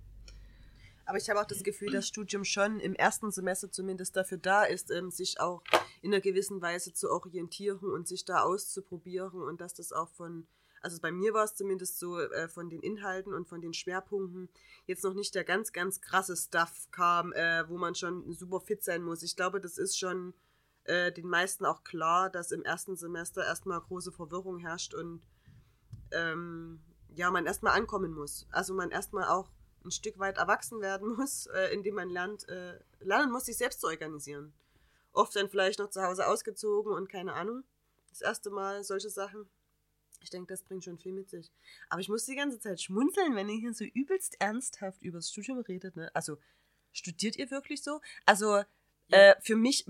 Aber 1.05 1.19
ich 1.19 1.29
habe 1.29 1.41
auch 1.41 1.47
das 1.47 1.63
Gefühl, 1.63 1.91
dass 1.91 2.07
Studium 2.07 2.45
schon 2.45 2.79
im 2.79 2.95
ersten 2.95 3.31
Semester 3.31 3.71
zumindest 3.71 4.17
dafür 4.17 4.39
da 4.39 4.65
ist, 4.65 4.91
ähm, 4.91 5.11
sich 5.11 5.41
auch 5.41 5.63
in 6.01 6.13
einer 6.13 6.21
gewissen 6.21 6.63
Weise 6.63 6.93
zu 6.93 7.11
orientieren 7.11 7.91
und 7.91 8.07
sich 8.07 8.25
da 8.25 8.43
auszuprobieren 8.43 9.43
und 9.43 9.61
dass 9.61 9.75
das 9.75 9.93
auch 9.93 10.11
von, 10.11 10.47
also 10.81 11.01
bei 11.01 11.11
mir 11.11 11.35
war 11.35 11.45
es 11.45 11.55
zumindest 11.55 11.99
so, 11.99 12.19
äh, 12.19 12.49
von 12.49 12.71
den 12.71 12.81
Inhalten 12.81 13.35
und 13.35 13.49
von 13.49 13.61
den 13.61 13.75
Schwerpunkten 13.75 14.49
jetzt 14.87 15.05
noch 15.05 15.15
nicht 15.15 15.35
der 15.35 15.45
ganz, 15.45 15.73
ganz 15.73 16.01
krasse 16.01 16.37
Stuff 16.37 16.89
kam, 16.91 17.33
äh, 17.33 17.69
wo 17.69 17.79
man 17.79 17.95
schon 17.95 18.33
super 18.33 18.61
fit 18.61 18.83
sein 18.85 19.03
muss. 19.03 19.23
Ich 19.23 19.37
glaube, 19.37 19.61
das 19.61 19.79
ist 19.79 19.99
schon, 19.99 20.35
äh, 20.85 21.13
den 21.13 21.29
meisten 21.29 21.65
auch 21.65 21.85
klar, 21.85 22.31
dass 22.31 22.53
im 22.53 22.65
ersten 22.65 22.97
Semester 22.97 23.45
erstmal 23.45 23.81
große 23.81 24.13
Verwirrung 24.13 24.59
herrscht 24.59 24.95
und 24.95 25.27
ähm, 26.11 26.81
ja, 27.15 27.31
man 27.31 27.47
erstmal 27.47 27.77
ankommen 27.79 28.13
muss. 28.13 28.47
Also 28.51 28.75
man 28.75 28.91
erstmal 28.91 29.29
auch 29.29 29.51
ein 29.85 29.91
Stück 29.91 30.19
weit 30.19 30.39
erwachsen 30.39 30.81
werden 30.81 31.09
muss, 31.17 31.47
äh, 31.47 31.73
indem 31.73 31.97
man 31.97 32.11
lernt, 32.11 32.49
äh, 32.49 32.79
lernen 33.01 33.31
muss, 33.31 33.47
sich 33.47 33.57
selbst 33.57 33.81
zu 33.81 33.87
organisieren. 33.87 34.53
Oft 35.13 35.37
dann 35.37 35.49
vielleicht 35.49 35.79
noch 35.79 35.91
zu 35.91 36.03
Hause 36.03 36.27
ausgezogen 36.27 36.93
und 36.93 37.09
keine 37.09 37.35
Ahnung. 37.35 37.65
Das 38.09 38.21
erste 38.21 38.51
Mal 38.51 38.83
solche 38.83 39.11
Sachen. 39.11 39.49
Ich 40.21 40.31
denke, 40.31 40.53
das 40.53 40.63
bringt 40.63 40.85
schon 40.85 40.99
viel 40.99 41.13
mit 41.13 41.29
sich. 41.29 41.53
Aber 41.89 42.01
ich 42.01 42.09
muss 42.09 42.27
die 42.27 42.37
ganze 42.37 42.61
Zeit 42.61 42.81
schmunzeln, 42.81 43.35
wenn 43.35 43.49
ihr 43.49 43.59
hier 43.59 43.75
so 43.75 43.85
übelst 43.85 44.41
ernsthaft 44.41 45.03
über 45.03 45.19
das 45.19 45.31
Studium 45.31 45.59
redet. 45.59 45.97
Ne? 45.97 46.11
Also, 46.15 46.39
studiert 46.93 47.37
ihr 47.37 47.51
wirklich 47.51 47.83
so? 47.83 48.01
Also, 48.25 48.63
äh, 49.11 49.35
für 49.41 49.57
mich, 49.57 49.87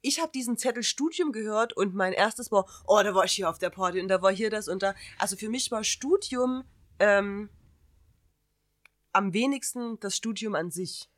ich 0.00 0.20
habe 0.20 0.32
diesen 0.32 0.56
Zettel 0.56 0.82
Studium 0.82 1.32
gehört 1.32 1.72
und 1.76 1.94
mein 1.94 2.12
erstes 2.12 2.50
war, 2.52 2.66
oh, 2.86 3.00
da 3.02 3.14
war 3.14 3.24
ich 3.24 3.32
hier 3.32 3.48
auf 3.48 3.58
der 3.58 3.70
Party 3.70 4.00
und 4.00 4.08
da 4.08 4.22
war 4.22 4.32
hier 4.32 4.50
das 4.50 4.68
und 4.68 4.82
da. 4.82 4.94
Also 5.18 5.36
für 5.36 5.48
mich 5.48 5.70
war 5.70 5.84
Studium 5.84 6.64
ähm, 6.98 7.50
am 9.12 9.32
wenigsten 9.32 9.98
das 10.00 10.16
Studium 10.16 10.54
an 10.54 10.70
sich. 10.70 11.08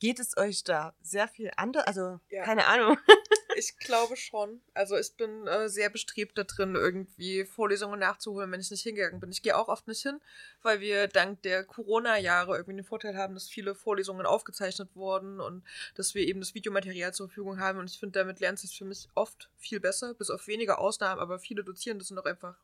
Geht 0.00 0.18
es 0.18 0.36
euch 0.36 0.64
da 0.64 0.94
sehr 1.02 1.28
viel 1.28 1.50
anders? 1.56 1.86
Also, 1.86 2.18
Ja. 2.30 2.42
keine 2.42 2.66
Ahnung. 2.66 2.98
Ich 3.56 3.76
glaube 3.78 4.16
schon. 4.16 4.62
Also 4.74 4.96
ich 4.96 5.12
bin 5.16 5.46
äh, 5.48 5.68
sehr 5.68 5.90
bestrebt 5.90 6.38
da 6.38 6.44
drin, 6.44 6.76
irgendwie 6.76 7.44
Vorlesungen 7.44 7.98
nachzuholen, 7.98 8.50
wenn 8.52 8.60
ich 8.60 8.70
nicht 8.70 8.82
hingegangen 8.82 9.20
bin. 9.20 9.32
Ich 9.32 9.42
gehe 9.42 9.56
auch 9.58 9.68
oft 9.68 9.88
nicht 9.88 10.00
hin, 10.02 10.20
weil 10.62 10.80
wir 10.80 11.08
dank 11.08 11.42
der 11.42 11.64
Corona-Jahre 11.64 12.52
irgendwie 12.56 12.76
den 12.76 12.84
Vorteil 12.84 13.16
haben, 13.16 13.34
dass 13.34 13.48
viele 13.48 13.74
Vorlesungen 13.74 14.24
aufgezeichnet 14.24 14.94
wurden 14.94 15.40
und 15.40 15.64
dass 15.96 16.14
wir 16.14 16.22
eben 16.26 16.40
das 16.40 16.54
Videomaterial 16.54 17.12
zur 17.12 17.26
Verfügung 17.26 17.58
haben. 17.58 17.78
Und 17.80 17.90
ich 17.90 17.98
finde, 17.98 18.20
damit 18.20 18.38
lernt 18.40 18.60
sich 18.60 18.78
für 18.78 18.84
mich 18.84 19.08
oft 19.14 19.50
viel 19.58 19.80
besser, 19.80 20.14
bis 20.14 20.30
auf 20.30 20.46
wenige 20.46 20.78
Ausnahmen, 20.78 21.20
aber 21.20 21.38
viele 21.40 21.64
Dozierende 21.64 22.04
sind 22.04 22.18
auch 22.18 22.24
einfach 22.26 22.56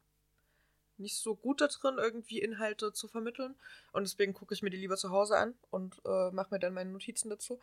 nicht 0.99 1.17
so 1.17 1.35
gut 1.35 1.61
da 1.61 1.69
drin, 1.69 1.99
irgendwie 1.99 2.41
Inhalte 2.41 2.93
zu 2.93 3.09
vermitteln. 3.09 3.55
Und 3.93 4.05
deswegen 4.05 4.35
gucke 4.35 4.55
ich 4.55 4.63
mir 4.63 4.71
die 4.71 4.77
lieber 4.77 4.97
zu 4.97 5.11
Hause 5.11 5.37
an 5.37 5.55
und 5.71 6.01
äh, 6.05 6.31
mache 6.31 6.49
mir 6.51 6.59
dann 6.59 6.75
meine 6.75 6.91
Notizen 6.91 7.31
dazu. 7.31 7.59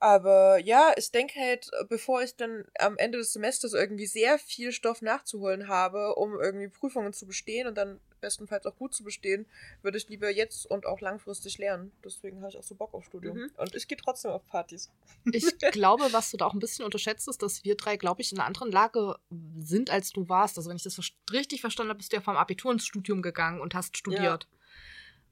Aber 0.00 0.58
ja, 0.58 0.92
ich 0.96 1.10
denke 1.10 1.40
halt, 1.40 1.70
bevor 1.88 2.22
ich 2.22 2.36
dann 2.36 2.64
am 2.78 2.96
Ende 2.98 3.18
des 3.18 3.32
Semesters 3.32 3.72
irgendwie 3.72 4.06
sehr 4.06 4.38
viel 4.38 4.70
Stoff 4.70 5.02
nachzuholen 5.02 5.66
habe, 5.66 6.14
um 6.14 6.40
irgendwie 6.40 6.68
Prüfungen 6.68 7.12
zu 7.12 7.26
bestehen 7.26 7.66
und 7.66 7.74
dann 7.76 8.00
bestenfalls 8.20 8.66
auch 8.66 8.76
gut 8.76 8.94
zu 8.94 9.04
bestehen, 9.04 9.46
würde 9.82 9.98
ich 9.98 10.08
lieber 10.08 10.30
jetzt 10.30 10.66
und 10.66 10.86
auch 10.86 11.00
langfristig 11.00 11.58
lernen. 11.58 11.92
Deswegen 12.04 12.38
habe 12.38 12.50
ich 12.50 12.58
auch 12.58 12.62
so 12.62 12.74
Bock 12.74 12.94
auf 12.94 13.04
Studium. 13.04 13.38
Mhm. 13.38 13.50
Und 13.56 13.74
ich 13.74 13.88
gehe 13.88 13.98
trotzdem 13.98 14.30
auf 14.30 14.46
Partys. 14.46 14.90
Ich 15.32 15.44
glaube, 15.72 16.12
was 16.12 16.30
du 16.30 16.36
da 16.36 16.46
auch 16.46 16.54
ein 16.54 16.60
bisschen 16.60 16.84
unterschätzt, 16.84 17.28
ist, 17.28 17.42
dass 17.42 17.64
wir 17.64 17.76
drei, 17.76 17.96
glaube 17.96 18.22
ich, 18.22 18.32
in 18.32 18.38
einer 18.38 18.46
anderen 18.46 18.70
Lage 18.70 19.16
sind, 19.58 19.90
als 19.90 20.10
du 20.10 20.28
warst. 20.28 20.56
Also, 20.56 20.70
wenn 20.70 20.76
ich 20.76 20.82
das 20.82 20.98
richtig 21.32 21.60
verstanden 21.60 21.90
habe, 21.90 21.98
bist 21.98 22.12
du 22.12 22.16
ja 22.16 22.22
vom 22.22 22.36
Abitur 22.36 22.72
ins 22.72 22.86
Studium 22.86 23.22
gegangen 23.22 23.60
und 23.60 23.74
hast 23.74 23.96
studiert. 23.96 24.48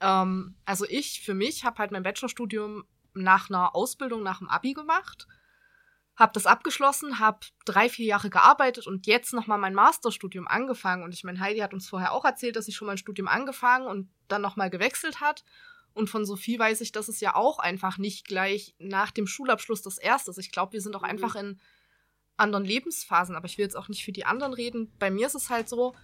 Ähm, 0.00 0.54
also, 0.64 0.84
ich 0.88 1.22
für 1.22 1.34
mich 1.34 1.64
habe 1.64 1.78
halt 1.78 1.90
mein 1.90 2.02
Bachelorstudium 2.02 2.84
nach 3.14 3.50
einer 3.50 3.74
Ausbildung 3.74 4.22
nach 4.22 4.38
dem 4.38 4.48
Abi 4.48 4.74
gemacht, 4.74 5.26
habe 6.16 6.32
das 6.32 6.46
abgeschlossen, 6.46 7.18
habe 7.18 7.40
drei, 7.66 7.88
vier 7.88 8.06
Jahre 8.06 8.30
gearbeitet 8.30 8.86
und 8.86 9.06
jetzt 9.06 9.34
nochmal 9.34 9.58
mein 9.58 9.74
Masterstudium 9.74 10.48
angefangen. 10.48 11.02
Und 11.02 11.12
ich 11.12 11.24
meine, 11.24 11.40
Heidi 11.40 11.60
hat 11.60 11.74
uns 11.74 11.88
vorher 11.88 12.12
auch 12.12 12.24
erzählt, 12.24 12.56
dass 12.56 12.64
sie 12.64 12.72
schon 12.72 12.86
mal 12.86 12.92
ein 12.92 12.98
Studium 12.98 13.28
angefangen 13.28 13.86
und 13.86 14.08
dann 14.28 14.40
nochmal 14.42 14.70
gewechselt 14.70 15.20
hat. 15.20 15.44
Und 15.92 16.08
von 16.08 16.24
Sophie 16.24 16.58
weiß 16.58 16.80
ich, 16.80 16.92
dass 16.92 17.08
es 17.08 17.20
ja 17.20 17.34
auch 17.34 17.58
einfach 17.58 17.98
nicht 17.98 18.26
gleich 18.26 18.74
nach 18.78 19.10
dem 19.10 19.26
Schulabschluss 19.26 19.82
das 19.82 19.98
erste 19.98 20.30
ist. 20.30 20.38
Ich 20.38 20.52
glaube, 20.52 20.72
wir 20.72 20.80
sind 20.80 20.96
auch 20.96 21.02
Mhm. 21.02 21.08
einfach 21.08 21.34
in 21.36 21.60
anderen 22.38 22.64
Lebensphasen, 22.64 23.34
aber 23.34 23.46
ich 23.46 23.58
will 23.58 23.64
jetzt 23.64 23.76
auch 23.76 23.88
nicht 23.88 24.04
für 24.04 24.12
die 24.12 24.26
anderen 24.26 24.52
reden. 24.52 24.92
Bei 24.98 25.10
mir 25.10 25.26
ist 25.26 25.34
es 25.34 25.50
halt 25.50 25.68
so, 25.68 25.94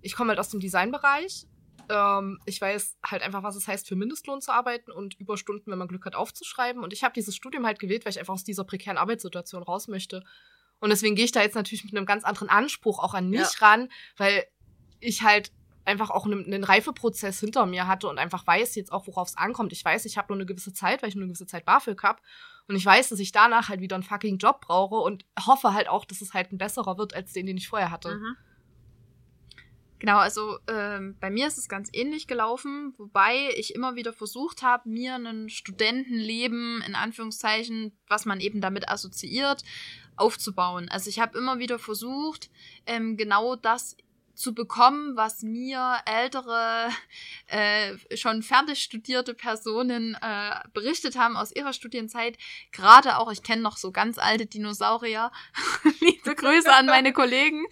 ich 0.00 0.14
komme 0.14 0.30
halt 0.30 0.38
aus 0.38 0.48
dem 0.48 0.60
Designbereich. 0.60 1.46
Ähm, 1.92 2.40
ich 2.46 2.60
weiß 2.60 2.96
halt 3.04 3.22
einfach, 3.22 3.42
was 3.42 3.54
es 3.56 3.68
heißt, 3.68 3.86
für 3.86 3.96
Mindestlohn 3.96 4.40
zu 4.40 4.52
arbeiten 4.52 4.90
und 4.90 5.14
Überstunden, 5.20 5.70
wenn 5.70 5.78
man 5.78 5.88
Glück 5.88 6.06
hat, 6.06 6.14
aufzuschreiben. 6.14 6.82
Und 6.82 6.92
ich 6.92 7.04
habe 7.04 7.12
dieses 7.12 7.36
Studium 7.36 7.66
halt 7.66 7.78
gewählt, 7.78 8.04
weil 8.04 8.12
ich 8.12 8.18
einfach 8.18 8.34
aus 8.34 8.44
dieser 8.44 8.64
prekären 8.64 8.96
Arbeitssituation 8.96 9.62
raus 9.62 9.88
möchte. 9.88 10.24
Und 10.80 10.90
deswegen 10.90 11.14
gehe 11.14 11.26
ich 11.26 11.32
da 11.32 11.42
jetzt 11.42 11.54
natürlich 11.54 11.84
mit 11.84 11.94
einem 11.96 12.06
ganz 12.06 12.24
anderen 12.24 12.48
Anspruch 12.48 12.98
auch 12.98 13.14
an 13.14 13.28
mich 13.28 13.40
Ja. 13.40 13.66
ran, 13.66 13.88
weil 14.16 14.44
ich 15.00 15.22
halt 15.22 15.52
einfach 15.84 16.10
auch 16.10 16.26
einen, 16.26 16.44
einen 16.46 16.64
Reifeprozess 16.64 17.40
hinter 17.40 17.66
mir 17.66 17.86
hatte 17.86 18.08
und 18.08 18.18
einfach 18.18 18.46
weiß 18.46 18.74
jetzt 18.76 18.92
auch, 18.92 19.06
worauf 19.06 19.28
es 19.28 19.36
ankommt. 19.36 19.72
Ich 19.72 19.84
weiß, 19.84 20.04
ich 20.04 20.16
habe 20.16 20.28
nur 20.32 20.36
eine 20.36 20.46
gewisse 20.46 20.72
Zeit, 20.72 21.02
weil 21.02 21.08
ich 21.08 21.14
nur 21.14 21.22
eine 21.22 21.32
gewisse 21.32 21.46
Zeit 21.46 21.64
BAföG 21.64 22.02
habe. 22.02 22.22
Und 22.68 22.76
ich 22.76 22.86
weiß, 22.86 23.08
dass 23.08 23.18
ich 23.18 23.32
danach 23.32 23.68
halt 23.68 23.80
wieder 23.80 23.96
einen 23.96 24.04
fucking 24.04 24.38
Job 24.38 24.60
brauche 24.60 24.94
und 24.96 25.24
hoffe 25.46 25.74
halt 25.74 25.88
auch, 25.88 26.04
dass 26.04 26.20
es 26.20 26.32
halt 26.32 26.52
ein 26.52 26.58
besserer 26.58 26.96
wird 26.98 27.14
als 27.14 27.32
den, 27.32 27.46
den 27.46 27.56
ich 27.56 27.68
vorher 27.68 27.90
hatte. 27.90 28.16
Mhm. 28.16 28.36
Genau, 30.02 30.18
also 30.18 30.58
ähm, 30.66 31.16
bei 31.20 31.30
mir 31.30 31.46
ist 31.46 31.58
es 31.58 31.68
ganz 31.68 31.88
ähnlich 31.92 32.26
gelaufen, 32.26 32.92
wobei 32.98 33.50
ich 33.54 33.72
immer 33.76 33.94
wieder 33.94 34.12
versucht 34.12 34.64
habe, 34.64 34.88
mir 34.88 35.14
ein 35.14 35.48
Studentenleben, 35.48 36.82
in 36.84 36.96
Anführungszeichen, 36.96 37.96
was 38.08 38.24
man 38.24 38.40
eben 38.40 38.60
damit 38.60 38.88
assoziiert, 38.88 39.62
aufzubauen. 40.16 40.88
Also 40.88 41.08
ich 41.08 41.20
habe 41.20 41.38
immer 41.38 41.60
wieder 41.60 41.78
versucht, 41.78 42.50
ähm, 42.84 43.16
genau 43.16 43.54
das 43.54 43.96
zu 44.34 44.54
bekommen, 44.54 45.16
was 45.16 45.42
mir 45.42 45.98
ältere, 46.06 46.88
äh, 47.46 47.96
schon 48.16 48.42
fertig 48.42 48.82
studierte 48.82 49.34
Personen 49.34 50.16
äh, 50.20 50.54
berichtet 50.72 51.16
haben 51.16 51.36
aus 51.36 51.54
ihrer 51.54 51.72
Studienzeit. 51.72 52.38
Gerade 52.72 53.18
auch, 53.18 53.30
ich 53.30 53.42
kenne 53.42 53.62
noch 53.62 53.76
so 53.76 53.92
ganz 53.92 54.18
alte 54.18 54.46
Dinosaurier. 54.46 55.30
Liebe 56.00 56.34
Grüße 56.34 56.72
an 56.72 56.86
meine 56.86 57.12
Kollegen 57.12 57.64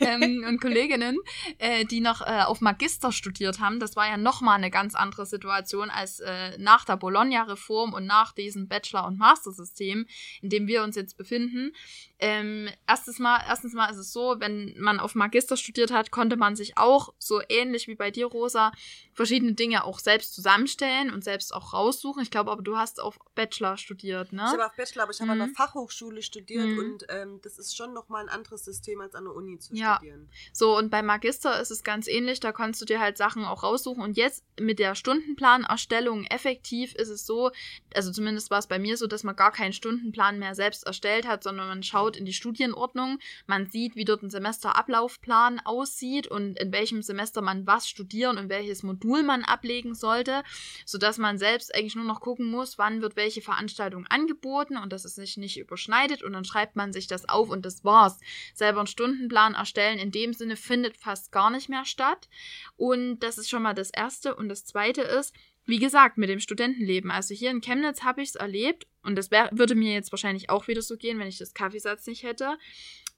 ähm, 0.00 0.44
und 0.46 0.60
Kolleginnen, 0.60 1.18
äh, 1.58 1.84
die 1.84 2.00
noch 2.00 2.20
äh, 2.20 2.42
auf 2.42 2.60
Magister 2.60 3.12
studiert 3.12 3.60
haben. 3.60 3.80
Das 3.80 3.96
war 3.96 4.08
ja 4.08 4.16
nochmal 4.16 4.56
eine 4.56 4.70
ganz 4.70 4.94
andere 4.94 5.26
Situation 5.26 5.90
als 5.90 6.20
äh, 6.20 6.58
nach 6.58 6.84
der 6.84 6.96
Bologna-Reform 6.96 7.92
und 7.92 8.06
nach 8.06 8.32
diesem 8.32 8.68
Bachelor- 8.68 9.06
und 9.06 9.18
Master-System, 9.18 10.06
in 10.42 10.50
dem 10.50 10.66
wir 10.66 10.82
uns 10.82 10.96
jetzt 10.96 11.16
befinden. 11.16 11.72
Ähm, 12.20 12.68
erstes 12.86 13.18
mal, 13.18 13.40
erstens 13.46 13.74
mal 13.74 13.88
ist 13.90 13.96
es 13.98 14.12
so, 14.12 14.36
wenn 14.38 14.74
man 14.78 14.98
auf 14.98 15.14
Magister 15.14 15.56
studiert 15.56 15.90
hat, 15.92 16.10
konnte 16.10 16.36
man 16.36 16.56
sich 16.56 16.76
auch, 16.76 17.14
so 17.18 17.40
ähnlich 17.48 17.86
wie 17.86 17.94
bei 17.94 18.10
dir, 18.10 18.26
Rosa, 18.26 18.72
verschiedene 19.14 19.52
Dinge 19.54 19.84
auch 19.84 19.98
selbst 20.00 20.34
zusammenstellen 20.34 21.12
und 21.12 21.22
selbst 21.22 21.54
auch 21.54 21.72
raussuchen. 21.72 22.22
Ich 22.22 22.30
glaube 22.30 22.50
aber, 22.50 22.62
du 22.62 22.76
hast 22.76 23.00
auf 23.00 23.18
Bachelor 23.36 23.76
studiert, 23.76 24.32
ne? 24.32 24.42
Ich 24.46 24.52
habe 24.52 24.66
auf 24.66 24.74
Bachelor, 24.76 25.04
aber 25.04 25.12
ich 25.12 25.20
habe 25.20 25.30
an 25.30 25.38
Mhm. 25.38 25.42
einer 25.44 25.54
Fachhochschule 25.54 26.22
studiert 26.22 26.70
Mhm. 26.70 26.78
und 26.78 27.04
ähm, 27.08 27.40
das 27.42 27.58
ist 27.58 27.76
schon 27.76 27.92
nochmal 27.92 28.22
ein 28.24 28.28
anderes 28.28 28.64
System 28.64 29.00
als 29.00 29.14
an 29.14 29.24
der 29.24 29.34
Uni 29.34 29.58
zu 29.58 29.74
Ja. 29.74 29.96
studieren. 29.96 30.28
So, 30.52 30.76
und 30.76 30.90
bei 30.90 31.02
Magister 31.02 31.60
ist 31.60 31.70
es 31.70 31.84
ganz 31.84 32.08
ähnlich, 32.08 32.40
da 32.40 32.50
kannst 32.52 32.80
du 32.80 32.84
dir 32.84 33.00
halt 33.00 33.16
Sachen 33.16 33.44
auch 33.44 33.62
raussuchen. 33.62 34.02
Und 34.02 34.16
jetzt 34.16 34.44
mit 34.58 34.78
der 34.80 34.94
Stundenplanerstellung 34.94 36.24
effektiv 36.24 36.94
ist 36.94 37.08
es 37.08 37.26
so, 37.26 37.50
also 37.94 38.10
zumindest 38.12 38.50
war 38.50 38.58
es 38.58 38.66
bei 38.66 38.78
mir 38.78 38.96
so, 38.96 39.06
dass 39.06 39.24
man 39.24 39.36
gar 39.36 39.52
keinen 39.52 39.72
Stundenplan 39.72 40.38
mehr 40.38 40.54
selbst 40.54 40.84
erstellt 40.84 41.26
hat, 41.26 41.42
sondern 41.42 41.68
man 41.68 41.82
schaut 41.82 42.07
in 42.16 42.24
die 42.24 42.32
Studienordnung, 42.32 43.18
man 43.46 43.66
sieht, 43.66 43.96
wie 43.96 44.04
dort 44.04 44.22
ein 44.22 44.30
Semesterablaufplan 44.30 45.60
aussieht 45.60 46.26
und 46.26 46.58
in 46.58 46.72
welchem 46.72 47.02
Semester 47.02 47.42
man 47.42 47.66
was 47.66 47.88
studieren 47.88 48.38
und 48.38 48.48
welches 48.48 48.82
Modul 48.82 49.22
man 49.22 49.44
ablegen 49.44 49.94
sollte, 49.94 50.42
sodass 50.84 51.18
man 51.18 51.38
selbst 51.38 51.74
eigentlich 51.74 51.96
nur 51.96 52.04
noch 52.04 52.20
gucken 52.20 52.50
muss, 52.50 52.78
wann 52.78 53.02
wird 53.02 53.16
welche 53.16 53.42
Veranstaltung 53.42 54.06
angeboten 54.06 54.76
und 54.76 54.92
dass 54.92 55.04
es 55.04 55.14
sich 55.14 55.36
nicht 55.36 55.58
überschneidet 55.58 56.22
und 56.22 56.32
dann 56.32 56.44
schreibt 56.44 56.76
man 56.76 56.92
sich 56.92 57.06
das 57.06 57.28
auf 57.28 57.50
und 57.50 57.64
das 57.64 57.84
war's 57.84 58.18
selber 58.54 58.80
einen 58.80 58.86
Stundenplan 58.86 59.54
erstellen 59.54 59.98
in 59.98 60.10
dem 60.10 60.32
Sinne 60.32 60.56
findet 60.56 60.96
fast 60.96 61.32
gar 61.32 61.50
nicht 61.50 61.68
mehr 61.68 61.84
statt. 61.84 62.28
Und 62.76 63.20
das 63.20 63.38
ist 63.38 63.48
schon 63.48 63.62
mal 63.62 63.74
das 63.74 63.90
Erste. 63.90 64.34
Und 64.34 64.48
das 64.48 64.64
Zweite 64.64 65.02
ist, 65.02 65.34
wie 65.68 65.78
gesagt, 65.78 66.16
mit 66.16 66.30
dem 66.30 66.40
Studentenleben. 66.40 67.10
Also 67.10 67.34
hier 67.34 67.50
in 67.50 67.60
Chemnitz 67.60 68.02
habe 68.02 68.22
ich 68.22 68.30
es 68.30 68.34
erlebt 68.36 68.86
und 69.02 69.16
das 69.16 69.30
wär, 69.30 69.50
würde 69.52 69.74
mir 69.74 69.92
jetzt 69.92 70.10
wahrscheinlich 70.10 70.48
auch 70.48 70.66
wieder 70.66 70.80
so 70.80 70.96
gehen, 70.96 71.18
wenn 71.18 71.28
ich 71.28 71.36
das 71.36 71.52
Kaffeesatz 71.52 72.06
nicht 72.06 72.22
hätte, 72.22 72.56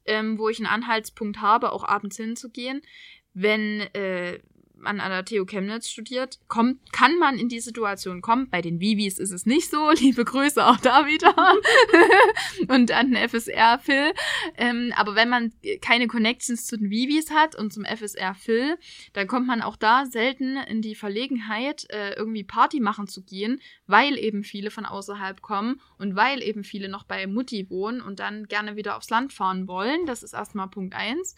ähm, 0.04 0.36
wo 0.36 0.48
ich 0.48 0.58
einen 0.58 0.66
Anhaltspunkt 0.66 1.40
habe, 1.40 1.70
auch 1.70 1.84
abends 1.84 2.16
hinzugehen. 2.16 2.82
Wenn 3.34 3.82
äh, 3.94 4.40
man 4.80 5.00
an 5.00 5.10
der 5.10 5.24
TU 5.24 5.44
Chemnitz 5.44 5.88
studiert, 5.88 6.38
kommt, 6.48 6.92
kann 6.92 7.18
man 7.18 7.38
in 7.38 7.48
die 7.48 7.60
Situation 7.60 8.20
kommen. 8.20 8.50
Bei 8.50 8.60
den 8.60 8.80
Vivis 8.80 9.18
ist 9.18 9.30
es 9.30 9.46
nicht 9.46 9.70
so. 9.70 9.90
Liebe 9.98 10.24
Grüße 10.24 10.64
auch 10.64 10.78
da 10.78 11.06
wieder. 11.06 11.34
und 12.68 12.90
an 12.90 13.12
den 13.12 13.28
FSR 13.28 13.78
Phil. 13.78 14.12
Ähm, 14.56 14.92
aber 14.96 15.14
wenn 15.14 15.28
man 15.28 15.52
keine 15.80 16.06
Connections 16.06 16.66
zu 16.66 16.76
den 16.76 16.90
Vivis 16.90 17.30
hat 17.30 17.54
und 17.54 17.72
zum 17.72 17.84
FSR 17.84 18.34
Phil, 18.34 18.76
dann 19.12 19.26
kommt 19.26 19.46
man 19.46 19.62
auch 19.62 19.76
da 19.76 20.06
selten 20.06 20.56
in 20.56 20.82
die 20.82 20.94
Verlegenheit, 20.94 21.86
äh, 21.90 22.14
irgendwie 22.14 22.44
Party 22.44 22.80
machen 22.80 23.06
zu 23.06 23.22
gehen, 23.22 23.60
weil 23.86 24.18
eben 24.18 24.44
viele 24.44 24.70
von 24.70 24.86
außerhalb 24.86 25.42
kommen 25.42 25.80
und 25.98 26.16
weil 26.16 26.42
eben 26.42 26.64
viele 26.64 26.88
noch 26.88 27.04
bei 27.04 27.26
Mutti 27.26 27.68
wohnen 27.70 28.00
und 28.00 28.20
dann 28.20 28.46
gerne 28.46 28.76
wieder 28.76 28.96
aufs 28.96 29.10
Land 29.10 29.32
fahren 29.32 29.68
wollen. 29.68 30.06
Das 30.06 30.22
ist 30.22 30.32
erstmal 30.32 30.68
Punkt 30.68 30.94
eins. 30.94 31.36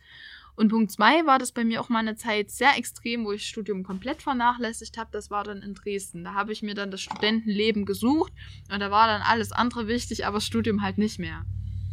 Und 0.54 0.68
Punkt 0.68 0.92
zwei 0.92 1.24
war 1.24 1.38
das 1.38 1.52
bei 1.52 1.64
mir 1.64 1.80
auch 1.80 1.88
mal 1.88 2.00
eine 2.00 2.16
Zeit 2.16 2.50
sehr 2.50 2.76
extrem, 2.76 3.24
wo 3.24 3.32
ich 3.32 3.46
Studium 3.46 3.84
komplett 3.84 4.22
vernachlässigt 4.22 4.98
habe. 4.98 5.10
Das 5.12 5.30
war 5.30 5.44
dann 5.44 5.62
in 5.62 5.74
Dresden. 5.74 6.24
Da 6.24 6.34
habe 6.34 6.52
ich 6.52 6.62
mir 6.62 6.74
dann 6.74 6.90
das 6.90 7.00
Studentenleben 7.00 7.86
gesucht 7.86 8.32
und 8.70 8.80
da 8.80 8.90
war 8.90 9.06
dann 9.06 9.22
alles 9.22 9.52
andere 9.52 9.88
wichtig, 9.88 10.26
aber 10.26 10.36
das 10.36 10.46
Studium 10.46 10.82
halt 10.82 10.98
nicht 10.98 11.18
mehr. 11.18 11.46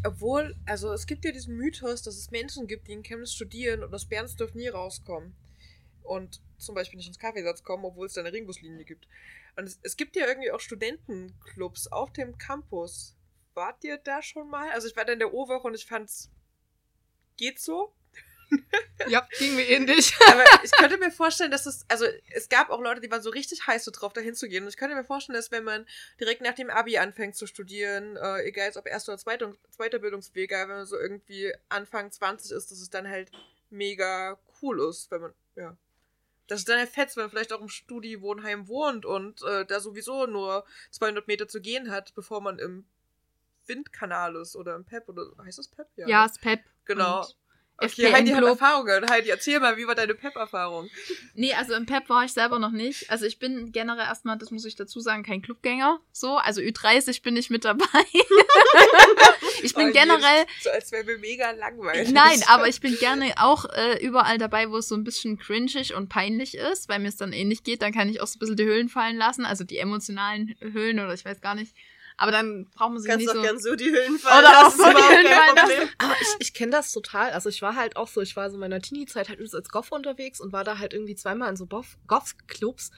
Obwohl, 0.06 0.56
also 0.66 0.92
es 0.94 1.08
gibt 1.08 1.26
ja 1.26 1.32
diesen 1.32 1.58
Mythos, 1.58 2.02
dass 2.04 2.18
es 2.18 2.32
Menschen 2.32 2.68
gibt, 2.68 2.88
die 2.88 2.94
in 2.94 3.04
Chemnitz 3.04 3.34
studieren 3.34 3.84
und 3.84 3.94
aus 3.94 4.08
Bernsdorf 4.08 4.54
nie 4.54 4.68
rauskommen. 4.68 5.36
Und 6.04 6.42
zum 6.58 6.76
Beispiel 6.76 6.98
nicht 6.98 7.08
ins 7.08 7.20
Kaffeesatz 7.20 7.64
kommen, 7.64 7.86
obwohl 7.86 8.08
es 8.08 8.14
da 8.14 8.22
eine 8.22 8.34
Ringbuslinie 8.34 8.86
gibt. 8.86 9.08
Und 9.56 9.66
es, 9.66 9.80
es 9.84 9.98
gibt 9.98 10.16
ja 10.16 10.26
irgendwie 10.26 10.52
auch 10.52 10.60
Studentenclubs 10.60 11.88
auf 11.88 12.12
dem 12.14 12.38
Campus. 12.38 13.16
Wart 13.54 13.84
ihr 13.84 13.98
da 13.98 14.22
schon 14.22 14.50
mal? 14.50 14.70
Also 14.72 14.88
ich 14.88 14.96
war 14.96 15.06
da 15.06 15.14
in 15.14 15.20
der 15.20 15.34
O-Woche 15.34 15.68
und 15.68 15.76
ich 15.76 15.86
fand's 15.86 16.32
geht 17.38 17.60
so. 17.60 17.94
Ja, 19.08 19.28
ging 19.38 19.56
mir 19.56 19.68
ähnlich. 19.68 20.14
Aber 20.28 20.44
ich 20.64 20.72
könnte 20.72 20.98
mir 20.98 21.12
vorstellen, 21.12 21.52
dass 21.52 21.66
es, 21.66 21.86
also 21.88 22.06
es 22.32 22.50
gab 22.50 22.70
auch 22.70 22.82
Leute, 22.82 23.02
die 23.02 23.10
waren 23.10 23.22
so 23.22 23.30
richtig 23.30 23.66
heiß 23.66 23.86
so 23.86 23.92
drauf, 23.92 24.14
da 24.14 24.22
hinzugehen. 24.22 24.64
Und 24.64 24.70
ich 24.70 24.78
könnte 24.78 24.96
mir 24.96 25.04
vorstellen, 25.04 25.36
dass 25.36 25.52
wenn 25.52 25.64
man 25.64 25.86
direkt 26.20 26.42
nach 26.42 26.54
dem 26.54 26.70
Abi 26.70 26.98
anfängt 26.98 27.36
zu 27.36 27.48
studieren, 27.48 28.18
äh, 28.18 28.44
egal 28.44 28.66
jetzt 28.66 28.78
ob 28.78 28.88
erster 28.88 29.14
oder 29.14 29.20
zweiter, 29.20 29.54
zweiter 29.70 30.00
Bildungsweg, 30.00 30.52
wenn 30.52 30.68
man 30.68 30.86
so 30.86 30.98
irgendwie 30.98 31.54
Anfang 31.70 32.12
20 32.12 32.52
ist, 32.52 32.72
dass 32.72 32.80
es 32.80 32.90
dann 32.90 33.08
halt 33.08 33.32
mega 33.70 34.40
cool 34.62 34.82
ist, 34.90 35.12
wenn 35.12 35.22
man, 35.22 35.34
ja. 35.56 35.78
Das 36.48 36.60
ist 36.60 36.70
dann 36.70 36.80
halt 36.80 36.90
fetzt, 36.90 37.16
wenn 37.16 37.26
man 37.26 37.30
vielleicht 37.30 37.54
auch 37.54 37.62
im 37.62 37.70
Studi-Wohnheim 37.70 38.68
wohnt 38.68 39.06
und 39.06 39.44
äh, 39.44 39.66
da 39.66 39.80
sowieso 39.80 40.26
nur 40.26 40.66
200 40.92 41.28
Meter 41.28 41.48
zu 41.48 41.62
gehen 41.62 41.92
hat, 41.92 42.16
bevor 42.16 42.42
man 42.42 42.58
im 42.58 42.86
Windkanal 43.68 44.36
ist 44.36 44.56
oder 44.56 44.76
im 44.76 44.84
PEP 44.84 45.08
oder 45.10 45.32
heißt 45.46 45.60
das 45.60 45.68
PEP? 45.68 45.88
Ja, 45.96 46.24
das 46.28 46.40
Pep. 46.40 46.62
Genau. 46.86 47.20
Und 47.20 47.38
Okay, 47.82 47.86
FPM 48.04 48.14
Heidi 48.14 48.30
hat 48.32 48.38
Club. 48.40 48.50
Erfahrungen. 48.50 49.10
Heidi, 49.10 49.30
erzähl 49.30 49.60
mal, 49.60 49.78
wie 49.78 49.88
war 49.88 49.96
deine 49.96 50.14
PEP-Erfahrung? 50.16 50.90
Nee, 51.34 51.54
also 51.54 51.74
im 51.74 51.86
Pep 51.86 52.10
war 52.10 52.26
ich 52.26 52.34
selber 52.34 52.60
noch 52.60 52.72
nicht. 52.72 53.10
Also 53.10 53.26
ich 53.26 53.40
bin 53.40 53.72
generell 53.72 54.06
erstmal, 54.06 54.38
das 54.38 54.52
muss 54.52 54.66
ich 54.66 54.76
dazu 54.76 55.00
sagen, 55.00 55.24
kein 55.24 55.42
Clubgänger. 55.42 56.00
So, 56.12 56.38
also 56.38 56.62
Ü30 56.62 57.22
bin 57.24 57.38
ich 57.38 57.50
mit 57.50 57.66
dabei. 57.66 57.86
ich 59.64 59.74
bin 59.74 59.90
Oh, 59.90 59.92
generell, 59.92 60.40
jedes- 60.40 60.64
So 60.64 60.70
als 60.72 60.92
wäre 60.92 61.04
mir 61.04 61.18
mega 61.18 61.52
langweilig. 61.52 62.10
nein, 62.12 62.42
aber 62.48 62.68
ich 62.68 62.82
bin 62.82 62.98
gerne 62.98 63.34
auch 63.38 63.66
äh, 63.66 63.98
überall 64.06 64.38
dabei, 64.38 64.70
wo 64.70 64.78
es 64.78 64.88
so 64.88 64.96
ein 64.96 65.04
bisschen 65.04 65.38
cringig 65.38 65.94
und 65.94 66.10
peinlich 66.10 66.56
ist, 66.56 66.90
weil 66.90 67.00
mir 67.00 67.10
es 67.10 67.18
dann 67.18 67.34
ähnlich 67.34 67.64
geht. 67.64 67.82
Dann 67.82 67.94
kann 67.94 68.10
ich 68.10 68.22
auch 68.22 68.28
so 68.28 68.38
ein 68.38 68.40
bisschen 68.40 68.58
die 68.58 68.66
Hüllen 68.66 68.90
fallen 68.90 69.18
lassen, 69.18 69.46
also 69.46 69.64
die 69.64 69.78
emotionalen 69.78 70.56
Hüllen 70.60 71.00
oder 71.00 71.14
ich 71.14 71.26
weiß 71.26 71.42
gar 71.42 71.56
nicht. 71.56 71.74
Aber 72.20 72.32
dann 72.32 72.66
braucht 72.76 72.92
man 72.92 73.00
sich 73.00 73.10
Kannst 73.10 73.26
nicht 73.26 73.30
doch 73.30 73.36
so... 73.36 73.42
gern 73.42 73.60
so 73.60 73.76
die 73.76 73.86
Hüllen 73.86 74.20
fallen. 74.20 74.46
Oder 74.46 74.68
auch 74.68 74.72
so 74.72 74.84
die 74.84 74.92
überhaupt 74.92 75.10
Hüllen 75.10 75.26
kein 75.26 75.38
fallen 75.38 75.56
lassen. 75.56 75.68
Problem. 75.70 75.90
Aber 76.00 76.16
ich, 76.20 76.28
ich 76.40 76.54
kenne 76.54 76.72
das 76.74 76.92
total. 76.92 77.32
Also 77.32 77.48
ich 77.48 77.62
war 77.62 77.78
halt 77.78 77.96
auch 77.96 78.10
so, 78.10 78.20
ich 78.20 78.36
war 78.36 78.50
so 78.50 78.56
in 78.56 78.60
meiner 78.60 78.82
Teenie-Zeit 78.82 79.30
halt 79.30 79.40
als 79.40 79.70
Goff 79.70 79.94
unterwegs 79.94 80.42
und 80.42 80.52
war 80.52 80.66
da 80.66 80.80
halt 80.80 80.94
irgendwie 80.94 81.16
zweimal 81.16 81.50
in 81.50 81.56
so 81.56 81.66
Goff-Clubs 81.66 82.92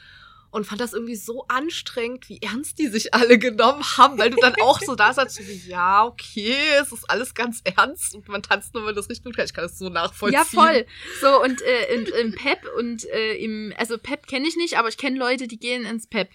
und 0.49 0.65
fand 0.65 0.82
das 0.82 0.93
irgendwie 0.93 1.15
so 1.15 1.45
anstrengend, 1.47 2.28
wie 2.30 2.41
ernst 2.41 2.80
die 2.80 2.88
sich 2.88 3.13
alle 3.13 3.38
genommen 3.38 3.84
haben, 3.97 4.17
weil 4.17 4.32
du 4.32 4.38
dann 4.38 4.55
auch 4.61 4.82
so 4.82 4.95
da 4.95 5.13
saßt, 5.13 5.36
so 5.36 5.47
wie, 5.47 5.69
ja, 5.69 6.03
okay, 6.03 6.57
es 6.82 6.91
ist 6.91 7.09
alles 7.09 7.34
ganz 7.34 7.61
ernst 7.63 8.15
und 8.15 8.28
man 8.28 8.41
tanzt 8.41 8.74
nur, 8.74 8.86
wenn 8.86 8.95
das 8.95 9.07
richtig 9.07 9.24
gut 9.24 9.38
kann. 9.38 9.45
Ich 9.45 9.53
kann 9.53 9.63
das 9.63 9.78
so 9.78 9.89
nachvollziehen. 9.89 10.39
Ja, 10.39 10.43
voll. 10.43 10.86
So, 11.22 11.41
und 11.41 11.61
äh, 11.61 11.93
in, 11.93 12.05
im 12.05 12.36
Pep 12.36 12.59
und 12.76 13.05
äh, 13.05 13.36
im, 13.36 13.74
also 13.78 13.97
Pep 13.97 14.28
kenne 14.28 14.47
ich 14.47 14.57
nicht, 14.57 14.78
aber 14.78 14.89
ich 14.89 14.97
kenne 14.97 15.17
Leute, 15.17 15.47
die 15.47 15.59
gehen 15.59 15.86
ins 15.86 16.07
Pep. 16.07 16.30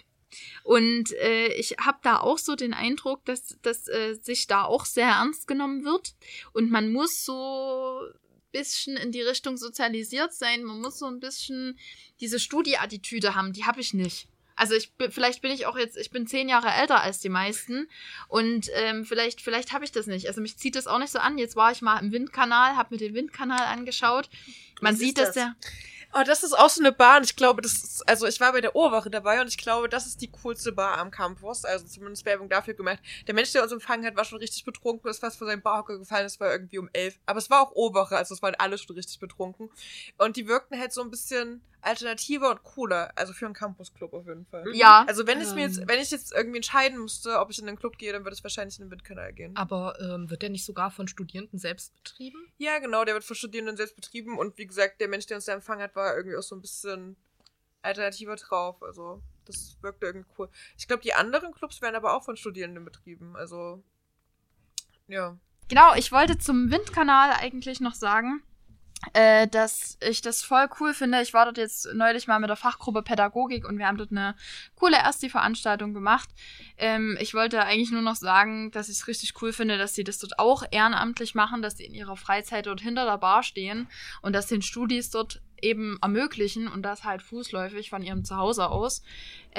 Und 0.63 1.13
äh, 1.13 1.47
ich 1.53 1.77
habe 1.79 1.99
da 2.03 2.19
auch 2.19 2.37
so 2.37 2.55
den 2.55 2.73
Eindruck, 2.73 3.23
dass, 3.25 3.57
dass 3.61 3.87
äh, 3.87 4.15
sich 4.21 4.47
da 4.47 4.63
auch 4.63 4.85
sehr 4.85 5.07
ernst 5.07 5.47
genommen 5.47 5.85
wird. 5.85 6.15
Und 6.53 6.69
man 6.69 6.91
muss 6.91 7.23
so 7.23 8.01
bisschen 8.51 8.97
in 8.97 9.11
die 9.11 9.21
Richtung 9.21 9.57
sozialisiert 9.57 10.33
sein. 10.33 10.63
Man 10.63 10.81
muss 10.81 10.99
so 10.99 11.05
ein 11.05 11.19
bisschen 11.19 11.77
diese 12.19 12.39
Studieattitüde 12.39 13.35
haben. 13.35 13.53
Die 13.53 13.65
habe 13.65 13.81
ich 13.81 13.93
nicht. 13.93 14.27
Also 14.55 14.73
ich 14.73 14.91
vielleicht 15.11 15.43
bin 15.43 15.51
ich 15.51 15.67
auch 15.67 15.77
jetzt, 15.77 15.97
ich 15.97 16.09
bin 16.09 16.25
zehn 16.25 16.49
Jahre 16.49 16.69
älter 16.69 17.01
als 17.01 17.19
die 17.19 17.29
meisten 17.29 17.87
und 18.27 18.71
ähm, 18.73 19.05
vielleicht, 19.05 19.39
vielleicht 19.39 19.71
habe 19.71 19.85
ich 19.85 19.91
das 19.91 20.07
nicht. 20.07 20.27
Also 20.27 20.41
mich 20.41 20.57
zieht 20.57 20.75
das 20.75 20.87
auch 20.87 20.97
nicht 20.97 21.11
so 21.11 21.19
an. 21.19 21.37
Jetzt 21.37 21.55
war 21.55 21.71
ich 21.71 21.83
mal 21.83 21.99
im 21.99 22.11
Windkanal, 22.11 22.75
habe 22.75 22.95
mir 22.95 22.97
den 22.97 23.13
Windkanal 23.13 23.61
angeschaut. 23.61 24.29
Man 24.81 24.93
Was 24.93 24.99
sieht, 24.99 25.19
dass 25.19 25.27
das? 25.27 25.35
der. 25.35 25.55
Oh, 26.13 26.23
das 26.25 26.43
ist 26.43 26.57
auch 26.57 26.69
so 26.69 26.81
eine 26.81 26.91
Bahn. 26.91 27.23
Ich 27.23 27.35
glaube, 27.35 27.61
das 27.61 27.73
ist, 27.73 28.09
also 28.09 28.25
ich 28.25 28.39
war 28.39 28.53
bei 28.53 28.61
der 28.61 28.75
Ohrwache 28.75 29.09
dabei 29.09 29.41
und 29.41 29.47
ich 29.47 29.57
glaube, 29.57 29.89
das 29.89 30.07
ist 30.07 30.21
die 30.21 30.31
coolste 30.31 30.71
Bar 30.71 30.97
am 30.97 31.11
Campus. 31.11 31.65
Also 31.65 31.85
zumindest 31.85 32.25
Werbung 32.25 32.49
dafür 32.49 32.73
gemacht. 32.73 32.99
Der 33.27 33.35
Mensch, 33.35 33.51
der 33.51 33.63
uns 33.63 33.71
empfangen 33.71 34.05
hat, 34.05 34.15
war 34.15 34.25
schon 34.25 34.39
richtig 34.39 34.63
betrunken, 34.63 35.09
ist 35.09 35.19
fast 35.19 35.37
vor 35.37 35.47
seinem 35.47 35.61
Barhocker 35.61 35.97
gefallen. 35.97 36.25
Es 36.25 36.39
war 36.39 36.51
irgendwie 36.51 36.79
um 36.79 36.89
elf. 36.93 37.19
Aber 37.25 37.39
es 37.39 37.49
war 37.49 37.61
auch 37.61 37.71
Ohrwache, 37.73 38.17
also 38.17 38.33
es 38.33 38.41
waren 38.41 38.55
alle 38.55 38.77
schon 38.77 38.95
richtig 38.95 39.19
betrunken. 39.19 39.69
Und 40.17 40.37
die 40.37 40.47
wirkten 40.47 40.79
halt 40.79 40.93
so 40.93 41.01
ein 41.01 41.11
bisschen 41.11 41.61
alternativer 41.87 42.51
und 42.51 42.63
cooler. 42.63 43.11
Also 43.15 43.33
für 43.33 43.45
einen 43.45 43.53
Campusclub 43.55 44.13
auf 44.13 44.27
jeden 44.27 44.45
Fall. 44.45 44.65
Ja, 44.73 45.05
Also 45.07 45.25
wenn 45.25 45.41
ich 45.41 45.51
mir 45.53 45.61
jetzt, 45.61 45.79
Ähm. 45.79 45.87
wenn 45.87 45.99
ich 45.99 46.11
jetzt 46.11 46.33
irgendwie 46.33 46.57
entscheiden 46.57 46.99
müsste, 47.01 47.39
ob 47.39 47.49
ich 47.49 47.59
in 47.59 47.65
den 47.65 47.77
Club 47.77 47.97
gehe, 47.97 48.11
dann 48.13 48.23
würde 48.23 48.35
ich 48.35 48.43
wahrscheinlich 48.43 48.77
in 48.79 48.85
den 48.85 48.91
Windkanal 48.91 49.33
gehen. 49.33 49.55
Aber 49.55 49.99
ähm, 49.99 50.29
wird 50.29 50.41
der 50.41 50.49
nicht 50.49 50.65
sogar 50.65 50.91
von 50.91 51.07
Studierenden 51.07 51.57
selbst 51.59 51.95
betrieben? 51.95 52.37
Ja, 52.57 52.79
genau, 52.79 53.05
der 53.05 53.13
wird 53.13 53.23
von 53.23 53.35
Studierenden 53.35 53.77
selbst 53.77 53.95
betrieben 53.95 54.37
und 54.37 54.57
wie 54.57 54.67
gesagt, 54.67 55.01
der 55.01 55.07
Mensch, 55.07 55.25
der 55.25 55.37
uns 55.37 55.45
da 55.45 55.53
empfangen 55.53 55.81
hat, 55.81 55.95
war 55.95 56.15
irgendwie 56.15 56.37
auch 56.37 56.43
so 56.43 56.55
ein 56.55 56.61
bisschen 56.61 57.15
alternativer 57.81 58.35
drauf. 58.35 58.83
Also, 58.83 59.21
das 59.45 59.77
wirkte 59.81 60.07
irgendwie 60.07 60.27
cool. 60.37 60.49
Ich 60.77 60.87
glaube, 60.87 61.03
die 61.03 61.13
anderen 61.13 61.53
Clubs 61.53 61.81
werden 61.81 61.95
aber 61.95 62.13
auch 62.15 62.23
von 62.23 62.35
Studierenden 62.35 62.83
betrieben. 62.83 63.35
Also, 63.35 63.81
ja. 65.07 65.37
Genau, 65.69 65.95
ich 65.95 66.11
wollte 66.11 66.37
zum 66.37 66.71
Windkanal 66.71 67.31
eigentlich 67.31 67.79
noch 67.79 67.93
sagen, 67.93 68.41
äh, 69.13 69.47
dass 69.47 69.97
ich 70.01 70.21
das 70.21 70.43
voll 70.43 70.67
cool 70.79 70.93
finde. 70.93 71.21
Ich 71.21 71.33
war 71.33 71.45
dort 71.45 71.57
jetzt 71.57 71.87
neulich 71.93 72.27
mal 72.27 72.39
mit 72.39 72.49
der 72.49 72.57
Fachgruppe 72.57 73.03
Pädagogik 73.03 73.67
und 73.67 73.77
wir 73.77 73.87
haben 73.87 73.97
dort 73.97 74.11
eine 74.11 74.35
coole 74.75 74.97
Ersti-Veranstaltung 74.97 75.93
gemacht. 75.93 76.29
Ähm, 76.77 77.17
ich 77.19 77.33
wollte 77.33 77.63
eigentlich 77.63 77.91
nur 77.91 78.01
noch 78.01 78.15
sagen, 78.15 78.71
dass 78.71 78.89
ich 78.89 78.97
es 78.97 79.07
richtig 79.07 79.41
cool 79.41 79.53
finde, 79.53 79.77
dass 79.77 79.95
sie 79.95 80.03
das 80.03 80.19
dort 80.19 80.39
auch 80.39 80.63
ehrenamtlich 80.71 81.35
machen, 81.35 81.61
dass 81.61 81.77
sie 81.77 81.85
in 81.85 81.93
ihrer 81.93 82.17
Freizeit 82.17 82.65
dort 82.65 82.81
hinter 82.81 83.05
der 83.05 83.17
Bar 83.17 83.43
stehen 83.43 83.87
und 84.21 84.33
das 84.33 84.47
den 84.47 84.61
Studis 84.61 85.09
dort 85.09 85.41
eben 85.61 85.97
ermöglichen 86.01 86.67
und 86.67 86.83
das 86.83 87.03
halt 87.03 87.21
fußläufig 87.21 87.89
von 87.89 88.03
ihrem 88.03 88.23
Zuhause 88.23 88.69
aus. 88.69 89.01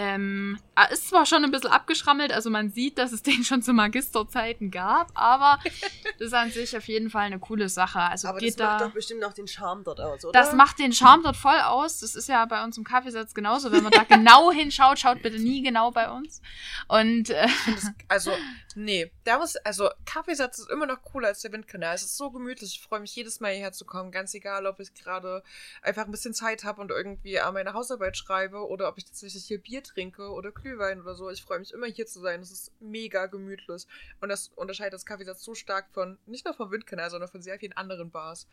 Ähm, 0.00 0.60
er 0.76 0.92
ist 0.92 1.08
zwar 1.08 1.26
schon 1.26 1.42
ein 1.42 1.50
bisschen 1.50 1.70
abgeschrammelt, 1.72 2.32
also 2.32 2.50
man 2.50 2.70
sieht, 2.70 2.98
dass 2.98 3.10
es 3.10 3.22
den 3.24 3.42
schon 3.42 3.62
zu 3.62 3.72
Magisterzeiten 3.72 4.70
gab, 4.70 5.10
aber 5.14 5.58
das 6.20 6.28
ist 6.28 6.34
an 6.34 6.52
sich 6.52 6.76
auf 6.76 6.86
jeden 6.86 7.10
Fall 7.10 7.24
eine 7.24 7.40
coole 7.40 7.68
Sache. 7.68 7.98
Also 7.98 8.28
Aber 8.28 8.38
das 8.38 8.50
geht 8.54 8.60
macht 8.60 8.80
da. 8.80 8.86
doch 8.86 8.94
bestimmt 8.94 9.24
auch 9.24 9.32
den 9.32 9.48
Charme 9.48 9.82
dort 9.82 10.00
aus, 10.00 10.24
oder? 10.24 10.38
Das 10.38 10.52
macht 10.52 10.78
den 10.78 10.92
Charme 10.92 11.24
dort 11.24 11.36
voll 11.36 11.58
aus. 11.64 11.98
Das 11.98 12.14
ist 12.14 12.28
ja 12.28 12.44
bei 12.44 12.62
uns 12.62 12.78
im 12.78 12.84
Kaffeesatz 12.84 13.34
genauso. 13.34 13.72
Wenn 13.72 13.82
man 13.82 13.90
da 13.90 14.04
genau 14.04 14.52
hinschaut, 14.52 15.00
schaut 15.00 15.20
bitte 15.20 15.40
nie 15.40 15.62
genau 15.62 15.90
bei 15.90 16.08
uns. 16.08 16.42
Und 16.86 17.30
äh, 17.30 17.48
Also, 18.06 18.30
nee. 18.76 19.10
Da 19.24 19.38
muss, 19.38 19.56
also, 19.56 19.90
Kaffeesatz 20.04 20.60
ist 20.60 20.70
immer 20.70 20.86
noch 20.86 21.02
cooler 21.02 21.26
als 21.26 21.40
der 21.40 21.50
Windkanal. 21.50 21.96
Es 21.96 22.02
ist 22.02 22.16
so 22.16 22.30
gemütlich. 22.30 22.76
Ich 22.76 22.82
freue 22.82 23.00
mich 23.00 23.16
jedes 23.16 23.40
Mal 23.40 23.50
hierher 23.50 23.72
zu 23.72 23.84
kommen. 23.84 24.12
Ganz 24.12 24.32
egal, 24.34 24.64
ob 24.66 24.78
ich 24.78 24.94
gerade 24.94 25.42
einfach 25.82 26.04
ein 26.04 26.12
bisschen 26.12 26.34
Zeit 26.34 26.62
habe 26.62 26.80
und 26.80 26.92
irgendwie 26.92 27.40
an 27.40 27.54
meine 27.54 27.72
Hausarbeit 27.72 28.16
schreibe 28.16 28.64
oder 28.68 28.88
ob 28.88 28.96
ich 28.96 29.04
tatsächlich 29.04 29.44
hier 29.44 29.60
Bier 29.60 29.82
trinke 29.88 30.30
oder 30.30 30.52
Glühwein 30.52 31.00
oder 31.00 31.14
so. 31.14 31.30
Ich 31.30 31.42
freue 31.42 31.58
mich 31.58 31.72
immer 31.72 31.86
hier 31.86 32.06
zu 32.06 32.20
sein. 32.20 32.40
Es 32.40 32.50
ist 32.50 32.72
mega 32.80 33.26
gemütlich. 33.26 33.86
Und 34.20 34.28
das 34.28 34.48
unterscheidet 34.56 34.94
das 34.94 35.06
Kaffeesatz 35.06 35.42
so 35.42 35.54
stark 35.54 35.90
von, 35.92 36.18
nicht 36.26 36.44
nur 36.44 36.54
vom 36.54 36.70
Windkanal, 36.70 37.10
sondern 37.10 37.30
von 37.30 37.42
sehr 37.42 37.58
vielen 37.58 37.72
anderen 37.72 38.10
Bars, 38.10 38.46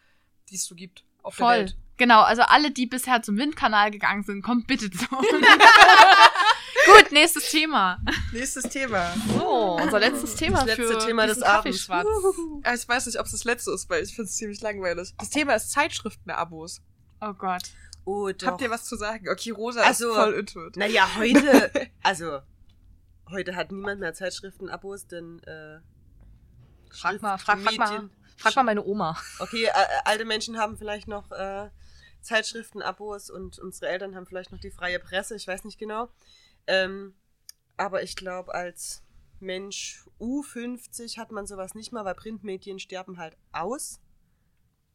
die 0.49 0.55
es 0.55 0.65
so 0.65 0.75
gibt 0.75 1.03
auf 1.23 1.35
der 1.35 1.45
voll. 1.45 1.57
Welt. 1.57 1.77
Genau, 1.97 2.21
also 2.21 2.41
alle, 2.43 2.71
die 2.71 2.87
bisher 2.87 3.21
zum 3.21 3.37
Windkanal 3.37 3.91
gegangen 3.91 4.23
sind, 4.23 4.41
kommt 4.41 4.67
bitte 4.67 4.89
zu 4.89 5.05
uns. 5.15 5.27
Gut, 6.85 7.11
nächstes 7.11 7.49
Thema. 7.49 7.99
Nächstes 8.31 8.63
Thema. 8.69 9.11
So, 9.37 9.77
unser 9.81 9.99
letztes 9.99 10.35
Thema 10.35 10.59
Das 10.59 10.77
letzte 10.77 10.87
für 10.87 11.05
Thema 11.05 11.25
des 11.25 11.41
Abends. 11.41 11.81
Ich 11.81 11.89
weiß 11.89 13.05
nicht, 13.07 13.19
ob 13.19 13.25
es 13.25 13.31
das 13.31 13.43
letzte 13.43 13.71
ist, 13.71 13.89
weil 13.89 14.03
ich 14.03 14.13
finde 14.13 14.29
es 14.29 14.35
ziemlich 14.35 14.61
langweilig. 14.61 15.13
Das 15.17 15.29
Thema 15.29 15.55
ist 15.55 15.71
Zeitschriftenabos. 15.71 16.81
Oh 17.21 17.33
Gott. 17.33 17.63
Oh, 18.05 18.31
doch. 18.31 18.47
Habt 18.47 18.61
ihr 18.61 18.69
was 18.69 18.85
zu 18.85 18.95
sagen? 18.95 19.27
Okay, 19.29 19.51
Rosa 19.51 19.81
Also, 19.81 20.09
ist 20.09 20.15
voll 20.15 20.33
into 20.33 20.67
it. 20.67 20.77
Naja, 20.77 21.07
heute, 21.17 21.89
also, 22.03 22.39
heute 23.29 23.55
hat 23.55 23.71
niemand 23.71 23.99
mehr 23.99 24.13
Zeitschriftenabos, 24.13 25.07
denn, 25.07 25.39
äh, 25.43 25.79
Frag 26.91 27.21
mal, 27.21 27.37
frag, 27.37 27.59
frag 27.59 27.77
mal, 27.77 28.09
frag 28.37 28.55
mal 28.55 28.63
meine 28.63 28.85
Oma. 28.85 29.17
Okay, 29.39 29.65
äh, 29.65 29.71
alte 30.05 30.23
Menschen 30.23 30.57
haben 30.57 30.77
vielleicht 30.77 31.07
noch 31.07 31.31
äh, 31.31 31.69
Zeitschriftenabos 32.21 33.29
und 33.29 33.59
unsere 33.59 33.87
Eltern 33.87 34.15
haben 34.15 34.25
vielleicht 34.25 34.51
noch 34.51 34.59
die 34.59 34.71
freie 34.71 34.99
Presse, 34.99 35.35
ich 35.35 35.47
weiß 35.47 35.65
nicht 35.65 35.77
genau. 35.77 36.09
Ähm, 36.67 37.15
aber 37.77 38.03
ich 38.03 38.15
glaube, 38.15 38.53
als 38.53 39.03
Mensch 39.39 40.05
U50 40.19 41.17
hat 41.17 41.31
man 41.31 41.45
sowas 41.45 41.75
nicht 41.75 41.91
mal, 41.91 42.05
weil 42.05 42.15
Printmedien 42.15 42.79
sterben 42.79 43.17
halt 43.17 43.35
aus. 43.51 43.99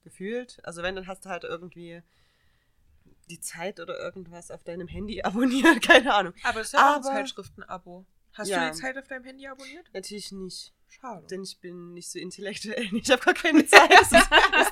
Gefühlt. 0.03 0.59
Also 0.65 0.83
wenn, 0.83 0.97
dann 0.97 1.07
hast 1.07 1.27
du 1.27 1.29
halt 1.29 1.45
irgendwie 1.45 2.03
die 3.31 3.41
Zeit 3.41 3.81
oder 3.81 3.99
irgendwas 3.99 4.51
auf 4.51 4.63
deinem 4.65 4.89
Handy 4.89 5.23
abonniert, 5.25 5.83
keine 5.83 6.13
Ahnung. 6.15 6.35
Aber 6.43 6.61
es 6.61 6.69
ist 6.69 6.73
ja 6.75 6.93
auch 6.93 6.97
ein 6.97 7.03
Zeitschriftenabo. 7.03 8.05
Hast 8.33 8.49
Ja. 8.49 8.67
du 8.69 8.75
die 8.75 8.81
Zeit 8.81 8.97
auf 8.99 9.09
deinem 9.09 9.25
Handy 9.25 9.47
abonniert? 9.47 9.89
Natürlich 9.93 10.31
nicht. 10.33 10.73
Schade. 10.89 11.27
Denn 11.29 11.43
ich 11.43 11.59
bin 11.61 11.95
nicht 11.95 12.11
so 12.11 12.19
intellektuell. 12.19 12.89
Ich 12.93 13.11
habe 13.11 13.23
gar 13.23 13.35
keine 13.35 13.65
Zeit. 13.67 13.91
Das 13.93 14.13
ist, 14.13 14.29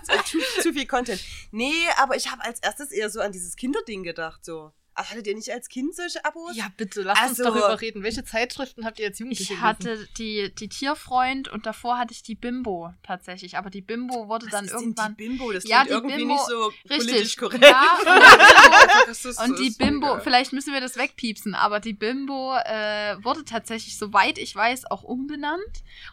das 0.08 0.20
ist 0.20 0.26
zu, 0.26 0.38
zu 0.62 0.72
viel 0.72 0.86
Content. 0.86 1.22
Nee, 1.52 1.72
aber 1.96 2.16
ich 2.16 2.30
habe 2.30 2.42
als 2.44 2.60
erstes 2.60 2.90
eher 2.90 3.08
so 3.10 3.20
an 3.20 3.32
dieses 3.32 3.56
Kinderding 3.56 4.02
gedacht. 4.02 4.44
So. 4.44 4.72
Ach, 5.00 5.10
hattet 5.10 5.28
ihr 5.28 5.34
nicht 5.36 5.50
als 5.52 5.68
Kind 5.68 5.94
solche 5.94 6.24
Abos? 6.24 6.56
Ja, 6.56 6.66
bitte, 6.76 7.02
lasst 7.02 7.20
uns 7.22 7.30
Also- 7.40 7.44
darüber 7.44 7.80
reden. 7.80 8.02
Welche 8.02 8.24
Zeitschriften 8.24 8.84
habt 8.84 8.98
ihr 8.98 9.06
als 9.06 9.18
Jugendliche 9.20 9.54
Ich 9.54 9.60
hatte 9.60 10.08
die, 10.18 10.52
die 10.58 10.68
Tierfreund 10.68 11.46
und 11.46 11.66
davor 11.66 11.98
hatte 11.98 12.12
ich 12.12 12.24
die 12.24 12.34
Bimbo 12.34 12.92
tatsächlich. 13.04 13.56
Aber 13.56 13.70
die 13.70 13.80
Bimbo 13.80 14.26
wurde 14.28 14.46
Was 14.46 14.52
dann 14.52 14.64
ist 14.64 14.72
denn 14.74 14.80
irgendwann. 14.80 15.16
die 15.16 15.28
Bimbo, 15.28 15.52
das 15.52 15.64
Ja, 15.68 15.84
klingt 15.84 15.88
die 15.90 15.92
irgendwie 15.94 16.16
Bimbo- 16.16 16.34
nicht 16.34 16.46
so 16.46 16.72
politisch 16.88 17.12
Richtig. 17.14 17.36
korrekt. 17.38 17.64
Ja, 17.68 17.98
und 18.00 19.04
die 19.04 19.10
Rassistisch, 19.10 19.44
Und 19.48 19.58
die 19.60 19.70
Bimbo, 19.70 20.18
vielleicht 20.20 20.52
müssen 20.52 20.72
wir 20.72 20.80
das 20.80 20.96
wegpiepsen, 20.96 21.54
aber 21.54 21.78
die 21.80 21.92
Bimbo 21.92 22.56
äh, 22.56 23.16
wurde 23.22 23.44
tatsächlich, 23.44 23.96
soweit 23.98 24.36
ich 24.38 24.54
weiß, 24.54 24.90
auch 24.90 25.02
umbenannt. 25.04 25.62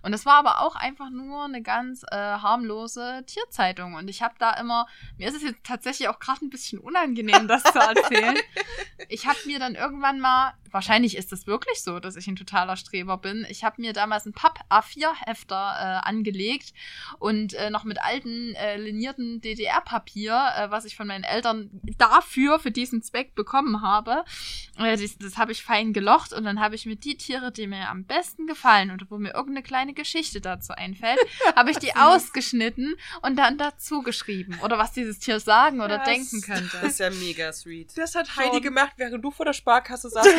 Und 0.04 0.12
das 0.12 0.26
war 0.28 0.36
aber 0.36 0.62
auch 0.62 0.76
einfach 0.76 1.10
nur 1.10 1.44
eine 1.46 1.62
ganz 1.64 2.04
äh, 2.12 2.16
harmlose 2.16 3.24
Tierzeitung. 3.26 3.96
Und 3.96 4.10
ich 4.10 4.22
habe 4.22 4.36
da 4.38 4.54
immer, 4.60 4.88
mir 5.18 5.28
ist 5.30 5.36
es 5.36 5.42
jetzt 5.44 5.64
tatsächlich 5.64 6.08
auch 6.10 6.20
gerade 6.20 6.46
ein 6.46 6.50
bisschen 6.50 6.80
unangenehm, 6.80 7.48
das 7.48 7.64
zu 7.64 7.80
erzählen. 7.80 8.36
Ich 9.10 9.26
habe 9.28 9.38
mir 9.46 9.60
dann 9.60 9.76
irgendwann 9.76 10.20
mal, 10.20 10.54
wahrscheinlich 10.76 11.16
ist 11.18 11.34
es 11.34 11.48
wirklich 11.48 11.82
so, 11.82 12.00
dass 12.00 12.16
ich 12.18 12.28
ein 12.28 12.36
totaler 12.36 12.76
Streber 12.76 13.18
bin. 13.18 13.46
Ich 13.50 13.64
habe 13.64 13.82
mir 13.82 13.94
damals 13.94 14.26
einen 14.26 14.34
Papp-A4-Hefter 14.34 15.56
äh, 16.04 16.08
angelegt 16.08 16.74
und 17.18 17.54
äh, 17.54 17.70
noch 17.70 17.84
mit 17.86 18.00
alten 18.02 18.54
äh, 18.56 18.78
linierten 18.78 19.42
DDR-Papier, 19.42 20.34
äh, 20.58 20.72
was 20.72 20.86
ich 20.86 20.96
von 20.96 21.08
meinen 21.08 21.24
Eltern 21.24 21.70
dafür, 21.98 22.60
für 22.60 22.72
diesen 22.72 23.02
Zweck 23.02 23.36
bekommen 23.36 23.82
habe. 23.82 24.24
Äh, 24.78 24.98
das 24.98 25.18
das 25.18 25.38
habe 25.38 25.52
ich 25.54 25.64
fein 25.64 25.94
gelocht 25.94 26.34
und 26.34 26.44
dann 26.44 26.60
habe 26.60 26.76
ich 26.76 26.86
mir 26.86 26.98
die 26.98 27.16
Tiere, 27.18 27.52
die 27.52 27.68
mir 27.68 27.90
am 27.90 28.04
besten 28.04 28.46
gefallen 28.46 28.92
und 28.92 29.10
wo 29.10 29.18
mir 29.18 29.34
irgendeine 29.34 29.64
kleine 29.64 29.94
Geschichte 29.94 30.42
dazu 30.42 30.74
einfällt, 30.74 31.20
habe 31.56 31.72
ich 31.72 31.78
die 31.80 31.96
ausgeschnitten 31.96 32.96
und 33.22 33.38
dann 33.38 33.58
dazu 33.58 34.02
geschrieben. 34.02 34.60
Oder 34.62 34.78
was 34.78 34.92
dieses 34.92 35.20
Tier 35.20 35.40
sagen 35.40 35.80
oder 35.82 35.98
Das- 36.00 36.08
denken 36.08 36.42
könnte. 36.42 36.66
Das 36.86 36.92
ist 36.94 37.00
ja 37.00 37.10
mega 37.10 37.54
sweet. 37.54 37.98
Das 37.98 38.16
hat 38.16 38.36
Heidi 38.36 38.60
gemacht, 38.60 38.92
während 38.98 39.24
du 39.24 39.32
vor 39.32 39.46
der 39.46 39.54
Sparkasse 39.54 40.10
saßt 40.10 40.28
und 40.28 40.38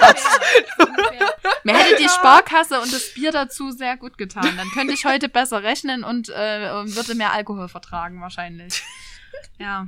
Hast. 0.00 0.40
Mir 1.64 1.76
hätte 1.76 1.96
die 1.96 2.08
Sparkasse 2.08 2.80
und 2.80 2.92
das 2.92 3.12
Bier 3.14 3.32
dazu 3.32 3.70
sehr 3.70 3.96
gut 3.96 4.18
getan. 4.18 4.56
Dann 4.56 4.70
könnte 4.70 4.94
ich 4.94 5.04
heute 5.04 5.28
besser 5.28 5.62
rechnen 5.62 6.04
und 6.04 6.28
äh, 6.28 6.70
würde 6.94 7.14
mehr 7.14 7.32
Alkohol 7.32 7.68
vertragen, 7.68 8.20
wahrscheinlich. 8.20 8.82
Ja. 9.58 9.86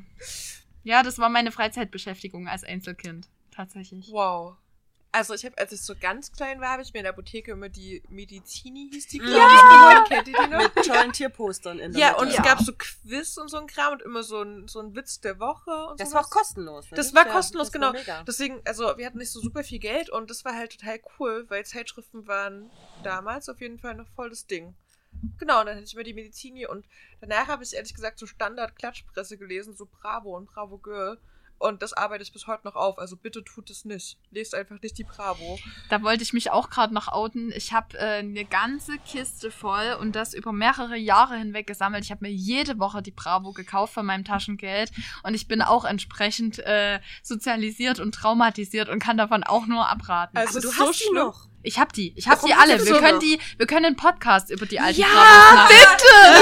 Ja, 0.83 1.03
das 1.03 1.19
war 1.19 1.29
meine 1.29 1.53
Freizeitbeschäftigung 1.53 2.49
als 2.49 2.65
Einzelkind. 2.65 3.29
Tatsächlich. 3.51 4.09
Wow. 4.11 4.57
Also 5.11 5.33
ich 5.33 5.45
habe, 5.47 5.57
als 5.57 5.73
ich 5.73 5.81
so 5.81 5.95
ganz 5.99 6.33
klein 6.33 6.61
war, 6.61 6.69
habe 6.73 6.83
ich 6.83 6.93
mir 6.93 6.99
in 7.01 7.05
der 7.05 7.13
Apotheke 7.15 7.53
immer 7.53 7.71
die 7.71 8.03
Medizini 8.11 8.91
hieß 8.93 9.07
die, 9.09 9.19
Ja! 9.19 9.25
glaub 9.25 10.03
ich. 10.05 10.09
Kennt 10.09 10.29
ihr 10.29 10.35
die 10.37 10.51
noch? 10.51 10.59
Mit 10.59 10.75
tollen 10.87 11.13
Tierpostern 11.13 11.79
in 11.79 11.93
der 11.93 12.01
Ja, 12.01 12.09
Mitte. 12.11 12.21
und 12.23 12.29
es 12.29 12.35
Ja. 12.37 12.43
gab 12.43 12.61
so 12.61 12.73
Quiz 12.77 13.37
und 13.39 13.49
so 13.49 13.57
ein 13.57 13.67
Kram 13.67 13.95
und 13.95 14.03
immer 14.03 14.23
so 14.23 14.43
ein, 14.43 14.69
so 14.69 14.81
ein 14.81 14.95
Witz 14.95 15.21
der 15.21 15.41
Woche 15.41 15.71
und 15.87 15.99
Das 15.99 16.11
sowas. 16.11 16.15
war 16.25 16.27
auch 16.27 16.31
kostenlos. 16.31 16.91
ne? 16.91 16.97
Das 16.97 17.15
war 17.15 17.27
Ja, 17.27 17.33
kostenlos, 17.33 17.71
das 17.71 17.81
war 17.81 17.89
genau. 17.93 17.99
mega. 17.99 18.23
Deswegen, 18.25 18.61
also 18.67 18.99
wir 18.99 19.07
hatten 19.07 19.19
nicht 19.19 19.31
so 19.33 19.41
super 19.41 19.65
viel 19.65 19.79
Geld 19.79 20.11
und 20.11 20.29
das 20.31 20.45
war 20.45 20.55
halt 20.55 20.79
total 20.79 21.01
cool, 21.19 21.47
weil 21.49 21.65
Zeitschriften 21.65 22.27
waren 22.27 22.71
damals 23.03 23.49
auf 23.49 23.61
jeden 23.63 23.79
Fall 23.79 23.95
noch 23.95 24.09
voll 24.11 24.29
das 24.29 24.47
Ding. 24.47 24.75
Genau, 25.39 25.61
und 25.61 25.67
dann 25.67 25.77
hatte 25.77 25.87
ich 25.87 25.95
mir 25.95 26.05
die 26.05 26.13
Medizini 26.13 26.67
und 26.67 26.87
danach 27.23 27.49
habe 27.49 27.65
ich 27.65 27.75
ehrlich 27.75 27.95
gesagt 27.95 28.19
so 28.19 28.27
Standard-Klatschpresse 28.27 29.39
gelesen, 29.39 29.75
so 29.75 29.87
Bravo 29.87 30.37
und 30.37 30.47
Bravo 30.47 30.77
Girl. 30.79 31.19
Und 31.59 31.83
das 31.83 31.93
arbeite 31.93 32.23
ich 32.23 32.33
bis 32.33 32.47
heute 32.47 32.67
noch 32.67 32.77
auf. 32.77 32.99
Also 32.99 33.17
bitte 33.17 33.43
tut 33.43 33.71
es 33.71 33.85
nicht. 33.85 34.19
Lest 34.31 34.55
einfach 34.55 34.81
nicht 34.81 34.97
die 34.97 35.05
Bravo. 35.05 35.59
Da 35.89 36.03
wollte 36.03 36.23
ich 36.23 36.33
mich 36.33 36.51
auch 36.51 36.71
gerade 36.71 36.95
noch 36.95 37.09
outen. 37.09 37.51
Ich 37.53 37.73
habe 37.73 37.99
äh, 37.99 38.19
eine 38.19 38.45
ganze 38.45 38.99
Kiste 38.99 39.51
voll 39.51 39.97
und 40.01 40.15
das 40.15 40.35
über 40.35 40.53
mehrere 40.53 40.97
Jahre 40.97 41.37
hinweg 41.37 41.67
gesammelt. 41.67 42.05
Ich 42.05 42.11
habe 42.11 42.25
mir 42.25 42.33
jede 42.33 42.79
Woche 42.79 43.03
die 43.03 43.11
Bravo 43.11 43.53
gekauft 43.53 43.95
von 43.95 44.07
meinem 44.07 44.25
Taschengeld 44.25 44.93
und 45.25 45.35
ich 45.35 45.49
bin 45.49 45.61
auch 45.63 45.85
entsprechend 45.85 46.61
äh, 46.61 47.01
sozialisiert 47.23 47.99
und 47.99 48.15
traumatisiert 48.15 48.89
und 48.89 49.01
kann 49.01 49.17
davon 49.17 49.43
auch 49.43 49.67
nur 49.67 49.89
abraten. 49.89 50.37
Also 50.37 50.59
Aber 50.59 50.61
du 50.61 50.69
ist 50.69 50.77
so 50.77 50.87
hast 50.87 51.01
die 51.01 51.15
noch. 51.15 51.48
Ich 51.63 51.79
hab 51.79 51.93
die. 51.93 52.13
Ich 52.17 52.29
hab 52.29 52.37
Warum 52.39 52.49
die 52.51 52.55
alle. 52.55 52.85
Wir 52.87 52.99
können 52.99 53.21
die, 53.21 53.39
wir 53.57 53.67
können 53.67 53.87
einen 53.87 53.97
Podcast 53.97 54.51
über 54.51 54.65
die 54.65 54.79
alten 54.81 55.01
Ja, 55.01 55.07
Bravos 55.09 55.55
machen. 55.55 55.75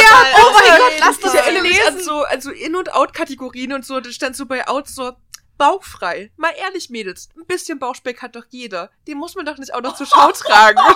Ja, 0.01 0.25
Oh 0.37 0.53
mein 0.53 0.71
Alter, 0.71 0.79
Gott, 0.85 0.93
lass 1.01 1.17
jeden 1.17 1.23
dich 1.23 1.31
Fall. 1.31 1.37
erinnere 1.41 1.63
mich 1.63 1.87
an 1.87 2.01
so, 2.01 2.25
an 2.25 2.41
so 2.41 2.51
In- 2.51 2.77
und 2.77 2.93
Out-Kategorien 2.93 3.73
und 3.73 3.85
so. 3.87 4.01
Da 4.01 4.11
stand 4.11 4.37
so 4.37 4.47
bei 4.47 4.69
Out 4.69 4.89
so, 4.89 5.13
bauchfrei. 5.57 6.31
Mal 6.37 6.53
ehrlich, 6.59 6.91
Mädels, 6.91 7.29
ein 7.37 7.47
bisschen 7.47 7.79
Bauchspeck 7.79 8.23
hat 8.23 8.37
doch 8.37 8.45
jeder. 8.51 8.91
Den 9.07 9.19
muss 9.19 9.35
man 9.35 9.47
doch 9.47 9.59
nicht 9.59 9.73
auch 9.75 9.81
noch 9.81 9.97
zur 9.97 10.07
Schau 10.07 10.33
tragen. 10.33 10.79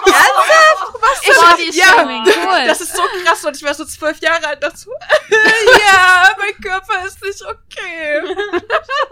Ich 1.23 1.37
Body 1.37 1.77
Ja, 1.77 2.05
cool. 2.05 2.66
Das 2.66 2.81
ist 2.81 2.95
so 2.95 3.03
krass 3.24 3.45
und 3.45 3.57
ich 3.57 3.62
war 3.62 3.74
so 3.74 3.85
zwölf 3.85 4.20
Jahre 4.20 4.47
alt 4.47 4.65
so, 4.77 4.91
ja, 5.31 6.35
mein 6.39 6.55
Körper 6.62 7.05
ist 7.05 7.23
nicht 7.23 7.43
okay. 7.43 8.20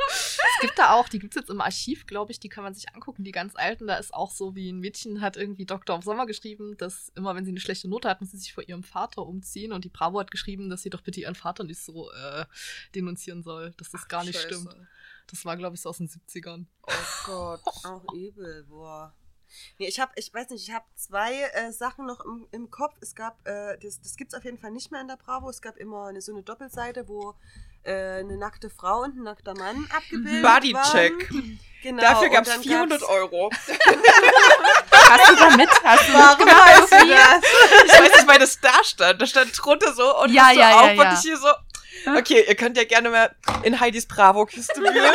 Es 0.09 0.61
gibt 0.61 0.79
da 0.79 0.93
auch, 0.93 1.09
die 1.09 1.19
gibt's 1.19 1.37
jetzt 1.37 1.51
im 1.51 1.61
Archiv, 1.61 2.07
glaube 2.07 2.33
ich, 2.33 2.41
die 2.41 2.49
kann 2.49 2.65
man 2.65 2.75
sich 2.75 2.95
angucken, 2.95 3.25
die 3.25 3.33
ganz 3.33 3.55
alten. 3.57 3.87
Da 3.87 3.97
ist 3.97 4.15
auch 4.15 4.31
so, 4.31 4.55
wie 4.55 4.71
ein 4.71 4.79
Mädchen 4.79 5.21
hat 5.21 5.37
irgendwie 5.37 5.67
Doktor 5.67 5.97
auf 5.97 6.05
Sommer 6.05 6.27
geschrieben, 6.27 6.77
dass 6.77 7.11
immer, 7.17 7.35
wenn 7.35 7.45
sie 7.45 7.51
eine 7.51 7.61
schlechte 7.61 7.89
Note 7.89 8.09
hat, 8.09 8.21
muss 8.21 8.31
sie 8.31 8.39
sich 8.39 8.53
vor 8.53 8.67
ihrem 8.67 8.83
Vater 8.83 9.27
umziehen. 9.27 9.73
Und 9.73 9.85
die 9.85 9.91
Bravo 9.91 10.21
hat 10.21 10.31
geschrieben, 10.31 10.71
dass 10.71 10.83
sie 10.83 10.91
doch 10.91 11.03
bitte 11.03 11.21
ihren 11.21 11.35
Vater 11.35 11.65
nicht 11.65 11.81
so 11.81 12.11
äh, 12.13 12.45
denunzieren 12.95 13.43
soll, 13.43 13.73
dass 13.79 13.91
das 13.91 14.09
gar 14.09 14.25
nicht 14.25 14.37
Scheiße. 14.37 14.47
stimmt. 14.55 14.77
Das 15.31 15.45
war, 15.45 15.57
glaube 15.57 15.77
ich, 15.77 15.83
so 15.83 15.91
aus 15.91 15.99
den 15.99 16.09
70ern. 16.09 16.67
Oh 16.87 16.93
Gott. 17.27 17.61
Auch 17.85 18.13
übel, 18.15 18.65
boah. 18.69 19.15
Nee, 19.79 19.89
ich 19.89 19.99
habe, 19.99 20.13
ich 20.17 20.33
weiß 20.33 20.51
nicht, 20.51 20.69
ich 20.69 20.75
habe 20.75 20.85
zwei 20.95 21.33
äh, 21.55 21.73
Sachen 21.73 22.07
noch 22.07 22.21
im, 22.25 22.47
im 22.51 22.71
Kopf. 22.71 22.95
Es 23.01 23.15
gab, 23.15 23.47
äh, 23.49 23.79
das, 23.79 24.01
das 24.03 24.17
gibt 24.17 24.33
es 24.33 24.39
auf 24.39 24.45
jeden 24.45 24.59
Fall 24.59 24.71
nicht 24.71 24.91
mehr 24.93 25.01
in 25.01 25.09
der 25.09 25.17
Bravo. 25.17 25.49
Es 25.49 25.63
gab 25.63 25.77
immer 25.79 26.07
eine, 26.07 26.21
so 26.21 26.33
eine 26.33 26.43
Doppelseite, 26.43 27.09
wo 27.09 27.35
äh, 27.85 28.19
eine 28.21 28.37
nackte 28.37 28.69
Frau 28.69 29.03
und 29.03 29.17
ein 29.17 29.23
nackter 29.23 29.55
Mann 29.55 29.89
abgebildet 29.97 30.43
Bodycheck. 30.43 31.31
waren. 31.33 31.61
Genau. 31.83 32.03
Dafür 32.03 32.27
und 32.29 32.33
gab 32.35 32.45
es 32.45 32.51
dann 32.53 32.63
400 32.63 33.01
gab's- 33.01 33.11
Euro. 33.13 33.51
Hast 35.11 35.31
du 35.31 35.37
da 35.37 35.57
mit? 35.57 35.69
Hast 35.85 36.09
du 36.09 36.13
Warum 36.13 36.39
mitgemacht? 36.39 36.69
weißt 36.69 36.93
du 36.93 37.09
das? 37.09 37.45
Ich 37.87 37.93
weiß 38.01 38.15
nicht, 38.17 38.29
weil 38.29 38.39
das 38.39 38.61
da 38.61 38.85
stand. 38.85 39.23
Da 39.23 39.27
stand 39.27 39.53
drunter 39.65 39.95
so 39.95 40.21
und 40.23 40.33
Ja, 40.33 40.45
das 40.49 40.55
so 40.55 40.61
ja, 40.61 40.71
ja, 40.71 40.77
auch 40.81 40.87
ja. 40.89 40.97
wirklich 40.99 41.21
hier 41.21 41.37
so. 41.39 41.49
Okay, 42.19 42.45
ihr 42.47 42.55
könnt 42.55 42.77
ja 42.77 42.85
gerne 42.85 43.11
mal 43.11 43.35
in 43.63 43.81
Heidis 43.81 44.07
Bravo-Kiste 44.07 44.75
wühlen. 44.81 45.15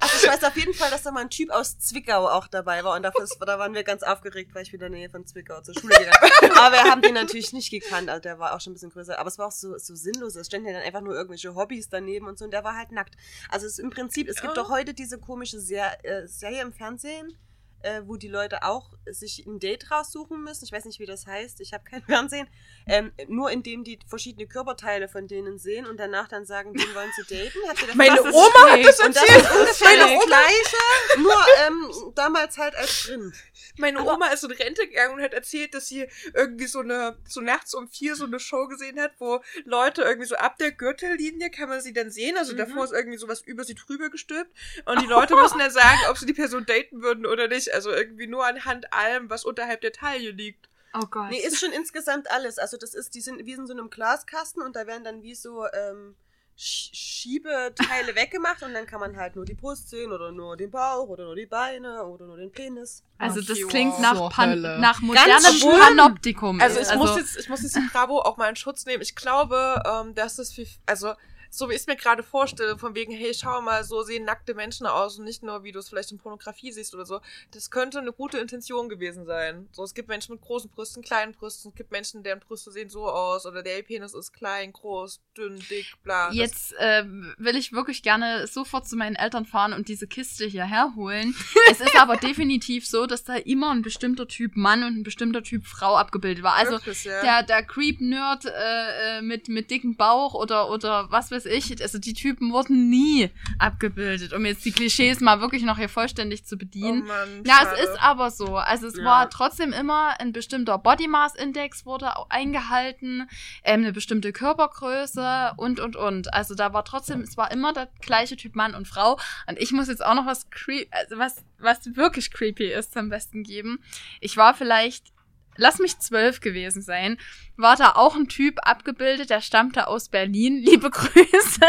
Also 0.00 0.16
ich 0.16 0.32
weiß 0.32 0.44
auf 0.44 0.56
jeden 0.56 0.74
Fall, 0.74 0.90
dass 0.90 1.02
da 1.02 1.10
mal 1.10 1.22
ein 1.22 1.30
Typ 1.30 1.50
aus 1.50 1.78
Zwickau 1.78 2.28
auch 2.28 2.46
dabei 2.46 2.84
war 2.84 2.94
und 2.94 3.02
dafür, 3.02 3.26
da 3.40 3.58
waren 3.58 3.74
wir 3.74 3.84
ganz 3.84 4.02
aufgeregt, 4.02 4.54
weil 4.54 4.62
ich 4.62 4.72
wieder 4.72 4.86
in 4.86 4.92
der 4.92 5.00
Nähe 5.00 5.10
von 5.10 5.26
Zwickau 5.26 5.60
zur 5.62 5.74
Schule 5.74 5.96
gegangen 5.96 6.30
bin. 6.40 6.52
Aber 6.58 6.74
wir 6.76 6.84
haben 6.84 7.00
den 7.00 7.14
natürlich 7.14 7.52
nicht 7.52 7.70
gekannt, 7.70 8.10
also 8.10 8.20
der 8.20 8.38
war 8.38 8.54
auch 8.54 8.60
schon 8.60 8.72
ein 8.72 8.74
bisschen 8.74 8.90
größer. 8.90 9.18
Aber 9.18 9.28
es 9.28 9.38
war 9.38 9.46
auch 9.46 9.52
so, 9.52 9.78
so 9.78 9.94
sinnlos, 9.94 10.36
es 10.36 10.46
standen 10.48 10.68
ja 10.68 10.74
dann 10.74 10.82
einfach 10.82 11.00
nur 11.00 11.14
irgendwelche 11.14 11.54
Hobbys 11.54 11.88
daneben 11.88 12.26
und 12.26 12.38
so 12.38 12.44
und 12.44 12.50
der 12.50 12.64
war 12.64 12.76
halt 12.76 12.92
nackt. 12.92 13.14
Also 13.48 13.66
es 13.66 13.74
ist 13.74 13.78
im 13.78 13.90
Prinzip, 13.90 14.28
es 14.28 14.42
gibt 14.42 14.56
doch 14.56 14.68
heute 14.68 14.92
diese 14.92 15.18
komische 15.18 15.58
Ser 15.58 16.04
äh, 16.04 16.26
Serie 16.26 16.62
im 16.62 16.72
Fernsehen, 16.72 17.36
äh, 17.84 18.02
wo 18.06 18.16
die 18.16 18.28
Leute 18.28 18.62
auch 18.64 18.90
sich 19.06 19.44
ein 19.46 19.58
Date 19.60 19.90
raussuchen 19.90 20.42
müssen. 20.42 20.64
Ich 20.64 20.72
weiß 20.72 20.84
nicht, 20.86 20.98
wie 21.00 21.06
das 21.06 21.26
heißt, 21.26 21.60
ich 21.60 21.72
habe 21.72 21.84
kein 21.84 22.02
Fernsehen. 22.06 22.48
Ähm, 22.86 23.12
nur 23.28 23.50
indem 23.50 23.84
die 23.84 23.98
verschiedene 24.06 24.46
Körperteile 24.46 25.08
von 25.08 25.26
denen 25.28 25.58
sehen 25.58 25.86
und 25.86 25.98
danach 25.98 26.28
dann 26.28 26.44
sagen, 26.46 26.72
wen 26.74 26.94
wollen 26.94 27.10
sie 27.16 27.22
daten. 27.34 27.96
Meine 27.96 28.20
Oma 28.22 28.70
hat 28.72 28.84
das 28.84 29.00
und 29.00 29.14
das 29.16 29.22
erzählt. 29.22 29.42
ist 29.44 29.50
ungefähr 29.52 29.96
das 29.98 30.26
Gleiche, 30.26 31.18
nur 31.18 31.34
ähm, 31.66 32.12
damals 32.14 32.58
halt 32.58 32.74
als 32.76 33.04
Print. 33.06 33.34
meine 33.78 34.00
Aber- 34.00 34.14
Oma 34.14 34.28
ist 34.28 34.44
in 34.44 34.50
Rente 34.52 34.86
gegangen 34.88 35.14
und 35.14 35.22
hat 35.22 35.32
erzählt, 35.34 35.74
dass 35.74 35.86
sie 35.88 36.06
irgendwie 36.34 36.66
so 36.66 36.80
eine, 36.80 37.16
so 37.26 37.40
nachts 37.40 37.74
um 37.74 37.88
vier 37.88 38.16
so 38.16 38.24
eine 38.24 38.38
Show 38.40 38.66
gesehen 38.68 39.00
hat, 39.00 39.12
wo 39.18 39.40
Leute 39.64 40.02
irgendwie 40.02 40.28
so 40.28 40.36
ab 40.36 40.56
der 40.58 40.72
Gürtellinie 40.72 41.50
kann 41.50 41.68
man 41.68 41.80
sie 41.80 41.92
dann 41.92 42.10
sehen. 42.10 42.36
Also 42.36 42.52
Mhm. 42.54 42.58
davor 42.58 42.84
ist 42.84 42.92
irgendwie 42.92 43.18
sowas 43.18 43.40
über 43.42 43.64
sie 43.64 43.74
drüber 43.74 44.10
gestülpt. 44.10 44.50
Und 44.86 45.00
die 45.02 45.06
Leute 45.06 45.34
müssen 45.40 45.58
dann 45.58 45.70
sagen, 45.70 45.98
ob 46.10 46.18
sie 46.18 46.26
die 46.26 46.32
Person 46.34 46.64
daten 46.66 47.02
würden 47.02 47.26
oder 47.26 47.48
nicht. 47.48 47.72
Also 47.74 47.90
irgendwie 47.90 48.26
nur 48.26 48.46
anhand 48.46 48.92
allem, 48.92 49.30
was 49.30 49.44
unterhalb 49.44 49.80
der 49.80 49.92
Taille 49.92 50.30
liegt. 50.30 50.68
Oh 50.94 51.06
Gott. 51.10 51.30
Nee, 51.30 51.38
ist 51.38 51.58
schon 51.58 51.72
insgesamt 51.72 52.30
alles. 52.30 52.58
Also 52.58 52.76
das 52.76 52.94
ist, 52.94 53.14
die 53.14 53.20
sind 53.20 53.44
wie 53.44 53.52
in 53.52 53.66
so 53.66 53.72
einem 53.72 53.90
Glaskasten 53.90 54.62
und 54.62 54.76
da 54.76 54.86
werden 54.86 55.02
dann 55.02 55.22
wie 55.22 55.34
so 55.34 55.66
ähm, 55.66 56.14
Sch 56.56 56.94
Schiebeteile 56.94 58.14
weggemacht 58.14 58.62
und 58.62 58.74
dann 58.74 58.86
kann 58.86 59.00
man 59.00 59.16
halt 59.16 59.34
nur 59.34 59.44
die 59.44 59.54
Brust 59.54 59.90
sehen 59.90 60.12
oder 60.12 60.30
nur 60.30 60.56
den 60.56 60.70
Bauch 60.70 61.08
oder 61.08 61.24
nur 61.24 61.34
die 61.34 61.46
Beine 61.46 62.04
oder 62.04 62.26
nur 62.26 62.36
den 62.36 62.52
Penis. 62.52 63.02
also 63.18 63.40
das 63.40 63.60
wow. 63.60 63.68
klingt 63.68 63.98
nach, 63.98 64.14
So 64.14 64.28
Pan 64.28 64.50
Hölle. 64.50 64.78
nach 64.78 65.00
modernem. 65.00 65.80
Panoptikum. 65.80 66.60
Also 66.60 66.78
ich 66.78 66.94
muss 66.94 67.16
jetzt, 67.16 67.36
ich 67.38 67.48
muss 67.48 67.62
jetzt 67.62 67.74
die 67.74 67.88
Bravo 67.92 68.20
auch 68.20 68.36
mal 68.36 68.48
in 68.48 68.56
Schutz 68.56 68.86
nehmen. 68.86 69.02
Ich 69.02 69.16
glaube, 69.16 69.82
ähm, 69.84 70.14
dass 70.14 70.36
das 70.36 70.52
viel, 70.52 70.68
also 70.86 71.14
so 71.56 71.68
wie 71.68 71.74
ich 71.74 71.80
es 71.80 71.86
mir 71.86 71.96
gerade 71.96 72.22
vorstelle, 72.22 72.78
von 72.78 72.94
wegen, 72.94 73.12
hey, 73.12 73.32
schau 73.34 73.60
mal, 73.60 73.84
so 73.84 74.02
sehen 74.02 74.24
nackte 74.24 74.54
Menschen 74.54 74.86
aus 74.86 75.18
und 75.18 75.24
nicht 75.24 75.42
nur, 75.42 75.62
wie 75.62 75.72
du 75.72 75.78
es 75.78 75.88
vielleicht 75.88 76.12
in 76.12 76.18
Pornografie 76.18 76.72
siehst 76.72 76.94
oder 76.94 77.06
so. 77.06 77.20
Das 77.52 77.70
könnte 77.70 77.98
eine 77.98 78.12
gute 78.12 78.38
Intention 78.38 78.88
gewesen 78.88 79.24
sein. 79.24 79.68
So, 79.72 79.84
es 79.84 79.94
gibt 79.94 80.08
Menschen 80.08 80.32
mit 80.32 80.42
großen 80.42 80.70
Brüsten, 80.70 81.02
kleinen 81.02 81.32
Brüsten, 81.32 81.70
es 81.70 81.76
gibt 81.76 81.92
Menschen, 81.92 82.22
deren 82.22 82.40
Brüste 82.40 82.70
sehen 82.70 82.88
so 82.88 83.08
aus 83.08 83.46
oder 83.46 83.62
der 83.62 83.82
Penis 83.82 84.14
ist 84.14 84.32
klein, 84.32 84.72
groß, 84.72 85.20
dünn, 85.36 85.62
dick, 85.70 85.94
bla. 86.02 86.30
Jetzt 86.32 86.74
äh, 86.74 87.04
will 87.38 87.56
ich 87.56 87.72
wirklich 87.72 88.02
gerne 88.02 88.46
sofort 88.46 88.88
zu 88.88 88.96
meinen 88.96 89.16
Eltern 89.16 89.46
fahren 89.46 89.72
und 89.72 89.88
diese 89.88 90.06
Kiste 90.06 90.46
hierher 90.46 90.94
holen. 90.96 91.34
es 91.70 91.80
ist 91.80 91.96
aber 91.96 92.16
definitiv 92.16 92.86
so, 92.86 93.06
dass 93.06 93.24
da 93.24 93.36
immer 93.36 93.70
ein 93.70 93.82
bestimmter 93.82 94.26
Typ 94.26 94.56
Mann 94.56 94.82
und 94.82 94.96
ein 94.98 95.02
bestimmter 95.02 95.42
Typ 95.42 95.66
Frau 95.66 95.96
abgebildet 95.96 96.42
war. 96.42 96.54
Also 96.54 96.72
Wirklich, 96.72 97.04
ja. 97.04 97.20
der, 97.22 97.42
der 97.42 97.62
Creep-Nerd 97.62 98.46
äh, 98.46 99.18
äh, 99.18 99.22
mit, 99.22 99.48
mit 99.48 99.70
dickem 99.70 99.96
Bauch 99.96 100.34
oder, 100.34 100.70
oder 100.70 101.10
was 101.10 101.30
weiß 101.30 101.43
weiß 101.44 101.70
ich, 101.70 101.82
also 101.82 101.98
die 101.98 102.12
Typen 102.14 102.52
wurden 102.52 102.88
nie 102.88 103.30
abgebildet, 103.58 104.32
um 104.32 104.44
jetzt 104.44 104.64
die 104.64 104.72
Klischees 104.72 105.20
mal 105.20 105.40
wirklich 105.40 105.62
noch 105.62 105.78
hier 105.78 105.88
vollständig 105.88 106.44
zu 106.44 106.56
bedienen. 106.56 107.02
Oh 107.04 107.06
Mann, 107.08 107.42
Ja, 107.46 107.54
schade. 107.56 107.76
es 107.82 107.88
ist 107.90 108.02
aber 108.02 108.30
so. 108.30 108.56
Also 108.56 108.86
es 108.86 108.96
Ja. 108.96 109.04
war 109.04 109.30
trotzdem 109.30 109.72
immer 109.72 110.18
ein 110.20 110.32
bestimmter 110.32 110.78
Body 110.78 111.08
Mass 111.08 111.34
Index 111.34 111.86
wurde 111.86 112.12
eingehalten, 112.30 113.28
ähm, 113.62 113.80
eine 113.82 113.92
bestimmte 113.92 114.32
Körpergröße 114.32 115.52
und 115.56 115.80
und 115.80 115.96
und. 115.96 116.32
Also 116.32 116.54
da 116.54 116.72
war 116.72 116.84
trotzdem, 116.84 117.20
es 117.20 117.36
war 117.36 117.50
immer 117.50 117.72
der 117.72 117.88
gleiche 118.00 118.36
Typ 118.36 118.54
Mann 118.54 118.74
und 118.74 118.88
Frau. 118.88 119.18
Und 119.46 119.58
ich 119.58 119.72
muss 119.72 119.88
jetzt 119.88 120.04
auch 120.04 120.14
noch 120.14 120.26
was 120.26 120.50
cre 120.50 120.86
also 120.90 121.18
was 121.18 121.44
was 121.58 121.96
wirklich 121.96 122.30
creepy 122.30 122.70
ist 122.72 122.92
zum 122.92 123.08
Besten 123.08 123.42
geben. 123.42 123.80
Ich 124.20 124.36
war 124.36 124.54
vielleicht 124.54 125.12
Lass 125.56 125.78
mich 125.78 126.00
zwölf 126.00 126.40
gewesen 126.40 126.82
sein. 126.82 127.16
War 127.56 127.76
da 127.76 127.92
auch 127.94 128.16
ein 128.16 128.26
Typ 128.28 128.58
abgebildet, 128.62 129.30
der 129.30 129.40
stammte 129.40 129.86
aus 129.86 130.08
Berlin. 130.08 130.58
Liebe 130.58 130.90
Grüße 130.90 131.60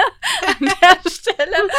an 0.48 0.56
der 0.82 1.10
Stelle. 1.12 1.70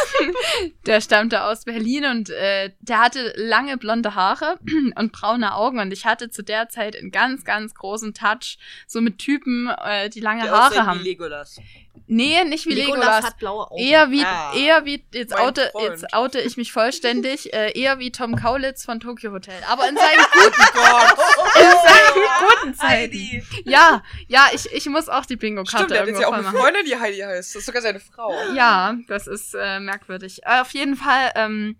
Der 0.87 1.01
stammte 1.01 1.43
aus 1.43 1.65
Berlin 1.65 2.05
und 2.05 2.31
äh, 2.31 2.71
der 2.81 3.01
hatte 3.01 3.33
lange 3.37 3.77
blonde 3.79 4.15
Haare 4.15 4.59
und 4.97 5.13
braune 5.13 5.55
Augen. 5.55 5.81
Und 5.81 5.93
ich 5.93 6.07
hatte 6.07 6.31
zu 6.31 6.43
der 6.43 6.69
Zeit 6.69 6.97
einen 6.97 7.11
ganz, 7.11 7.45
ganz 7.45 7.75
großen 7.75 8.15
Touch, 8.15 8.59
so 8.87 9.01
mit 9.01 9.19
Typen, 9.19 9.69
äh, 9.85 10.09
die 10.09 10.21
lange 10.21 10.43
Der 10.45 10.53
Haare 10.53 10.87
haben. 10.87 11.01
Wie 11.01 11.09
Legolas. 11.09 11.61
Nee, 12.09 12.45
nicht 12.45 12.67
wie 12.67 12.75
Legolas. 12.75 13.25
hat 13.25 13.39
blaue 13.39 13.69
Augen. 13.69 13.81
Eher 13.83 14.11
wie, 14.13 14.23
Ah. 14.25 14.53
eher 14.55 14.85
wie, 14.85 15.05
jetzt 15.13 15.35
oute, 15.37 15.71
Freund. 15.73 15.89
jetzt 15.89 16.15
oute 16.15 16.41
ich 16.41 16.57
mich 16.57 16.71
vollständig, 16.71 17.53
äh, 17.55 17.73
eher 17.77 17.99
wie 17.99 18.13
Tom 18.13 18.37
Kaulitz 18.37 18.85
von 18.85 19.01
Tokyo 19.01 19.33
Hotel. 19.33 19.61
Aber 19.69 19.89
in 19.89 19.97
seinen 19.97 20.25
guten, 20.33 20.63
Gott. 20.75 21.19
in 21.57 21.63
seinen 21.63 22.29
guten 22.49 22.75
Zeiten. 22.75 22.87
Heidi. 22.87 23.43
Ja, 23.65 23.96
ja, 24.29 24.49
ich, 24.53 24.73
ich 24.73 24.87
muss 24.87 25.09
auch 25.09 25.27
die 25.27 25.37
Bingo-Karte 25.37 25.77
Stimmt, 25.77 25.91
der 25.91 26.01
hat 26.01 26.09
jetzt 26.09 26.21
ja 26.21 26.29
auch 26.29 26.33
eine 26.33 26.43
machen. 26.43 26.59
Freundin, 26.59 26.85
die 26.85 26.97
Heidi 26.97 27.19
heißt. 27.19 27.55
Das 27.55 27.61
ist 27.61 27.67
sogar 27.67 27.83
seine 27.83 28.01
Frau. 28.01 28.33
Ja, 28.55 28.97
das 29.09 29.27
ist 29.27 29.55
äh, 29.55 29.81
merkwürdig. 29.81 30.41
Äh, 30.45 30.61
auf 30.61 30.71
jeden 30.71 30.97
Fall 30.97 31.33
ähm, 31.35 31.77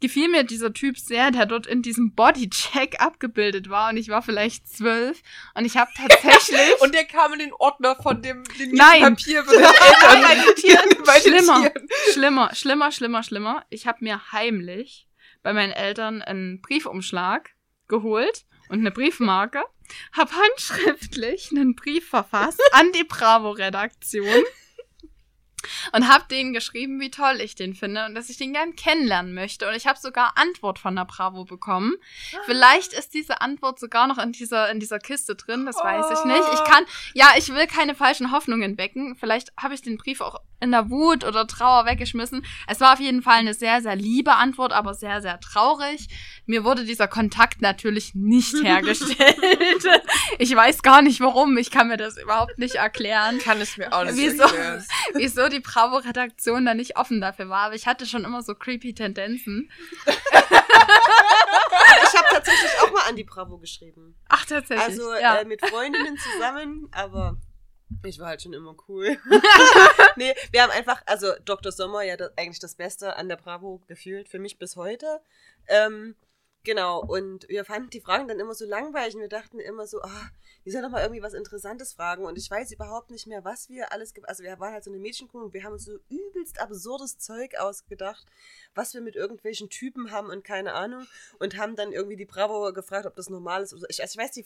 gefiel 0.00 0.28
mir 0.28 0.44
dieser 0.44 0.72
Typ 0.72 0.98
sehr, 0.98 1.30
der 1.30 1.46
dort 1.46 1.66
in 1.66 1.82
diesem 1.82 2.14
Bodycheck 2.14 3.00
abgebildet 3.00 3.70
war 3.70 3.90
und 3.90 3.96
ich 3.96 4.08
war 4.08 4.22
vielleicht 4.22 4.68
zwölf 4.68 5.22
und 5.54 5.64
ich 5.64 5.76
habe 5.76 5.90
tatsächlich 5.96 6.60
Und 6.80 6.94
der 6.94 7.04
kam 7.04 7.32
in 7.32 7.38
den 7.38 7.52
Ordner 7.52 7.96
von 7.96 8.20
dem, 8.20 8.44
dem 8.58 8.72
Nein. 8.72 9.00
Papier 9.16 9.42
den 9.42 9.56
Schlimmer. 11.22 11.70
Schlimmer, 12.12 12.54
schlimmer, 12.54 12.92
schlimmer, 12.92 13.22
schlimmer. 13.22 13.64
Ich 13.70 13.86
habe 13.86 13.98
mir 14.00 14.32
heimlich 14.32 15.08
bei 15.42 15.52
meinen 15.52 15.72
Eltern 15.72 16.22
einen 16.22 16.60
Briefumschlag 16.60 17.50
geholt 17.88 18.44
und 18.68 18.80
eine 18.80 18.90
Briefmarke, 18.90 19.62
hab 20.12 20.32
handschriftlich 20.32 21.50
einen 21.50 21.74
Brief 21.74 22.08
verfasst 22.08 22.60
an 22.72 22.92
die 22.92 23.04
Bravo-Redaktion 23.04 24.44
und 25.92 26.08
hab 26.08 26.28
denen 26.28 26.52
geschrieben, 26.52 27.00
wie 27.00 27.10
toll 27.10 27.40
ich 27.40 27.54
den 27.54 27.74
finde 27.74 28.06
und 28.06 28.14
dass 28.14 28.30
ich 28.30 28.36
den 28.36 28.52
gern 28.52 28.76
kennenlernen 28.76 29.34
möchte. 29.34 29.68
Und 29.68 29.74
ich 29.74 29.86
habe 29.86 29.98
sogar 29.98 30.32
Antwort 30.36 30.78
von 30.78 30.96
der 30.96 31.04
Bravo 31.04 31.44
bekommen. 31.44 31.94
Vielleicht 32.44 32.92
ist 32.92 33.14
diese 33.14 33.40
Antwort 33.40 33.78
sogar 33.78 34.06
noch 34.06 34.18
in 34.18 34.32
dieser, 34.32 34.70
in 34.70 34.80
dieser 34.80 34.98
Kiste 34.98 35.34
drin, 35.36 35.66
das 35.66 35.76
weiß 35.76 36.06
ich 36.18 36.24
nicht. 36.24 36.42
Ich 36.54 36.64
kann, 36.64 36.84
ja, 37.14 37.28
ich 37.36 37.48
will 37.52 37.66
keine 37.66 37.94
falschen 37.94 38.32
Hoffnungen 38.32 38.78
wecken. 38.78 39.16
Vielleicht 39.18 39.52
habe 39.56 39.74
ich 39.74 39.82
den 39.82 39.96
Brief 39.96 40.20
auch 40.20 40.40
in 40.58 40.70
der 40.70 40.88
Wut 40.90 41.24
oder 41.24 41.46
Trauer 41.46 41.84
weggeschmissen. 41.84 42.44
Es 42.66 42.80
war 42.80 42.94
auf 42.94 43.00
jeden 43.00 43.22
Fall 43.22 43.34
eine 43.34 43.52
sehr, 43.54 43.82
sehr 43.82 43.94
liebe 43.94 44.34
Antwort, 44.34 44.72
aber 44.72 44.94
sehr, 44.94 45.20
sehr 45.20 45.38
traurig. 45.40 46.08
Mir 46.46 46.64
wurde 46.64 46.84
dieser 46.84 47.08
Kontakt 47.08 47.60
natürlich 47.60 48.14
nicht 48.14 48.54
hergestellt. 48.62 49.36
ich 50.38 50.54
weiß 50.54 50.82
gar 50.82 51.02
nicht 51.02 51.20
warum. 51.20 51.58
Ich 51.58 51.70
kann 51.70 51.88
mir 51.88 51.96
das 51.98 52.16
überhaupt 52.16 52.58
nicht 52.58 52.76
erklären 52.76 53.38
Kann 53.38 53.60
es 53.60 53.76
mir 53.76 53.92
auch 53.92 54.04
nicht 54.04 54.16
Wieso? 54.16 54.42
erklären. 54.44 54.84
wieso 55.14 55.48
die 55.48 55.55
Bravo-Redaktion 55.60 56.64
da 56.64 56.74
nicht 56.74 56.96
offen 56.96 57.20
dafür 57.20 57.48
war. 57.48 57.66
Aber 57.66 57.74
ich 57.74 57.86
hatte 57.86 58.06
schon 58.06 58.24
immer 58.24 58.42
so 58.42 58.54
creepy 58.54 58.94
Tendenzen. 58.94 59.70
Ich 62.02 62.18
habe 62.18 62.28
tatsächlich 62.30 62.70
auch 62.82 62.92
mal 62.92 63.08
an 63.08 63.16
die 63.16 63.24
Bravo 63.24 63.58
geschrieben. 63.58 64.16
Ach, 64.28 64.44
tatsächlich. 64.44 64.86
Also 64.86 65.14
ja. 65.14 65.40
äh, 65.40 65.44
mit 65.44 65.64
Freundinnen 65.66 66.16
zusammen, 66.16 66.88
aber 66.92 67.38
ich 68.04 68.18
war 68.18 68.28
halt 68.28 68.42
schon 68.42 68.52
immer 68.52 68.74
cool. 68.88 69.18
nee, 70.16 70.34
wir 70.50 70.62
haben 70.62 70.70
einfach, 70.70 71.02
also 71.06 71.32
Dr. 71.44 71.72
Sommer, 71.72 72.02
ja 72.02 72.16
das, 72.16 72.36
eigentlich 72.36 72.58
das 72.58 72.74
Beste 72.74 73.16
an 73.16 73.28
der 73.28 73.36
Bravo 73.36 73.82
gefühlt, 73.86 74.28
für 74.28 74.38
mich 74.38 74.58
bis 74.58 74.76
heute. 74.76 75.20
Ähm, 75.68 76.16
genau, 76.64 77.00
und 77.00 77.48
wir 77.48 77.64
fanden 77.64 77.90
die 77.90 78.00
Fragen 78.00 78.28
dann 78.28 78.40
immer 78.40 78.54
so 78.54 78.66
langweilig 78.66 79.14
und 79.14 79.22
wir 79.22 79.28
dachten 79.28 79.60
immer 79.60 79.86
so, 79.86 80.02
ah, 80.02 80.30
die 80.66 80.72
sollen 80.72 80.82
doch 80.82 80.90
mal 80.90 81.02
irgendwie 81.02 81.22
was 81.22 81.32
Interessantes 81.32 81.92
fragen 81.92 82.24
und 82.24 82.36
ich 82.36 82.50
weiß 82.50 82.72
überhaupt 82.72 83.10
nicht 83.10 83.28
mehr, 83.28 83.44
was 83.44 83.68
wir 83.68 83.92
alles, 83.92 84.12
also 84.24 84.42
wir 84.42 84.58
waren 84.58 84.72
halt 84.72 84.82
so 84.82 84.90
eine 84.90 84.98
Mädchengruppe 84.98 85.44
und 85.44 85.54
wir 85.54 85.62
haben 85.62 85.74
uns 85.74 85.84
so 85.84 85.98
übelst 86.08 86.60
absurdes 86.60 87.18
Zeug 87.18 87.56
ausgedacht, 87.56 88.26
was 88.74 88.92
wir 88.92 89.00
mit 89.00 89.14
irgendwelchen 89.14 89.70
Typen 89.70 90.10
haben 90.10 90.28
und 90.28 90.42
keine 90.42 90.74
Ahnung 90.74 91.06
und 91.38 91.56
haben 91.56 91.76
dann 91.76 91.92
irgendwie 91.92 92.16
die 92.16 92.24
Bravo 92.24 92.72
gefragt, 92.72 93.06
ob 93.06 93.14
das 93.14 93.30
normal 93.30 93.62
ist. 93.62 93.74
Ich, 93.88 94.02
also 94.02 94.18
ich 94.18 94.24
weiß 94.24 94.32
die 94.32 94.44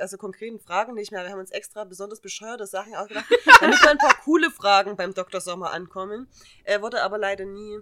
also 0.00 0.18
konkreten 0.18 0.58
Fragen 0.58 0.94
nicht 0.94 1.12
mehr. 1.12 1.22
Wir 1.22 1.30
haben 1.30 1.38
uns 1.38 1.52
extra 1.52 1.84
besonders 1.84 2.20
bescheuerte 2.20 2.66
Sachen 2.66 2.96
ausgedacht, 2.96 3.26
damit 3.60 3.78
da 3.84 3.90
ein 3.90 3.98
paar 3.98 4.16
coole 4.24 4.50
Fragen 4.50 4.96
beim 4.96 5.14
Dr. 5.14 5.40
Sommer 5.40 5.72
ankommen. 5.72 6.28
Er 6.64 6.82
wurde 6.82 7.02
aber 7.02 7.18
leider 7.18 7.44
nie 7.44 7.78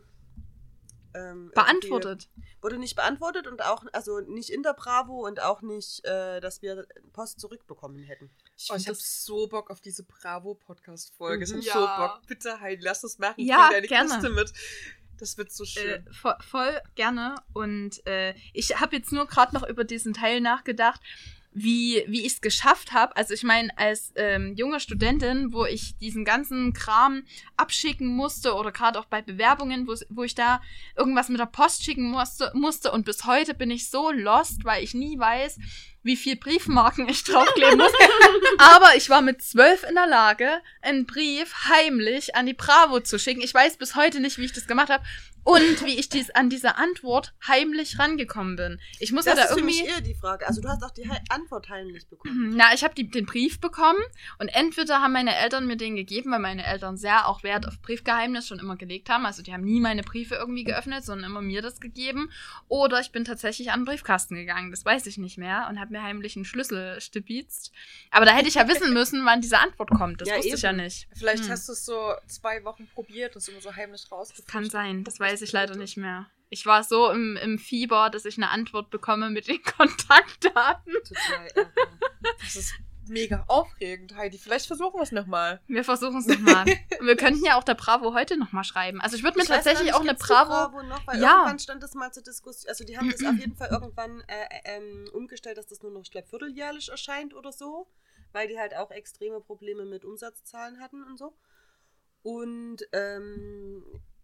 ähm, 1.15 1.51
Beantwortet. 1.55 2.29
Wurde 2.63 2.79
nicht 2.79 2.95
beantwortet 2.97 3.47
und 3.47 3.63
auch, 3.63 3.85
also 3.93 4.21
nicht 4.21 4.51
in 4.51 4.63
der 4.63 4.75
Bravo 4.75 5.27
und 5.27 5.41
auch 5.43 5.63
nicht, 5.63 6.05
äh, 6.05 6.41
dass 6.41 6.63
wir 6.63 6.87
Post 7.13 7.41
zurückbekommen 7.41 8.03
hätten. 8.03 8.31
Oh, 8.71 8.75
ich 8.77 8.89
hab 8.89 8.97
so 8.97 9.47
Bock 9.49 9.71
auf 9.71 9.81
diese 9.81 10.05
Bravo-Podcast-Folge. 10.05 11.45
Ich 11.45 11.53
hab 11.53 11.63
Ja. 11.63 11.73
so 11.73 11.81
Bock. 12.03 12.27
Bitte, 12.27 12.61
Heidi, 12.61 12.83
lass 12.83 13.01
das 13.01 13.19
machen. 13.19 13.35
Ja, 13.39 13.69
Bring 13.69 13.73
deine 13.77 13.87
gerne. 13.89 14.11
Kiste 14.11 14.31
mit. 14.31 14.53
Das 15.19 15.37
wird 15.37 15.53
so 15.53 15.65
Äh, 15.65 15.67
schön. 15.67 16.09
voll, 16.13 16.37
voll 16.41 16.81
gerne. 16.95 17.37
Und 17.53 18.07
äh, 18.07 18.35
ich 18.55 18.81
habe 18.81 18.97
jetzt 18.97 19.13
nur 19.13 19.27
gerade 19.27 19.55
noch 19.55 19.69
über 19.69 19.85
diesen 19.85 20.15
Teil 20.15 20.41
nachgedacht, 20.41 21.01
wie, 21.53 22.05
wie 22.07 22.21
ich 22.21 22.35
es 22.35 22.41
geschafft 22.41 22.93
habe. 22.93 23.17
Also 23.17 23.35
ich 23.35 23.43
meine, 23.43 23.77
als 23.77 24.13
ähm, 24.15 24.55
junge 24.57 24.79
Studentin, 24.79 25.53
wo 25.53 25.65
ich 25.65 25.97
diesen 25.99 26.25
ganzen 26.25 26.73
Kram 26.73 27.25
abschicken 27.57 28.07
musste 28.07 28.55
oder 28.55 28.71
gerade 28.71 28.99
auch 28.99 29.07
bei 29.07 29.21
Bewerbungen, 29.21 29.89
wo, 29.89 30.23
ich 30.23 30.35
da 30.35 30.61
irgendwas 30.97 31.29
mit 31.29 31.41
der 31.41 31.47
Post 31.47 31.85
schicken 31.85 32.11
musste, 32.11 32.53
musste 32.55 32.93
und 32.93 33.05
bis 33.05 33.25
heute 33.25 33.55
bin 33.55 33.71
ich 33.71 33.91
so 33.91 34.13
lost, 34.13 34.65
weil 34.65 34.85
ich 34.85 34.95
nie 34.95 35.19
weiß, 35.19 35.59
wie 36.03 36.17
viel 36.17 36.37
Briefmarken 36.37 37.09
ich 37.09 37.25
draufkleben 37.25 37.79
muss. 37.79 37.93
Aber 38.59 38.97
ich 38.97 39.11
war 39.11 39.21
mit 39.23 39.43
zwölf 39.43 39.85
in 39.89 39.95
der 39.95 40.07
Lage, 40.07 40.49
einen 40.83 41.07
Brief 41.07 41.55
heimlich 41.69 42.35
an 42.37 42.47
die 42.47 42.55
Bravo 42.55 43.01
zu 43.01 43.19
schicken. 43.19 43.43
Ich 43.43 43.55
weiß 43.55 43.77
bis 43.77 43.95
heute 43.97 44.21
nicht, 44.21 44.39
wie 44.39 44.45
ich 44.45 44.53
das 44.53 44.67
gemacht 44.67 44.89
habe 44.91 45.05
und 45.43 45.85
wie 45.87 45.99
ich 45.99 46.11
dies 46.11 46.31
an 46.31 46.51
diese 46.51 46.77
Antwort 46.77 47.33
heimlich 47.49 47.99
rangekommen 47.99 48.57
bin. 48.57 48.79
Ich 48.99 49.11
muss 49.11 49.25
Das 49.25 49.39
ja 49.39 49.45
da 49.47 49.51
ist 49.51 49.59
für 49.59 49.65
mich 49.65 49.79
irgendwie. 49.81 49.95
eher 49.95 50.01
die 50.03 50.15
Frage. 50.15 50.47
Also 50.47 50.61
du 50.61 50.69
hast 50.69 50.83
auch 50.83 50.91
die 50.91 51.03
He 51.11 51.17
Antwort 51.31 51.71
heimlich 51.71 52.07
bekommen. 52.09 52.51
Mhm. 52.51 52.57
Na, 52.57 52.75
ich 52.75 52.85
habe 52.85 52.95
den 52.95 53.25
Brief 53.25 53.59
bekommen 53.59 53.99
und 54.39 54.49
entweder 54.49 55.01
haben 55.01 55.13
meine 55.15 55.35
Eltern 55.35 55.67
mir 55.67 55.77
den 55.79 55.97
gegeben, 55.97 56.31
weil 56.33 56.41
meine 56.41 56.65
Eltern 56.67 56.99
sehr 56.99 57.27
auch 57.27 57.43
Wert 57.43 57.67
auf 57.67 57.81
Briefgeheimnis 57.81 58.47
schon 58.49 58.59
immer 58.59 58.77
gelegt 58.77 59.09
haben. 59.09 59.25
Also 59.25 59.43
die 59.43 59.53
haben 59.55 59.65
nie 59.65 59.81
meine 59.81 60.03
Briefe 60.03 60.35
irgendwie 60.35 60.65
geöffnet, 60.65 61.05
sondern 61.07 61.31
immer 61.31 61.41
mir 61.41 61.63
das 61.63 61.81
gegeben. 61.81 62.31
Oder 62.69 63.01
ich 63.01 63.11
bin 63.11 63.25
tatsächlich 63.25 63.71
an 63.71 63.81
den 63.81 63.87
Briefkasten 63.87 64.35
gegangen. 64.35 64.71
Das 64.71 64.85
weiß 64.85 65.07
ich 65.07 65.17
nicht 65.17 65.39
mehr 65.39 65.67
und 65.71 65.81
habe 65.81 65.90
mir 65.91 66.03
heimlich 66.03 66.37
einen 66.37 66.45
Schlüssel 66.45 67.01
stibitzt. 67.01 67.73
Aber 68.11 68.25
da 68.25 68.35
hätte 68.35 68.49
ich 68.49 68.55
ja 68.55 68.69
wissen 68.69 68.93
müssen, 68.93 69.25
wann 69.25 69.41
diese 69.41 69.59
Antwort 69.59 69.91
kommt. 69.91 70.21
Das 70.21 70.29
Ja, 70.29 70.37
wusste 70.37 70.55
ich 70.57 70.63
ja 70.63 70.71
eben. 70.71 70.83
nicht. 70.83 71.09
Vielleicht 71.15 71.45
hm. 71.45 71.51
hast 71.51 71.69
du 71.69 71.73
es 71.73 71.85
so 71.85 72.15
zwei 72.27 72.65
Wochen 72.65 72.87
probiert 72.89 73.35
und 73.35 73.43
es 73.43 73.49
immer 73.49 73.61
so 73.61 73.75
heimlich 73.75 74.11
rausgefunden. 74.11 74.51
Kann 74.51 74.71
sein, 74.71 75.05
das 75.05 75.21
weiß 75.21 75.43
ich 75.43 75.53
leider 75.53 75.77
nicht 75.77 75.97
mehr. 75.97 76.27
Ich 76.49 76.67
war 76.67 76.83
so 76.83 77.11
im, 77.11 77.37
im 77.37 77.59
Fieber, 77.59 78.11
dass 78.11 78.25
ich 78.25 78.37
eine 78.37 78.51
Antwort 78.51 78.91
bekomme 78.91 79.31
mit 79.31 79.47
den 79.47 79.63
Kontaktdaten. 79.77 80.93
Total 80.93 81.49
irre. 81.55 81.73
Das 82.41 82.57
ist 82.57 82.75
mega 83.11 83.45
aufregend, 83.49 84.17
Heidi. 84.17 84.39
Vielleicht 84.39 84.67
versuchen 84.67 84.95
wir 84.99 85.03
es 85.03 85.13
nochmal. 85.13 85.61
Wir 85.67 85.85
versuchen 85.85 86.19
es 86.19 86.27
nochmal. 86.27 86.65
Wir 87.01 87.17
könnten 87.17 87.45
ja 87.45 87.57
auch 87.57 87.65
der 87.65 87.75
Bravo 87.75 88.15
heute 88.15 88.37
nochmal 88.39 88.65
schreiben. 88.65 89.01
Also 89.01 89.17
ich 89.17 89.23
würde 89.23 89.37
mir 89.39 89.43
Ich 89.45 89.49
tatsächlich 89.51 89.91
gar 89.91 89.97
auch 89.99 90.03
nicht, 90.03 90.11
eine 90.11 90.19
die 90.19 90.25
Bravo. 90.25 90.83
noch, 90.83 91.07
weil 91.07 91.21
Ja. 91.21 91.39
irgendwann 91.39 91.59
stand 91.59 91.83
das 91.83 91.95
mal 91.95 92.13
zur 92.13 92.23
Diskussion. 92.23 92.69
Also 92.69 92.85
die 92.85 92.97
haben 92.97 93.11
das 93.11 93.25
auf 93.25 93.35
jeden 93.39 93.57
Fall 93.57 93.69
irgendwann 93.71 94.21
äh, 94.29 94.47
ähm, 94.65 95.09
umgestellt, 95.13 95.59
dass 95.59 95.67
das 95.67 95.83
nur 95.83 95.93
noch, 95.93 96.03
ich 96.03 96.11
glaube, 96.11 96.29
vierteljährlich 96.29 96.89
erscheint 96.91 97.35
oder 97.35 97.53
so, 97.53 97.87
weil 98.33 98.49
die 98.49 98.59
halt 98.59 98.75
auch 98.77 98.91
extreme 98.91 99.41
Probleme 99.41 99.85
mit 99.85 100.05
Umsatzzahlen 100.05 100.81
hatten 100.81 101.03
und 101.05 101.19
so. 101.19 101.35
Und 102.23 102.79
ähm, 102.93 103.83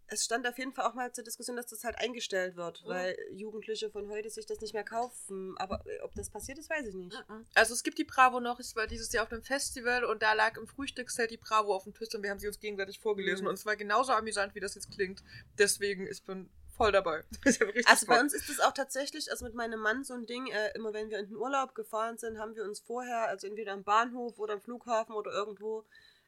es 0.08 0.24
stand 0.24 0.46
auf 0.46 0.58
jeden 0.58 0.72
Fall 0.72 0.86
auch 0.86 0.94
mal 0.94 1.12
zur 1.12 1.24
Diskussion, 1.24 1.56
dass 1.56 1.66
das 1.66 1.84
halt 1.84 1.98
eingestellt 1.98 2.56
wird, 2.56 2.82
Oh. 2.84 2.88
weil 2.90 3.16
Jugendliche 3.32 3.90
von 3.90 4.08
heute 4.08 4.30
sich 4.30 4.46
das 4.46 4.60
nicht 4.60 4.74
mehr 4.74 4.84
kaufen. 4.84 5.54
Aber 5.58 5.84
äh, 5.86 6.00
ob 6.00 6.14
das 6.14 6.30
passiert 6.30 6.58
ist, 6.58 6.70
weiß 6.70 6.86
ich 6.86 6.94
nicht. 6.94 7.16
Also 7.54 7.74
es 7.74 7.82
gibt 7.82 7.98
die 7.98 8.04
Bravo 8.04 8.40
noch. 8.40 8.60
Ich 8.60 8.74
war 8.76 8.86
dieses 8.86 9.12
Jahr 9.12 9.24
auf 9.24 9.32
einem 9.32 9.42
Festival 9.42 10.04
und 10.04 10.22
da 10.22 10.32
lag 10.32 10.56
im 10.56 10.66
Frühstückszelt 10.66 11.30
die 11.30 11.36
Bravo 11.36 11.74
auf 11.74 11.84
dem 11.84 11.94
Tisch 11.94 12.14
und 12.14 12.22
wir 12.22 12.30
haben 12.30 12.38
sie 12.38 12.48
uns 12.48 12.60
gegenseitig 12.60 13.00
vorgelesen. 13.00 13.44
Mhm. 13.44 13.48
Und 13.50 13.54
es 13.54 13.66
war 13.66 13.76
genauso 13.76 14.12
amüsant, 14.12 14.54
wie 14.54 14.60
das 14.60 14.74
jetzt 14.74 14.90
klingt. 14.90 15.22
Deswegen, 15.58 16.06
ich 16.06 16.22
bin 16.22 16.48
voll 16.76 16.92
dabei. 16.92 17.24
Also 17.86 18.06
bei 18.06 18.20
uns 18.20 18.34
ist 18.34 18.48
es 18.50 18.60
auch 18.60 18.72
tatsächlich, 18.72 19.30
also 19.30 19.44
mit 19.46 19.54
meinem 19.54 19.80
Mann 19.80 20.04
so 20.04 20.14
ein 20.14 20.26
Ding, 20.26 20.46
äh, 20.48 20.72
immer 20.74 20.92
wenn 20.92 21.08
wir 21.10 21.18
in 21.18 21.26
den 21.28 21.36
Urlaub 21.36 21.74
gefahren 21.74 22.18
sind, 22.18 22.38
haben 22.38 22.54
wir 22.54 22.64
uns 22.64 22.80
vorher, 22.80 23.28
also 23.28 23.46
entweder 23.46 23.72
am 23.72 23.82
Bahnhof 23.82 24.38
oder 24.38 24.54
am 24.54 24.60
Flughafen 24.60 25.14
oder 25.14 25.32
irgendwo, 25.32 25.84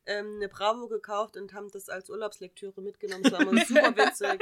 ähm, 0.09 0.37
eine 0.37 0.49
Bravo 0.49 0.89
gekauft 0.89 1.37
und 1.37 1.53
haben 1.53 1.71
das 1.71 1.89
als 1.89 2.11
Urlaubslektüre 2.11 2.81
mitgenommen. 2.81 3.23
Das 3.23 3.33
war 3.33 3.41
immer 3.41 3.65
super 3.65 3.97
witzig. 3.97 4.41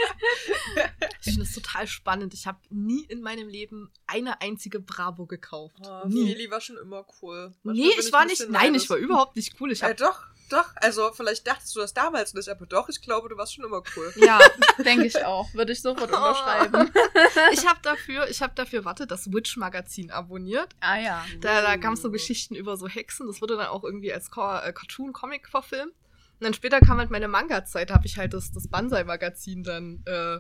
Total 1.57 1.87
spannend. 1.87 2.35
Ich 2.35 2.47
habe 2.47 2.59
nie 2.71 3.05
in 3.05 3.21
meinem 3.21 3.49
Leben 3.49 3.91
eine 4.07 4.41
einzige 4.41 4.81
Bravo 4.81 5.27
gekauft. 5.27 5.77
Oh, 5.85 6.07
nie. 6.07 6.33
Feli 6.33 6.51
war 6.51 6.61
schon 6.61 6.77
immer 6.77 7.05
cool. 7.23 7.55
Manchmal 7.63 7.87
Nee, 7.89 7.95
ich 7.99 8.13
war 8.13 8.25
nicht. 8.27 8.49
Nein, 8.49 8.75
ich 8.75 8.89
war 8.91 8.97
überhaupt 8.97 9.37
nicht 9.37 9.61
cool. 9.61 9.73
Ich 9.73 9.83
Äh, 9.83 9.91
hab, 9.91 9.97
doch, 9.97 10.23
doch. 10.51 10.71
Also, 10.77 11.13
vielleicht 11.13 11.47
dachtest 11.47 11.75
du 11.75 11.81
das 11.81 11.95
damals 11.95 12.35
nicht, 12.35 12.49
aber 12.49 12.67
doch, 12.67 12.89
ich 12.89 13.01
glaube, 13.01 13.29
du 13.29 13.37
warst 13.37 13.55
schon 13.55 13.65
immer 13.65 13.83
cool. 13.97 14.13
Ja, 14.17 14.39
denke 14.85 15.07
ich 15.07 15.25
auch. 15.25 15.53
Würde 15.55 15.73
ich 15.73 15.83
sofort 15.83 16.11
unterschreiben. 16.13 16.91
ich 17.53 17.67
habe 17.67 17.81
dafür, 17.83 18.29
ich 18.29 18.43
habe 18.43 18.55
dafür, 18.55 18.85
warte, 18.85 19.07
das 19.07 19.33
Witch-Magazin 19.33 20.11
abonniert. 20.11 20.69
Ah 20.81 20.99
ja. 20.99 21.25
Da, 21.41 21.63
da 21.63 21.77
gab 21.77 21.95
es 21.95 22.03
so 22.03 22.11
Geschichten 22.11 22.55
über 22.55 22.77
so 22.77 22.87
Hexen. 22.89 23.27
Das 23.27 23.41
wurde 23.41 23.57
dann 23.57 23.67
auch 23.67 23.85
irgendwie 23.85 24.13
als 24.13 24.29
äh, 24.29 24.73
Cartoon-Comic 24.73 25.49
verfilmt. 25.49 25.93
Und 26.39 26.45
dann 26.45 26.53
später 26.55 26.81
kam 26.81 26.99
halt 26.99 27.11
meine 27.11 27.29
Manga-Zeit, 27.29 27.89
da 27.89 27.95
habe 27.95 28.07
ich 28.07 28.19
halt 28.19 28.35
das, 28.35 28.53
das 28.53 28.69
Banzai-Magazin 28.69 29.63
dann 29.63 30.03
äh, 30.05 30.39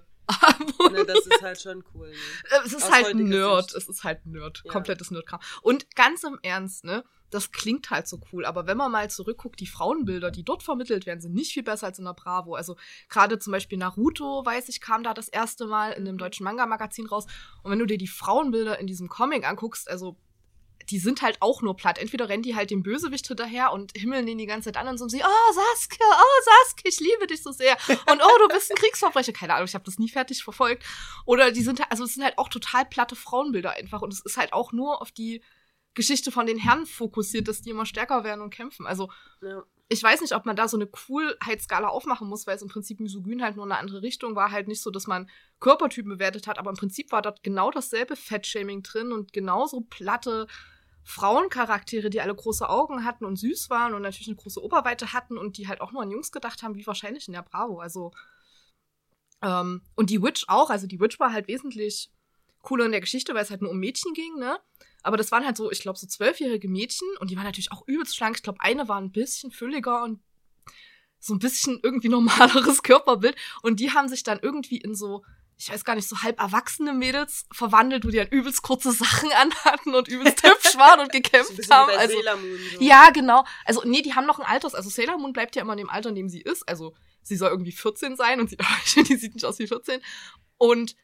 Ne, 0.90 1.04
das 1.04 1.26
ist 1.26 1.42
halt 1.42 1.60
schon 1.60 1.84
cool. 1.94 2.08
Ne? 2.08 2.16
Es 2.64 2.72
ist 2.72 2.84
Aus 2.84 2.92
halt 2.92 3.14
Nerd. 3.14 3.70
Sicht. 3.70 3.76
Es 3.76 3.88
ist 3.88 4.04
halt 4.04 4.26
Nerd. 4.26 4.62
Ja. 4.64 4.72
Komplettes 4.72 5.10
Nerdkram. 5.10 5.40
Und 5.62 5.94
ganz 5.94 6.24
im 6.24 6.38
Ernst, 6.42 6.84
ne? 6.84 7.04
Das 7.30 7.50
klingt 7.50 7.90
halt 7.90 8.06
so 8.06 8.20
cool, 8.32 8.44
aber 8.44 8.68
wenn 8.68 8.76
man 8.76 8.92
mal 8.92 9.10
zurückguckt, 9.10 9.58
die 9.58 9.66
Frauenbilder, 9.66 10.30
die 10.30 10.44
dort 10.44 10.62
vermittelt 10.62 11.06
werden, 11.06 11.20
sind 11.20 11.34
nicht 11.34 11.52
viel 11.52 11.64
besser 11.64 11.86
als 11.86 11.98
in 11.98 12.04
der 12.04 12.14
Bravo. 12.14 12.54
Also 12.54 12.76
gerade 13.08 13.40
zum 13.40 13.52
Beispiel 13.52 13.78
Naruto, 13.78 14.46
weiß 14.46 14.68
ich, 14.68 14.80
kam 14.80 15.02
da 15.02 15.12
das 15.12 15.28
erste 15.28 15.66
Mal 15.66 15.90
in 15.92 16.06
einem 16.06 16.18
deutschen 16.18 16.44
Manga-Magazin 16.44 17.06
raus. 17.06 17.26
Und 17.64 17.72
wenn 17.72 17.80
du 17.80 17.86
dir 17.86 17.98
die 17.98 18.06
Frauenbilder 18.06 18.78
in 18.78 18.86
diesem 18.86 19.08
Comic 19.08 19.46
anguckst, 19.46 19.90
also 19.90 20.16
die 20.90 20.98
sind 20.98 21.22
halt 21.22 21.38
auch 21.40 21.62
nur 21.62 21.76
platt. 21.76 21.98
Entweder 21.98 22.28
rennen 22.28 22.42
die 22.42 22.54
halt 22.54 22.70
dem 22.70 22.82
Bösewicht 22.82 23.26
hinterher 23.26 23.72
und 23.72 23.92
himmeln 23.96 24.26
den 24.26 24.38
die 24.38 24.46
ganze 24.46 24.72
Zeit 24.72 24.80
an 24.80 24.88
und 24.88 24.98
so 24.98 25.08
sie, 25.08 25.22
oh 25.22 25.52
Sasuke, 25.52 25.98
oh 26.00 26.42
Sasuke, 26.44 26.82
ich 26.88 27.00
liebe 27.00 27.26
dich 27.26 27.42
so 27.42 27.50
sehr. 27.52 27.76
Und 28.10 28.22
oh, 28.22 28.38
du 28.40 28.48
bist 28.48 28.70
ein 28.70 28.76
Kriegsverbrecher. 28.76 29.32
Keine 29.32 29.54
Ahnung, 29.54 29.66
ich 29.66 29.74
habe 29.74 29.84
das 29.84 29.98
nie 29.98 30.08
fertig 30.08 30.44
verfolgt. 30.44 30.84
Oder 31.24 31.50
die 31.50 31.62
sind 31.62 31.80
halt, 31.80 31.90
also 31.90 32.04
es 32.04 32.14
sind 32.14 32.22
halt 32.22 32.38
auch 32.38 32.48
total 32.48 32.84
platte 32.84 33.16
Frauenbilder 33.16 33.72
einfach. 33.72 34.02
Und 34.02 34.12
es 34.12 34.20
ist 34.20 34.36
halt 34.36 34.52
auch 34.52 34.72
nur 34.72 35.02
auf 35.02 35.10
die 35.10 35.42
Geschichte 35.94 36.30
von 36.30 36.46
den 36.46 36.58
Herren 36.58 36.86
fokussiert, 36.86 37.48
dass 37.48 37.62
die 37.62 37.70
immer 37.70 37.86
stärker 37.86 38.22
werden 38.22 38.42
und 38.42 38.50
kämpfen. 38.50 38.86
Also 38.86 39.10
Ja. 39.42 39.64
ich 39.88 40.02
weiß 40.02 40.20
nicht, 40.20 40.34
ob 40.34 40.44
man 40.44 40.54
da 40.54 40.68
so 40.68 40.76
eine 40.76 40.86
Coolheitsskala 40.86 41.88
aufmachen 41.88 42.28
muss, 42.28 42.46
weil 42.46 42.54
es 42.56 42.62
im 42.62 42.68
Prinzip 42.68 43.00
Misogyn 43.00 43.42
halt 43.42 43.56
nur 43.56 43.64
in 43.64 43.72
eine 43.72 43.80
andere 43.80 44.02
Richtung 44.02 44.36
war. 44.36 44.50
Halt 44.52 44.68
nicht 44.68 44.82
so, 44.82 44.90
dass 44.90 45.06
man 45.06 45.30
Körpertypen 45.58 46.10
bewertet 46.10 46.46
hat, 46.46 46.58
aber 46.58 46.70
im 46.70 46.76
Prinzip 46.76 47.12
war 47.12 47.22
dort 47.22 47.42
genau 47.42 47.70
dasselbe 47.70 48.14
Fettshaming 48.14 48.82
drin 48.82 49.10
und 49.10 49.32
genauso 49.32 49.80
platte 49.80 50.46
Frauencharaktere, 51.08 52.10
die 52.10 52.20
alle 52.20 52.34
große 52.34 52.68
Augen 52.68 53.04
hatten 53.04 53.24
und 53.24 53.36
süß 53.36 53.70
waren 53.70 53.94
und 53.94 54.02
natürlich 54.02 54.26
eine 54.26 54.36
große 54.36 54.60
Oberweite 54.60 55.12
hatten 55.12 55.38
und 55.38 55.56
die 55.56 55.68
halt 55.68 55.80
auch 55.80 55.92
nur 55.92 56.02
an 56.02 56.10
Jungs 56.10 56.32
gedacht 56.32 56.64
haben, 56.64 56.74
wie 56.74 56.86
wahrscheinlich 56.86 57.28
in 57.28 57.32
der 57.32 57.42
Bravo. 57.42 57.78
Also, 57.78 58.10
ähm, 59.40 59.82
und 59.94 60.10
die 60.10 60.20
Witch 60.20 60.46
auch. 60.48 60.68
Also 60.68 60.88
die 60.88 60.98
Witch 60.98 61.20
war 61.20 61.32
halt 61.32 61.46
wesentlich 61.46 62.10
cooler 62.60 62.86
in 62.86 62.90
der 62.90 63.00
Geschichte, 63.00 63.34
weil 63.34 63.44
es 63.44 63.50
halt 63.50 63.62
nur 63.62 63.70
um 63.70 63.78
Mädchen 63.78 64.14
ging, 64.14 64.36
ne? 64.36 64.58
Aber 65.04 65.16
das 65.16 65.30
waren 65.30 65.46
halt 65.46 65.56
so, 65.56 65.70
ich 65.70 65.78
glaube, 65.78 65.96
so 65.96 66.08
zwölfjährige 66.08 66.66
Mädchen 66.68 67.06
und 67.20 67.30
die 67.30 67.36
waren 67.36 67.44
natürlich 67.44 67.70
auch 67.70 67.86
übelst 67.86 68.16
schlank. 68.16 68.34
Ich 68.34 68.42
glaube, 68.42 68.60
eine 68.60 68.88
war 68.88 69.00
ein 69.00 69.12
bisschen 69.12 69.52
fülliger 69.52 70.02
und 70.02 70.20
so 71.20 71.34
ein 71.34 71.38
bisschen 71.38 71.78
irgendwie 71.84 72.08
normaleres 72.08 72.82
Körperbild. 72.82 73.36
Und 73.62 73.78
die 73.78 73.92
haben 73.92 74.08
sich 74.08 74.24
dann 74.24 74.40
irgendwie 74.40 74.78
in 74.78 74.96
so, 74.96 75.24
ich 75.58 75.70
weiß 75.70 75.84
gar 75.84 75.94
nicht, 75.94 76.08
so 76.08 76.22
halb 76.22 76.38
erwachsene 76.38 76.92
Mädels 76.92 77.46
verwandelt, 77.50 78.04
wo 78.04 78.10
die 78.10 78.18
dann 78.18 78.28
übelst 78.28 78.62
kurze 78.62 78.92
Sachen 78.92 79.30
anhatten 79.40 79.94
und 79.94 80.08
übelst 80.08 80.42
hübsch 80.42 80.76
waren 80.76 81.00
und 81.00 81.12
gekämpft 81.12 81.70
haben. 81.70 81.92
Also, 81.96 82.16
Moon. 82.16 82.58
So. 82.74 82.80
ja, 82.82 83.10
genau. 83.10 83.44
Also, 83.64 83.82
nee, 83.84 84.02
die 84.02 84.14
haben 84.14 84.26
noch 84.26 84.38
ein 84.38 84.46
Alters. 84.46 84.74
Also, 84.74 84.90
Sailor 84.90 85.18
Moon 85.18 85.32
bleibt 85.32 85.56
ja 85.56 85.62
immer 85.62 85.72
in 85.72 85.78
dem 85.78 85.90
Alter, 85.90 86.10
in 86.10 86.14
dem 86.14 86.28
sie 86.28 86.42
ist. 86.42 86.68
Also, 86.68 86.94
sie 87.22 87.36
soll 87.36 87.50
irgendwie 87.50 87.72
14 87.72 88.16
sein 88.16 88.40
und 88.40 88.50
sie, 88.50 88.56
die 89.02 89.16
sieht 89.16 89.34
nicht 89.34 89.46
aus 89.46 89.58
wie 89.58 89.66
14. 89.66 90.02
Und 90.58 90.94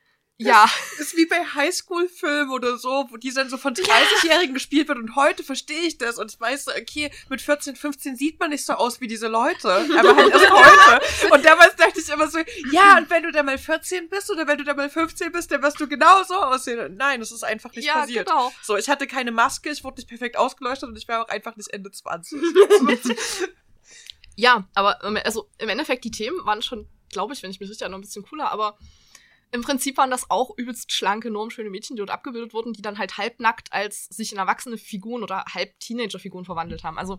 ja, 0.44 0.70
Ist 0.98 1.16
wie 1.16 1.26
bei 1.26 1.44
Highschool-Filmen 1.44 2.50
oder 2.50 2.76
so, 2.78 3.06
wo 3.10 3.16
die 3.16 3.32
dann 3.32 3.48
so 3.48 3.56
von 3.56 3.74
30-Jährigen 3.74 4.54
gespielt 4.54 4.88
wird 4.88 4.98
und 4.98 5.16
heute 5.16 5.42
verstehe 5.42 5.82
ich 5.82 5.98
das 5.98 6.18
und 6.18 6.32
ich 6.32 6.40
weiß 6.40 6.66
so, 6.66 6.72
okay, 6.72 7.10
mit 7.28 7.40
14, 7.40 7.76
15 7.76 8.16
sieht 8.16 8.38
man 8.40 8.50
nicht 8.50 8.64
so 8.64 8.74
aus 8.74 9.00
wie 9.00 9.06
diese 9.06 9.28
Leute, 9.28 9.68
aber 9.98 10.16
halt 10.16 10.32
erst 10.32 10.50
heute. 10.50 11.34
Und 11.34 11.44
damals 11.44 11.76
dachte 11.76 12.00
ich 12.00 12.08
immer 12.08 12.28
so, 12.28 12.38
ja, 12.70 12.98
und 12.98 13.10
wenn 13.10 13.22
du 13.22 13.32
dann 13.32 13.46
mal 13.46 13.58
14 13.58 14.08
bist 14.08 14.30
oder 14.30 14.46
wenn 14.46 14.58
du 14.58 14.64
dann 14.64 14.76
mal 14.76 14.90
15 14.90 15.32
bist, 15.32 15.50
dann 15.50 15.62
wirst 15.62 15.80
du 15.80 15.88
genau 15.88 16.22
so 16.24 16.34
aussehen. 16.34 16.78
Und 16.80 16.96
nein, 16.96 17.20
das 17.20 17.32
ist 17.32 17.44
einfach 17.44 17.72
nicht 17.74 17.86
ja, 17.86 18.00
passiert. 18.00 18.26
genau. 18.26 18.52
So, 18.62 18.76
ich 18.76 18.88
hatte 18.88 19.06
keine 19.06 19.32
Maske, 19.32 19.70
ich 19.70 19.84
wurde 19.84 19.96
nicht 19.96 20.08
perfekt 20.08 20.36
ausgeleuchtet 20.36 20.88
und 20.88 20.96
ich 20.96 21.08
war 21.08 21.22
auch 21.22 21.28
einfach 21.28 21.56
nicht 21.56 21.72
Ende 21.72 21.90
20. 21.90 22.40
Ja, 24.36 24.66
aber 24.74 25.02
also 25.24 25.48
im 25.58 25.68
Endeffekt, 25.68 26.04
die 26.04 26.10
Themen 26.10 26.44
waren 26.44 26.62
schon, 26.62 26.88
glaube 27.10 27.34
ich, 27.34 27.42
wenn 27.42 27.50
ich 27.50 27.60
mich 27.60 27.68
richtig 27.68 27.82
erinnere, 27.82 28.00
ein 28.00 28.02
bisschen 28.02 28.24
cooler, 28.24 28.50
aber 28.50 28.78
im 29.52 29.62
Prinzip 29.62 29.96
waren 29.98 30.10
das 30.10 30.30
auch 30.30 30.56
übelst 30.56 30.92
schlanke, 30.92 31.30
normschöne 31.30 31.70
Mädchen, 31.70 31.94
die 31.96 32.00
dort 32.00 32.10
abgebildet 32.10 32.52
wurden, 32.54 32.72
die 32.72 32.82
dann 32.82 32.98
halt 32.98 33.18
halbnackt 33.18 33.72
als 33.72 34.06
sich 34.06 34.32
in 34.32 34.38
erwachsene 34.38 34.78
Figuren 34.78 35.22
oder 35.22 35.44
halb 35.54 35.78
Teenager-Figuren 35.78 36.44
verwandelt 36.44 36.82
haben. 36.84 36.98
Also, 36.98 37.18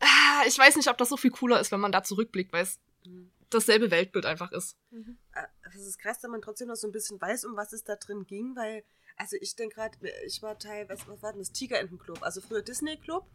ah, 0.00 0.42
ich 0.46 0.58
weiß 0.58 0.76
nicht, 0.76 0.88
ob 0.88 0.98
das 0.98 1.08
so 1.10 1.16
viel 1.16 1.30
cooler 1.30 1.60
ist, 1.60 1.70
wenn 1.70 1.80
man 1.80 1.92
da 1.92 2.02
zurückblickt, 2.02 2.52
weil 2.52 2.64
es 2.64 2.80
Mhm. 3.06 3.30
dasselbe 3.50 3.90
Weltbild 3.90 4.26
einfach 4.26 4.50
ist. 4.52 4.76
Äh, 5.32 5.42
Das 5.64 5.76
ist 5.86 5.98
krass, 5.98 6.18
dass 6.18 6.30
man 6.30 6.42
trotzdem 6.42 6.68
noch 6.68 6.76
so 6.76 6.88
ein 6.88 6.92
bisschen 6.92 7.20
weiß, 7.20 7.44
um 7.44 7.56
was 7.56 7.72
es 7.72 7.84
da 7.84 7.96
drin 7.96 8.24
ging, 8.26 8.56
weil, 8.56 8.82
also 9.16 9.36
ich 9.40 9.54
denke 9.54 9.76
gerade, 9.76 9.96
ich 10.26 10.42
war 10.42 10.58
Teil, 10.58 10.88
was, 10.88 11.06
was 11.06 11.22
war 11.22 11.32
denn 11.32 11.40
das? 11.40 11.52
Tigerentenclub, 11.52 12.22
also 12.22 12.40
früher 12.40 12.62
Disney 12.62 12.96
Club. 12.96 13.26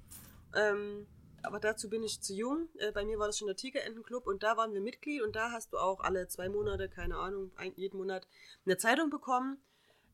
Ähm, 0.56 1.06
aber 1.44 1.60
dazu 1.60 1.90
bin 1.90 2.04
ich 2.04 2.22
zu 2.22 2.34
jung. 2.34 2.70
Äh, 2.78 2.92
bei 2.92 3.06
mir 3.06 3.20
war 3.20 3.28
das 3.28 3.38
schon 3.38 3.48
der 3.48 3.56
Tigerentenclub 3.56 4.26
und 4.26 4.44
da 4.44 4.58
waren 4.58 4.74
wir 4.74 4.82
Mitglied 4.82 5.22
und 5.22 5.36
da 5.36 5.52
hast 5.52 5.74
du 5.74 5.78
auch 5.78 6.00
alle 6.00 6.28
zwei 6.28 6.50
Monate, 6.50 6.90
keine 6.90 7.18
Ahnung, 7.18 7.52
jeden 7.76 7.98
Monat 7.98 8.28
eine 8.66 8.78
Zeitung 8.78 9.10
bekommen 9.10 9.62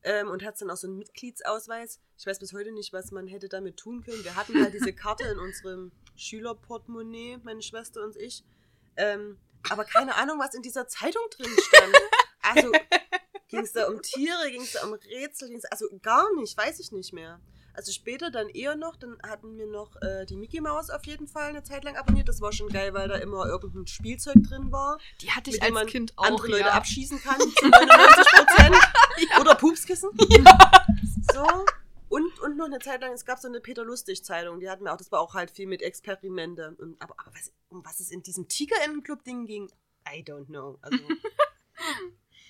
ähm, 0.02 0.28
und 0.28 0.44
hast 0.44 0.60
dann 0.60 0.70
auch 0.70 0.76
so 0.76 0.86
einen 0.86 0.98
Mitgliedsausweis. 0.98 2.00
Ich 2.18 2.26
weiß 2.26 2.38
bis 2.38 2.52
heute 2.52 2.72
nicht, 2.72 2.92
was 2.92 3.10
man 3.10 3.26
hätte 3.26 3.48
damit 3.48 3.76
tun 3.76 4.02
können. 4.02 4.24
Wir 4.24 4.36
hatten 4.36 4.62
halt 4.62 4.74
diese 4.74 4.92
Karte 4.92 5.24
in 5.24 5.38
unserem 5.38 5.92
Schülerportemonnaie, 6.16 7.38
meine 7.42 7.62
Schwester 7.62 8.04
und 8.04 8.16
ich. 8.16 8.44
Ähm, 8.96 9.38
aber 9.68 9.84
keine 9.84 10.16
Ahnung, 10.16 10.38
was 10.38 10.54
in 10.54 10.62
dieser 10.62 10.88
Zeitung 10.88 11.22
drin 11.30 11.50
stand. 11.58 11.96
Also 12.42 12.72
ging 13.48 13.60
es 13.60 13.72
da 13.72 13.86
um 13.86 14.00
Tiere, 14.00 14.50
ging 14.50 14.62
es 14.62 14.72
da 14.72 14.86
um 14.86 14.94
Rätsel, 14.94 15.60
also 15.70 15.86
gar 16.02 16.34
nicht, 16.36 16.56
weiß 16.56 16.80
ich 16.80 16.90
nicht 16.90 17.12
mehr. 17.12 17.40
Also 17.80 17.92
später 17.92 18.30
dann 18.30 18.50
eher 18.50 18.76
noch, 18.76 18.94
dann 18.94 19.16
hatten 19.22 19.56
wir 19.56 19.66
noch 19.66 19.96
äh, 20.02 20.26
die 20.26 20.36
Mickey 20.36 20.60
Mouse 20.60 20.90
auf 20.90 21.06
jeden 21.06 21.26
Fall 21.26 21.48
eine 21.48 21.62
Zeit 21.62 21.82
lang 21.82 21.96
abonniert. 21.96 22.28
Das 22.28 22.42
war 22.42 22.52
schon 22.52 22.68
geil, 22.68 22.92
weil 22.92 23.08
da 23.08 23.14
immer 23.14 23.46
irgendein 23.46 23.86
Spielzeug 23.86 24.34
drin 24.42 24.70
war, 24.70 24.98
Die 25.22 25.30
hatte 25.30 25.48
ich 25.48 25.60
dem 25.60 25.72
man 25.72 25.84
als 25.84 25.90
Kind 25.90 26.12
auch. 26.18 26.24
andere 26.24 26.48
Leute 26.48 26.66
ja. 26.66 26.72
abschießen 26.72 27.22
kann 27.22 27.40
zu 27.56 27.68
99 27.68 28.32
Prozent. 28.34 28.76
Oder 29.40 29.54
Pupskissen. 29.54 30.10
So. 31.32 31.46
Und, 32.10 32.40
und 32.40 32.56
noch 32.58 32.66
eine 32.66 32.80
Zeit 32.80 33.00
lang, 33.00 33.12
es 33.12 33.24
gab 33.24 33.38
so 33.38 33.48
eine 33.48 33.60
Peter 33.60 33.84
Lustig-Zeitung, 33.84 34.58
die 34.60 34.68
hatten 34.68 34.84
wir 34.84 34.92
auch, 34.92 34.98
das 34.98 35.12
war 35.12 35.20
auch 35.20 35.32
halt 35.34 35.50
viel 35.50 35.66
mit 35.66 35.80
Experimente. 35.80 36.74
Und, 36.78 37.00
aber 37.00 37.14
aber 37.16 37.32
was, 37.34 37.52
um 37.70 37.82
was 37.84 38.00
es 38.00 38.10
in 38.10 38.22
diesem 38.22 38.46
Tigerentenclub-Ding 38.46 39.46
ging, 39.46 39.70
I 40.06 40.22
don't 40.22 40.46
know. 40.46 40.78
Also, 40.82 40.98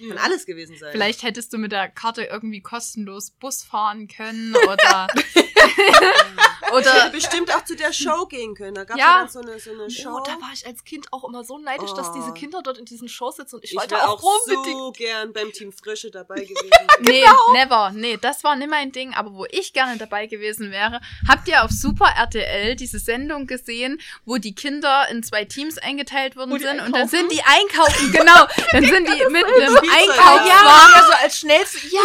kann 0.08 0.18
alles 0.18 0.46
gewesen 0.46 0.76
sein. 0.78 0.92
Vielleicht 0.92 1.22
hättest 1.22 1.52
du 1.52 1.58
mit 1.58 1.72
der 1.72 1.88
Karte 1.88 2.24
irgendwie 2.24 2.60
kostenlos 2.60 3.30
Bus 3.30 3.62
fahren 3.62 4.08
können 4.08 4.54
oder. 4.56 5.06
Oder 6.72 7.10
bestimmt 7.10 7.52
auch 7.52 7.64
zu 7.64 7.74
der 7.74 7.92
Show 7.92 8.26
gehen 8.26 8.54
können. 8.54 8.74
Da 8.74 8.84
gab 8.84 8.96
es 8.96 9.02
Ja. 9.02 9.06
ja 9.14 9.18
dann 9.20 9.28
so 9.28 9.40
eine, 9.40 9.58
so 9.58 9.72
eine 9.72 9.90
Show. 9.90 10.10
Oh, 10.18 10.22
da 10.24 10.32
war 10.40 10.50
ich 10.54 10.64
als 10.64 10.84
Kind 10.84 11.12
auch 11.12 11.24
immer 11.28 11.42
so 11.42 11.58
neidisch, 11.58 11.90
dass 11.94 12.10
Oh. 12.10 12.14
diese 12.14 12.32
Kinder 12.32 12.60
dort 12.62 12.78
in 12.78 12.84
diesen 12.84 13.08
Shows 13.08 13.36
sitzen 13.36 13.56
und 13.56 13.64
ich, 13.64 13.72
ich 13.72 13.76
wollte 13.78 13.96
auch 14.04 14.22
auch 14.22 14.40
unbedingt. 14.46 14.78
so 14.78 14.92
gern 14.92 15.32
beim 15.32 15.50
Team 15.52 15.72
Frische 15.72 16.10
dabei 16.12 16.36
gewesen. 16.44 16.70
Nee, 17.00 17.24
never. 17.54 17.90
Nee, 17.94 18.18
das 18.20 18.44
war 18.44 18.56
nicht 18.56 18.68
mein 18.70 18.92
Ding. 18.92 19.14
Aber 19.14 19.32
wo 19.32 19.46
ich 19.50 19.72
gerne 19.72 19.96
dabei 19.96 20.26
gewesen 20.26 20.70
wäre, 20.70 21.00
habt 21.26 21.48
ihr 21.48 21.64
auf 21.64 21.70
Super 21.70 22.12
RTL 22.16 22.76
diese 22.76 22.98
Sendung 22.98 23.46
gesehen, 23.46 24.00
wo 24.26 24.36
die 24.36 24.54
Kinder 24.54 25.08
in 25.10 25.22
zwei 25.22 25.46
Teams 25.46 25.78
eingeteilt 25.78 26.36
worden 26.36 26.50
sind 26.58 26.68
und 26.72 26.78
dann 26.78 26.94
einkaufen? 26.94 27.08
sind 27.08 27.32
die 27.32 27.42
einkaufen. 27.42 28.12
Genau. 28.12 28.46
Dann 28.72 28.84
sind 28.84 29.08
die 29.08 29.24
mit 29.30 29.44
einem. 29.46 29.76
Einkaufswagen. 29.78 30.46
ja, 30.46 31.02
so 31.06 31.12
als 31.24 31.38
schnellste. 31.38 31.78
Ja, 31.88 32.00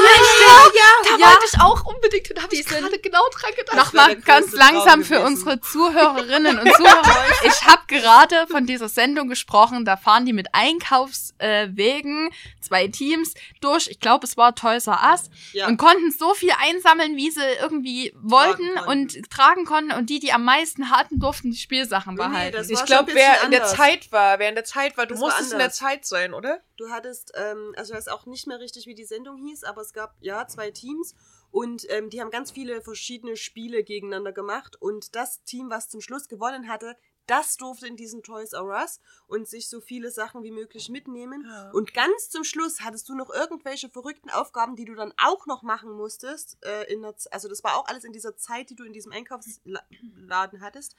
Da 1.04 1.18
Ja. 1.18 1.28
wollte 1.32 1.46
ich 1.54 1.60
auch 1.62 1.86
unbedingt 1.86 2.28
hin, 2.28 2.36
da 2.38 2.44
habe 2.44 2.56
ich 2.56 2.66
gerade 2.66 3.00
genau 3.00 3.28
dran 3.32 3.45
gedacht. 3.52 3.78
Das 3.78 3.94
wäre 3.94 4.08
Nochmal 4.10 4.16
ganz 4.22 4.52
langsam 4.54 5.04
für 5.04 5.16
gewesen. 5.16 5.26
unsere 5.28 5.62
Zuhörerinnen 5.62 6.60
und 6.60 6.74
Zuhörer. 6.76 7.26
Ich 7.46 7.64
habe 7.66 7.82
gerade 7.88 8.48
von 8.48 8.66
dieser 8.66 8.90
Sendung 8.90 9.28
gesprochen. 9.28 9.86
Da 9.86 9.98
fahren 9.98 10.26
die 10.26 10.34
mit 10.34 10.48
Einkaufswegen 10.54 12.30
zwei 12.62 12.88
Teams 12.88 13.34
durch. 13.62 13.88
Ich 13.90 14.00
glaube, 14.00 14.26
es 14.26 14.38
war 14.38 14.56
Toys 14.56 14.88
R 14.88 15.00
Us. 15.12 15.30
Ja. 15.54 15.68
Und 15.68 15.78
konnten 15.78 16.12
so 16.12 16.34
viel 16.34 16.52
einsammeln, 16.62 17.16
wie 17.16 17.30
sie 17.32 17.42
irgendwie 17.62 18.14
wollten 18.16 18.78
und 18.88 19.30
tragen 19.30 19.66
konnten. 19.66 19.92
Und 19.92 20.10
die, 20.10 20.20
die 20.20 20.32
am 20.32 20.44
meisten 20.44 20.90
hatten, 20.92 21.20
durften 21.20 21.52
die 21.52 21.58
Spielsachen 21.58 22.16
Nee, 22.16 22.24
nee, 22.24 22.30
behalten. 22.30 22.58
das 22.58 22.70
Ich 22.70 22.78
war 22.80 22.86
glaube, 22.86 23.12
wer 23.14 23.44
in 23.44 23.52
der 23.52 23.64
anders. 23.64 23.76
Zeit 23.78 24.12
war, 24.12 24.40
wer 24.40 24.50
in 24.50 24.56
der 24.56 24.64
Zeit 24.64 24.98
war, 24.98 25.06
du 25.06 25.14
Das 25.14 25.22
war 25.22 25.28
musstest 25.30 25.52
in 25.52 25.58
der 25.60 25.66
anders. 25.68 25.78
Zeit 25.78 26.06
sein, 26.06 26.34
oder? 26.34 26.60
Du 26.78 26.90
hattest, 26.90 27.32
ähm, 27.36 27.74
also 27.78 27.94
ich 27.94 27.98
weiß 27.98 28.08
auch 28.10 28.26
nicht 28.26 28.48
mehr 28.48 28.60
richtig, 28.60 28.86
wie 28.88 28.96
die 28.96 29.06
Sendung 29.06 29.38
hieß, 29.38 29.64
aber 29.64 29.82
es 29.82 29.94
gab 29.94 30.14
ja 30.22 30.48
zwei 30.48 30.72
Teams 30.72 31.16
und 31.52 31.86
ähm, 31.90 32.10
die 32.10 32.22
haben 32.22 32.32
ganz 32.32 32.52
viele 32.52 32.82
verschiedene 32.82 33.38
Spiele 33.38 33.84
gegeneinander 33.84 34.34
gemacht. 34.34 34.76
Und 34.82 35.16
das 35.16 35.44
Team, 35.44 35.70
was 35.70 35.90
zum 35.90 36.02
Schluss 36.02 36.28
gewonnen 36.28 36.68
hatte, 36.68 36.98
das 37.28 37.58
durfte 37.58 37.88
in 37.88 37.96
diesen 37.96 38.24
Toys 38.24 38.54
R 38.54 38.66
Us 38.66 39.00
und 39.28 39.48
sich 39.48 39.70
so 39.70 39.82
viele 39.82 40.12
Sachen 40.12 40.44
wie 40.44 40.52
möglich 40.52 40.90
mitnehmen. 40.90 41.46
Ja. 41.48 41.72
Und 41.72 41.94
ganz 41.94 42.30
zum 42.30 42.44
Schluss 42.44 42.82
hattest 42.82 43.10
du 43.10 43.16
noch 43.16 43.30
irgendwelche 43.30 43.90
verrückten 43.90 44.30
Aufgaben, 44.30 44.76
die 44.76 44.86
du 44.86 44.96
dann 44.96 45.14
auch 45.18 45.46
noch 45.46 45.64
machen 45.64 45.92
musstest. 45.92 46.58
Äh, 46.62 46.94
in 46.94 47.02
der, 47.02 47.16
also 47.32 47.48
das 47.48 47.64
war 47.64 47.78
auch 47.78 47.88
alles 47.88 48.04
in 48.04 48.14
dieser 48.14 48.38
Zeit, 48.38 48.70
die 48.70 48.76
du 48.76 48.84
in 48.84 48.94
diesem 48.94 49.12
Einkaufsladen 49.12 50.62
hattest. 50.62 50.96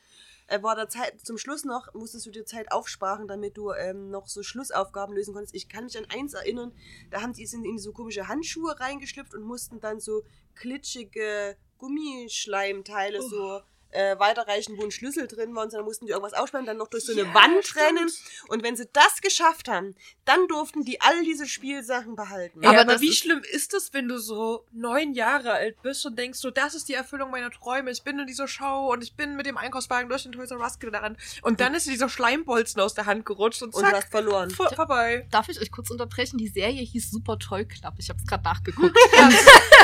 Äh, 0.48 0.62
war 0.62 0.76
der 0.76 0.88
Zeit, 0.88 1.20
zum 1.20 1.38
Schluss 1.38 1.64
noch, 1.64 1.92
musstest 1.94 2.26
du 2.26 2.30
dir 2.30 2.44
Zeit 2.44 2.70
aufsparen, 2.70 3.26
damit 3.26 3.56
du 3.56 3.72
ähm, 3.72 4.10
noch 4.10 4.28
so 4.28 4.42
Schlussaufgaben 4.42 5.14
lösen 5.14 5.34
konntest. 5.34 5.54
Ich 5.54 5.68
kann 5.68 5.84
mich 5.84 5.98
an 5.98 6.06
eins 6.06 6.34
erinnern, 6.34 6.72
da 7.10 7.22
haben 7.22 7.32
die 7.32 7.46
sind 7.46 7.64
in 7.64 7.78
so 7.78 7.92
komische 7.92 8.28
Handschuhe 8.28 8.78
reingeschlüpft 8.78 9.34
und 9.34 9.42
mussten 9.42 9.80
dann 9.80 10.00
so 10.00 10.22
klitschige 10.54 11.56
Gummischleimteile 11.78 13.20
so 13.22 13.60
äh, 13.96 14.18
weiterreichen, 14.18 14.76
wo 14.78 14.84
ein 14.84 14.90
Schlüssel 14.90 15.26
drin 15.26 15.54
war 15.54 15.64
und 15.64 15.72
dann 15.72 15.84
mussten 15.84 16.06
die 16.06 16.12
irgendwas 16.12 16.34
ausspannen, 16.34 16.66
dann 16.66 16.76
noch 16.76 16.88
durch 16.88 17.04
so 17.04 17.12
eine 17.12 17.22
Ja, 17.22 17.34
Wand 17.34 17.64
stimmt. 17.66 17.84
rennen. 17.86 18.10
Und 18.48 18.62
wenn 18.62 18.76
sie 18.76 18.88
das 18.92 19.20
geschafft 19.20 19.68
haben, 19.68 19.94
dann 20.24 20.46
durften 20.48 20.84
die 20.84 21.00
all 21.00 21.22
diese 21.24 21.46
Spielsachen 21.46 22.16
behalten. 22.16 22.62
Ey, 22.62 22.68
Aber 22.68 22.80
aber, 22.82 23.00
wie 23.00 23.08
ist- 23.08 23.18
schlimm 23.18 23.42
ist 23.52 23.74
es, 23.74 23.92
wenn 23.92 24.08
du 24.08 24.18
so 24.18 24.64
neun 24.72 25.14
Jahre 25.14 25.52
alt 25.52 25.80
bist 25.82 26.04
und 26.06 26.18
denkst 26.18 26.38
so, 26.38 26.50
das 26.50 26.74
ist 26.74 26.88
die 26.88 26.94
Erfüllung 26.94 27.30
meiner 27.30 27.50
Träume. 27.50 27.90
Ich 27.90 28.02
bin 28.02 28.18
in 28.18 28.26
dieser 28.26 28.48
Show 28.48 28.90
und 28.92 29.02
ich 29.02 29.14
bin 29.14 29.36
mit 29.36 29.46
dem 29.46 29.56
Einkaufswagen 29.56 30.08
durch 30.08 30.22
den 30.24 30.32
Toys 30.32 30.50
R 30.50 30.60
Us 30.60 30.78
gerannt. 30.78 31.18
Und 31.42 31.60
dann 31.60 31.74
ist 31.74 31.86
dir 31.86 31.90
dieser 31.92 32.08
Schleimbolzen 32.08 32.80
aus 32.80 32.94
der 32.94 33.06
Hand 33.06 33.24
gerutscht 33.24 33.62
und 33.62 33.74
Und 33.74 33.82
zack, 33.82 33.94
hast 33.94 34.10
verloren. 34.10 34.50
vor- 34.50 34.70
vorbei. 34.74 35.26
Darf 35.30 35.48
ich 35.48 35.60
euch 35.60 35.70
kurz 35.70 35.90
unterbrechen? 35.90 36.36
Die 36.38 36.48
Serie 36.48 36.82
hieß 36.82 37.10
Super 37.10 37.38
Toy 37.38 37.64
Club. 37.64 37.94
Ich 37.98 38.08
habe 38.08 38.18
es 38.20 38.26
gerade 38.26 38.42
nachgeguckt. 38.44 38.96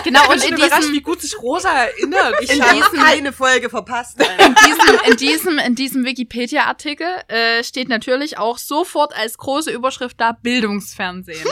Genau, 0.04 0.20
Ich 0.24 0.28
und 0.28 0.34
bin 0.34 0.42
in 0.42 0.48
schon 0.48 0.56
überrascht, 0.58 0.82
diesem, 0.82 0.94
wie 0.94 1.00
gut 1.02 1.20
sich 1.20 1.38
Rosa 1.40 1.70
erinnert. 1.70 2.34
Ich 2.42 2.50
In 2.50 2.62
habe 2.62 2.74
diesem- 2.74 2.98
keine 2.98 3.32
Folge 3.32 3.70
verpasst. 3.70 4.01
In 4.18 4.54
diesem, 4.54 5.00
in 5.10 5.16
diesem, 5.16 5.58
in 5.58 5.74
diesem 5.74 6.04
Wikipedia-Artikel 6.04 7.06
äh, 7.28 7.62
steht 7.64 7.88
natürlich 7.88 8.38
auch 8.38 8.58
sofort 8.58 9.14
als 9.14 9.38
große 9.38 9.70
Überschrift 9.70 10.20
da 10.20 10.32
Bildungsfernsehen. 10.32 11.46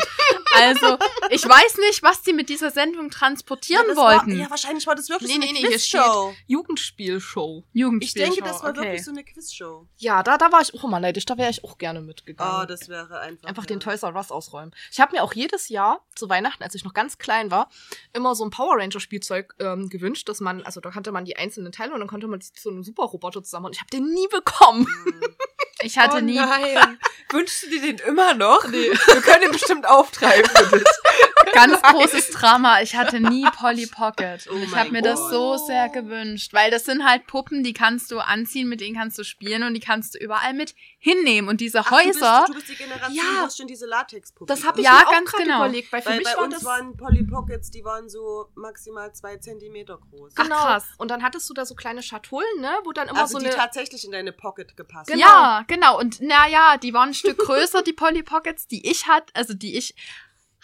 Also, 0.54 0.98
ich 1.30 1.46
weiß 1.46 1.78
nicht, 1.78 2.02
was 2.02 2.22
die 2.22 2.32
mit 2.32 2.48
dieser 2.48 2.70
Sendung 2.70 3.10
transportieren 3.10 3.84
das 3.88 3.96
wollten. 3.96 4.32
War, 4.32 4.44
ja, 4.44 4.50
wahrscheinlich 4.50 4.86
war 4.86 4.94
das 4.94 5.08
wirklich 5.08 5.30
Nee, 5.30 5.46
so 5.46 5.48
eine 5.48 5.60
nee, 5.60 5.66
Quizshow. 5.68 6.34
Jugendspielshow. 6.46 7.64
Ich 7.72 7.80
Jugendspielshow. 7.80 8.34
denke, 8.34 8.48
das 8.48 8.62
war 8.62 8.70
okay. 8.70 8.82
wirklich 8.82 9.04
so 9.04 9.10
eine 9.10 9.24
Quizshow. 9.24 9.86
Ja, 9.96 10.22
da, 10.22 10.38
da 10.38 10.52
war 10.52 10.60
ich 10.60 10.74
auch 10.74 10.84
immer 10.84 11.00
neidisch. 11.00 11.24
Da 11.24 11.38
wäre 11.38 11.50
ich 11.50 11.62
auch 11.64 11.78
gerne 11.78 12.00
mitgegangen. 12.00 12.62
Oh, 12.62 12.66
das 12.66 12.88
wäre 12.88 13.20
einfach. 13.20 13.48
Einfach 13.48 13.64
ja. 13.64 13.68
den 13.68 13.80
Toys 13.80 14.02
R 14.02 14.14
Us 14.14 14.30
ausräumen. 14.30 14.74
Ich 14.90 15.00
habe 15.00 15.14
mir 15.14 15.22
auch 15.22 15.32
jedes 15.32 15.68
Jahr 15.68 16.04
zu 16.14 16.28
Weihnachten, 16.28 16.62
als 16.62 16.74
ich 16.74 16.84
noch 16.84 16.94
ganz 16.94 17.18
klein 17.18 17.50
war, 17.50 17.70
immer 18.12 18.34
so 18.34 18.44
ein 18.44 18.50
Power 18.50 18.76
Ranger 18.76 19.00
Spielzeug 19.00 19.54
ähm, 19.60 19.88
gewünscht, 19.88 20.28
dass 20.28 20.40
man, 20.40 20.62
also 20.62 20.80
da 20.80 20.90
kannte 20.90 21.12
man 21.12 21.24
die 21.24 21.36
einzelnen 21.36 21.72
Teile 21.72 21.92
und 21.92 22.00
dann 22.00 22.08
konnte 22.08 22.26
man 22.26 22.40
zu 22.40 22.70
einem 22.70 22.82
Superroboter 22.82 23.42
zusammen 23.42 23.66
und 23.66 23.76
ich 23.76 23.80
habe 23.80 23.90
den 23.90 24.12
nie 24.12 24.28
bekommen. 24.28 24.86
Hm. 24.86 25.20
Ich 25.82 25.98
hatte 25.98 26.18
oh 26.18 26.20
nie. 26.20 26.34
nein. 26.34 26.98
Wünschst 27.30 27.62
du 27.62 27.70
dir 27.70 27.80
den 27.80 27.98
immer 28.06 28.34
noch? 28.34 28.68
Nee. 28.68 28.90
Wir 28.90 29.22
können 29.22 29.44
ihn 29.44 29.52
bestimmt 29.52 29.88
auftreiben. 29.88 30.39
Ganz 31.52 31.82
großes 31.82 32.30
Drama. 32.30 32.80
Ich 32.80 32.94
hatte 32.94 33.20
nie 33.20 33.44
Polly 33.58 33.86
Pocket. 33.86 34.48
Oh 34.52 34.56
ich 34.56 34.74
habe 34.74 34.90
mir 34.90 35.02
das 35.02 35.18
Gott. 35.18 35.30
so 35.30 35.56
sehr 35.56 35.88
gewünscht. 35.88 36.52
Weil 36.54 36.70
das 36.70 36.84
sind 36.84 37.04
halt 37.04 37.26
Puppen, 37.26 37.64
die 37.64 37.72
kannst 37.72 38.10
du 38.12 38.20
anziehen, 38.20 38.68
mit 38.68 38.80
denen 38.80 38.94
kannst 38.96 39.18
du 39.18 39.24
spielen 39.24 39.64
und 39.64 39.74
die 39.74 39.80
kannst 39.80 40.14
du 40.14 40.18
überall 40.18 40.54
mit 40.54 40.74
hinnehmen. 40.98 41.48
Und 41.48 41.60
diese 41.60 41.80
Ach, 41.80 41.90
du 41.90 41.96
bist, 41.96 42.20
Häuser. 42.20 42.44
du 42.46 42.54
bist 42.54 42.68
die 42.68 42.76
Generation, 42.76 43.14
Ja. 43.16 43.22
du 43.22 43.38
hast 43.46 43.58
schon 43.58 43.66
diese 43.66 43.86
Latexpuppen. 43.86 44.46
Das 44.46 44.64
habe 44.64 44.80
ich 44.80 44.86
Ja, 44.86 44.92
mir 44.92 45.08
auch 45.08 45.12
ganz 45.12 45.30
gerade 45.32 45.44
genau. 45.44 45.56
überlegt, 45.64 45.92
weil 45.92 46.02
für 46.02 46.10
Weil 46.10 46.18
mich 46.18 46.28
bei 46.28 46.36
war 46.36 46.44
uns 46.44 46.54
das 46.54 46.64
waren 46.64 46.96
Polly 46.96 47.24
Pockets, 47.24 47.70
die 47.70 47.84
waren 47.84 48.08
so 48.08 48.48
maximal 48.54 49.12
zwei 49.12 49.36
Zentimeter 49.38 49.98
groß. 49.98 50.32
Ach, 50.36 50.42
genau. 50.44 50.56
krass. 50.56 50.84
Und 50.98 51.10
dann 51.10 51.22
hattest 51.22 51.50
du 51.50 51.54
da 51.54 51.64
so 51.66 51.74
kleine 51.74 52.02
Schatullen, 52.02 52.60
ne, 52.60 52.70
wo 52.84 52.92
dann 52.92 53.08
immer 53.08 53.22
also 53.22 53.32
so 53.34 53.38
die 53.40 53.46
eine 53.46 53.56
tatsächlich 53.56 54.04
in 54.04 54.12
deine 54.12 54.32
Pocket 54.32 54.76
gepasst 54.76 55.10
Genau. 55.10 55.20
Ja, 55.26 55.64
genau. 55.66 55.98
Und 55.98 56.20
naja, 56.20 56.76
die 56.76 56.94
waren 56.94 57.08
ein 57.10 57.14
Stück 57.14 57.38
größer, 57.44 57.82
die 57.82 57.92
Polly 57.92 58.22
Pockets, 58.22 58.68
die 58.68 58.88
ich 58.88 59.08
hatte, 59.08 59.32
also 59.34 59.52
die 59.54 59.76
ich 59.76 59.94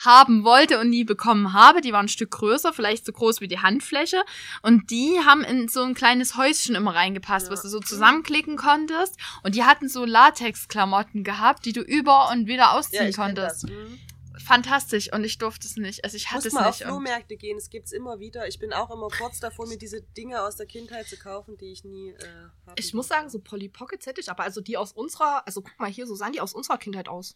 haben 0.05 0.45
wollte 0.45 0.79
und 0.81 0.91
nie 0.91 1.05
bekommen 1.05 1.53
habe. 1.53 1.81
Die 1.81 1.93
waren 1.93 2.07
ein 2.07 2.09
Stück 2.09 2.31
größer, 2.33 2.73
vielleicht 2.73 3.07
so 3.07 3.13
groß 3.13 3.41
wie 3.41 3.49
die 3.49 3.61
Handfläche. 3.61 4.23
Und 4.63 4.91
die 4.91 5.19
haben 5.25 5.43
in 5.43 5.69
so 5.69 5.83
ein 5.83 5.95
kleines 5.95 6.37
Häuschen 6.37 6.75
immer 6.75 6.95
reingepasst, 6.95 7.47
Ja. 7.47 7.53
was 7.53 7.63
du 7.63 7.69
so 7.69 7.81
zusammenklicken 7.81 8.57
konntest. 8.57 9.17
Und 9.43 9.55
die 9.55 9.65
hatten 9.65 9.89
so 9.89 10.05
Latex-Klamotten 10.05 11.25
gehabt, 11.25 11.65
die 11.65 11.73
du 11.73 11.81
über 11.81 12.31
und 12.31 12.47
wieder 12.47 12.73
ausziehen 12.73 13.09
ich 13.09 13.17
kenn 13.17 13.25
konntest. 13.27 13.65
das. 13.65 13.71
Mhm. 13.71 13.99
Fantastisch. 14.45 15.13
Und 15.13 15.25
ich 15.25 15.39
durfte 15.39 15.67
es 15.67 15.77
nicht. 15.77 16.05
Also 16.05 16.17
ich 16.17 16.27
hatte 16.27 16.37
Muss 16.39 16.47
es 16.47 16.53
mal 16.53 16.67
auf 16.67 16.79
nicht. 16.79 16.83
Und 16.83 16.91
Flohmärkte 16.91 17.37
gehen, 17.37 17.57
es 17.57 17.71
gibt's 17.71 17.91
immer 17.91 18.19
wieder. 18.19 18.47
Ich 18.47 18.59
bin 18.59 18.73
auch 18.73 18.91
immer 18.91 19.09
kurz 19.09 19.41
davor, 19.41 19.67
mir 19.67 19.79
diese 19.79 20.03
Dinge 20.03 20.43
aus 20.43 20.57
der 20.57 20.67
Kindheit 20.67 21.07
zu 21.09 21.17
kaufen, 21.17 21.57
die 21.57 21.73
ich 21.73 21.85
nie 21.85 22.11
äh, 22.11 22.23
haben 22.67 22.75
Ich 22.79 22.93
muss 22.93 23.09
sagen, 23.09 23.31
so 23.31 23.39
Polly 23.41 23.69
Pockets 23.71 24.07
hätte 24.07 24.21
ich, 24.21 24.31
aber 24.31 24.43
also 24.45 24.61
die 24.61 24.77
aus 24.77 24.93
unserer, 24.93 25.47
also 25.47 25.63
guck 25.63 25.79
mal 25.81 25.91
hier, 25.91 26.07
so 26.07 26.15
sahen 26.15 26.33
die 26.33 26.41
aus 26.41 26.53
unserer 26.53 26.77
Kindheit 26.77 27.09
aus. 27.09 27.35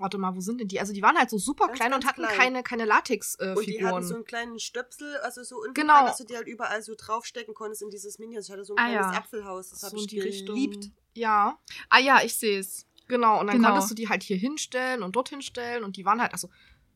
Warte 0.00 0.16
mal, 0.18 0.34
wo 0.34 0.40
sind 0.40 0.60
denn 0.60 0.66
die? 0.68 0.80
Also 0.80 0.92
die 0.94 1.02
waren 1.02 1.16
halt 1.18 1.28
so 1.28 1.36
super 1.38 1.66
Ganz, 1.66 1.78
klein 1.78 1.92
und 1.92 2.00
ganz 2.02 2.06
hatten 2.12 2.22
klein. 2.22 2.36
keine, 2.38 2.62
keine 2.62 2.84
Latex-Figuren. 2.86 3.56
Und 3.58 3.66
die 3.66 3.84
hatten 3.84 4.02
so 4.02 4.14
einen 4.14 4.24
kleinen 4.24 4.58
Stöpsel, 4.58 5.16
also 5.18 5.42
so 5.44 5.56
unten 5.58 5.74
Genau. 5.74 6.06
dass 6.06 6.16
du 6.16 6.24
die 6.24 6.34
halt 6.36 6.48
überall 6.48 6.82
so 6.82 6.94
draufstecken 6.96 7.52
konntest 7.54 7.82
in 7.82 7.90
dieses 7.90 8.18
Minions. 8.18 8.46
Ich 8.46 8.52
hatte 8.52 8.64
so 8.64 8.74
ein 8.74 8.78
Ah, 8.82 8.88
kleines 8.88 9.12
ja. 9.12 9.18
Apfelhaus, 9.18 9.70
das 9.70 9.80
so 9.80 9.86
habe 9.88 9.98
ich 9.98 10.06
die 10.06 10.20
Richtung. 10.20 10.54
geliebt. 10.54 10.90
Ja, 11.14 11.58
ah 11.90 11.98
ja, 11.98 12.20
ich 12.24 12.34
sehe 12.36 12.58
es. 12.58 12.86
genau. 13.08 13.40
Und 13.40 13.48
dann 13.48 13.56
Genau. 13.56 13.68
konntest 13.70 13.90
du 13.90 13.94
die 13.94 14.08
halt 14.08 14.22
hier 14.22 14.36
hinstellen 14.38 15.02
und 15.02 15.16
dorthin 15.16 15.42
stellen 15.42 15.84
und 15.84 15.96
die 15.96 16.04
waren 16.04 16.20
halt, 16.20 16.32
also 16.32 16.48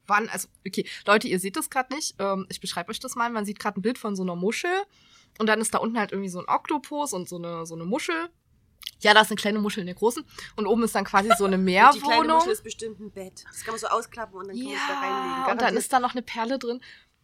waren, 0.07 0.29
also, 0.31 0.49
okay, 0.67 0.87
Leute, 1.07 1.29
ihr 1.29 1.39
seht 1.41 1.57
das 1.57 1.69
gerade 1.71 1.93
nicht. 1.95 2.15
Ähm, 2.19 2.47
ich 2.51 2.61
beschreibe 2.61 2.91
euch 2.91 3.01
das 3.01 3.17
mal. 3.17 3.31
Man 3.31 3.45
sieht 3.45 3.59
gerade 3.59 3.81
ein 3.81 3.83
Bild 3.83 3.99
von 3.99 4.15
so 4.17 4.23
einer 4.23 4.37
Muschel 4.37 4.71
und 5.39 5.47
dann 5.47 5.61
ist 5.61 5.75
da 5.75 5.79
unten 5.79 5.99
halt 5.99 6.13
irgendwie 6.13 6.29
so 6.31 6.39
ein 6.41 6.45
Oktopus 6.49 7.13
und 7.13 7.29
so 7.29 7.37
eine, 7.37 7.67
so 7.67 7.75
eine 7.75 7.85
Muschel. 7.85 8.29
Ja, 9.01 9.13
da 9.15 9.21
ist 9.21 9.31
eine 9.31 9.37
kleine 9.37 9.59
Muschel 9.59 9.81
in 9.81 9.87
der 9.87 9.95
großen. 9.95 10.25
Und 10.57 10.67
oben 10.67 10.83
ist 10.85 10.95
dann 10.95 11.05
quasi 11.05 11.31
so 11.37 11.45
eine 11.45 11.57
Und 11.57 11.67
die 11.67 11.73
kleine 11.75 11.95
Meerwohnung. 12.01 12.37
Muschel 12.39 12.53
ist 12.53 12.65
bestimmt 12.65 13.01
ein 13.01 13.11
Bett. 13.13 13.45
Das 13.51 13.63
kann 13.65 13.73
man 13.73 13.81
so 13.81 13.87
ausklappen 13.89 14.35
und 14.39 14.49
dann 14.49 14.57
kann 14.57 14.65
man 14.65 14.75
es 14.75 14.81
da 14.89 14.95
reinlegen. 15.01 15.45
Ja, 15.47 15.53
und 15.53 15.61
dann 15.63 15.77
ist 15.77 15.93
da 15.93 16.01
noch 16.01 16.13
eine 16.13 16.23
Perle 16.23 16.59
drin. 16.59 16.81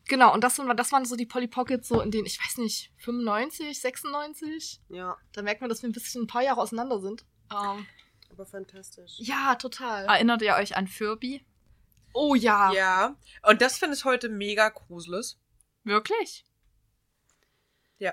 Genau, 0.09 0.35
und 0.35 0.43
das, 0.43 0.59
waren- 0.59 0.77
das 0.77 0.91
waren 0.93 1.05
so 1.05 1.15
die 1.16 1.27
Polly 1.27 1.47
Pockets 1.47 1.87
so 1.89 2.01
in 2.01 2.11
den, 2.11 2.27
ich 2.27 2.39
weiß 2.45 2.59
nicht, 2.59 2.93
95, 2.99 3.81
96. 3.81 4.81
Ja, 4.89 5.16
Da 5.32 5.43
merkt 5.43 5.61
man, 5.61 5.70
dass 5.70 5.82
wir 5.82 5.89
ein 5.89 5.93
bisschen 5.93 6.23
ein 6.23 6.27
paar 6.27 6.43
Jahre 6.43 6.61
auseinander 6.61 7.01
sind. 7.01 7.24
Ähm, 7.53 7.87
aber 8.31 8.45
fantastisch. 8.47 9.12
ja, 9.19 9.55
total. 9.55 10.05
Erinnert 10.07 10.43
ihr 10.43 10.55
euch 10.55 10.77
an 10.77 10.87
Furby? 10.89 11.45
Oh 12.12 12.35
ja. 12.35 12.73
Ja. 12.73 13.16
Und 13.49 13.62
das 13.62 13.78
finde 13.78 13.95
ich 13.97 14.05
heute 14.05 14.28
mega 14.28 14.69
gruselig. 14.70 15.37
Wirklich? 15.85 16.45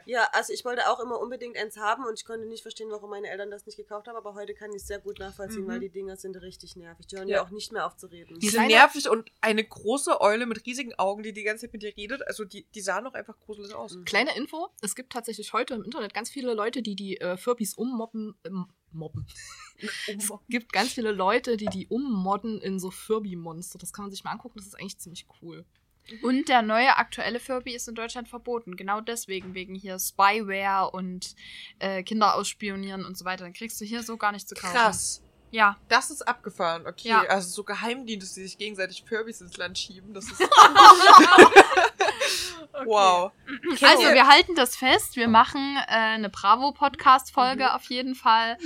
Ja, 0.05 0.27
also 0.33 0.51
ich 0.53 0.65
wollte 0.65 0.89
auch 0.89 0.99
immer 0.99 1.17
unbedingt 1.19 1.57
eins 1.57 1.77
haben 1.77 2.05
und 2.05 2.19
ich 2.19 2.25
konnte 2.25 2.45
nicht 2.45 2.61
verstehen, 2.61 2.89
warum 2.91 3.09
meine 3.09 3.29
Eltern 3.29 3.49
das 3.49 3.65
nicht 3.65 3.77
gekauft 3.77 4.07
haben, 4.07 4.17
aber 4.17 4.35
heute 4.35 4.53
kann 4.53 4.71
ich 4.71 4.81
es 4.81 4.87
sehr 4.87 4.99
gut 4.99 5.17
nachvollziehen, 5.19 5.63
Mhm. 5.63 5.67
weil 5.69 5.79
die 5.79 5.89
Dinger 5.89 6.17
sind 6.17 6.35
richtig 6.41 6.75
nervig. 6.75 7.07
Die 7.07 7.15
hören 7.15 7.27
Ja. 7.29 7.37
ja 7.37 7.43
auch 7.45 7.49
nicht 7.51 7.71
mehr 7.71 7.85
auf 7.87 7.95
zu 7.95 8.07
reden. 8.07 8.37
Die 8.39 8.47
sind 8.49 8.59
Kleine- 8.59 8.73
nervig 8.73 9.09
und 9.09 9.31
eine 9.41 9.63
große 9.63 10.19
Eule 10.19 10.45
mit 10.45 10.65
riesigen 10.65 10.93
Augen, 10.95 11.23
die 11.23 11.31
die 11.33 11.43
ganze 11.43 11.65
Zeit 11.65 11.73
mit 11.73 11.83
dir 11.83 11.95
redet. 11.95 12.27
Also 12.27 12.43
die, 12.43 12.65
die 12.75 12.81
sahen 12.81 13.05
doch 13.05 13.13
einfach 13.13 13.39
gruselig 13.39 13.73
aus. 13.73 13.95
Mhm. 13.95 14.03
Kleine 14.05 14.35
Info, 14.35 14.67
es 14.81 14.93
gibt 14.95 15.13
tatsächlich 15.13 15.53
heute 15.53 15.73
im 15.75 15.83
Internet 15.83 16.13
ganz 16.13 16.29
viele 16.29 16.53
Leute, 16.53 16.81
die 16.81 16.95
die 16.95 17.21
äh, 17.21 17.37
Furbies 17.37 17.73
ummobben. 17.73 18.35
Ähm, 18.45 18.67
mobben. 18.91 19.25
es 20.07 20.31
gibt 20.49 20.73
ganz 20.73 20.93
viele 20.93 21.11
Leute, 21.11 21.55
die 21.57 21.65
die 21.67 21.87
ummodden 21.87 22.59
in 22.61 22.79
so 22.79 22.89
Furby-Monster. 22.91 23.77
Das 23.79 23.93
kann 23.93 24.03
man 24.05 24.11
sich 24.11 24.23
mal 24.23 24.31
angucken, 24.31 24.57
das 24.57 24.67
ist 24.67 24.75
eigentlich 24.75 24.97
ziemlich 24.97 25.27
cool. 25.41 25.65
Und 26.21 26.49
der 26.49 26.61
neue 26.61 26.95
aktuelle 26.97 27.39
Furby 27.39 27.73
ist 27.73 27.87
in 27.87 27.95
Deutschland 27.95 28.27
verboten. 28.27 28.75
Genau 28.75 29.01
deswegen, 29.01 29.53
wegen 29.53 29.75
hier 29.75 29.99
Spyware 29.99 30.91
und 30.91 31.35
äh, 31.79 32.03
Kinder 32.03 32.35
ausspionieren 32.35 33.05
und 33.05 33.17
so 33.17 33.25
weiter. 33.25 33.43
Dann 33.43 33.53
kriegst 33.53 33.79
du 33.81 33.85
hier 33.85 34.03
so 34.03 34.17
gar 34.17 34.31
nicht 34.31 34.47
zu 34.47 34.55
kaufen. 34.55 34.73
Krass. 34.73 35.21
Ja. 35.51 35.77
Das 35.87 36.11
ist 36.11 36.27
abgefahren, 36.27 36.85
okay. 36.87 37.09
Ja. 37.09 37.21
Also 37.23 37.49
so 37.49 37.63
Geheimdienste, 37.63 38.41
die 38.41 38.47
sich 38.47 38.57
gegenseitig 38.57 39.03
Furbys 39.07 39.41
ins 39.41 39.57
Land 39.57 39.77
schieben, 39.77 40.13
das 40.13 40.25
ist. 40.25 40.41
Wow. 42.85 43.31
Also, 43.81 44.03
wir 44.03 44.27
halten 44.27 44.53
das 44.53 44.75
fest. 44.75 45.15
Wir 45.15 45.27
machen 45.27 45.77
äh, 45.87 45.91
eine 45.91 46.29
Bravo-Podcast-Folge 46.29 47.73
auf 47.73 47.85
jeden 47.85 48.13
Fall. 48.13 48.57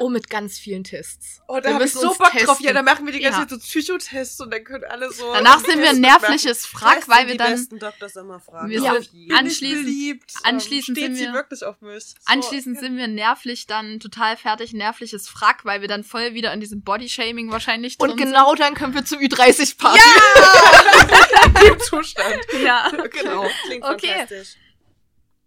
Oh, 0.00 0.08
mit 0.08 0.28
ganz 0.28 0.58
vielen 0.58 0.82
Tests. 0.82 1.40
Oh, 1.46 1.54
Wir 1.54 1.60
da 1.60 1.74
hab 1.74 1.82
ich 1.82 1.92
so 1.92 2.08
Bock 2.08 2.18
drauf. 2.18 2.30
testen. 2.32 2.66
Ja, 2.66 2.72
dann 2.72 2.84
machen 2.84 3.06
wir 3.06 3.12
die 3.12 3.20
ganze 3.20 3.40
Ja. 3.40 3.46
Zeit 3.48 3.60
so 3.60 3.64
Psychotests 3.64 4.40
und 4.40 4.52
dann 4.52 4.64
können 4.64 4.84
alle 4.88 5.12
so. 5.12 5.32
Danach 5.32 5.60
sind 5.60 5.78
wir 5.80 5.90
ein 5.90 6.00
nervliches 6.00 6.66
Frack, 6.66 7.06
weil 7.08 7.28
sind 7.28 7.28
wir 7.28 7.36
dann. 7.36 7.50
Wir 8.68 8.92
auf 8.92 9.04
sind 9.04 9.30
Anschließend- 9.32 9.82
beliebt? 9.84 10.32
anschließend 10.42 10.98
ähm, 10.98 11.04
steht 11.04 11.04
sind 11.06 11.14
sie 11.16 11.24
wir- 11.26 11.32
wirklich 11.34 11.62
auf 11.64 11.80
mich. 11.80 12.04
So, 12.04 12.14
Anschließend 12.24 12.78
sind 12.80 12.96
wir 12.96 13.06
nervlich 13.08 13.66
dann 13.68 14.00
total 14.00 14.36
fertig, 14.36 14.72
nervliches 14.72 15.28
Frack, 15.28 15.64
weil 15.64 15.80
wir 15.80 15.88
dann 15.88 16.02
voll 16.02 16.34
wieder 16.34 16.52
in 16.52 16.60
diesem 16.60 16.82
Bodyshaming 16.82 17.52
wahrscheinlich 17.52 17.98
drin 17.98 18.10
Und 18.12 18.16
genau 18.16 18.54
dann 18.56 18.74
können 18.74 18.94
wir 18.94 19.04
zur 19.04 19.18
Ü30-Party. 19.18 20.00
im 21.66 21.78
Zustand. 21.80 22.34
sind. 22.50 22.62
Ja. 22.64 22.90
Genau. 23.12 23.46
Klingt 23.66 23.84
Okay. 23.84 24.08
fantastisch. 24.08 24.56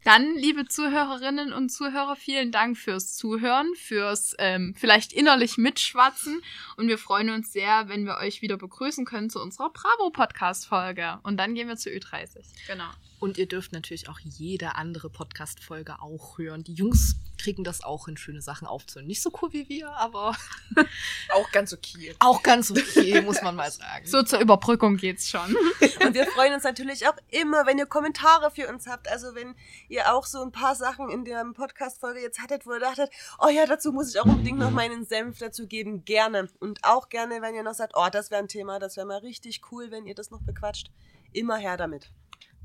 Dann, 0.04 0.36
liebe 0.36 0.66
Zuhörerinnen 0.66 1.54
und 1.54 1.70
Zuhörer, 1.70 2.18
vielen 2.18 2.52
Dank 2.52 2.78
fürs 2.78 3.16
Zuhören, 3.16 3.74
fürs 3.76 4.36
ähm, 4.38 4.76
vielleicht 4.78 5.14
innerlich 5.14 5.58
mitschwatzen. 5.58 6.42
Und 6.76 6.90
wir 6.90 6.98
freuen 6.98 7.30
uns 7.30 7.54
sehr, 7.54 7.88
wenn 7.88 8.06
wir 8.06 8.18
euch 8.18 8.42
wieder 8.42 8.58
begrüßen 8.58 9.06
können 9.06 9.30
zu 9.30 9.42
unserer 9.42 9.70
Bravo-Podcast-Folge. 9.72 11.20
Und 11.24 11.38
dann 11.38 11.56
gehen 11.56 11.70
wir 11.70 11.78
zu 11.78 11.90
Ü30. 11.90 12.44
Genau. 12.68 12.90
Und 13.24 13.38
ihr 13.38 13.48
dürft 13.48 13.72
natürlich 13.72 14.10
auch 14.10 14.20
jede 14.20 14.76
andere 14.76 15.10
Podcast-Folge 15.10 16.02
auch 16.02 16.38
hören. 16.38 16.66
Die 16.66 16.74
Jungs 16.74 17.16
kriegen 17.38 17.64
das 17.64 17.82
auch 17.82 18.08
hin, 18.08 18.18
schöne 18.18 18.42
Sachen 18.42 18.68
aufzunehmen. 18.68 19.08
Nicht 19.08 19.22
so 19.22 19.32
cool 19.42 19.54
wie 19.54 19.70
wir, 19.70 19.92
aber 19.92 20.36
Auch 21.34 21.50
ganz 21.54 21.72
okay. 21.72 22.14
auch 22.20 22.44
ganz 22.44 22.70
okay, 22.70 23.22
muss 23.22 23.42
man 23.42 23.56
mal 23.56 23.72
sagen. 23.72 24.06
So 24.06 24.24
zur 24.24 24.42
Überbrückung 24.42 24.98
geht's 24.98 25.30
schon. 25.30 25.56
Und 26.06 26.14
wir 26.14 26.28
freuen 26.28 26.54
uns 26.54 26.66
natürlich 26.66 27.08
auch 27.08 27.16
immer, 27.30 27.66
wenn 27.66 27.78
ihr 27.78 27.86
Kommentare 27.86 28.52
für 28.52 28.68
uns 28.68 28.88
habt. 28.88 29.08
Also 29.08 29.36
wenn 29.36 29.56
ihr 29.88 30.14
auch 30.14 30.26
so 30.26 30.42
ein 30.42 30.52
paar 30.52 30.76
Sachen 30.76 31.10
in 31.10 31.24
der 31.24 31.46
Podcast-Folge 31.46 32.20
jetzt 32.20 32.42
hattet, 32.42 32.66
wo 32.66 32.74
ihr 32.74 32.82
dachtet, 32.82 33.10
oh 33.40 33.48
ja, 33.48 33.66
dazu 33.66 33.94
muss 33.94 34.14
ich 34.14 34.20
auch 34.20 34.26
unbedingt 34.26 34.60
noch 34.60 34.72
meinen 34.72 35.06
Senf 35.06 35.40
dazu 35.40 35.66
geben. 35.66 36.04
Gerne. 36.04 36.50
Und 36.60 36.84
auch 36.84 37.08
gerne, 37.08 37.42
wenn 37.42 37.56
ihr 37.56 37.64
noch 37.64 37.74
sagt, 37.74 37.94
oh, 37.96 38.10
das 38.12 38.32
wäre 38.32 38.42
ein 38.42 38.50
Thema, 38.50 38.80
das 38.80 38.98
wäre 38.98 39.08
mal 39.08 39.20
richtig 39.20 39.62
cool, 39.72 39.92
wenn 39.92 40.08
ihr 40.08 40.14
das 40.14 40.30
noch 40.30 40.42
bequatscht. 40.42 40.92
Immer 41.32 41.56
her 41.56 41.78
damit. 41.78 42.12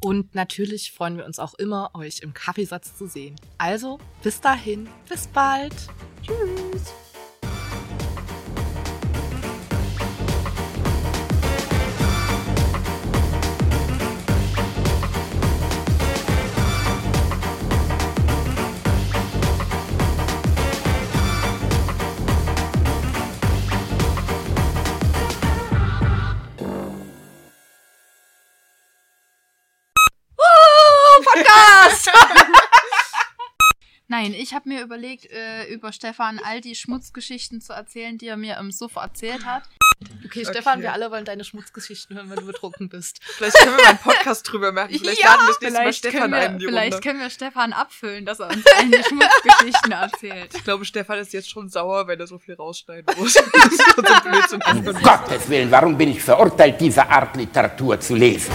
Und 0.00 0.34
natürlich 0.34 0.92
freuen 0.92 1.16
wir 1.16 1.26
uns 1.26 1.38
auch 1.38 1.54
immer, 1.54 1.90
euch 1.94 2.20
im 2.20 2.34
Kaffeesatz 2.34 2.96
zu 2.96 3.06
sehen. 3.06 3.36
Also, 3.58 3.98
bis 4.22 4.40
dahin, 4.40 4.88
bis 5.08 5.26
bald. 5.26 5.74
Tschüss. 6.22 7.07
Ich 34.48 34.54
habe 34.54 34.66
mir 34.68 34.82
überlegt, 34.82 35.26
äh, 35.30 35.66
über 35.66 35.92
Stefan 35.92 36.40
all 36.42 36.62
die 36.62 36.74
Schmutzgeschichten 36.74 37.60
zu 37.60 37.74
erzählen, 37.74 38.16
die 38.16 38.28
er 38.28 38.38
mir 38.38 38.56
im 38.56 38.70
Suff 38.72 38.96
erzählt 38.96 39.44
hat. 39.44 39.64
Okay, 40.24 40.44
Stefan, 40.46 40.74
Okay. 40.74 40.82
wir 40.84 40.92
alle 40.94 41.10
wollen 41.10 41.24
deine 41.26 41.44
Schmutzgeschichten 41.44 42.16
hören, 42.16 42.30
wenn 42.30 42.36
du 42.38 42.46
betrunken 42.46 42.88
bist. 42.88 43.18
Vielleicht 43.36 43.56
können 43.58 43.76
wir 43.76 43.82
mal 43.82 43.88
einen 43.90 43.98
Podcast 43.98 44.50
drüber 44.50 44.72
machen. 44.72 44.90
Vielleicht 44.96 45.20
Ja, 45.22 45.34
laden 45.34 45.40
wir 45.40 45.70
nächste 45.70 45.70
Mal 45.84 45.92
Stefan 45.92 46.20
können, 46.20 46.34
ein 46.34 46.40
wir, 46.40 46.46
in 46.50 46.58
die 46.60 46.64
vielleicht 46.66 46.92
Runde. 46.94 47.08
können 47.08 47.20
wir 47.20 47.30
Stefan 47.30 47.72
abfüllen, 47.74 48.24
dass 48.24 48.40
er 48.40 48.46
uns 48.48 48.64
die 48.64 49.02
Schmutzgeschichten 49.08 49.92
erzählt. 49.92 50.54
Ich 50.54 50.64
glaube, 50.64 50.84
Stefan 50.86 51.18
ist 51.18 51.32
jetzt 51.34 51.50
schon 51.50 51.68
sauer, 51.68 52.06
wenn 52.06 52.18
er 52.20 52.26
so 52.26 52.38
viel 52.38 52.54
rausschneiden 52.54 53.14
muss. 53.18 53.34
das 53.52 53.66
ist 53.72 53.96
so 53.96 54.02
Blödsinn. 54.02 54.62
Um 54.96 55.02
Gottes 55.02 55.48
Willen, 55.50 55.70
warum 55.70 55.98
bin 55.98 56.10
ich 56.10 56.22
verurteilt, 56.22 56.80
diese 56.80 57.06
Art 57.06 57.36
Literatur 57.36 58.00
zu 58.00 58.14
lesen? 58.14 58.52